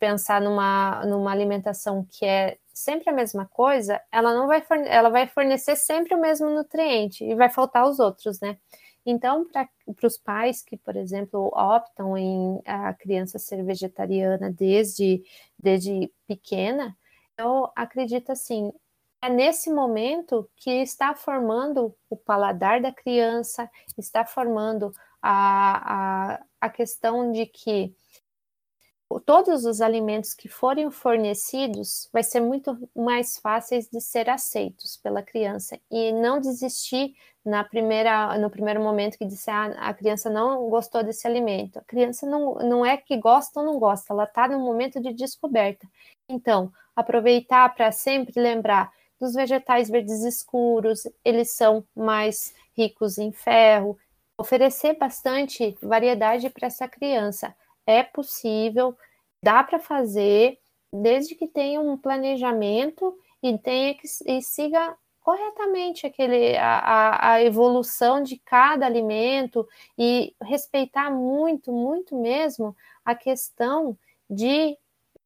pensar 0.00 0.40
numa, 0.40 1.04
numa 1.04 1.30
alimentação 1.30 2.06
que 2.10 2.24
é 2.24 2.56
sempre 2.72 3.10
a 3.10 3.12
mesma 3.12 3.44
coisa, 3.44 4.00
ela 4.10 4.34
não 4.34 4.46
vai 4.46 4.64
ela 4.86 5.10
vai 5.10 5.26
fornecer 5.26 5.76
sempre 5.76 6.14
o 6.14 6.18
mesmo 6.18 6.48
nutriente 6.48 7.22
e 7.22 7.34
vai 7.34 7.50
faltar 7.50 7.86
os 7.86 8.00
outros, 8.00 8.40
né? 8.40 8.56
Então, 9.04 9.46
para 9.46 9.68
os 10.06 10.16
pais 10.16 10.62
que, 10.62 10.74
por 10.74 10.96
exemplo, 10.96 11.52
optam 11.54 12.16
em 12.16 12.62
a 12.64 12.94
criança 12.94 13.38
ser 13.38 13.62
vegetariana 13.62 14.50
desde, 14.50 15.22
desde 15.58 16.10
pequena, 16.26 16.96
eu 17.36 17.70
acredito 17.76 18.32
assim, 18.32 18.72
é 19.20 19.28
nesse 19.28 19.70
momento 19.70 20.48
que 20.56 20.70
está 20.70 21.14
formando 21.14 21.94
o 22.08 22.16
paladar 22.16 22.80
da 22.80 22.90
criança, 22.90 23.70
está 23.98 24.24
formando 24.24 24.90
a, 25.28 26.34
a, 26.34 26.40
a 26.60 26.70
questão 26.70 27.32
de 27.32 27.46
que 27.46 27.92
todos 29.24 29.64
os 29.64 29.80
alimentos 29.80 30.34
que 30.34 30.48
forem 30.48 30.90
fornecidos 30.90 32.08
vai 32.12 32.22
ser 32.22 32.40
muito 32.40 32.76
mais 32.94 33.38
fáceis 33.38 33.88
de 33.88 34.00
ser 34.00 34.28
aceitos 34.30 34.96
pela 34.96 35.22
criança 35.22 35.78
e 35.90 36.12
não 36.12 36.40
desistir 36.40 37.14
na 37.44 37.64
primeira 37.64 38.36
no 38.38 38.50
primeiro 38.50 38.80
momento 38.80 39.18
que 39.18 39.24
disser 39.24 39.54
ah, 39.54 39.88
a 39.88 39.94
criança 39.94 40.30
não 40.30 40.68
gostou 40.68 41.02
desse 41.02 41.26
alimento. 41.26 41.78
A 41.78 41.84
criança 41.84 42.26
não, 42.26 42.54
não 42.56 42.86
é 42.86 42.96
que 42.96 43.16
gosta 43.16 43.60
ou 43.60 43.66
não 43.66 43.78
gosta, 43.78 44.12
ela 44.12 44.24
está 44.24 44.46
no 44.48 44.58
momento 44.60 45.00
de 45.00 45.12
descoberta. 45.12 45.88
Então, 46.28 46.72
aproveitar 46.94 47.74
para 47.74 47.90
sempre 47.92 48.40
lembrar 48.40 48.92
dos 49.18 49.34
vegetais 49.34 49.88
verdes 49.88 50.22
escuros, 50.22 51.02
eles 51.24 51.50
são 51.50 51.84
mais 51.96 52.54
ricos 52.76 53.18
em 53.18 53.32
ferro. 53.32 53.98
Oferecer 54.38 54.98
bastante 54.98 55.76
variedade 55.82 56.50
para 56.50 56.66
essa 56.66 56.86
criança. 56.86 57.54
É 57.86 58.02
possível, 58.02 58.96
dá 59.42 59.62
para 59.62 59.78
fazer, 59.78 60.58
desde 60.92 61.34
que 61.34 61.46
tenha 61.46 61.80
um 61.80 61.96
planejamento 61.96 63.16
e 63.42 63.56
tenha 63.58 63.94
que 63.94 64.06
e 64.26 64.42
siga 64.42 64.96
corretamente 65.20 66.06
aquele, 66.06 66.56
a, 66.56 67.32
a 67.32 67.42
evolução 67.42 68.22
de 68.22 68.38
cada 68.38 68.86
alimento 68.86 69.66
e 69.98 70.34
respeitar 70.40 71.10
muito, 71.10 71.72
muito 71.72 72.16
mesmo 72.16 72.76
a 73.04 73.12
questão 73.14 73.98
de 74.30 74.78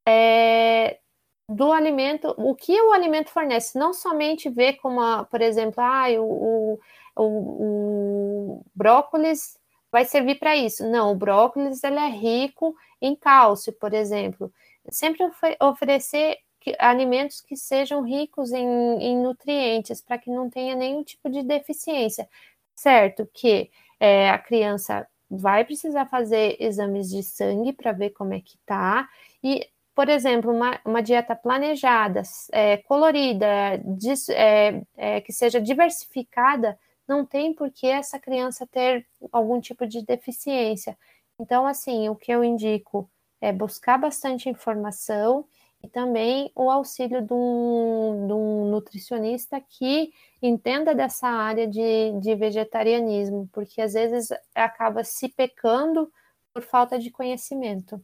é, 0.06 0.98
do 1.48 1.72
alimento, 1.72 2.32
o 2.38 2.54
que 2.54 2.80
o 2.80 2.92
alimento 2.92 3.28
fornece, 3.30 3.78
não 3.78 3.92
somente 3.92 4.48
ver 4.48 4.74
como, 4.74 5.00
a, 5.00 5.24
por 5.24 5.42
exemplo, 5.42 5.82
ah, 5.82 6.06
o, 6.12 6.22
o, 6.22 6.80
o, 7.16 8.64
brócolis 8.74 9.58
vai 9.90 10.04
servir 10.04 10.36
para 10.38 10.56
isso. 10.56 10.88
Não, 10.88 11.12
o 11.12 11.14
brócolis 11.14 11.82
ele 11.82 11.98
é 11.98 12.08
rico 12.08 12.74
em 13.00 13.14
cálcio, 13.14 13.72
por 13.72 13.92
exemplo. 13.92 14.52
Sempre 14.90 15.28
oferecer 15.60 16.38
alimentos 16.78 17.40
que 17.40 17.56
sejam 17.56 18.02
ricos 18.02 18.52
em, 18.52 18.66
em 19.00 19.16
nutrientes, 19.16 20.00
para 20.00 20.18
que 20.18 20.30
não 20.30 20.50
tenha 20.50 20.74
nenhum 20.74 21.02
tipo 21.02 21.30
de 21.30 21.42
deficiência. 21.42 22.28
Certo 22.74 23.28
que 23.32 23.70
é, 23.98 24.30
a 24.30 24.38
criança 24.38 25.06
vai 25.30 25.64
precisar 25.64 26.06
fazer 26.06 26.56
exames 26.58 27.08
de 27.08 27.22
sangue 27.22 27.72
para 27.72 27.92
ver 27.92 28.10
como 28.10 28.34
é 28.34 28.40
que 28.40 28.58
tá, 28.66 29.08
e, 29.42 29.68
por 29.94 30.08
exemplo, 30.08 30.50
uma, 30.52 30.80
uma 30.84 31.02
dieta 31.02 31.36
planejada, 31.36 32.22
é, 32.52 32.78
colorida, 32.78 33.46
dis, 33.84 34.28
é, 34.28 34.82
é, 34.96 35.20
que 35.20 35.32
seja 35.32 35.60
diversificada, 35.60 36.78
não 37.10 37.26
tem 37.26 37.52
por 37.52 37.72
que 37.72 37.88
essa 37.88 38.20
criança 38.20 38.64
ter 38.68 39.04
algum 39.32 39.60
tipo 39.60 39.84
de 39.84 40.00
deficiência. 40.00 40.96
Então, 41.40 41.66
assim, 41.66 42.08
o 42.08 42.14
que 42.14 42.30
eu 42.30 42.44
indico 42.44 43.10
é 43.40 43.52
buscar 43.52 43.98
bastante 43.98 44.48
informação 44.48 45.44
e 45.82 45.88
também 45.88 46.52
o 46.54 46.70
auxílio 46.70 47.20
de 47.20 47.32
um, 47.32 48.26
de 48.28 48.32
um 48.32 48.70
nutricionista 48.70 49.60
que 49.60 50.12
entenda 50.40 50.94
dessa 50.94 51.26
área 51.26 51.66
de, 51.66 52.12
de 52.20 52.34
vegetarianismo, 52.36 53.48
porque 53.52 53.80
às 53.80 53.94
vezes 53.94 54.28
acaba 54.54 55.02
se 55.02 55.28
pecando 55.28 56.12
por 56.52 56.62
falta 56.62 56.96
de 56.96 57.10
conhecimento. 57.10 58.00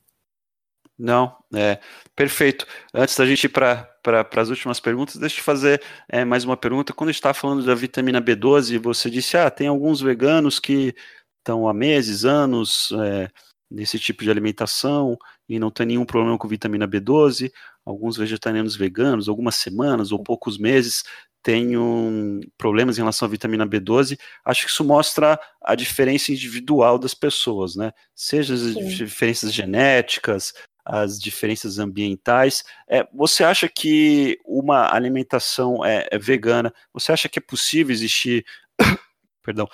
Não, 0.98 1.36
é 1.54 1.78
perfeito. 2.14 2.66
Antes 2.94 3.16
da 3.16 3.26
gente 3.26 3.44
ir 3.44 3.48
para 3.50 3.88
as 4.34 4.48
últimas 4.48 4.80
perguntas, 4.80 5.16
deixa 5.16 5.40
eu 5.40 5.44
fazer 5.44 5.82
é, 6.08 6.24
mais 6.24 6.44
uma 6.44 6.56
pergunta. 6.56 6.92
Quando 6.94 7.10
a 7.10 7.12
gente 7.12 7.20
está 7.20 7.34
falando 7.34 7.64
da 7.64 7.74
vitamina 7.74 8.20
B12, 8.20 8.78
você 8.78 9.10
disse, 9.10 9.36
ah, 9.36 9.50
tem 9.50 9.68
alguns 9.68 10.00
veganos 10.00 10.58
que 10.58 10.94
estão 11.38 11.68
há 11.68 11.74
meses, 11.74 12.24
anos 12.24 12.88
é, 13.04 13.28
nesse 13.70 13.98
tipo 13.98 14.24
de 14.24 14.30
alimentação 14.30 15.18
e 15.48 15.58
não 15.58 15.70
tem 15.70 15.86
nenhum 15.86 16.04
problema 16.06 16.38
com 16.38 16.48
vitamina 16.48 16.88
B12. 16.88 17.52
Alguns 17.84 18.16
vegetarianos 18.16 18.74
veganos, 18.74 19.28
algumas 19.28 19.56
semanas 19.56 20.12
ou 20.12 20.22
poucos 20.22 20.58
meses, 20.58 21.04
têm 21.42 21.76
um, 21.76 22.40
problemas 22.58 22.96
em 22.96 23.02
relação 23.02 23.26
à 23.26 23.30
vitamina 23.30 23.64
B12. 23.64 24.18
Acho 24.44 24.64
que 24.64 24.70
isso 24.70 24.82
mostra 24.82 25.38
a 25.62 25.76
diferença 25.76 26.32
individual 26.32 26.98
das 26.98 27.14
pessoas, 27.14 27.76
né? 27.76 27.92
Seja 28.14 28.54
as 28.54 28.60
Sim. 28.60 28.88
diferenças 28.88 29.52
genéticas, 29.52 30.52
as 30.86 31.18
diferenças 31.18 31.80
ambientais. 31.80 32.64
É, 32.88 33.06
você 33.12 33.42
acha 33.42 33.68
que 33.68 34.38
uma 34.44 34.94
alimentação 34.94 35.84
é, 35.84 36.06
é 36.10 36.18
vegana, 36.18 36.72
você 36.92 37.12
acha 37.12 37.28
que 37.28 37.40
é 37.40 37.42
possível 37.42 37.92
existir 37.92 38.46
perdão, 39.42 39.68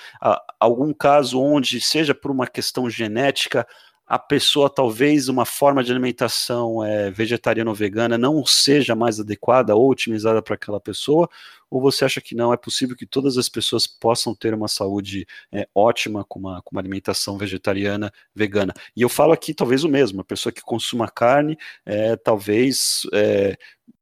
algum 0.60 0.92
caso 0.92 1.40
onde, 1.40 1.80
seja 1.80 2.14
por 2.14 2.30
uma 2.30 2.46
questão 2.46 2.90
genética, 2.90 3.66
a 4.12 4.18
pessoa 4.18 4.68
talvez 4.68 5.30
uma 5.30 5.46
forma 5.46 5.82
de 5.82 5.90
alimentação 5.90 6.84
é, 6.84 7.10
vegetariana 7.10 7.70
ou 7.70 7.74
vegana 7.74 8.18
não 8.18 8.44
seja 8.44 8.94
mais 8.94 9.18
adequada 9.18 9.74
ou 9.74 9.90
otimizada 9.90 10.42
para 10.42 10.54
aquela 10.54 10.78
pessoa? 10.78 11.26
Ou 11.70 11.80
você 11.80 12.04
acha 12.04 12.20
que 12.20 12.34
não 12.34 12.52
é 12.52 12.58
possível 12.58 12.94
que 12.94 13.06
todas 13.06 13.38
as 13.38 13.48
pessoas 13.48 13.86
possam 13.86 14.34
ter 14.34 14.52
uma 14.52 14.68
saúde 14.68 15.26
é, 15.50 15.66
ótima 15.74 16.26
com 16.28 16.40
uma, 16.40 16.60
com 16.60 16.72
uma 16.72 16.80
alimentação 16.82 17.38
vegetariana, 17.38 18.12
vegana? 18.34 18.74
E 18.94 19.00
eu 19.00 19.08
falo 19.08 19.32
aqui 19.32 19.54
talvez 19.54 19.82
o 19.82 19.88
mesmo, 19.88 20.20
a 20.20 20.24
pessoa 20.24 20.52
que 20.52 20.60
consuma 20.60 21.08
carne, 21.08 21.56
é, 21.86 22.14
talvez 22.14 23.06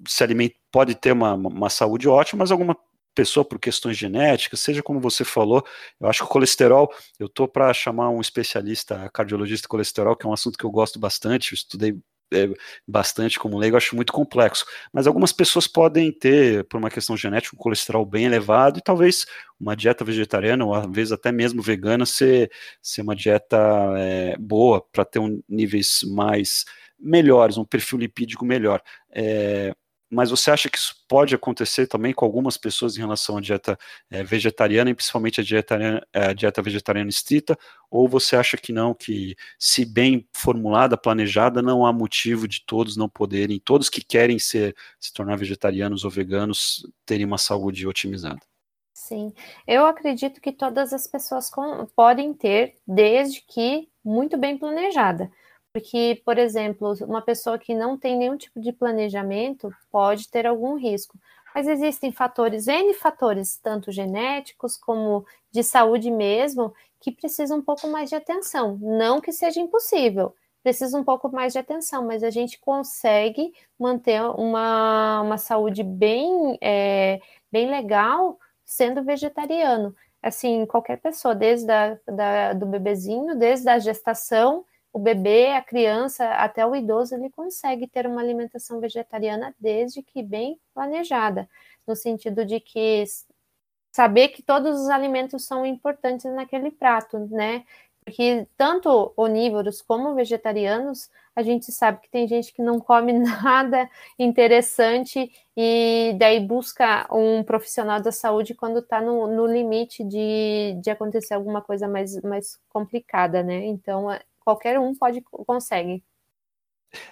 se 0.08 0.24
alimente, 0.24 0.56
pode 0.72 0.96
ter 0.96 1.12
uma, 1.12 1.34
uma 1.34 1.70
saúde 1.70 2.08
ótima, 2.08 2.40
mas 2.40 2.50
alguma 2.50 2.76
pessoa 3.14 3.44
por 3.44 3.58
questões 3.58 3.96
genéticas, 3.96 4.60
seja 4.60 4.82
como 4.82 5.00
você 5.00 5.24
falou, 5.24 5.64
eu 6.00 6.08
acho 6.08 6.20
que 6.20 6.26
o 6.26 6.28
colesterol, 6.28 6.92
eu 7.18 7.26
estou 7.26 7.48
para 7.48 7.72
chamar 7.74 8.10
um 8.10 8.20
especialista 8.20 9.10
cardiologista 9.12 9.64
de 9.64 9.68
colesterol, 9.68 10.16
que 10.16 10.26
é 10.26 10.28
um 10.28 10.32
assunto 10.32 10.58
que 10.58 10.64
eu 10.64 10.70
gosto 10.70 10.98
bastante, 10.98 11.52
eu 11.52 11.56
estudei 11.56 11.98
é, 12.32 12.48
bastante 12.86 13.38
como 13.38 13.58
leigo, 13.58 13.76
acho 13.76 13.96
muito 13.96 14.12
complexo. 14.12 14.64
Mas 14.92 15.06
algumas 15.06 15.32
pessoas 15.32 15.66
podem 15.66 16.12
ter, 16.12 16.64
por 16.64 16.78
uma 16.78 16.90
questão 16.90 17.16
genética, 17.16 17.56
um 17.56 17.58
colesterol 17.58 18.04
bem 18.06 18.24
elevado 18.24 18.78
e 18.78 18.82
talvez 18.82 19.26
uma 19.58 19.76
dieta 19.76 20.04
vegetariana, 20.04 20.64
ou 20.64 20.74
às 20.74 20.86
vezes 20.90 21.12
até 21.12 21.32
mesmo 21.32 21.62
vegana, 21.62 22.06
ser, 22.06 22.50
ser 22.80 23.02
uma 23.02 23.16
dieta 23.16 23.58
é, 23.98 24.36
boa 24.38 24.80
para 24.92 25.04
ter 25.04 25.18
um, 25.18 25.42
níveis 25.48 26.00
mais 26.04 26.64
melhores, 26.98 27.56
um 27.56 27.64
perfil 27.64 27.98
lipídico 27.98 28.44
melhor. 28.44 28.82
É, 29.10 29.72
mas 30.10 30.30
você 30.30 30.50
acha 30.50 30.68
que 30.68 30.76
isso 30.76 30.94
pode 31.06 31.34
acontecer 31.34 31.86
também 31.86 32.12
com 32.12 32.24
algumas 32.24 32.56
pessoas 32.56 32.96
em 32.96 33.00
relação 33.00 33.36
à 33.36 33.40
dieta 33.40 33.78
é, 34.10 34.24
vegetariana, 34.24 34.90
e 34.90 34.94
principalmente 34.94 35.40
a 35.40 35.44
dieta, 35.44 35.78
é, 36.12 36.26
a 36.26 36.32
dieta 36.32 36.60
vegetariana 36.60 37.08
estrita, 37.08 37.56
ou 37.90 38.08
você 38.08 38.34
acha 38.34 38.56
que 38.56 38.72
não, 38.72 38.92
que 38.92 39.36
se 39.58 39.84
bem 39.84 40.28
formulada, 40.32 40.96
planejada, 40.96 41.62
não 41.62 41.86
há 41.86 41.92
motivo 41.92 42.48
de 42.48 42.64
todos 42.64 42.96
não 42.96 43.08
poderem, 43.08 43.60
todos 43.60 43.88
que 43.88 44.04
querem 44.04 44.38
ser, 44.38 44.74
se 44.98 45.12
tornar 45.12 45.36
vegetarianos 45.36 46.04
ou 46.04 46.10
veganos, 46.10 46.86
terem 47.06 47.24
uma 47.24 47.38
saúde 47.38 47.86
otimizada? 47.86 48.40
Sim, 48.92 49.32
eu 49.66 49.86
acredito 49.86 50.40
que 50.40 50.52
todas 50.52 50.92
as 50.92 51.06
pessoas 51.06 51.48
com, 51.48 51.86
podem 51.96 52.34
ter, 52.34 52.76
desde 52.86 53.40
que 53.40 53.88
muito 54.04 54.36
bem 54.36 54.58
planejada. 54.58 55.30
Porque, 55.72 56.20
por 56.24 56.36
exemplo, 56.36 56.94
uma 57.02 57.22
pessoa 57.22 57.58
que 57.58 57.74
não 57.74 57.96
tem 57.96 58.16
nenhum 58.16 58.36
tipo 58.36 58.60
de 58.60 58.72
planejamento 58.72 59.72
pode 59.90 60.28
ter 60.28 60.46
algum 60.46 60.74
risco. 60.76 61.16
Mas 61.54 61.66
existem 61.68 62.12
fatores, 62.12 62.66
N 62.66 62.94
fatores, 62.94 63.56
tanto 63.56 63.92
genéticos 63.92 64.76
como 64.76 65.24
de 65.50 65.62
saúde 65.62 66.10
mesmo, 66.10 66.72
que 67.00 67.10
precisam 67.12 67.58
um 67.58 67.62
pouco 67.62 67.88
mais 67.88 68.08
de 68.10 68.16
atenção. 68.16 68.78
Não 68.80 69.20
que 69.20 69.32
seja 69.32 69.60
impossível, 69.60 70.34
precisa 70.62 70.98
um 70.98 71.04
pouco 71.04 71.28
mais 71.30 71.52
de 71.52 71.58
atenção, 71.58 72.06
mas 72.06 72.22
a 72.22 72.30
gente 72.30 72.58
consegue 72.58 73.52
manter 73.78 74.20
uma, 74.22 75.22
uma 75.22 75.38
saúde 75.38 75.82
bem, 75.82 76.58
é, 76.60 77.20
bem 77.50 77.68
legal 77.68 78.38
sendo 78.64 79.02
vegetariano. 79.02 79.94
Assim, 80.22 80.66
qualquer 80.66 80.98
pessoa, 80.98 81.34
desde 81.34 81.70
a, 81.72 81.98
da, 82.06 82.52
do 82.52 82.66
bebezinho, 82.66 83.36
desde 83.36 83.68
a 83.68 83.78
gestação, 83.78 84.64
o 84.92 84.98
bebê, 84.98 85.52
a 85.52 85.62
criança, 85.62 86.28
até 86.34 86.66
o 86.66 86.74
idoso, 86.74 87.14
ele 87.14 87.30
consegue 87.30 87.86
ter 87.86 88.06
uma 88.06 88.20
alimentação 88.20 88.80
vegetariana 88.80 89.54
desde 89.58 90.02
que 90.02 90.22
bem 90.22 90.58
planejada, 90.74 91.48
no 91.86 91.94
sentido 91.94 92.44
de 92.44 92.60
que 92.60 93.04
saber 93.92 94.28
que 94.28 94.42
todos 94.42 94.80
os 94.80 94.88
alimentos 94.88 95.44
são 95.46 95.64
importantes 95.66 96.24
naquele 96.32 96.70
prato, 96.70 97.18
né? 97.30 97.64
Porque 98.04 98.46
tanto 98.56 99.12
onívoros 99.16 99.82
como 99.82 100.14
vegetarianos, 100.14 101.10
a 101.36 101.42
gente 101.42 101.70
sabe 101.70 102.00
que 102.00 102.10
tem 102.10 102.26
gente 102.26 102.52
que 102.52 102.62
não 102.62 102.80
come 102.80 103.12
nada 103.44 103.88
interessante 104.18 105.30
e 105.56 106.16
daí 106.18 106.40
busca 106.40 107.06
um 107.14 107.42
profissional 107.44 108.00
da 108.00 108.10
saúde 108.10 108.54
quando 108.54 108.78
está 108.80 109.00
no, 109.00 109.26
no 109.28 109.46
limite 109.46 110.02
de, 110.04 110.76
de 110.82 110.90
acontecer 110.90 111.34
alguma 111.34 111.60
coisa 111.62 111.86
mais, 111.86 112.20
mais 112.22 112.58
complicada, 112.68 113.42
né? 113.42 113.66
Então, 113.66 114.08
qualquer 114.40 114.78
um 114.78 114.94
pode 114.94 115.22
consegue. 115.22 116.02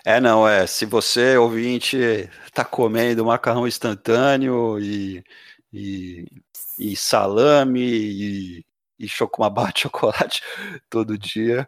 É, 0.04 0.20
não, 0.20 0.46
é. 0.46 0.66
Se 0.66 0.84
você, 0.84 1.36
ouvinte, 1.36 1.96
está 2.46 2.64
comendo 2.64 3.24
macarrão 3.24 3.66
instantâneo 3.66 4.78
e, 4.80 5.24
e, 5.72 6.26
e 6.78 6.96
salame 6.96 7.80
e, 7.80 8.66
e 8.98 9.08
chocolate, 9.08 9.82
chocolate 9.82 10.42
todo 10.90 11.16
dia, 11.16 11.66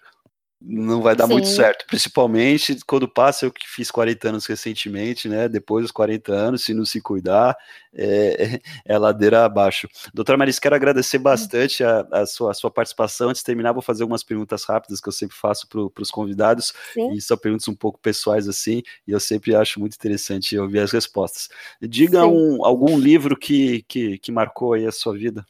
não 0.60 1.00
vai 1.00 1.16
dar 1.16 1.26
Sim. 1.26 1.32
muito 1.32 1.48
certo, 1.48 1.86
principalmente 1.86 2.78
quando 2.86 3.08
passa 3.08 3.46
eu 3.46 3.52
que 3.52 3.66
fiz 3.66 3.90
40 3.90 4.28
anos 4.28 4.46
recentemente, 4.46 5.26
né? 5.26 5.48
Depois 5.48 5.84
dos 5.84 5.90
40 5.90 6.32
anos, 6.32 6.64
se 6.64 6.74
não 6.74 6.84
se 6.84 7.00
cuidar, 7.00 7.56
é, 7.94 8.60
é 8.84 8.98
ladeira 8.98 9.44
abaixo. 9.44 9.88
Doutora 10.12 10.36
Marisa, 10.36 10.60
quero 10.60 10.74
agradecer 10.74 11.18
hum. 11.18 11.22
bastante 11.22 11.82
a, 11.82 12.06
a, 12.12 12.26
sua, 12.26 12.50
a 12.50 12.54
sua 12.54 12.70
participação. 12.70 13.30
Antes 13.30 13.40
de 13.40 13.46
terminar, 13.46 13.72
vou 13.72 13.80
fazer 13.80 14.02
algumas 14.02 14.22
perguntas 14.22 14.64
rápidas 14.64 15.00
que 15.00 15.08
eu 15.08 15.12
sempre 15.12 15.34
faço 15.34 15.66
para 15.66 16.02
os 16.02 16.10
convidados, 16.10 16.74
Sim. 16.92 17.12
e 17.12 17.20
são 17.22 17.38
perguntas 17.38 17.66
um 17.66 17.74
pouco 17.74 17.98
pessoais 17.98 18.46
assim, 18.46 18.82
e 19.06 19.12
eu 19.12 19.20
sempre 19.20 19.54
acho 19.54 19.80
muito 19.80 19.94
interessante 19.94 20.58
ouvir 20.58 20.80
as 20.80 20.92
respostas. 20.92 21.48
Diga 21.80 22.26
um, 22.26 22.64
algum 22.64 22.98
livro 22.98 23.34
que, 23.34 23.82
que, 23.88 24.18
que 24.18 24.30
marcou 24.30 24.74
aí 24.74 24.86
a 24.86 24.92
sua 24.92 25.14
vida. 25.14 25.46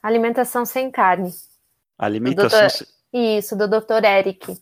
Alimentação 0.00 0.64
sem 0.64 0.88
carne. 0.88 1.30
Alimentação 1.98 2.68
sem 2.68 2.99
isso, 3.12 3.56
do 3.56 3.68
Dr. 3.68 4.04
Eric. 4.04 4.56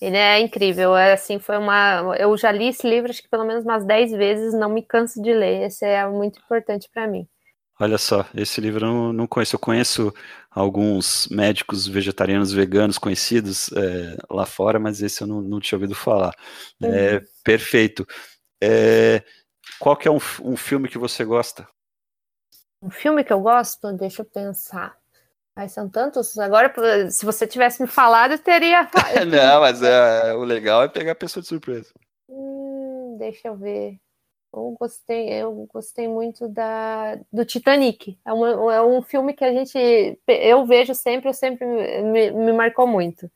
Ele 0.00 0.16
é 0.16 0.40
incrível, 0.40 0.96
é 0.96 1.12
assim, 1.12 1.38
foi 1.38 1.56
uma. 1.56 2.16
Eu 2.18 2.36
já 2.36 2.50
li 2.50 2.68
esse 2.68 2.88
livro 2.88 3.10
acho 3.10 3.22
que 3.22 3.28
pelo 3.28 3.44
menos 3.44 3.64
umas 3.64 3.84
10 3.84 4.10
vezes, 4.12 4.52
não 4.52 4.68
me 4.68 4.82
canso 4.82 5.22
de 5.22 5.32
ler. 5.32 5.66
Esse 5.66 5.84
é 5.84 6.04
muito 6.08 6.40
importante 6.40 6.88
para 6.92 7.06
mim. 7.06 7.28
Olha 7.78 7.96
só, 7.98 8.26
esse 8.34 8.60
livro 8.60 8.86
eu 8.86 8.92
não, 8.92 9.12
não 9.12 9.26
conheço. 9.26 9.54
Eu 9.54 9.60
conheço 9.60 10.14
alguns 10.50 11.28
médicos 11.28 11.86
vegetarianos 11.86 12.52
veganos 12.52 12.98
conhecidos 12.98 13.70
é, 13.72 14.16
lá 14.28 14.44
fora, 14.44 14.78
mas 14.78 15.00
esse 15.02 15.22
eu 15.22 15.26
não, 15.26 15.40
não 15.40 15.60
tinha 15.60 15.76
ouvido 15.76 15.94
falar. 15.94 16.34
É, 16.82 16.86
uhum. 16.86 16.94
É, 16.94 17.22
perfeito. 17.44 18.06
É, 18.62 19.22
qual 19.78 19.96
que 19.96 20.06
é 20.06 20.10
um, 20.10 20.20
um 20.42 20.56
filme 20.56 20.88
que 20.88 20.98
você 20.98 21.24
gosta? 21.24 21.66
Um 22.80 22.90
filme 22.90 23.22
que 23.22 23.32
eu 23.32 23.40
gosto? 23.40 23.92
Deixa 23.92 24.22
eu 24.22 24.26
pensar. 24.26 24.96
Ai, 25.54 25.68
são 25.68 25.88
tantos. 25.88 26.38
Agora, 26.38 26.72
se 27.10 27.24
você 27.24 27.46
tivesse 27.46 27.82
me 27.82 27.88
falado, 27.88 28.32
eu 28.32 28.38
teria. 28.38 28.88
não, 29.28 29.60
mas 29.60 29.82
é, 29.82 30.34
o 30.34 30.44
legal 30.44 30.82
é 30.82 30.88
pegar 30.88 31.12
a 31.12 31.16
pessoa 31.16 31.42
de 31.42 31.48
surpresa. 31.48 31.92
Hum, 32.28 33.16
deixa 33.18 33.48
eu 33.48 33.56
ver. 33.56 33.98
Eu 34.54 34.76
gostei, 34.78 35.28
eu 35.30 35.66
gostei 35.72 36.08
muito 36.08 36.46
da, 36.48 37.16
do 37.32 37.44
Titanic. 37.44 38.18
É, 38.24 38.32
uma, 38.32 38.74
é 38.74 38.82
um 38.82 39.02
filme 39.02 39.32
que 39.34 39.44
a 39.44 39.52
gente. 39.52 39.78
Eu 40.26 40.66
vejo 40.66 40.94
sempre, 40.94 41.28
eu 41.28 41.34
sempre 41.34 41.66
me, 41.66 42.30
me 42.30 42.52
marcou 42.52 42.86
muito. 42.86 43.30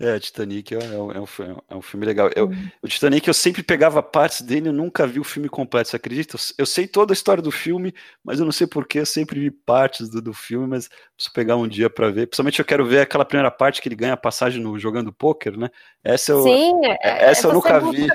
É, 0.00 0.18
Titanic 0.18 0.74
é, 0.74 0.78
é, 0.78 0.98
um, 0.98 1.12
é, 1.12 1.20
um, 1.20 1.26
é 1.68 1.76
um 1.76 1.82
filme 1.82 2.06
legal. 2.06 2.30
Eu, 2.34 2.46
uhum. 2.46 2.70
O 2.80 2.88
Titanic 2.88 3.28
eu 3.28 3.34
sempre 3.34 3.62
pegava 3.62 4.02
partes 4.02 4.40
dele, 4.40 4.70
eu 4.70 4.72
nunca 4.72 5.06
vi 5.06 5.20
o 5.20 5.24
filme 5.24 5.46
completo, 5.46 5.90
você 5.90 5.96
acredita? 5.96 6.38
Eu 6.56 6.64
sei 6.64 6.88
toda 6.88 7.12
a 7.12 7.14
história 7.14 7.42
do 7.42 7.50
filme, 7.50 7.94
mas 8.24 8.40
eu 8.40 8.46
não 8.46 8.52
sei 8.52 8.66
porquê, 8.66 9.00
eu 9.00 9.06
sempre 9.06 9.38
vi 9.38 9.50
partes 9.50 10.08
do, 10.08 10.22
do 10.22 10.32
filme, 10.32 10.66
mas 10.66 10.88
preciso 10.88 11.34
pegar 11.34 11.56
um 11.56 11.68
dia 11.68 11.90
para 11.90 12.08
ver. 12.08 12.26
Principalmente 12.28 12.58
eu 12.58 12.64
quero 12.64 12.86
ver 12.86 13.00
aquela 13.00 13.26
primeira 13.26 13.50
parte 13.50 13.82
que 13.82 13.88
ele 13.88 13.94
ganha 13.94 14.14
a 14.14 14.16
passagem 14.16 14.62
no 14.62 14.78
jogando 14.78 15.12
pôquer, 15.12 15.54
né? 15.54 15.68
Essa 16.02 16.32
eu, 16.32 16.44
Sim, 16.44 16.86
é, 16.86 16.98
é, 17.02 17.30
essa 17.30 17.48
eu 17.48 17.52
nunca 17.52 17.78
vi. 17.78 18.06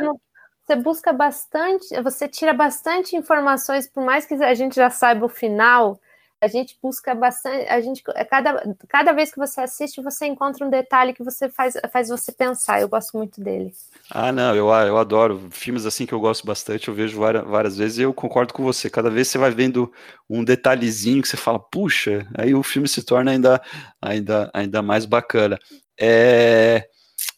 você 0.66 0.76
busca 0.76 1.14
bastante, 1.14 2.02
você 2.02 2.28
tira 2.28 2.52
bastante 2.52 3.16
informações, 3.16 3.88
por 3.88 4.04
mais 4.04 4.26
que 4.26 4.34
a 4.34 4.56
gente 4.56 4.76
já 4.76 4.90
saiba 4.90 5.24
o 5.24 5.30
final, 5.30 6.02
a 6.46 6.48
gente 6.48 6.78
busca 6.82 7.16
bastante, 7.16 7.68
a 7.68 7.82
gente 7.82 8.04
cada, 8.30 8.76
cada 8.88 9.12
vez 9.14 9.32
que 9.32 9.38
você 9.38 9.62
assiste, 9.62 10.02
você 10.02 10.28
encontra 10.28 10.66
um 10.66 10.70
detalhe 10.70 11.14
que 11.14 11.24
você 11.24 11.50
faz, 11.50 11.74
faz 11.92 12.10
você 12.10 12.32
pensar. 12.32 12.80
Eu 12.80 12.88
gosto 12.88 13.18
muito 13.18 13.42
dele. 13.42 13.74
Ah, 14.12 14.32
não, 14.32 14.56
eu, 14.56 14.68
eu 14.68 14.98
adoro 14.98 15.48
filmes 15.50 15.86
assim 15.86 16.06
que 16.06 16.14
eu 16.14 16.20
gosto 16.20 16.46
bastante, 16.46 16.88
eu 16.88 16.94
vejo 16.94 17.20
várias, 17.20 17.44
várias 17.44 17.78
vezes 17.78 17.98
e 17.98 18.04
eu 18.04 18.14
concordo 18.14 18.54
com 18.54 18.64
você. 18.64 18.90
Cada 18.90 19.10
vez 19.10 19.28
você 19.28 19.40
vai 19.40 19.50
vendo 19.50 19.92
um 20.30 20.44
detalhezinho 20.44 21.22
que 21.22 21.28
você 21.28 21.38
fala, 21.38 21.60
puxa, 21.60 22.28
aí 22.38 22.54
o 22.54 22.62
filme 22.62 22.88
se 22.88 23.04
torna 23.04 23.32
ainda, 23.32 23.62
ainda, 24.00 24.52
ainda 24.54 24.82
mais 24.84 25.06
bacana. 25.06 25.58
É, 26.00 26.88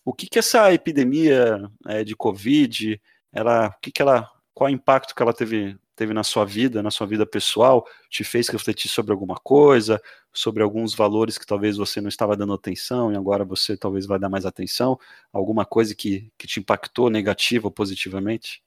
o 0.04 0.14
que 0.14 0.28
que 0.28 0.40
essa 0.40 0.74
epidemia 0.74 1.62
é, 1.88 2.04
de 2.04 2.16
Covid, 2.16 3.00
ela, 3.32 3.68
o 3.68 3.80
que 3.82 3.92
que 3.92 4.02
ela, 4.02 4.30
qual 4.54 4.70
o 4.70 4.74
impacto 4.74 5.16
que 5.16 5.22
ela 5.22 5.34
teve 5.34 5.78
teve 5.98 6.14
na 6.14 6.24
sua 6.24 6.46
vida, 6.46 6.84
na 6.84 6.92
sua 6.92 7.08
vida 7.08 7.26
pessoal, 7.26 7.86
te 8.08 8.24
fez 8.24 8.48
refletir 8.48 8.88
sobre 8.88 9.12
alguma 9.12 9.36
coisa, 9.36 10.00
sobre 10.32 10.62
alguns 10.62 10.94
valores 10.94 11.40
que 11.40 11.46
talvez 11.46 11.76
você 11.76 12.00
não 12.00 12.08
estava 12.08 12.38
dando 12.38 12.54
atenção 12.54 13.12
e 13.12 13.18
agora 13.18 13.44
você 13.44 13.76
talvez 13.76 14.06
vai 14.06 14.20
dar 14.20 14.30
mais 14.30 14.46
atenção? 14.46 14.98
Alguma 15.34 15.66
coisa 15.66 15.96
que, 15.96 16.32
que 16.38 16.46
te 16.46 16.60
impactou 16.60 17.10
negativa 17.10 17.68
ou 17.68 17.72
positivamente? 17.72 18.64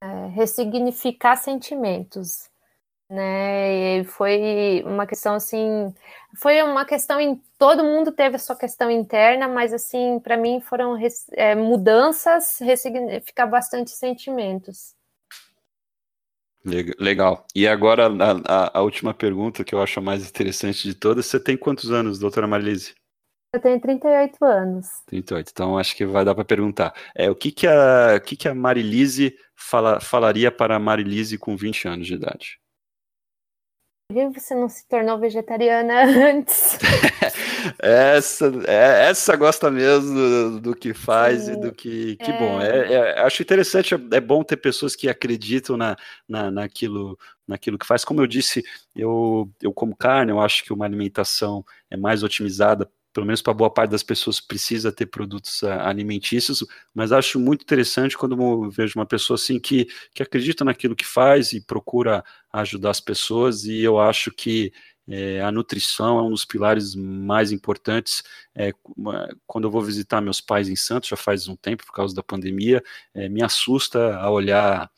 É, 0.00 0.28
ressignificar 0.28 1.36
sentimentos, 1.36 2.48
né? 3.10 3.98
E 3.98 4.04
foi 4.04 4.84
uma 4.86 5.04
questão 5.04 5.34
assim, 5.34 5.92
foi 6.36 6.62
uma 6.62 6.84
questão 6.84 7.20
em 7.20 7.42
todo 7.58 7.82
mundo 7.82 8.12
teve 8.12 8.36
a 8.36 8.38
sua 8.38 8.54
questão 8.54 8.88
interna, 8.88 9.48
mas 9.48 9.72
assim 9.72 10.20
para 10.20 10.36
mim 10.36 10.60
foram 10.60 10.96
é, 11.32 11.56
mudanças, 11.56 12.58
ressignificar 12.60 13.46
bastante 13.46 13.90
sentimentos. 13.90 14.94
Legal. 16.64 17.44
E 17.54 17.66
agora, 17.66 18.06
a, 18.46 18.78
a, 18.78 18.82
última 18.82 19.12
pergunta 19.12 19.64
que 19.64 19.74
eu 19.74 19.82
acho 19.82 19.98
a 19.98 20.02
mais 20.02 20.28
interessante 20.28 20.86
de 20.86 20.94
todas: 20.94 21.26
você 21.26 21.40
tem 21.40 21.56
quantos 21.56 21.90
anos, 21.90 22.18
doutora 22.18 22.46
Marilise? 22.46 22.94
Eu 23.54 23.60
tenho 23.60 23.80
38 23.80 24.44
anos. 24.44 24.86
38, 25.06 25.50
então 25.50 25.76
acho 25.76 25.94
que 25.94 26.06
vai 26.06 26.24
dar 26.24 26.34
para 26.34 26.44
perguntar. 26.44 26.94
É, 27.14 27.30
o 27.30 27.34
que, 27.34 27.52
que, 27.52 27.66
a, 27.66 28.14
o 28.16 28.20
que, 28.20 28.36
que 28.36 28.48
a 28.48 28.54
Marilise 28.54 29.36
fala, 29.54 30.00
falaria 30.00 30.50
para 30.50 30.76
a 30.76 30.78
Marilise 30.78 31.36
com 31.36 31.56
20 31.56 31.88
anos 31.88 32.06
de 32.06 32.14
idade? 32.14 32.61
Que 34.12 34.40
você 34.40 34.54
não 34.54 34.68
se 34.68 34.86
tornou 34.86 35.18
vegetariana 35.18 36.04
antes? 36.30 36.78
essa, 37.80 38.52
é, 38.66 39.08
essa 39.08 39.34
gosta 39.36 39.70
mesmo 39.70 40.14
do, 40.14 40.60
do 40.60 40.76
que 40.76 40.92
faz 40.92 41.44
Sim, 41.44 41.52
e 41.52 41.56
do 41.56 41.72
que. 41.72 42.16
Que 42.16 42.30
é... 42.30 42.38
bom. 42.38 42.60
É, 42.60 42.92
é, 42.92 43.20
acho 43.20 43.42
interessante, 43.42 43.94
é 43.94 44.20
bom 44.20 44.42
ter 44.42 44.56
pessoas 44.56 44.94
que 44.94 45.08
acreditam 45.08 45.76
na, 45.76 45.96
na, 46.28 46.50
naquilo, 46.50 47.18
naquilo 47.46 47.78
que 47.78 47.86
faz. 47.86 48.04
Como 48.04 48.20
eu 48.20 48.26
disse, 48.26 48.62
eu, 48.94 49.50
eu 49.60 49.72
como 49.72 49.96
carne, 49.96 50.30
eu 50.30 50.40
acho 50.40 50.64
que 50.64 50.72
uma 50.72 50.84
alimentação 50.84 51.64
é 51.90 51.96
mais 51.96 52.22
otimizada 52.22 52.90
pelo 53.12 53.26
menos 53.26 53.42
para 53.42 53.52
boa 53.52 53.70
parte 53.70 53.90
das 53.90 54.02
pessoas, 54.02 54.40
precisa 54.40 54.90
ter 54.90 55.06
produtos 55.06 55.62
ah, 55.62 55.88
alimentícios, 55.88 56.64
mas 56.94 57.12
acho 57.12 57.38
muito 57.38 57.62
interessante 57.62 58.16
quando 58.16 58.70
vejo 58.70 58.98
uma 58.98 59.06
pessoa 59.06 59.34
assim 59.34 59.60
que, 59.60 59.86
que 60.14 60.22
acredita 60.22 60.64
naquilo 60.64 60.96
que 60.96 61.04
faz 61.04 61.52
e 61.52 61.60
procura 61.60 62.24
ajudar 62.52 62.90
as 62.90 63.00
pessoas, 63.00 63.64
e 63.64 63.80
eu 63.80 63.98
acho 64.00 64.30
que 64.30 64.72
é, 65.08 65.40
a 65.42 65.50
nutrição 65.50 66.18
é 66.18 66.22
um 66.22 66.30
dos 66.30 66.44
pilares 66.44 66.94
mais 66.94 67.50
importantes. 67.50 68.22
É, 68.54 68.72
quando 69.46 69.64
eu 69.64 69.70
vou 69.70 69.82
visitar 69.82 70.20
meus 70.20 70.40
pais 70.40 70.68
em 70.68 70.76
Santos, 70.76 71.08
já 71.08 71.16
faz 71.16 71.48
um 71.48 71.56
tempo, 71.56 71.84
por 71.84 71.92
causa 71.92 72.14
da 72.14 72.22
pandemia, 72.22 72.82
é, 73.12 73.28
me 73.28 73.42
assusta 73.42 74.16
a 74.16 74.30
olhar 74.30 74.90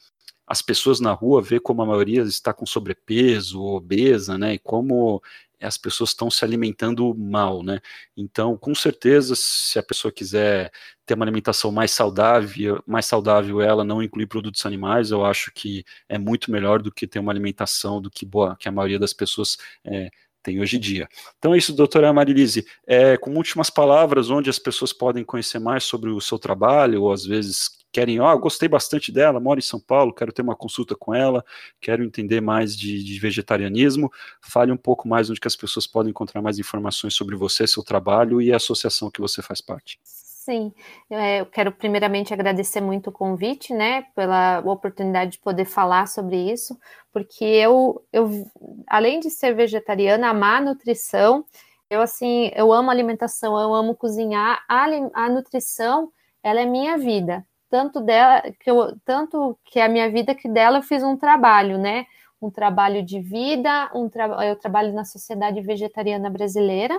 as 0.46 0.60
pessoas 0.60 1.00
na 1.00 1.12
rua, 1.12 1.40
ver 1.40 1.60
como 1.60 1.82
a 1.82 1.86
maioria 1.86 2.22
está 2.22 2.52
com 2.52 2.66
sobrepeso, 2.66 3.62
obesa, 3.62 4.36
né, 4.36 4.54
e 4.54 4.58
como 4.58 5.22
as 5.64 5.76
pessoas 5.78 6.10
estão 6.10 6.30
se 6.30 6.44
alimentando 6.44 7.14
mal, 7.14 7.62
né? 7.62 7.80
Então, 8.16 8.56
com 8.56 8.74
certeza, 8.74 9.34
se 9.36 9.78
a 9.78 9.82
pessoa 9.82 10.12
quiser 10.12 10.70
ter 11.06 11.14
uma 11.14 11.24
alimentação 11.24 11.70
mais 11.72 11.90
saudável, 11.90 12.82
mais 12.86 13.06
saudável, 13.06 13.60
ela 13.60 13.84
não 13.84 14.02
incluir 14.02 14.26
produtos 14.26 14.64
animais, 14.66 15.10
eu 15.10 15.24
acho 15.24 15.52
que 15.52 15.84
é 16.08 16.18
muito 16.18 16.50
melhor 16.50 16.82
do 16.82 16.92
que 16.92 17.06
ter 17.06 17.18
uma 17.18 17.32
alimentação 17.32 18.00
do 18.00 18.10
que 18.10 18.24
boa, 18.24 18.56
que 18.56 18.68
a 18.68 18.72
maioria 18.72 18.98
das 18.98 19.12
pessoas 19.12 19.56
é, 19.84 20.10
tem 20.42 20.60
hoje 20.60 20.76
em 20.76 20.80
dia. 20.80 21.08
Então 21.38 21.54
é 21.54 21.58
isso, 21.58 21.72
doutora 21.74 22.12
Marilise. 22.12 22.66
É, 22.86 23.16
com 23.16 23.34
últimas 23.34 23.70
palavras, 23.70 24.30
onde 24.30 24.50
as 24.50 24.58
pessoas 24.58 24.92
podem 24.92 25.24
conhecer 25.24 25.58
mais 25.58 25.84
sobre 25.84 26.10
o 26.10 26.20
seu 26.20 26.38
trabalho, 26.38 27.02
ou 27.02 27.12
às 27.12 27.24
vezes 27.24 27.83
querem, 27.94 28.18
ó, 28.18 28.34
oh, 28.34 28.38
gostei 28.40 28.68
bastante 28.68 29.12
dela, 29.12 29.38
moro 29.38 29.60
em 29.60 29.62
São 29.62 29.78
Paulo, 29.78 30.12
quero 30.12 30.32
ter 30.32 30.42
uma 30.42 30.56
consulta 30.56 30.96
com 30.96 31.14
ela, 31.14 31.44
quero 31.80 32.02
entender 32.02 32.40
mais 32.40 32.76
de, 32.76 33.04
de, 33.04 33.20
vegetarianismo, 33.20 34.10
fale 34.42 34.72
um 34.72 34.76
pouco 34.76 35.06
mais 35.06 35.30
onde 35.30 35.38
que 35.38 35.46
as 35.46 35.54
pessoas 35.54 35.86
podem 35.86 36.10
encontrar 36.10 36.42
mais 36.42 36.58
informações 36.58 37.14
sobre 37.14 37.36
você, 37.36 37.68
seu 37.68 37.84
trabalho 37.84 38.42
e 38.42 38.52
a 38.52 38.56
associação 38.56 39.12
que 39.12 39.20
você 39.20 39.40
faz 39.40 39.60
parte. 39.60 40.00
Sim, 40.02 40.72
é, 41.08 41.40
eu 41.40 41.46
quero 41.46 41.70
primeiramente 41.70 42.34
agradecer 42.34 42.80
muito 42.80 43.10
o 43.10 43.12
convite, 43.12 43.72
né, 43.72 44.02
pela 44.16 44.58
oportunidade 44.58 45.32
de 45.32 45.38
poder 45.38 45.64
falar 45.64 46.08
sobre 46.08 46.36
isso, 46.36 46.76
porque 47.12 47.44
eu, 47.44 48.04
eu 48.12 48.44
além 48.88 49.20
de 49.20 49.30
ser 49.30 49.54
vegetariana, 49.54 50.30
amar 50.30 50.60
a 50.60 50.64
nutrição, 50.64 51.44
eu 51.88 52.02
assim, 52.02 52.50
eu 52.56 52.72
amo 52.72 52.90
alimentação, 52.90 53.56
eu 53.58 53.72
amo 53.72 53.94
cozinhar, 53.94 54.64
a, 54.68 54.84
a 55.14 55.28
nutrição, 55.30 56.10
ela 56.42 56.60
é 56.60 56.66
minha 56.66 56.98
vida, 56.98 57.46
tanto 57.68 58.00
dela 58.00 58.42
que 58.60 58.70
eu, 58.70 58.96
tanto 59.04 59.58
que 59.64 59.80
a 59.80 59.88
minha 59.88 60.10
vida 60.10 60.34
que 60.34 60.48
dela 60.48 60.78
eu 60.78 60.82
fiz 60.82 61.02
um 61.02 61.16
trabalho, 61.16 61.78
né? 61.78 62.06
Um 62.40 62.50
trabalho 62.50 63.02
de 63.04 63.20
vida, 63.20 63.90
um 63.94 64.08
tra 64.08 64.26
eu 64.46 64.56
trabalho 64.56 64.92
na 64.92 65.04
Sociedade 65.04 65.60
Vegetariana 65.60 66.30
Brasileira, 66.30 66.98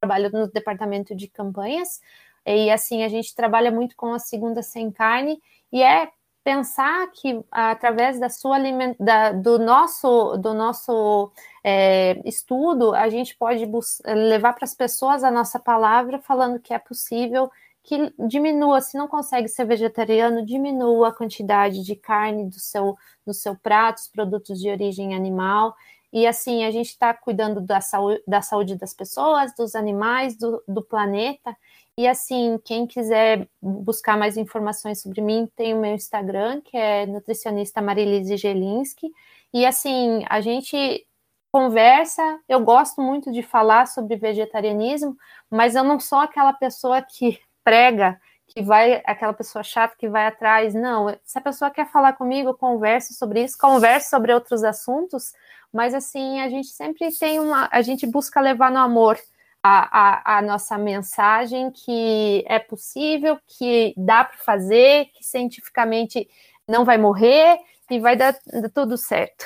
trabalho 0.00 0.30
no 0.32 0.48
departamento 0.50 1.14
de 1.14 1.28
campanhas, 1.28 2.00
e 2.46 2.70
assim 2.70 3.02
a 3.02 3.08
gente 3.08 3.34
trabalha 3.34 3.70
muito 3.70 3.96
com 3.96 4.12
a 4.14 4.18
segunda 4.18 4.62
sem 4.62 4.90
carne, 4.90 5.40
e 5.72 5.82
é 5.82 6.10
pensar 6.42 7.10
que 7.12 7.44
através 7.50 8.18
da 8.18 8.28
sua 8.28 8.58
da, 8.98 9.32
do 9.32 9.58
nosso 9.58 10.36
do 10.38 10.54
nosso 10.54 11.30
é, 11.62 12.20
estudo, 12.24 12.94
a 12.94 13.08
gente 13.08 13.36
pode 13.36 13.68
levar 14.06 14.54
para 14.54 14.64
as 14.64 14.74
pessoas 14.74 15.22
a 15.22 15.30
nossa 15.30 15.58
palavra 15.58 16.18
falando 16.18 16.60
que 16.60 16.72
é 16.72 16.78
possível 16.78 17.50
que 17.82 18.12
diminua, 18.28 18.80
se 18.80 18.96
não 18.96 19.08
consegue 19.08 19.48
ser 19.48 19.64
vegetariano, 19.64 20.44
diminua 20.44 21.08
a 21.08 21.12
quantidade 21.12 21.82
de 21.82 21.96
carne 21.96 22.46
do 22.46 22.60
seu, 22.60 22.96
do 23.26 23.32
seu 23.32 23.56
prato, 23.56 23.98
os 23.98 24.08
produtos 24.08 24.60
de 24.60 24.68
origem 24.68 25.14
animal. 25.14 25.74
E 26.12 26.26
assim, 26.26 26.64
a 26.64 26.70
gente 26.70 26.88
está 26.88 27.14
cuidando 27.14 27.60
da 27.60 27.80
saúde, 27.80 28.22
da 28.26 28.42
saúde 28.42 28.76
das 28.76 28.92
pessoas, 28.92 29.54
dos 29.54 29.74
animais, 29.74 30.36
do, 30.36 30.62
do 30.66 30.82
planeta. 30.82 31.56
E 31.96 32.06
assim, 32.06 32.58
quem 32.64 32.86
quiser 32.86 33.48
buscar 33.62 34.16
mais 34.16 34.36
informações 34.36 35.00
sobre 35.00 35.20
mim, 35.20 35.48
tem 35.54 35.74
o 35.74 35.80
meu 35.80 35.94
Instagram, 35.94 36.60
que 36.62 36.76
é 36.76 37.06
nutricionista 37.06 37.80
Marilise 37.80 38.36
Gelinski. 38.36 39.10
E 39.52 39.64
assim, 39.66 40.24
a 40.28 40.40
gente 40.40 41.06
conversa, 41.52 42.40
eu 42.48 42.60
gosto 42.60 43.00
muito 43.02 43.32
de 43.32 43.42
falar 43.42 43.86
sobre 43.86 44.16
vegetarianismo, 44.16 45.16
mas 45.50 45.74
eu 45.74 45.82
não 45.82 45.98
sou 45.98 46.18
aquela 46.18 46.52
pessoa 46.52 47.02
que 47.02 47.40
prega, 47.64 48.20
que 48.46 48.62
vai, 48.62 49.00
aquela 49.04 49.32
pessoa 49.32 49.62
chata 49.62 49.96
que 49.96 50.08
vai 50.08 50.26
atrás. 50.26 50.74
Não, 50.74 51.16
se 51.24 51.38
a 51.38 51.40
pessoa 51.42 51.70
quer 51.70 51.86
falar 51.90 52.14
comigo, 52.14 52.54
converso 52.54 53.14
sobre 53.14 53.44
isso, 53.44 53.56
converso 53.58 54.10
sobre 54.10 54.32
outros 54.32 54.64
assuntos, 54.64 55.32
mas 55.72 55.94
assim, 55.94 56.40
a 56.40 56.48
gente 56.48 56.68
sempre 56.68 57.08
tem 57.16 57.38
uma, 57.38 57.68
a 57.70 57.80
gente 57.82 58.06
busca 58.06 58.40
levar 58.40 58.70
no 58.70 58.78
amor 58.78 59.18
a, 59.62 60.32
a, 60.32 60.38
a 60.38 60.42
nossa 60.42 60.76
mensagem 60.78 61.70
que 61.70 62.44
é 62.48 62.58
possível, 62.58 63.38
que 63.46 63.94
dá 63.96 64.24
para 64.24 64.38
fazer, 64.38 65.06
que 65.12 65.22
cientificamente 65.24 66.28
não 66.66 66.84
vai 66.84 66.98
morrer 66.98 67.58
e 67.90 68.00
vai 68.00 68.16
dar, 68.16 68.34
dar 68.46 68.70
tudo 68.70 68.96
certo. 68.96 69.44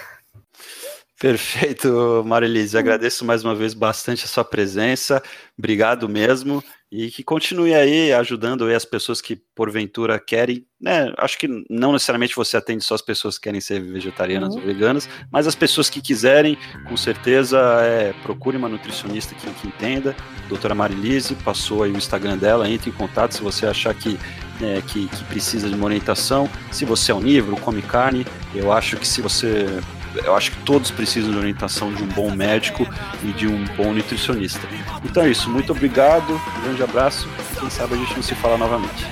Perfeito, 1.25 2.23
Marilise. 2.27 2.77
Agradeço 2.77 3.25
mais 3.25 3.43
uma 3.43 3.55
vez 3.55 3.73
bastante 3.73 4.27
a 4.27 4.29
sua 4.29 4.45
presença. 4.45 5.23
Obrigado 5.59 6.07
mesmo. 6.07 6.63
E 6.93 7.11
que 7.11 7.25
continue 7.25 7.75
aí 7.75 8.13
ajudando 8.13 8.67
aí 8.67 8.75
as 8.75 8.85
pessoas 8.85 9.23
que 9.23 9.35
porventura 9.35 10.21
querem, 10.21 10.67
né? 10.79 11.15
Acho 11.17 11.39
que 11.39 11.49
não 11.71 11.95
necessariamente 11.95 12.37
você 12.37 12.59
atende 12.59 12.85
só 12.85 12.95
as 12.95 13.01
pessoas 13.01 13.39
que 13.39 13.45
querem 13.45 13.61
ser 13.63 13.81
vegetarianas 13.81 14.55
uhum. 14.55 14.61
ou 14.61 14.67
veganas, 14.67 15.09
mas 15.33 15.47
as 15.47 15.55
pessoas 15.55 15.89
que 15.89 16.03
quiserem, 16.03 16.59
com 16.87 16.97
certeza, 16.97 17.59
é, 17.81 18.13
procure 18.23 18.59
uma 18.59 18.69
nutricionista 18.69 19.35
que, 19.35 19.51
que 19.51 19.67
entenda. 19.67 20.15
Doutora 20.47 20.75
Marilise, 20.75 21.35
passou 21.37 21.85
aí 21.85 21.91
o 21.91 21.97
Instagram 21.97 22.37
dela, 22.37 22.69
entre 22.69 22.91
em 22.91 22.93
contato 22.93 23.35
se 23.35 23.43
você 23.43 23.65
achar 23.65 23.95
que 23.95 24.19
é, 24.63 24.83
que, 24.83 25.09
que, 25.09 25.25
precisa 25.25 25.69
de 25.69 25.75
uma 25.75 25.87
orientação. 25.87 26.49
Se 26.71 26.85
você 26.85 27.13
é 27.13 27.15
onívoro, 27.15 27.57
come 27.57 27.83
carne, 27.83 28.27
eu 28.55 28.71
acho 28.71 28.99
que 28.99 29.09
se 29.09 29.21
você 29.21 29.81
eu 30.23 30.35
acho 30.35 30.53
que 30.53 30.59
todos 30.59 30.91
precisam 30.91 31.31
de 31.31 31.39
orientação 31.39 31.93
de 31.93 32.03
um 32.03 32.07
bom 32.07 32.31
médico 32.31 32.87
e 33.23 33.33
de 33.33 33.47
um 33.47 33.65
bom 33.77 33.93
nutricionista. 33.93 34.67
Então 35.05 35.23
é 35.23 35.31
isso, 35.31 35.51
muito 35.51 35.73
obrigado, 35.73 36.35
um 36.35 36.63
grande 36.63 36.83
abraço, 36.83 37.29
quem 37.59 37.71
sabe 37.71 37.95
a 37.95 37.97
gente 37.97 38.15
não 38.15 38.23
se 38.23 38.35
fala 38.35 38.57
novamente. 38.57 39.07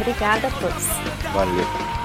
Obrigada 0.00 0.46
a 0.46 0.50
todos. 0.50 0.86
Valeu. 1.32 2.01